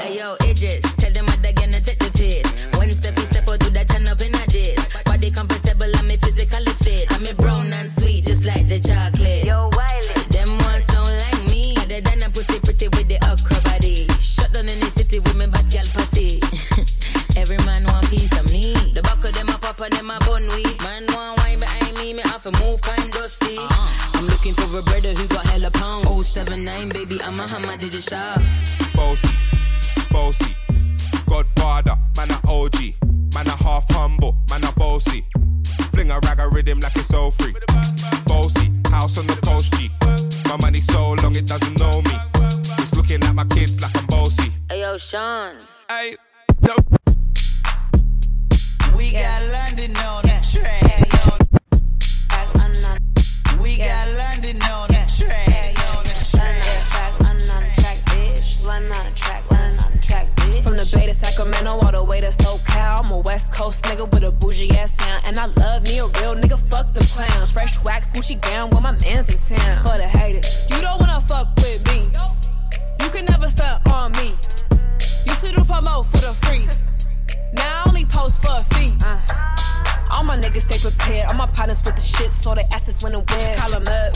Hey 0.00 0.18
yo, 0.18 0.36
Idris, 0.56 0.94
tell 0.96 1.12
them 1.12 1.26
what 1.26 1.42
they're 1.42 1.52
gonna 1.52 1.80
take 1.82 1.98
the 1.98 2.10
piss. 2.16 2.48
When 2.78 2.88
Steffi 2.88 3.26
step 3.26 3.46
out, 3.46 3.60
do 3.60 3.68
that 3.76 3.90
turn 3.90 4.08
up 4.08 4.20
in 4.22 4.34
a 4.34 4.46
diss. 4.48 4.80
Body 5.04 5.30
comfortable, 5.30 5.92
I'm 5.96 6.08
me 6.08 6.16
physically 6.16 6.72
fit. 6.80 7.12
I'm 7.12 7.26
a 7.26 7.34
brown 7.34 7.72
and 7.74 7.92
sweet, 7.92 8.24
just 8.24 8.46
like 8.46 8.66
the 8.66 8.80
chocolate. 8.80 9.44
Yo, 9.44 9.68
Wiley, 9.76 10.16
them 10.32 10.48
ones 10.64 10.88
sound 10.88 11.12
like 11.12 11.44
me. 11.52 11.76
Other 11.76 12.00
than 12.00 12.24
a 12.24 12.30
pussy 12.32 12.58
pretty 12.60 12.88
with 12.88 13.04
the 13.04 13.20
okra 13.28 13.60
body. 13.68 14.08
Shut 14.24 14.50
down 14.54 14.68
in 14.72 14.80
the 14.80 14.88
city 14.88 15.18
with 15.20 15.36
me 15.36 15.46
bad 15.46 15.68
gal 15.68 15.84
pussy. 15.92 16.40
Every 17.36 17.60
man 17.68 17.84
want 17.84 18.08
piece 18.08 18.32
of 18.40 18.48
me. 18.50 18.72
The 18.96 19.02
back 19.04 19.20
of 19.28 19.36
them 19.36 19.52
a 19.52 19.60
pop 19.60 19.80
and 19.80 19.92
them 19.92 20.08
a 20.08 20.16
bun 20.24 20.48
weed. 20.56 20.72
Man 20.80 21.04
want 21.12 21.36
wine 21.44 21.60
behind 21.60 22.00
me, 22.00 22.14
me 22.16 22.22
have 22.32 22.48
to 22.48 22.52
move 22.64 22.80
kind 22.80 23.12
dusty. 23.12 23.60
Uh-huh. 23.60 24.16
I'm 24.16 24.26
looking 24.26 24.54
for 24.56 24.72
a 24.72 24.82
brother 24.88 25.12
who 25.12 25.28
got 25.28 25.44
hella 25.52 25.70
pounds. 25.70 26.32
079, 26.32 26.88
baby, 26.96 27.20
I'm 27.20 27.38
a 27.40 27.46
hammer, 27.46 27.76
did 27.76 27.92
you 27.92 28.00
shop? 28.00 28.40
Bossy, 28.96 29.28
bossy, 30.16 30.56
Godfather, 31.28 31.96
man 32.16 32.30
a 32.30 32.38
OG, 32.48 32.78
man 33.34 33.46
a 33.48 33.56
half 33.64 33.84
humble, 33.90 34.34
man 34.50 34.64
a 34.64 34.72
bossy. 34.72 35.24
Fling 35.92 36.10
a 36.10 36.18
rag 36.20 36.40
a 36.40 36.48
rhythm 36.48 36.80
like 36.80 36.96
it's 36.96 37.12
all 37.12 37.30
free. 37.30 37.54
Bossy, 38.24 38.72
house 38.90 39.18
on 39.18 39.26
the 39.26 39.38
coast 39.44 39.74
G. 39.74 39.90
My 40.48 40.56
money 40.56 40.80
so 40.80 41.12
long 41.22 41.36
it 41.36 41.46
doesn't 41.46 41.78
know 41.78 42.00
me. 42.08 42.16
It's 42.78 42.94
looking 42.96 43.22
at 43.24 43.34
my 43.34 43.44
kids 43.44 43.82
like 43.82 43.94
I'm 43.96 44.06
bossy. 44.06 44.50
Hey 44.70 44.80
yo, 44.80 44.96
Sean. 44.96 45.54
Hey, 45.88 46.16
We 48.96 49.12
got 49.12 49.42
London 49.56 49.94
on 50.08 50.22
the 50.22 50.36
track. 50.52 50.96
We 53.62 53.76
got 53.76 54.06
London 54.20 54.62
on 54.62 54.88
the 54.88 55.04
track. 55.18 55.56
From 60.76 60.84
the 60.84 60.98
Bay 60.98 61.06
to 61.06 61.14
Sacramento, 61.14 61.70
all 61.70 61.90
the 61.90 62.04
way 62.04 62.20
to 62.20 62.28
SoCal. 62.28 63.02
I'm 63.02 63.10
a 63.10 63.20
West 63.20 63.50
Coast 63.50 63.82
nigga 63.84 64.12
with 64.12 64.24
a 64.24 64.30
bougie 64.30 64.76
ass 64.76 64.92
sound. 65.00 65.24
And 65.26 65.38
I 65.38 65.46
love 65.64 65.84
me 65.84 66.00
a 66.00 66.04
real 66.04 66.34
nigga, 66.36 66.58
fuck 66.68 66.92
them 66.92 67.02
clowns. 67.04 67.50
Fresh 67.50 67.82
wax, 67.84 68.04
Gucci 68.08 68.38
gown 68.42 68.68
with 68.68 68.82
my 68.82 68.92
mans 68.92 69.32
in 69.32 69.38
town. 69.56 69.84
For 69.86 69.96
the 69.96 70.06
haters, 70.06 70.66
you 70.68 70.78
don't 70.82 71.00
wanna 71.00 71.24
fuck 71.26 71.48
with 71.56 71.80
me. 71.88 72.04
You 73.00 73.08
can 73.08 73.24
never 73.24 73.48
stunt 73.48 73.90
on 73.90 74.12
me. 74.20 74.34
You 75.24 75.32
should 75.40 75.56
do 75.56 75.62
promo 75.62 76.04
for 76.04 76.18
the 76.18 76.34
free. 76.44 76.66
Now 77.54 77.84
I 77.86 77.88
only 77.88 78.04
post 78.04 78.42
for 78.42 78.60
a 78.60 78.64
fee. 78.74 78.92
Uh. 79.02 79.65
All 80.14 80.24
my 80.24 80.36
niggas 80.38 80.64
stay 80.64 80.78
prepared. 80.78 81.28
All 81.30 81.36
my 81.36 81.46
partners 81.46 81.82
with 81.84 81.96
the 81.96 82.02
shit, 82.02 82.30
so 82.40 82.54
they 82.54 82.64
asses 82.72 82.96
when 83.02 83.14
and 83.14 83.28
where. 83.30 83.56
them 83.56 83.84
up. 83.84 84.14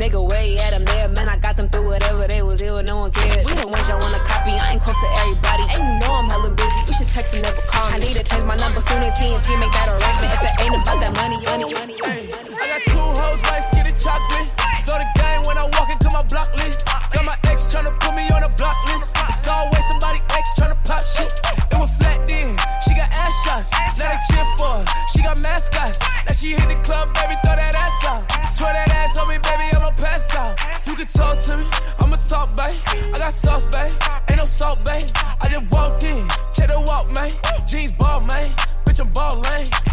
Nigga, 0.00 0.20
way 0.30 0.56
at 0.58 0.72
'em 0.72 0.84
there. 0.84 1.08
Man, 1.08 1.28
I 1.28 1.36
got 1.38 1.56
them 1.56 1.68
through 1.68 1.88
whatever 1.88 2.26
they 2.26 2.42
was 2.42 2.62
ill, 2.62 2.82
no 2.82 3.06
one 3.06 3.12
cared. 3.12 3.46
We 3.46 3.54
the 3.54 3.66
ones 3.66 3.86
y'all 3.88 4.00
wanna 4.00 4.20
copy. 4.26 4.52
I 4.58 4.72
ain't 4.72 4.82
close 4.82 4.96
to 4.96 5.08
everybody. 5.20 5.64
And 5.74 5.82
you 5.86 5.94
know 6.00 6.14
I'm 6.14 6.28
hella 6.30 6.50
busy. 6.50 6.80
You 6.88 6.94
should 6.98 7.08
text 7.08 7.34
and 7.34 7.42
never 7.44 7.62
call 7.70 7.86
me. 7.88 7.94
I 7.94 7.98
need 7.98 8.16
to 8.16 8.24
change 8.24 8.44
my 8.44 8.56
number 8.56 8.80
soon 8.88 9.02
as 9.02 9.12
TNT 9.18 9.56
make 9.56 9.72
that 9.72 9.88
arrangement. 9.88 10.32
If 10.32 10.42
it 10.42 10.54
ain't 10.64 10.76
about 10.76 10.98
that 11.00 11.12
money, 11.20 11.38
money, 11.44 11.66
money, 11.72 11.96
money. 12.00 12.26
I 12.60 12.64
got 12.72 12.82
two 12.90 12.98
hoes 12.98 13.42
like 13.48 13.62
skinny 13.62 13.92
chocolate. 14.00 14.48
Throw 14.86 14.98
the 14.98 15.08
game 15.18 15.42
when 15.46 15.58
I 15.58 15.64
walk 15.76 15.90
into 15.90 16.10
my 16.10 16.22
block 16.22 16.48
list. 16.56 16.86
Got 17.12 17.24
my 17.24 17.36
ex 17.50 17.66
tryna 17.66 17.92
put 18.00 18.14
me 18.14 18.24
on 18.30 18.42
a 18.42 18.48
block 18.56 18.76
list. 18.88 18.95
Salt, 34.56 34.78
babe. 34.86 35.04
I 35.42 35.48
just 35.52 35.70
walked 35.70 36.04
in, 36.04 36.26
check 36.56 36.68
the 36.72 36.80
walk, 36.88 37.12
man. 37.12 37.30
Jeans 37.68 37.92
ball, 37.92 38.22
man. 38.22 38.48
Bitch, 38.86 39.00
I'm 39.00 39.12
ballin'. 39.12 39.44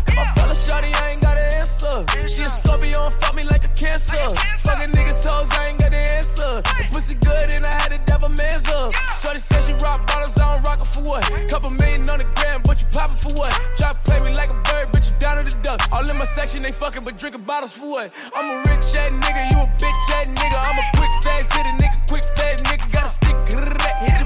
If 0.08 0.16
I 0.16 0.26
fell 0.36 0.50
a 0.50 0.56
shorty, 0.56 0.88
I 0.88 1.12
ain't 1.12 1.22
got 1.22 1.36
an 1.36 1.60
answer. 1.60 2.06
She 2.28 2.44
a 2.44 2.50
Scorpio 2.50 3.12
and 3.12 3.14
fuck 3.14 3.36
me 3.36 3.44
like 3.44 3.66
a 3.66 3.74
cancer. 3.76 4.24
Fucking 4.64 4.92
niggas 4.96 5.28
hoes, 5.28 5.52
I 5.52 5.68
ain't 5.68 5.80
got 5.80 5.92
an 5.92 6.08
answer. 6.16 6.64
The 6.80 6.86
pussy 6.94 7.16
good 7.16 7.52
and 7.52 7.66
I 7.66 7.74
had 7.76 7.92
to 7.92 8.00
devil 8.06 8.30
man's 8.30 8.70
up. 8.70 8.96
Shorty 9.20 9.40
said 9.40 9.64
she 9.64 9.74
rock 9.84 10.08
bottles, 10.08 10.40
I 10.40 10.56
don't 10.56 10.64
rock 10.64 10.80
it 10.80 10.88
for 10.88 11.04
what? 11.04 11.24
Couple 11.50 11.72
million 11.72 12.10
on 12.10 12.20
the 12.20 12.28
gram, 12.40 12.62
but 12.64 12.80
you 12.80 12.88
poppin' 12.88 13.18
for 13.18 13.36
what? 13.36 13.52
Try 13.76 13.92
to 13.92 14.00
play 14.08 14.20
me 14.22 14.32
like 14.32 14.50
a 14.50 14.60
bird, 14.64 14.94
but 14.94 15.04
you 15.04 15.12
down 15.20 15.44
to 15.44 15.44
the 15.44 15.58
duck. 15.62 15.82
All 15.92 16.08
in 16.10 16.16
my 16.16 16.24
section, 16.24 16.62
they 16.62 16.72
fuckin', 16.72 17.04
but 17.04 17.18
drinking 17.18 17.44
bottles 17.44 17.76
for 17.76 17.90
what? 17.90 18.14
I'm 18.34 18.48
a 18.48 18.58
rich 18.70 18.86
ass 18.96 19.12
nigga, 19.12 19.44
you 19.52 19.60
a 19.60 19.68
bitch 19.76 20.08
ass 20.16 20.32
nigga. 20.40 20.56
I'm 20.56 20.80
a 20.80 20.86
quick 20.96 21.12
fast 21.20 21.52
hit 21.52 21.66
a 21.68 21.74
nigga, 21.82 22.00
quick 22.08 22.24
fast 22.24 22.64
nigga. 22.64 22.86
Got 22.94 23.06
a 23.06 23.10
stick, 23.10 23.36
hit 24.08 24.20
your 24.22 24.23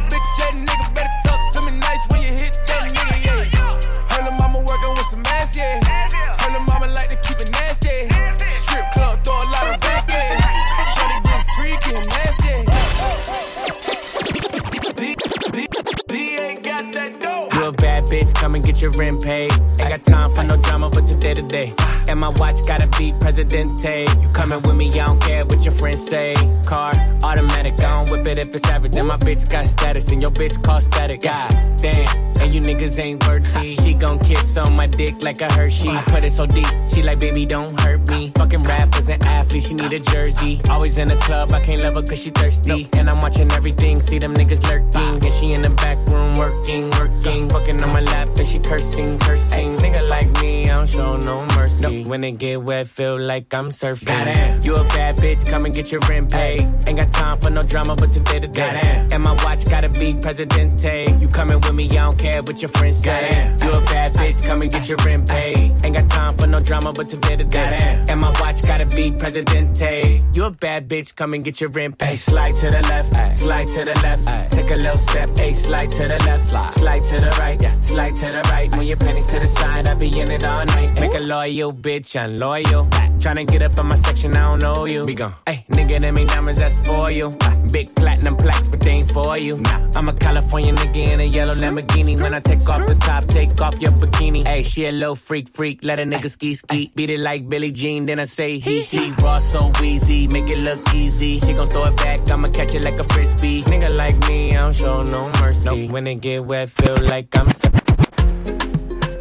your 18.87 18.99
rent 18.99 19.23
paid. 19.23 19.51
Ain't 19.51 19.89
got 19.89 20.03
time 20.03 20.33
for 20.33 20.43
no 20.43 20.57
drama, 20.57 20.89
but 20.89 21.05
today 21.05 21.33
to 21.33 21.41
day. 21.41 21.73
And 22.07 22.19
my 22.19 22.29
watch 22.29 22.65
gotta 22.65 22.87
be 22.97 23.13
Presidente. 23.19 24.05
You 24.21 24.29
coming 24.29 24.61
with 24.61 24.75
me, 24.75 24.87
I 24.89 25.05
don't 25.05 25.21
care 25.21 25.45
what 25.45 25.63
your 25.63 25.73
friends 25.73 26.05
say. 26.07 26.33
Car, 26.65 26.91
automatic, 27.23 27.79
I 27.81 28.03
don't 28.03 28.09
whip 28.09 28.27
it 28.27 28.37
if 28.37 28.55
it's 28.55 28.67
average. 28.69 28.95
And 28.95 29.07
my 29.07 29.17
bitch 29.17 29.49
got 29.49 29.67
status, 29.67 30.09
and 30.11 30.21
your 30.21 30.31
bitch 30.31 30.61
cost 30.63 30.87
static. 30.87 31.21
God 31.21 31.49
damn, 31.77 32.33
and 32.39 32.53
you 32.53 32.61
niggas 32.61 32.99
ain't 32.99 33.25
worthy. 33.27 33.73
She 33.73 33.93
gon' 33.93 34.19
kiss 34.19 34.57
on 34.57 34.75
my 34.75 34.87
dick 34.87 35.23
like 35.23 35.41
a 35.41 35.51
Hershey. 35.53 35.89
Put 36.07 36.23
it 36.23 36.31
so 36.31 36.45
deep, 36.45 36.67
she 36.93 37.01
like, 37.01 37.19
baby, 37.19 37.45
don't 37.45 37.79
hurt 37.81 38.07
me. 38.09 38.31
Fucking 38.35 38.63
rappers 38.63 39.09
and 39.09 39.23
athletes, 39.23 39.67
she 39.67 39.73
need 39.73 39.93
a 39.93 39.99
jersey. 39.99 40.59
Always 40.69 40.97
in 40.97 41.07
the 41.07 41.17
club, 41.17 41.51
I 41.53 41.59
can't 41.59 41.81
love 41.81 41.95
her 41.95 42.03
cause 42.03 42.19
she 42.19 42.29
thirsty. 42.29 42.89
And 42.93 43.09
I'm 43.09 43.19
watching 43.19 43.51
everything, 43.51 44.01
see 44.01 44.19
them 44.19 44.33
niggas 44.33 44.63
lurking. 44.69 45.23
And 45.23 45.33
she 45.33 45.53
in 45.53 45.61
the 45.61 45.69
back 45.69 45.97
room 46.09 46.33
working, 46.35 46.89
working. 46.91 47.49
Fucking 47.49 47.81
on 47.83 47.93
my 47.93 48.01
lap, 48.01 48.29
and 48.37 48.47
she 48.47 48.59
cursing, 48.59 49.19
cursing. 49.19 49.75
Nigga 49.77 50.07
like 50.09 50.29
me, 50.41 50.69
I 50.69 50.75
don't 50.75 50.89
show 50.89 51.17
no 51.17 51.45
mercy. 51.55 52.03
When 52.03 52.23
it 52.23 52.33
get 52.33 52.61
wet, 52.61 52.87
feel 52.87 53.19
like 53.19 53.53
I'm 53.53 53.69
surfing. 53.69 54.07
Goddamn. 54.07 54.61
You 54.63 54.75
a 54.75 54.83
bad 54.85 55.17
bitch, 55.17 55.45
come 55.45 55.65
and 55.65 55.73
get 55.73 55.91
your 55.91 56.01
rent 56.09 56.31
paid. 56.31 56.61
Ain't 56.87 56.97
got 56.97 57.11
time 57.11 57.39
for 57.39 57.49
no 57.49 57.63
drama, 57.63 57.95
but 57.95 58.11
today 58.11 58.39
to 58.39 58.47
day. 58.47 59.07
And 59.11 59.23
my 59.23 59.33
watch 59.43 59.65
gotta 59.65 59.89
be 59.89 60.13
Presidente. 60.13 61.05
You 61.19 61.27
coming 61.27 61.59
with 61.61 61.73
me, 61.73 61.85
I 61.85 62.03
don't 62.03 62.17
care 62.17 62.26
what 62.35 62.61
your 62.61 62.69
friends 62.69 62.97
say. 62.97 63.55
You 63.61 63.71
a 63.71 63.81
bad 63.81 64.13
bitch, 64.13 64.43
come 64.43 64.61
and 64.61 64.71
get 64.71 64.87
your 64.87 64.97
rent 65.05 65.27
paid. 65.27 65.85
Ain't 65.85 65.93
got 65.93 66.07
time 66.07 66.37
for 66.37 66.47
no 66.47 66.59
drama, 66.59 66.93
but 66.93 67.09
today 67.09 67.35
to 67.35 67.43
day. 67.43 68.05
And 68.09 68.21
my 68.21 68.29
watch 68.41 68.61
gotta 68.61 68.85
be 68.85 69.11
Presidente. 69.11 70.23
You 70.33 70.45
a 70.45 70.51
bad 70.51 70.87
bitch, 70.87 71.15
come 71.15 71.33
and 71.33 71.43
get 71.43 71.59
your 71.61 71.69
rent 71.69 71.97
paid. 71.97 72.17
Slide 72.17 72.55
to 72.55 72.69
the 72.69 72.81
left, 72.89 73.37
slide 73.37 73.67
to 73.67 73.85
the 73.85 73.99
left. 74.03 74.51
Take 74.51 74.71
a 74.71 74.75
little 74.75 74.97
step, 74.97 75.29
a 75.37 75.53
slide 75.53 75.91
to 75.91 76.07
the 76.07 76.19
left, 76.25 76.47
slide 76.47 77.03
to 77.03 77.19
the 77.19 77.35
right, 77.39 77.85
slide 77.85 78.15
to 78.15 78.25
the 78.25 78.49
right. 78.51 78.75
Move 78.75 78.83
your 78.83 78.97
pennies 78.97 79.29
to 79.31 79.39
the 79.39 79.47
side, 79.47 79.87
I 79.87 79.93
be 79.93 80.19
in 80.19 80.31
it 80.31 80.43
all 80.43 80.65
night. 80.65 80.99
Make 80.99 81.13
a 81.13 81.19
loyal 81.19 81.73
bitch, 81.73 82.21
unloyal. 82.21 82.85
Tryna 83.17 83.47
get 83.47 83.61
up 83.61 83.77
on 83.79 83.87
my 83.87 83.95
section, 83.95 84.35
I 84.35 84.41
don't 84.41 84.61
know 84.61 84.85
you. 84.85 85.05
We 85.05 85.15
gon' 85.15 85.33
Hey, 85.45 85.65
nigga, 85.71 85.99
them 85.99 86.17
ain't 86.17 86.29
diamonds, 86.29 86.59
that's 86.59 86.77
for 86.87 87.11
you. 87.11 87.37
Big 87.71 87.93
platinum 87.95 88.35
plaques, 88.37 88.67
but 88.67 88.79
they 88.79 88.91
ain't 88.91 89.11
for 89.11 89.37
you. 89.37 89.57
Nah, 89.57 89.91
I'm 89.95 90.09
a 90.09 90.13
California 90.13 90.73
nigga 90.73 91.07
in 91.13 91.19
a 91.19 91.23
yellow 91.23 91.53
Lamborghini. 91.53 92.19
When 92.21 92.33
I 92.33 92.39
take 92.39 92.67
off 92.69 92.87
the 92.87 92.95
top, 92.95 93.25
take 93.27 93.59
off 93.61 93.79
your 93.81 93.91
bikini. 93.91 94.43
Hey, 94.43 94.63
she 94.63 94.85
a 94.85 94.91
little 94.91 95.15
freak, 95.15 95.49
freak, 95.49 95.83
let 95.83 95.99
a 95.99 96.03
nigga 96.03 96.29
ski 96.29 96.55
ski. 96.55 96.91
Beat 96.95 97.09
it 97.09 97.19
like 97.19 97.47
Billie 97.49 97.71
Jean, 97.71 98.05
then 98.05 98.19
I 98.19 98.25
say 98.25 98.57
he 98.59 98.81
he. 98.81 99.11
Raw 99.21 99.39
so 99.39 99.71
easy, 99.83 100.27
make 100.27 100.49
it 100.49 100.61
look 100.61 100.81
easy. 100.93 101.39
She 101.39 101.53
gon' 101.53 101.67
throw 101.69 101.85
it 101.85 101.97
back, 101.97 102.29
I'ma 102.29 102.49
catch 102.49 102.73
it 102.75 102.83
like 102.83 102.99
a 102.99 103.03
frisbee. 103.13 103.63
Nigga 103.63 103.95
like 103.95 104.17
me, 104.27 104.51
I 104.55 104.61
don't 104.61 104.73
show 104.75 105.03
no 105.03 105.29
mercy. 105.41 105.87
When 105.87 106.07
it 106.07 106.21
get 106.21 106.45
wet, 106.45 106.69
feel 106.69 106.95
like 107.03 107.35
I'm. 107.37 107.49
So- 107.51 107.69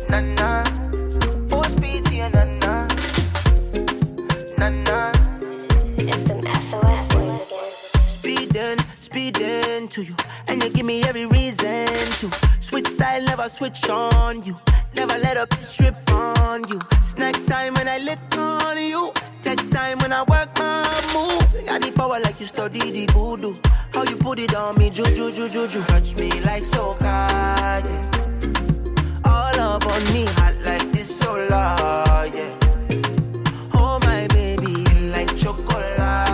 Na 0.08 0.20
na. 0.20 0.65
Speeding 9.16 9.88
to 9.88 10.02
you. 10.02 10.14
And 10.46 10.62
you 10.62 10.70
give 10.74 10.84
me 10.84 11.02
every 11.04 11.24
reason 11.24 11.86
to. 12.20 12.30
Switch 12.60 12.86
style, 12.86 13.24
never 13.24 13.48
switch 13.48 13.88
on 13.88 14.42
you. 14.42 14.54
Never 14.94 15.16
let 15.20 15.38
up 15.38 15.54
strip 15.62 15.96
on 16.12 16.68
you. 16.68 16.78
Snack 17.02 17.34
time 17.46 17.72
when 17.76 17.88
I 17.88 17.96
lick 17.96 18.18
on 18.36 18.76
you. 18.76 19.14
Text 19.40 19.72
time 19.72 19.96
when 20.00 20.12
I 20.12 20.22
work 20.24 20.50
my 20.58 20.84
move. 21.14 21.66
Got 21.66 21.80
the 21.80 21.92
power 21.96 22.20
like 22.20 22.38
you 22.40 22.44
study 22.44 22.90
the 22.90 23.06
voodoo. 23.14 23.54
How 23.94 24.02
you 24.02 24.16
put 24.16 24.38
it 24.38 24.54
on 24.54 24.76
me, 24.76 24.90
juju, 24.90 25.32
juju, 25.32 25.48
juju. 25.48 25.80
Touch 25.84 26.14
me 26.16 26.28
like 26.42 26.64
soca, 26.64 27.00
yeah. 27.00 27.82
All 29.24 29.58
up 29.58 29.86
on 29.86 30.04
me, 30.12 30.26
hot 30.26 30.56
like 30.62 30.92
this 30.92 31.18
solar, 31.18 31.48
yeah. 31.48 32.58
Oh 33.72 33.98
my 34.02 34.26
baby, 34.26 34.74
like 35.08 35.34
chocolate. 35.38 36.25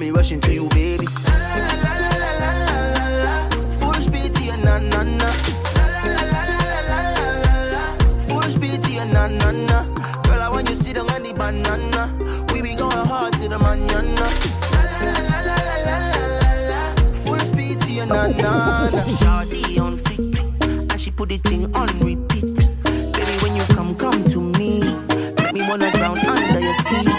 Me 0.00 0.10
rushing 0.10 0.40
to 0.40 0.54
you, 0.54 0.66
baby. 0.70 1.06
La 1.26 1.36
la 1.36 1.74
la 1.84 1.92
la 2.22 2.32
la 2.42 2.52
la 2.64 2.80
la 2.96 3.06
la. 3.24 3.48
Full 3.68 3.92
speed 3.92 4.34
to 4.34 4.42
your 4.42 4.56
na 4.56 4.78
na 4.78 5.02
na. 5.02 5.28
La 5.76 5.84
la 5.94 6.04
la 6.16 6.24
la 6.32 6.42
la 6.90 7.00
la 7.44 7.62
la. 7.72 7.82
Full 8.26 8.42
speed 8.44 8.82
to 8.82 8.90
your 8.92 9.04
na 9.04 9.26
na 9.26 9.50
na. 9.50 9.84
Girl, 10.22 10.40
I 10.40 10.48
want 10.48 10.70
you 10.70 10.76
sit 10.76 10.96
on 10.96 11.06
the 11.06 11.34
banana. 11.36 12.02
We 12.50 12.62
be 12.62 12.74
going 12.74 13.06
hard 13.10 13.34
to 13.34 13.48
the 13.48 13.58
manana. 13.58 14.26
La 14.72 14.82
la 14.88 15.00
la 15.04 15.38
la 15.48 15.56
la 15.86 15.96
la 16.38 16.52
la. 16.70 16.80
Full 17.12 17.38
speed 17.40 17.80
to 17.82 17.92
your 17.92 18.06
na 18.06 18.26
na 18.28 18.88
na. 18.88 19.04
On 19.84 19.98
and 20.90 21.00
she 21.00 21.10
put 21.10 21.28
the 21.28 21.36
thing 21.36 21.64
on 21.76 21.88
repeat. 22.00 22.56
Baby, 23.12 23.34
when 23.42 23.54
you 23.54 23.64
come, 23.76 23.94
come 23.96 24.24
to 24.30 24.40
me. 24.40 24.80
Me 25.52 25.60
wanna 25.68 25.92
drown 25.92 26.18
under 26.26 26.60
your 26.60 26.74
feet. 26.88 27.09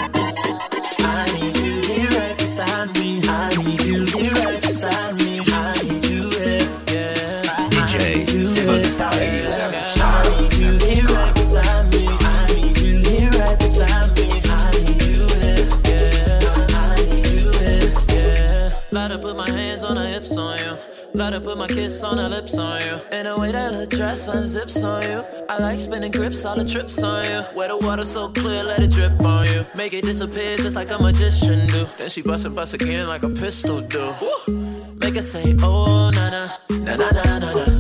Put 21.52 21.58
my 21.58 21.68
kiss 21.68 22.02
on 22.04 22.18
her 22.18 22.30
lips 22.30 22.58
on 22.58 22.82
you. 22.82 22.98
And 23.12 23.28
the 23.28 23.38
way 23.38 23.52
that 23.52 23.74
her 23.74 23.86
dress 23.86 24.28
unzips 24.28 24.82
on 24.84 25.04
you. 25.04 25.24
I 25.50 25.60
like 25.60 25.80
spinning 25.80 26.12
grips, 26.12 26.46
all 26.46 26.56
the 26.56 26.64
trips 26.64 27.02
on 27.04 27.26
you. 27.26 27.42
Where 27.58 27.68
the 27.68 27.78
water 27.78 28.06
so 28.06 28.30
clear, 28.30 28.64
let 28.64 28.82
it 28.82 28.92
drip 28.92 29.20
on 29.22 29.48
you. 29.48 29.66
Make 29.76 29.94
it 29.94 30.04
disappear 30.04 30.56
just 30.58 30.76
like 30.76 30.92
a 30.92 31.02
magician 31.02 31.68
do. 31.68 31.86
Then 31.98 32.10
she 32.10 32.22
bust 32.22 32.46
and 32.46 32.56
bust 32.56 32.74
again 32.74 33.08
like 33.08 33.24
a 33.24 33.30
pistol 33.30 33.82
do. 33.82 34.14
Woo! 34.22 34.96
Make 35.02 35.16
her 35.16 35.22
say, 35.22 35.56
oh, 35.62 36.10
na 36.12 36.30
na, 36.30 36.50
na 36.70 36.96
na 36.96 37.10
na 37.12 37.40
na 37.40 37.54
na. 37.54 37.71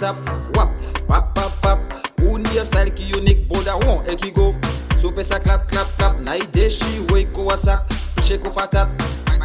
tap 0.00 0.16
Wap, 0.56 0.70
wap, 1.08 1.36
wap, 1.36 1.52
wap 1.64 1.78
Ou 2.24 2.38
ni 2.38 2.48
nye 2.54 2.64
style 2.64 2.92
ki 2.96 3.12
yonik 3.12 3.46
bonda 3.48 3.76
won 3.84 4.04
e 4.08 4.16
ki 4.16 4.32
go. 4.36 4.50
Sou 4.96 5.12
fe 5.16 5.24
sa 5.24 5.38
klap, 5.40 5.68
klap, 5.68 5.88
klap 5.98 6.18
Na 6.24 6.36
yi 6.38 6.46
deshi 6.56 7.04
wey 7.12 7.26
ko 7.36 7.48
wasak 7.50 7.84
Piche 8.16 8.40
ko 8.40 8.52
patat 8.56 8.88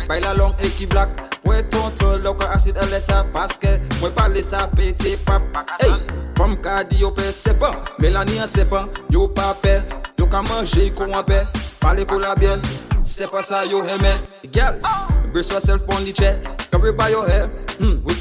Bayla 0.07 0.35
long 0.37 0.55
e 0.63 0.71
ki 0.77 0.87
blak 0.91 1.11
Mwen 1.45 1.67
tonton 1.69 2.23
lo 2.23 2.33
ka 2.39 2.49
asid 2.55 2.79
ale 2.81 2.99
sa 3.03 3.23
Paske 3.35 3.75
mwen 3.99 4.15
pale 4.15 4.41
sa 4.43 4.65
pete 4.75 5.15
pap. 5.27 5.43
Ey, 5.83 5.93
pom 6.35 6.55
ka 6.57 6.83
di 6.83 7.03
yo 7.03 7.11
pe 7.11 7.27
sepan 7.31 7.75
Melani 7.99 8.39
an 8.39 8.49
sepan, 8.49 8.89
yo 9.09 9.27
pa 9.27 9.53
pe 9.61 9.79
Yo 10.17 10.27
ka 10.27 10.41
manje 10.49 10.89
ko 10.95 11.09
an 11.11 11.23
pe 11.27 11.43
Pale 11.83 12.07
ko 12.09 12.17
la 12.19 12.33
bel, 12.35 12.63
sepan 13.03 13.43
sa 13.43 13.63
yo 13.63 13.83
heme 13.85 14.15
Gyal, 14.51 14.79
brace 15.31 15.51
yourself 15.51 15.85
pon 15.85 16.03
li 16.03 16.13
che 16.13 16.33
Kabri 16.71 16.91
ba 16.91 17.09
yo 17.11 17.23
hair. 17.23 17.64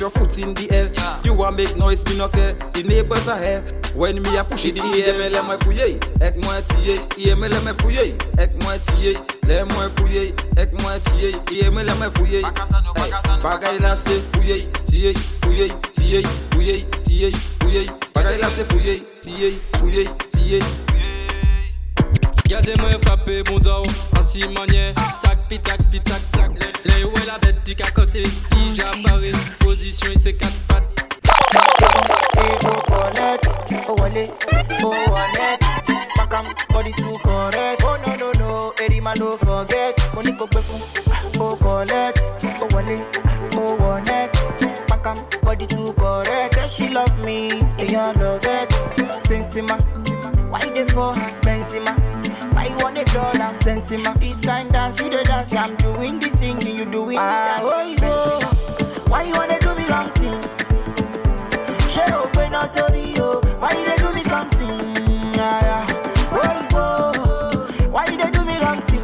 Your 0.05 0.11
foot 0.11 0.39
in 0.39 0.53
the 0.53 0.69
air. 0.71 0.93
You 1.25 1.33
want 1.33 1.57
make 1.57 1.77
noise, 1.77 2.05
me 2.05 2.19
no 2.19 2.29
care. 2.29 2.53
The 2.77 2.83
neighbors 2.85 3.27
are 3.27 3.41
here. 3.41 3.65
When 3.95 4.21
me 4.21 4.37
a 4.37 4.43
push 4.45 4.67
it 4.67 4.77
air 4.77 5.15
Me 5.15 5.29
le 5.31 5.41
mwen 5.47 5.57
fouye 5.63 5.87
Ek 6.21 6.35
mwen 6.43 6.65
tiye 6.67 6.99
Iye 7.17 7.37
me 7.39 7.47
le 7.47 7.61
mwen 7.63 7.77
fouye 7.79 8.11
Ek 8.43 8.51
mwen 8.59 8.81
tiye 8.89 9.13
Le 9.47 9.63
mwen 9.71 9.91
fouye 9.95 10.35
Ek 10.59 10.73
mwen 10.73 11.01
tiye 11.07 11.31
Iye 11.55 11.71
me 11.71 11.85
le 11.85 11.95
mwen 11.95 12.11
fouye 12.19 12.43
Bagay 13.45 13.79
la 13.79 13.95
se 13.95 14.19
fouye 14.33 14.67
Tiye, 14.85 15.15
fouye, 15.45 15.69
tiye, 15.93 16.23
fouye, 16.51 16.81
tiye, 17.07 17.31
fouye 17.63 17.87
Bagay 18.13 18.39
la 18.39 18.51
se 18.51 18.65
fouye 18.65 18.99
Tiye, 19.21 19.53
fouye, 19.79 20.09
tiye. 20.35 20.59
Gade 22.51 22.75
mwen 22.83 22.99
frappe 23.01 23.45
bon 23.47 23.63
anti 24.35 24.49
manye 24.49 24.95
Tak 25.23 25.49
pi 25.49 25.59
tak 25.59 25.79
pi 25.91 25.99
tak 26.01 26.21
tak 26.33 26.51
Le 26.85 27.01
yo 27.01 27.09
e 27.09 27.27
la 27.27 27.39
bête 27.39 27.65
di 27.65 27.75
ka 27.75 27.91
kote 27.95 28.23
I 28.57 28.75
japare, 28.75 29.33
position 29.61 30.13
i 30.13 30.19
se 30.19 30.33
kat 30.33 30.53
pat 30.69 30.83
oh 32.67 32.83
connect, 32.89 33.47
oh 33.89 33.95
wale, 34.01 34.29
oh 34.83 35.11
wallet. 35.11 35.61
Back 36.17 36.35
am 36.35 36.47
body 36.71 36.93
too 36.93 37.17
correct. 37.23 37.83
Oh 37.85 37.97
no 38.07 38.17
no 38.17 38.33
no, 38.39 38.73
Eddie 38.83 39.01
man 39.01 39.17
don't 39.17 39.39
forget. 39.41 39.95
Money 40.15 40.33
go 40.33 40.47
pay 40.47 40.61
for, 40.63 40.81
oh 41.41 41.57
collect, 41.57 42.21
oh 42.61 42.69
wale, 42.75 43.07
oh 43.55 43.77
wallet. 43.77 44.33
Back 44.89 45.07
am 45.07 45.25
body 45.43 45.67
too 45.67 45.93
correct. 45.95 46.55
Say 46.55 46.69
she 46.69 46.93
love 46.93 47.17
me, 47.25 47.49
you 47.79 47.99
love 47.99 48.45
it. 48.45 48.71
Sensima, 49.19 49.79
why 50.51 50.61
they 50.71 50.87
for 50.87 51.15
Benzema? 51.15 51.34
Dollar? 53.65 53.81
Sensima, 53.81 54.19
this 54.21 54.41
kind 54.41 54.71
dance 54.73 55.01
you 55.01 55.09
the 55.11 55.23
dance. 55.25 55.55
I'm 55.55 55.75
doing 55.77 56.19
the 56.21 56.29
singing, 56.29 56.77
you 56.77 56.85
doing 56.85 57.17
the 57.17 57.23
ah, 57.23 57.97
dance. 57.97 58.01
Oh, 58.01 58.47
you. 59.01 59.11
Why 59.11 59.23
you 59.25 59.35
wanna 59.35 59.59
do 59.61 59.75
me 59.75 59.89
long 59.89 60.11
thing? 60.13 60.41
She 61.89 62.01
open 62.13 62.55
up 62.55 62.69
sorry 62.69 63.13
yo. 63.15 63.41
Why 63.59 63.71
you 63.73 63.85
dey 63.87 63.97
do 63.97 64.13
me 64.13 64.21
something? 64.23 64.69
Ah, 65.37 65.61
yeah, 65.63 65.63
yeah. 65.63 65.85
Where 66.33 66.55
you? 66.61 67.91
Why 67.91 68.07
you 68.07 68.17
dey 68.17 68.31
do 68.31 68.45
me 68.45 68.59
wrong 68.59 68.83
thing? 68.83 69.03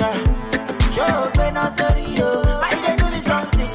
Ah, 0.00 0.14
she 0.92 1.00
open 1.00 1.56
up 1.56 1.72
sorry 1.72 2.04
yo. 2.14 2.42
Why 2.42 2.70
you 2.70 2.86
dey 2.86 2.96
do 2.96 3.10
me 3.10 3.18
something? 3.18 3.68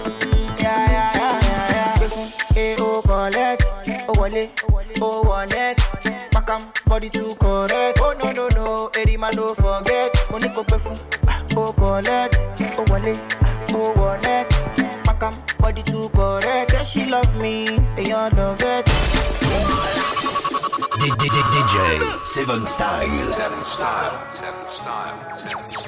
Yeah, 0.61 0.91
yeah, 0.91 1.11
yeah, 1.15 1.41
yeah, 1.44 1.99
yeah. 1.99 2.57
Eh, 2.57 2.76
oh 2.80 3.02
collect, 3.02 3.64
oh 4.07 4.14
wale, 4.22 4.49
oh 5.02 5.23
wallet. 5.23 5.77
Back 6.31 6.49
body 6.85 7.10
too 7.10 7.35
correct. 7.35 7.99
Oh 8.02 8.14
no 8.23 8.31
no 8.31 8.48
no, 8.56 8.89
Eddie 8.95 9.18
man 9.18 9.34
don't 9.34 9.56
forget. 9.57 9.86
Money 10.38 10.53
go 10.53 10.61
pay 10.64 10.76
ah, 10.76 10.80
for, 11.49 11.57
oh 11.57 11.73
collect, 11.73 12.38
oh 12.77 12.85
wale, 12.91 13.18
oh 13.73 13.89
wallet. 13.97 14.47
Back 15.03 15.23
am 15.23 15.34
body 15.57 15.81
too 15.81 16.09
correct. 16.09 16.69
Say 16.69 16.84
she 16.84 17.07
love 17.09 17.35
me, 17.41 17.65
and 17.65 18.07
you 18.07 18.14
love 18.14 18.61
it. 18.61 18.85
DJ, 21.01 21.41
DJ, 21.53 21.76
Seven 22.27 22.68
Style. 22.68 23.31
Seven 23.31 23.64
Style. 23.64 24.31
Seven 24.31 24.68
Style. 24.68 25.35
Seven 25.35 25.65
Style. 25.65 25.88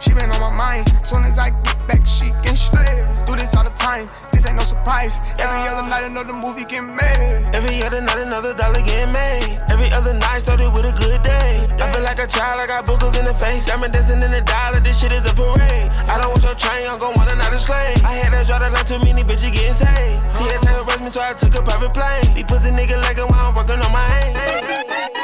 She 0.00 0.12
been 0.12 0.30
on 0.30 0.40
my 0.40 0.50
mind. 0.50 0.92
Soon 1.04 1.24
as 1.24 1.38
I 1.38 1.48
get 1.48 1.88
back, 1.88 2.06
she 2.06 2.28
can 2.44 2.54
slay. 2.54 3.00
Do 3.24 3.34
this 3.34 3.56
all 3.56 3.64
the 3.64 3.70
time, 3.70 4.06
this 4.30 4.44
ain't 4.44 4.56
no 4.56 4.62
surprise. 4.62 5.18
Every 5.38 5.66
other 5.66 5.88
night, 5.88 6.04
another 6.04 6.34
movie 6.34 6.66
get 6.66 6.82
made. 6.82 7.48
Every 7.54 7.82
other 7.82 8.02
night, 8.02 8.22
another 8.22 8.52
dollar 8.52 8.82
get 8.82 9.08
made. 9.08 9.58
Every 9.70 9.90
other 9.90 10.12
night 10.12 10.40
started 10.40 10.68
with 10.76 10.84
a 10.84 10.92
good 10.92 11.22
day. 11.22 11.66
I 11.80 11.90
feel 11.92 12.02
like 12.02 12.18
a 12.18 12.26
child, 12.26 12.60
I 12.60 12.66
got 12.66 12.84
boogers 12.84 13.18
in 13.18 13.24
the 13.24 13.32
face. 13.34 13.70
I'm 13.70 13.80
dancing 13.90 14.20
in 14.20 14.32
the 14.32 14.42
dollar, 14.42 14.80
this 14.80 15.00
shit 15.00 15.12
is 15.12 15.24
a 15.24 15.32
parade. 15.32 15.88
I 16.12 16.20
don't 16.20 16.30
want 16.30 16.42
your 16.44 16.54
train, 16.56 16.86
I'm 16.86 16.98
gon' 16.98 17.14
want 17.16 17.30
another 17.32 17.56
slave. 17.56 18.04
I 18.04 18.12
had 18.20 18.38
to 18.38 18.44
draw 18.44 18.58
the 18.58 18.68
line 18.68 18.84
too 18.84 18.98
many 18.98 19.24
bitches 19.24 19.50
getting 19.50 19.72
saved. 19.72 20.20
TSA 20.36 20.84
arrest 20.84 21.04
me, 21.04 21.10
so 21.10 21.22
I 21.22 21.32
took 21.32 21.54
a 21.54 21.62
private 21.62 21.94
plane. 21.94 22.34
These 22.34 22.44
pussy 22.44 22.68
nigga 22.68 23.00
like 23.00 23.16
while 23.16 23.48
I'm 23.48 23.54
working 23.54 23.80
on 23.80 23.92
my 23.92 24.04
aim. 24.20 25.23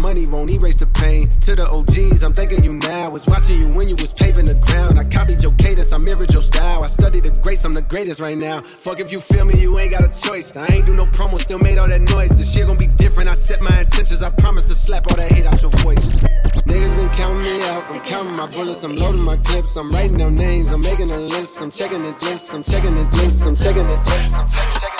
money 0.00 0.24
won't 0.30 0.50
erase 0.50 0.76
the 0.76 0.86
pain. 0.86 1.30
To 1.40 1.54
the 1.54 1.68
OGs, 1.68 2.22
I'm 2.22 2.32
thanking 2.32 2.62
you 2.64 2.72
now. 2.78 3.10
Was 3.10 3.26
watching 3.26 3.60
you 3.60 3.68
when 3.76 3.88
you 3.88 3.96
was 3.96 4.14
paving 4.14 4.46
the 4.46 4.54
ground. 4.54 4.98
I 4.98 5.04
copied 5.04 5.42
your 5.42 5.54
cadence, 5.56 5.92
I 5.92 5.98
mirrored 5.98 6.32
your 6.32 6.42
style. 6.42 6.82
I 6.82 6.88
studied 6.88 7.24
the 7.24 7.30
greats, 7.42 7.64
I'm 7.64 7.74
the 7.74 7.82
greatest 7.82 8.20
right 8.20 8.36
now. 8.36 8.62
Fuck 8.62 9.00
if 9.00 9.12
you 9.12 9.20
feel 9.20 9.44
me, 9.44 9.60
you 9.60 9.78
ain't 9.78 9.90
got 9.90 10.02
a 10.02 10.10
choice. 10.10 10.56
I 10.56 10.66
ain't 10.72 10.86
do 10.86 10.94
no 10.94 11.04
promo, 11.04 11.38
still 11.38 11.58
made 11.58 11.78
all 11.78 11.88
that 11.88 12.00
noise. 12.00 12.36
The 12.36 12.44
shit 12.44 12.66
gon' 12.66 12.76
be 12.76 12.86
different. 12.86 13.28
I 13.28 13.34
set 13.34 13.62
my 13.62 13.80
intentions, 13.80 14.22
I 14.22 14.30
promise 14.38 14.66
to 14.68 14.74
slap 14.74 15.10
all 15.10 15.16
that 15.16 15.32
hate 15.32 15.46
out 15.46 15.60
your 15.62 15.70
voice. 15.82 16.04
Niggas 16.68 16.96
been 16.96 17.08
counting 17.10 17.42
me 17.42 17.62
out. 17.68 17.82
I'm 17.90 18.00
counting 18.00 18.36
my 18.36 18.46
bullets, 18.46 18.84
I'm 18.84 18.96
loading 18.96 19.22
my 19.22 19.36
clips, 19.38 19.76
I'm 19.76 19.90
writing 19.90 20.18
down 20.18 20.34
names, 20.34 20.70
I'm 20.70 20.82
making 20.82 21.10
a 21.10 21.18
list, 21.18 21.60
I'm 21.60 21.70
checking 21.70 22.02
the 22.02 22.12
list, 22.12 22.52
I'm 22.52 22.62
checking 22.62 22.94
the 22.94 23.04
list, 23.16 23.46
I'm 23.46 23.56
checking 23.56 23.86
the 23.86 23.96
list, 23.96 24.36
I'm 24.36 24.48
checking, 24.48 24.80
checking, 24.80 24.97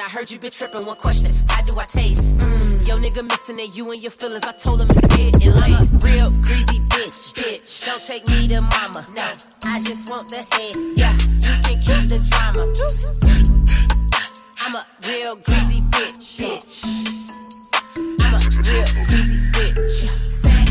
I 0.00 0.08
heard 0.08 0.30
you 0.30 0.38
been 0.38 0.50
tripping. 0.50 0.86
One 0.86 0.96
question, 0.96 1.34
how 1.48 1.62
do 1.62 1.78
I 1.78 1.84
taste? 1.84 2.22
Mm, 2.38 2.88
yo 2.88 2.96
nigga 2.96 3.22
missing 3.22 3.58
it, 3.58 3.76
you 3.76 3.90
and 3.90 4.00
your 4.00 4.10
feelings, 4.10 4.44
I 4.44 4.52
told 4.52 4.80
him 4.80 4.86
it's 4.88 5.06
getting 5.14 5.32
late. 5.52 5.76
I'm 5.76 5.94
a 5.94 5.98
real 5.98 6.30
greasy 6.40 6.80
bitch, 6.88 7.34
bitch. 7.34 7.84
Don't 7.84 8.02
take 8.02 8.26
me 8.28 8.48
to 8.48 8.62
mama, 8.62 9.06
no. 9.14 9.22
I 9.64 9.82
just 9.82 10.08
want 10.08 10.30
the 10.30 10.46
head, 10.56 10.74
yeah. 10.96 11.12
You 11.44 11.52
can 11.64 11.76
keep 11.84 12.08
the 12.08 12.18
drama. 12.30 12.72
I'm 14.62 14.74
a 14.74 14.86
real 15.06 15.36
greasy 15.36 15.82
bitch, 15.82 16.38
bitch. 16.40 16.84
I'm 18.20 18.34
a 18.34 18.40
real 18.40 19.06
greasy 19.06 19.38
bitch. 19.52 20.08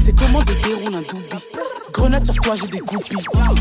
C'est 0.01 0.15
comment 0.15 0.41
de 0.41 0.53
déroule 0.63 0.95
un 0.95 1.01
doobie 1.01 1.29
Grenade 1.91 2.25
sur 2.25 2.35
toi, 2.41 2.55
j'ai 2.55 2.67
des 2.67 2.79
groupies. 2.79 3.15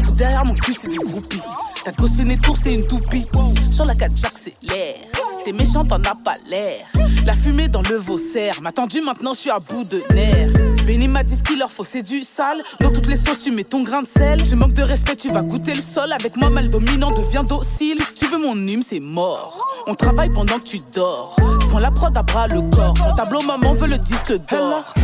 Tout 0.04 0.12
derrière 0.12 0.44
mon 0.46 0.54
cul, 0.54 0.74
c'est 0.80 0.88
des 0.88 0.96
groupies. 0.96 1.42
Ta 1.84 1.92
gosse 1.92 2.16
fait 2.16 2.24
des 2.24 2.38
tours, 2.38 2.56
c'est 2.62 2.74
une 2.74 2.86
toupie. 2.86 3.26
Sur 3.70 3.84
la 3.84 3.94
4 3.94 4.16
j'accélère. 4.16 5.17
T'es 5.44 5.52
méchant, 5.52 5.84
t'en 5.84 6.02
as 6.02 6.14
pas 6.14 6.34
l'air. 6.48 6.86
La 7.24 7.34
fumée 7.34 7.68
dans 7.68 7.82
le 7.82 7.96
Vaussaire. 7.96 8.60
M'a 8.62 8.72
tendu, 8.72 9.00
maintenant 9.00 9.32
je 9.32 9.38
suis 9.38 9.50
à 9.50 9.58
bout 9.58 9.84
de 9.84 10.02
nerfs. 10.14 10.52
Benny 10.86 11.08
m'a 11.08 11.22
dit 11.22 11.36
ce 11.36 11.42
qu'il 11.42 11.58
leur 11.58 11.70
faut, 11.70 11.84
c'est 11.84 12.02
du 12.02 12.22
sale. 12.22 12.62
Dans 12.80 12.92
toutes 12.92 13.06
les 13.06 13.16
sauces, 13.16 13.38
tu 13.38 13.50
mets 13.50 13.64
ton 13.64 13.82
grain 13.82 14.02
de 14.02 14.08
sel. 14.08 14.44
Je 14.46 14.54
manque 14.54 14.74
de 14.74 14.82
respect, 14.82 15.16
tu 15.16 15.30
vas 15.30 15.42
goûter 15.42 15.74
le 15.74 15.82
sol. 15.82 16.12
Avec 16.12 16.36
moi, 16.36 16.50
mal 16.50 16.70
dominant, 16.70 17.08
deviens 17.08 17.44
docile. 17.44 17.98
Tu 18.18 18.26
veux 18.26 18.38
mon 18.38 18.56
hume, 18.56 18.82
c'est 18.82 19.00
mort. 19.00 19.64
On 19.86 19.94
travaille 19.94 20.30
pendant 20.30 20.58
que 20.58 20.64
tu 20.64 20.78
dors. 20.94 21.36
Prends 21.68 21.78
la 21.78 21.90
prod 21.90 22.16
à 22.16 22.22
bras 22.22 22.48
le 22.48 22.60
corps. 22.74 22.94
Mon 22.98 23.14
tableau, 23.14 23.42
maman 23.42 23.74
veut 23.74 23.88
le 23.88 23.98
disque 23.98 24.32
d'or. 24.50 24.94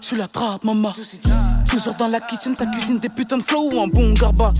Je 0.00 0.06
suis 0.06 0.16
la 0.16 0.28
trappe, 0.28 0.64
maman. 0.64 0.92
Toujours 1.68 1.94
dans 1.94 2.08
la 2.08 2.20
kitchen, 2.20 2.54
ça 2.54 2.66
cuisine 2.66 2.98
des 2.98 3.08
putains 3.08 3.38
de 3.38 3.42
flow 3.42 3.70
ou 3.72 3.80
un 3.80 3.86
bon 3.86 4.12
garba. 4.12 4.52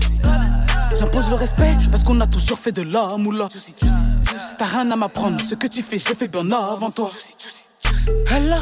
J'impose 0.97 1.29
le 1.29 1.35
respect 1.35 1.77
parce 1.91 2.03
qu'on 2.03 2.19
a 2.21 2.27
toujours 2.27 2.59
fait 2.59 2.71
de 2.71 2.83
la 2.83 3.17
moula. 3.17 3.49
T'as 4.57 4.65
rien 4.65 4.91
à 4.91 4.95
m'apprendre, 4.95 5.41
ce 5.41 5.55
que 5.55 5.67
tu 5.67 5.81
fais, 5.81 5.97
j'ai 5.97 6.15
fait 6.15 6.27
bien 6.27 6.49
avant 6.51 6.91
toi. 6.91 7.09
Elle 8.29 8.49
là, 8.49 8.59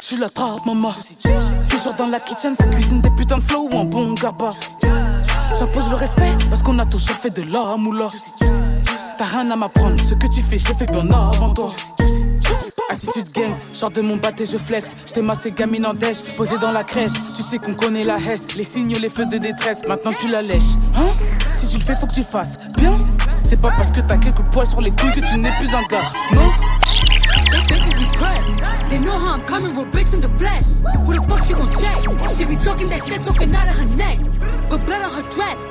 je 0.00 0.06
suis 0.06 0.16
la 0.16 0.28
trappe, 0.28 0.64
maman. 0.66 0.94
Toujours 1.68 1.94
dans 1.94 2.06
la 2.06 2.20
kitchen, 2.20 2.54
ça 2.54 2.64
cuisine 2.64 3.00
des 3.00 3.10
putains 3.10 3.38
de 3.38 3.42
flow 3.42 3.68
ou 3.70 3.78
un 3.78 3.84
bon 3.84 4.12
garba. 4.14 4.52
J'impose 5.58 5.90
le 5.90 5.96
respect 5.96 6.32
parce 6.48 6.62
qu'on 6.62 6.78
a 6.78 6.86
toujours 6.86 7.16
fait 7.16 7.30
de 7.30 7.42
la 7.52 7.76
moula. 7.76 8.08
T'as 9.16 9.24
rien 9.24 9.50
à 9.50 9.56
m'apprendre, 9.56 10.00
ce 10.02 10.14
que 10.14 10.26
tu 10.34 10.42
fais, 10.42 10.58
j'ai 10.58 10.74
fait 10.74 10.86
bien 10.86 11.08
avant 11.10 11.52
toi. 11.52 11.74
Attitude 12.90 13.30
gangs, 13.32 13.54
sors 13.72 13.92
de 13.92 14.00
mon 14.00 14.16
et 14.16 14.44
je 14.44 14.58
flex. 14.58 14.90
J't'ai 15.06 15.22
massé 15.22 15.52
gamine 15.52 15.86
en 15.86 15.94
dèche, 15.94 16.22
posé 16.36 16.58
dans 16.58 16.72
la 16.72 16.82
crèche. 16.82 17.12
Tu 17.36 17.42
sais 17.42 17.58
qu'on 17.58 17.74
connaît 17.74 18.02
la 18.02 18.16
hesse, 18.16 18.56
les 18.56 18.64
signes, 18.64 18.96
les 18.96 19.08
feux 19.08 19.26
de 19.26 19.38
détresse. 19.38 19.82
Maintenant 19.86 20.12
tu 20.20 20.28
la 20.28 20.42
lèches, 20.42 20.74
hein? 20.96 21.06
Si 21.52 21.68
tu 21.68 21.78
le 21.78 21.84
fais, 21.84 21.94
faut 21.94 22.08
que 22.08 22.14
tu 22.14 22.24
fasses 22.24 22.74
bien? 22.76 22.98
C'est 23.44 23.62
pas 23.62 23.70
parce 23.76 23.92
que 23.92 24.00
t'as 24.00 24.16
quelques 24.16 24.42
poils 24.50 24.66
sur 24.66 24.80
les 24.80 24.90
couilles 24.90 25.12
que 25.12 25.20
tu 25.20 25.38
n'es 25.38 25.52
plus 25.52 25.72
un 25.72 25.82
gars, 25.82 26.10
non? 26.34 26.50
Bitches. 28.20 28.90
They 28.90 28.98
know 28.98 29.18
how 29.18 29.34
I'm 29.34 29.44
coming, 29.46 29.72
real 29.74 29.86
bitch 29.86 30.14
in 30.14 30.20
the 30.20 30.28
flesh. 30.36 30.82
Who 31.06 31.14
the 31.14 31.22
fuck 31.28 31.40
she 31.46 31.54
gon' 31.54 31.70
check? 31.78 32.02
She 32.34 32.44
be 32.44 32.56
talking 32.56 32.88
that 32.90 33.02
shit, 33.06 33.22
talking 33.22 33.54
out 33.54 33.68
of 33.68 33.76
her 33.78 33.88
neck. 33.96 34.18
But 34.68 34.84
blood 34.86 35.02
on 35.02 35.12
her 35.14 35.26
dress. 35.30 35.64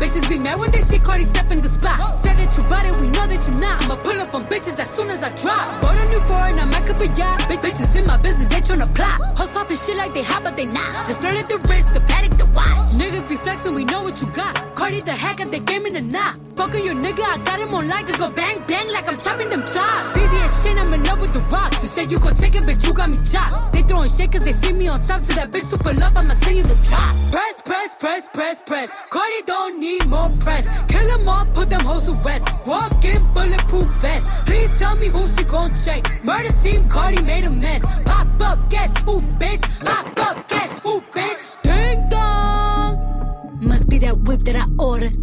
Bitches 0.00 0.28
be 0.28 0.38
mad 0.38 0.58
when 0.58 0.70
they 0.70 0.80
see 0.80 0.98
Cardi 0.98 1.24
step 1.24 1.50
in 1.52 1.60
the 1.60 1.68
spot. 1.68 1.98
Said 2.08 2.38
that 2.38 2.56
you 2.56 2.62
bought 2.64 2.86
it, 2.86 2.94
we 3.00 3.06
know 3.10 3.26
that 3.26 3.42
you 3.46 3.54
not. 3.60 3.84
I'ma 3.84 3.96
pull 3.96 4.18
up 4.20 4.34
on 4.34 4.46
bitches 4.46 4.78
as 4.78 4.88
soon 4.88 5.10
as 5.10 5.22
I 5.22 5.30
drop. 5.34 5.82
Bought 5.82 5.98
a 5.98 6.08
new 6.08 6.20
foreign, 6.30 6.58
I'm 6.58 6.70
back 6.70 6.88
up 6.88 6.96
a. 6.96 7.08
Big 7.50 7.60
bitches 7.60 7.98
in 7.98 8.06
my 8.06 8.16
business, 8.22 8.48
they 8.48 8.62
tryna 8.62 8.88
plot. 8.94 9.20
Hoes 9.36 9.50
popping 9.50 9.76
shit 9.76 9.96
like 9.96 10.14
they 10.14 10.22
hot, 10.22 10.42
but 10.42 10.56
they 10.56 10.66
not. 10.66 11.06
Just 11.06 11.20
flirted 11.20 11.46
the 11.50 11.58
wrist, 11.68 11.92
the 11.92 12.00
Patek, 12.00 12.38
the 12.38 12.46
watch. 12.54 12.94
Niggas 12.96 13.28
be 13.28 13.36
flexing, 13.36 13.74
we 13.74 13.84
know 13.84 14.02
what 14.02 14.20
you 14.22 14.30
got. 14.32 14.54
Cardi 14.74 15.00
the 15.00 15.12
hack 15.12 15.40
at 15.40 15.50
the 15.50 15.60
game 15.60 15.86
in 15.86 15.94
the 15.94 16.02
knot. 16.02 16.38
Fucking 16.56 16.84
your 16.84 16.94
nigga, 16.94 17.24
I 17.24 17.38
got 17.44 17.58
him 17.60 17.74
on 17.74 17.88
like 17.88 18.06
just 18.06 18.18
go 18.18 18.30
bang 18.30 18.62
bang 18.68 18.88
like 18.92 19.08
I'm 19.08 19.18
chopping 19.18 19.48
them 19.48 19.60
chops. 19.60 20.16
VVS 20.16 20.62
shit, 20.62 20.76
I'm 20.78 20.92
in 20.92 21.02
love 21.04 21.20
with 21.20 21.32
the 21.32 21.40
rocks. 21.52 21.89
Said 21.90 22.12
you 22.12 22.20
gon' 22.20 22.34
take 22.34 22.54
it, 22.54 22.62
bitch, 22.62 22.86
you 22.86 22.94
got 22.94 23.10
me 23.10 23.18
chopped. 23.18 23.72
They 23.72 23.82
throwing 23.82 24.08
shit 24.08 24.30
cause 24.30 24.44
they 24.44 24.52
see 24.52 24.72
me 24.74 24.86
on 24.86 25.00
top 25.00 25.22
to 25.22 25.34
that 25.34 25.50
bitch 25.50 25.64
super 25.64 25.92
love, 25.98 26.16
I'ma 26.16 26.34
send 26.34 26.56
you 26.58 26.62
the 26.62 26.78
drop. 26.86 27.16
Press, 27.32 27.62
press, 27.62 27.96
press, 27.96 28.28
press, 28.32 28.62
press. 28.62 28.94
Cardi 29.10 29.42
don't 29.44 29.80
need 29.80 30.06
more 30.06 30.30
press. 30.38 30.70
Kill 30.86 31.04
them 31.10 31.28
all, 31.28 31.44
put 31.46 31.68
them 31.68 31.80
hoes 31.80 32.06
to 32.06 32.12
rest. 32.22 32.46
Walk 32.64 33.04
in 33.04 33.24
bulletproof 33.34 33.88
vest. 33.98 34.30
Please 34.46 34.78
tell 34.78 34.96
me 34.98 35.08
who 35.08 35.26
she 35.26 35.42
gon' 35.42 35.74
check. 35.74 36.06
Murder 36.24 36.50
scene, 36.50 36.84
Cardi 36.84 37.22
made 37.24 37.42
a 37.42 37.50
mess. 37.50 37.82
Pop 38.06 38.28
up, 38.40 38.70
guess 38.70 38.96
who, 39.02 39.20
bitch? 39.42 39.62
Pop 39.84 40.06
up, 40.28 40.48
guess 40.48 40.78
who, 40.84 41.00
bitch? 41.10 41.60
Ding 41.62 42.08
dong. 42.08 43.58
Must 43.60 43.88
be 43.88 43.98
that 43.98 44.16
whip 44.16 44.44
that 44.44 44.54
I 44.54 44.66
ordered. 44.78 45.16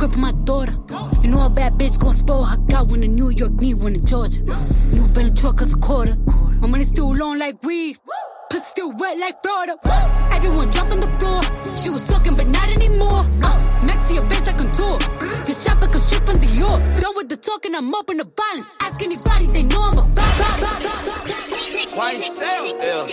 And 0.00 0.04
a 0.04 0.06
new 0.06 0.08
grip 0.08 0.12
for 0.12 0.18
my 0.18 0.32
daughter. 0.44 0.72
You 1.22 1.30
know 1.30 1.46
a 1.46 1.50
bad 1.50 1.74
bitch 1.74 1.98
gon' 1.98 2.12
spoil 2.12 2.44
her 2.44 2.56
got 2.68 2.88
one 2.88 3.02
in 3.02 3.14
New 3.14 3.30
York, 3.30 3.52
need 3.52 3.74
one 3.74 3.94
in 3.94 4.04
Georgia. 4.04 4.40
New 4.42 5.06
Bentley 5.14 5.32
truck 5.34 5.60
is 5.60 5.74
a 5.74 5.78
quarter. 5.78 6.14
My 6.60 6.68
money 6.68 6.84
still 6.84 7.14
long 7.14 7.38
like 7.38 7.62
weed. 7.62 7.96
Pussy 8.50 8.64
still 8.64 8.92
wet 8.96 9.18
like 9.18 9.42
Florida. 9.42 9.76
Everyone 10.32 10.70
jump 10.70 10.90
on 10.90 11.00
the 11.00 11.08
floor. 11.18 11.42
She 11.76 11.90
was 11.90 12.06
talking, 12.08 12.34
but 12.36 12.46
not 12.46 12.70
anymore. 12.70 13.26
Uh, 13.42 13.84
next 13.84 14.08
to 14.08 14.14
your 14.14 14.26
base, 14.26 14.48
I 14.48 14.52
contour. 14.52 14.98
Just 15.44 15.66
shop 15.66 15.80
like 15.80 15.94
a 15.94 16.00
ship 16.00 16.22
from 16.24 16.36
the 16.36 16.46
York. 16.46 16.82
Done 17.00 17.14
with 17.16 17.28
the 17.28 17.36
talking, 17.36 17.74
I'm 17.74 17.94
up 17.94 18.10
in 18.10 18.16
the 18.18 18.24
violence. 18.24 18.68
Ask 18.80 19.02
anybody, 19.02 19.46
they 19.46 19.62
know 19.64 19.82
I'm 19.82 19.98
a 19.98 20.02
bad. 20.02 20.24
Why 21.96 22.12
you 22.12 22.22
sell? 22.22 22.66
Yeah. 22.78 23.06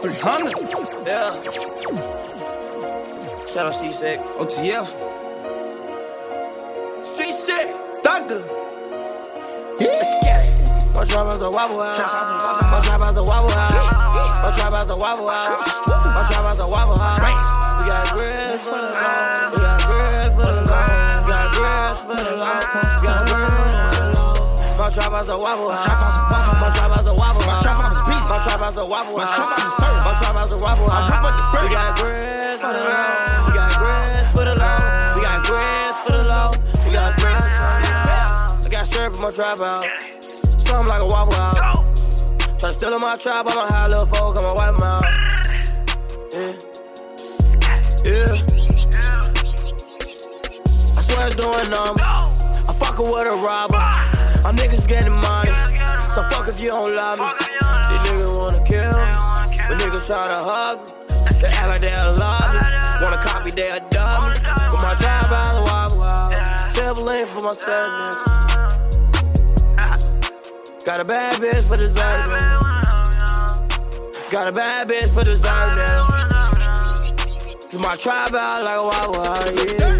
300. 0.00 1.06
Yeah. 1.06 2.29
Shout 3.50 3.66
out 3.66 3.74
C-Sec. 3.74 4.20
OTF. 4.38 4.86
C-Sec. 7.02 7.66
Doctor. 8.00 8.46
Let's 9.80 10.14
get 10.22 10.46
it. 10.46 10.70
A 10.94 11.50
wobble 11.50 11.82
house. 11.82 11.98
My 11.98 12.78
trap 12.78 13.00
driver's 13.00 13.16
a 13.16 13.24
wobble 13.24 13.50
house. 13.50 13.74
My 13.74 14.54
trap 14.54 14.70
driver's 14.70 14.90
a 14.90 14.96
wobble 14.96 15.28
house. 15.28 15.66
My 16.14 16.22
trap 16.30 16.46
driver's 16.46 16.60
a 16.60 16.66
wobble 16.70 16.96
house. 16.96 17.18
We 17.80 17.90
got 17.90 18.12
grips 18.14 18.68
for 18.70 18.78
the 18.78 18.86
low. 18.86 19.34
We 19.50 19.58
got 19.66 19.82
grips 19.82 20.30
for 20.30 20.46
the 20.46 20.62
low. 20.70 20.86
We 21.18 21.34
got 21.34 21.50
grips 21.50 22.00
for 22.06 22.14
the 22.14 22.30
low. 22.38 22.54
We 22.54 23.02
got 23.02 23.26
grips 23.26 23.50
for 23.50 24.06
the 24.06 24.14
low. 24.14 24.78
My 24.78 24.90
trap 24.94 25.10
driver's 25.10 25.28
a 25.28 25.36
wobble 25.36 25.70
house. 25.72 26.14
My 26.62 26.70
trap 26.70 26.86
driver's 26.86 27.06
a 27.08 27.14
wobble 27.14 27.42
house. 27.42 28.09
My 28.30 28.38
trap 28.38 28.60
house 28.60 28.76
a 28.76 28.86
waffle 28.86 29.18
house. 29.18 29.38
My 30.06 30.14
trap 30.14 30.38
house 30.38 30.54
a 30.54 30.58
waffle 30.62 30.88
house. 30.88 31.10
We 31.50 31.74
got 31.74 31.98
grits 31.98 32.62
for 32.62 32.70
the 32.70 32.78
low. 32.78 33.26
We 33.42 33.58
got 33.58 33.74
grits 33.74 34.30
for 34.30 34.44
the 34.46 34.54
low. 34.54 34.78
We 35.18 35.22
got 35.26 35.42
grits 35.42 35.98
for 35.98 36.14
the 36.14 36.22
low. 36.30 36.54
We 36.86 36.94
got 36.94 37.10
grits 37.18 37.42
for 37.58 37.74
the 37.74 37.90
low. 37.90 38.62
I 38.62 38.68
got 38.70 38.86
syrup 38.86 39.16
in 39.16 39.20
my 39.20 39.32
trap 39.32 39.58
house. 39.58 39.82
Something 40.22 40.86
like 40.86 41.02
a 41.02 41.06
waffle 41.06 41.34
house. 41.34 42.30
Try 42.60 42.70
to 42.70 42.72
steal 42.72 42.94
in 42.94 43.00
my 43.00 43.16
trap, 43.16 43.46
I'm 43.48 43.58
a 43.58 43.66
high 43.66 43.88
little 43.88 44.06
folk, 44.06 44.38
I'm 44.38 44.44
a 44.44 44.54
white 44.54 44.78
mouth. 44.78 45.02
Yeah. 46.30 46.54
Yeah. 48.06 48.38
I 50.70 51.02
swear 51.02 51.26
it's 51.26 51.34
doing 51.34 51.66
numbers. 51.66 52.06
I 52.62 52.72
fuckin' 52.78 53.10
with 53.10 53.26
a 53.26 53.34
robber. 53.42 53.82
My 54.44 54.52
niggas 54.54 54.86
getting 54.86 55.18
money. 55.18 55.50
So 56.14 56.22
fuck 56.30 56.46
if 56.46 56.60
you 56.60 56.68
don't 56.68 56.94
love 56.94 57.18
me. 57.18 57.59
Niggas 58.20 58.36
wanna 58.36 58.60
kill 58.64 58.84
me. 58.84 59.12
But 59.68 59.78
niggas 59.80 60.06
try 60.06 60.28
to 60.28 60.36
hug 60.36 60.80
me. 60.80 60.92
They 61.40 61.48
act 61.48 61.68
like 61.68 61.80
they 61.80 61.88
love 62.20 62.52
me. 62.52 62.60
Wanna 63.00 63.16
copy, 63.16 63.50
they 63.50 63.68
a 63.68 63.80
dummy. 63.88 64.36
With 64.36 64.82
my 64.84 64.92
trap 65.00 65.32
out 65.32 65.56
the 65.56 65.62
waffle 65.64 66.02
house. 66.02 66.76
Timberland 66.76 67.28
for 67.28 67.40
my 67.40 67.54
niggas. 67.54 67.88
Got 70.84 71.00
a 71.00 71.04
bad 71.04 71.40
bitch 71.40 71.68
for 71.68 71.76
dessert, 71.76 72.28
man. 72.28 72.60
Got 74.30 74.48
a 74.48 74.52
bad 74.52 74.88
bitch 74.88 75.14
for 75.14 75.24
dessert, 75.24 75.76
man. 75.76 76.04
Cause 77.70 77.78
my 77.78 77.96
tribe 77.96 78.34
out 78.34 78.64
like 78.64 78.80
a 78.80 78.84
house, 79.24 79.48
yeah. 79.64 79.96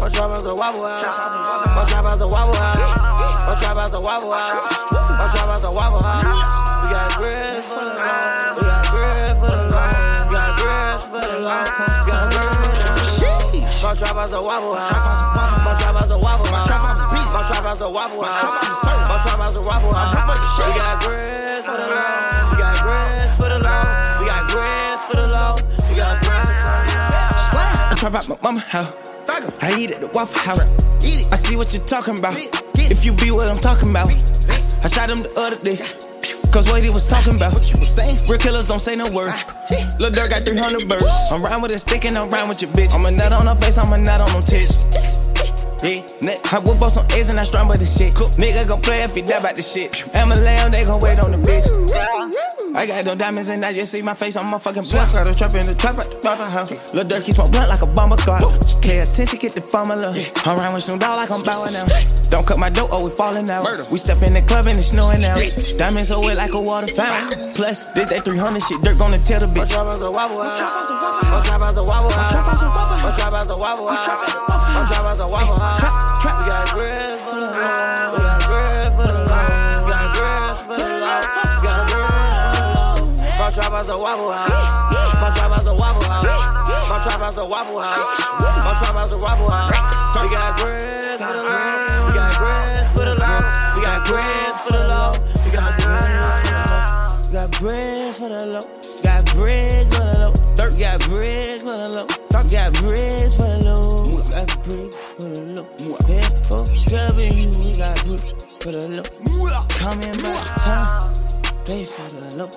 My 0.00 0.08
tribe 0.08 0.30
house 0.30 0.46
a 0.46 0.54
waffle 0.54 0.88
house. 0.88 1.76
My 1.76 1.84
tribe 1.84 2.04
house 2.04 2.20
a 2.20 2.28
waffle 2.28 2.54
house. 2.54 3.00
My 3.46 3.54
tribe 3.60 3.76
house 3.76 3.92
a 3.92 4.00
waffle 4.00 4.32
house. 4.32 4.90
My 5.18 5.28
tribe 5.28 5.50
house 5.50 5.64
a 5.64 5.70
waffle 5.70 6.02
house. 6.02 6.57
We 6.88 6.94
got 6.94 7.12
grits 7.20 7.68
for 7.68 7.84
the 7.84 8.00
long. 8.00 8.40
We 8.56 8.64
got 8.64 8.88
grits 8.88 9.36
for 9.36 9.52
the 9.52 9.68
long. 9.68 9.92
We 10.24 10.32
got 10.32 10.56
grits 10.56 11.04
for 11.04 11.20
the 11.20 11.44
long. 11.44 11.68
We 11.68 12.08
got 12.08 12.32
grits 12.32 13.20
for 13.20 13.28
the 13.28 13.52
long. 13.60 13.84
My 13.84 13.92
tribe 13.92 14.16
house 14.16 14.32
a 14.32 14.40
waffle 14.40 14.72
house. 14.72 15.20
My 15.68 15.76
tribe 15.76 15.96
house 16.00 16.08
a 16.08 16.16
waffle 16.16 16.48
house. 16.48 16.64
My 16.64 17.44
tribe 17.44 17.68
house 17.68 17.84
a 17.84 17.90
waffle 17.92 18.24
house. 18.24 18.40
My 19.04 19.20
tribe 19.20 19.36
house 19.36 19.52
a 19.52 19.60
waffle 19.68 19.92
house. 19.92 20.16
We 20.16 20.72
got 20.80 21.04
grits 21.04 21.66
for 21.68 21.76
the 21.76 21.92
long. 21.92 22.24
We 22.48 22.56
got 22.56 22.80
grits 22.80 23.36
for 23.36 23.52
the 23.52 23.60
long. 23.60 23.84
We 24.16 24.24
got 24.24 24.48
grits 24.48 25.04
for 25.04 25.16
the 25.20 25.28
long. 25.28 25.60
We 25.92 26.00
got 26.00 26.16
grits 26.24 26.48
for 26.48 26.56
the 26.56 26.88
long. 27.52 27.92
I 27.92 27.94
trap 28.00 28.14
out 28.14 28.28
my 28.32 28.38
mama 28.42 28.60
house. 28.60 28.94
I 29.60 29.76
eat 29.76 29.90
at 29.90 30.00
the 30.00 30.08
Waffle 30.08 30.40
House. 30.40 30.64
I 31.04 31.36
see 31.36 31.54
what 31.54 31.74
you're 31.74 31.84
talking 31.84 32.18
about. 32.18 32.34
If 32.34 33.04
you 33.04 33.12
be 33.12 33.30
what 33.30 33.46
I'm 33.46 33.60
talking 33.60 33.90
about. 33.90 34.08
I 34.08 34.88
shot 34.88 35.10
him 35.10 35.22
the 35.22 35.38
other 35.38 35.58
day. 35.60 35.76
Cause 36.52 36.66
what 36.68 36.82
he 36.82 36.90
was 36.90 37.06
talking 37.06 37.36
about. 37.36 37.52
what 37.52 37.70
you 37.70 37.78
was 37.78 37.94
saying. 37.94 38.16
Real 38.28 38.38
killers 38.38 38.66
don't 38.66 38.80
say 38.80 38.96
no 38.96 39.04
word. 39.14 39.28
Ah, 39.30 39.44
Lil 40.00 40.10
Durk 40.10 40.30
got 40.30 40.42
300 40.42 40.88
birds. 40.88 41.06
I'm 41.30 41.42
riding 41.42 41.60
with 41.62 41.72
a 41.72 41.78
stick 41.78 42.04
and 42.04 42.16
I'm 42.16 42.30
riding 42.30 42.48
with 42.48 42.62
your 42.62 42.70
bitch. 42.72 42.94
I'm 42.94 43.04
a 43.04 43.10
nut 43.10 43.32
on 43.32 43.46
her 43.46 43.54
face, 43.56 43.76
I'm 43.78 43.92
a 43.92 43.98
nut 43.98 44.20
on 44.20 44.32
them 44.32 44.42
tits. 44.42 44.84
Yeah. 45.82 46.02
I 46.50 46.58
whip 46.58 46.82
up 46.82 46.90
some 46.90 47.06
A's 47.12 47.28
and 47.28 47.38
I 47.38 47.44
strong 47.44 47.68
by 47.68 47.76
the 47.76 47.86
shit. 47.86 48.14
Cool. 48.14 48.26
Nigga 48.40 48.66
gon' 48.66 48.80
play 48.80 49.02
if 49.02 49.14
he 49.14 49.22
die 49.22 49.38
about 49.38 49.54
the 49.54 49.62
shit. 49.62 50.04
I'm 50.14 50.32
a 50.32 50.36
lamb, 50.36 50.70
they 50.70 50.84
gon' 50.84 51.00
wait 51.00 51.20
on 51.20 51.30
the 51.30 51.38
bitch. 51.38 52.57
I 52.74 52.86
got 52.86 53.04
no 53.04 53.14
diamonds 53.14 53.48
and 53.48 53.64
I 53.64 53.72
just 53.72 53.92
see 53.92 54.02
my 54.02 54.14
face 54.14 54.36
on 54.36 54.46
my 54.46 54.58
fucking 54.58 54.84
block. 54.84 55.12
Got 55.12 55.26
a 55.26 55.34
trap 55.34 55.54
in 55.54 55.66
the 55.66 55.74
trap 55.74 55.98
at 55.98 56.10
the 56.10 56.20
Waffle 56.22 56.46
House. 56.46 56.70
Lil 56.92 57.04
Durk, 57.04 57.26
he 57.26 57.32
smoke 57.32 57.50
blunt 57.50 57.68
like 57.68 57.82
a 57.82 57.86
bomber 57.86 58.16
clock. 58.16 58.42
Pay 58.82 58.98
attention, 59.00 59.38
get 59.38 59.54
the 59.54 59.60
formula. 59.60 60.14
I'm 60.44 60.58
around 60.58 60.74
with 60.74 60.84
Snoop 60.84 61.00
Dogg 61.00 61.16
like 61.16 61.30
I'm 61.30 61.42
bowing 61.42 61.74
out. 61.74 61.88
Don't 62.30 62.46
cut 62.46 62.58
my 62.58 62.68
dough, 62.68 62.88
oh, 62.90 63.04
we 63.04 63.10
falling 63.10 63.50
out. 63.50 63.64
We 63.90 63.98
step 63.98 64.22
in 64.22 64.34
the 64.34 64.42
club 64.42 64.66
and 64.66 64.78
it's 64.78 64.88
snowing 64.88 65.24
out. 65.24 65.40
Diamonds 65.78 66.08
so 66.08 66.20
wet 66.20 66.36
like 66.36 66.52
a 66.52 66.60
water 66.60 66.88
fountain. 66.88 67.52
Plus, 67.52 67.92
this 67.94 68.10
that 68.10 68.22
300 68.22 68.62
shit, 68.62 68.78
Durk 68.82 68.98
gonna 68.98 69.18
tell 69.18 69.40
the 69.40 69.46
bitch. 69.46 69.74
My 69.74 69.82
trap 69.82 69.86
house 69.86 70.00
a 70.00 70.10
waffle 70.10 70.42
house. 70.42 70.60
My 71.32 71.40
trap 71.44 71.60
house 71.60 71.76
a 71.76 71.84
waffle 71.84 72.10
house. 72.10 72.62
My 73.02 73.12
trap 73.16 73.32
house 73.32 73.50
a 73.50 73.56
waffle 73.56 73.88
house. 73.88 74.08
My 74.74 74.84
trap 74.86 75.02
house 75.08 75.20
a 75.20 75.26
waffle 75.26 75.58
house. 75.58 76.08
We 76.22 76.46
got 76.46 76.68
grits 76.74 77.26
for 77.26 77.34
the 77.34 78.37
trap 83.58 83.72
house 83.72 83.88
a 83.88 83.98
waffle 83.98 84.30
house. 84.30 84.74
My 85.18 85.30
trap 85.34 85.50
house 85.50 85.66
a 85.66 85.74
waffle 85.74 86.02
house. 86.02 86.24
My 86.88 87.02
trap 87.02 87.18
house 87.18 87.38
a 87.38 87.44
waffle 87.44 87.80
house. 87.80 87.98
My 88.38 88.74
trap 88.78 88.94
house 88.94 89.12
a 89.12 89.18
waffle 89.18 89.50
house. 89.50 89.74
We 90.22 90.30
got 90.30 90.56
grits 90.58 91.18
for 91.18 91.32
the 91.34 91.42
long. 91.42 92.06
We 92.06 92.14
got 92.14 92.38
grits 92.38 92.90
for 92.94 93.02
the 93.02 93.18
long. 93.18 93.42
We 93.74 93.82
got 93.82 94.06
grits 94.06 94.62
for 94.62 94.72
the 94.72 94.86
long. 94.86 95.18
We 95.42 95.50
got 95.50 95.74
grits 95.74 96.22
for 96.22 96.38
the 96.38 96.54
long. 96.54 96.78
Got 97.28 97.50
bread 97.60 98.16
for 98.16 98.28
the 98.28 98.46
low. 98.46 98.62
Got 99.02 99.26
bread 99.34 99.86
for 99.92 100.04
the 100.06 100.18
low. 100.18 100.32
Durk 100.54 100.78
got 100.78 101.00
bread 101.08 101.60
for 101.60 101.74
the 101.74 101.88
low. 101.92 102.06
Durk 102.30 102.50
got 102.50 102.72
bread 102.78 103.32
for 103.32 103.42
the 103.42 103.58
low. 103.66 104.06
We 104.06 104.22
got 104.32 104.48
bread 104.62 104.94
for 105.18 105.28
the 105.28 105.42
low. 105.42 105.66
W, 106.88 107.50
we 107.58 107.76
got 107.76 107.98
bread 108.06 108.22
for 108.62 108.70
the 108.70 108.86
low. 108.88 109.02
Coming 109.78 110.14
by 110.22 110.30
the 110.30 110.52
time. 110.62 111.27
Pay 111.68 111.84
for 111.84 112.08
the 112.08 112.34
low. 112.38 112.48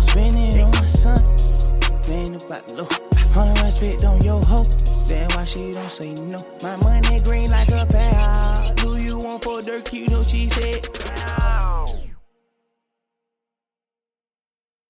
Spend 0.00 0.34
it 0.34 0.60
on 0.60 0.72
my 0.72 0.84
son. 0.84 1.22
Ain't 2.10 2.42
about 2.42 2.72
low. 2.74 2.88
Hundred 3.30 3.64
respect 3.64 4.02
on 4.02 4.20
your 4.22 4.42
hoe. 4.46 4.64
Then 5.06 5.28
why 5.30 5.44
she 5.44 5.70
don't 5.70 5.88
say 5.88 6.12
no? 6.24 6.38
My 6.60 6.74
money 6.82 7.20
green 7.22 7.48
like 7.52 7.68
a 7.68 7.86
pear. 7.86 8.74
Do 8.74 8.96
you 8.96 9.18
want 9.18 9.44
for 9.44 9.62
dirt? 9.62 9.92
You 9.92 10.08
know 10.08 10.22
she 10.22 10.46
said. 10.46 10.88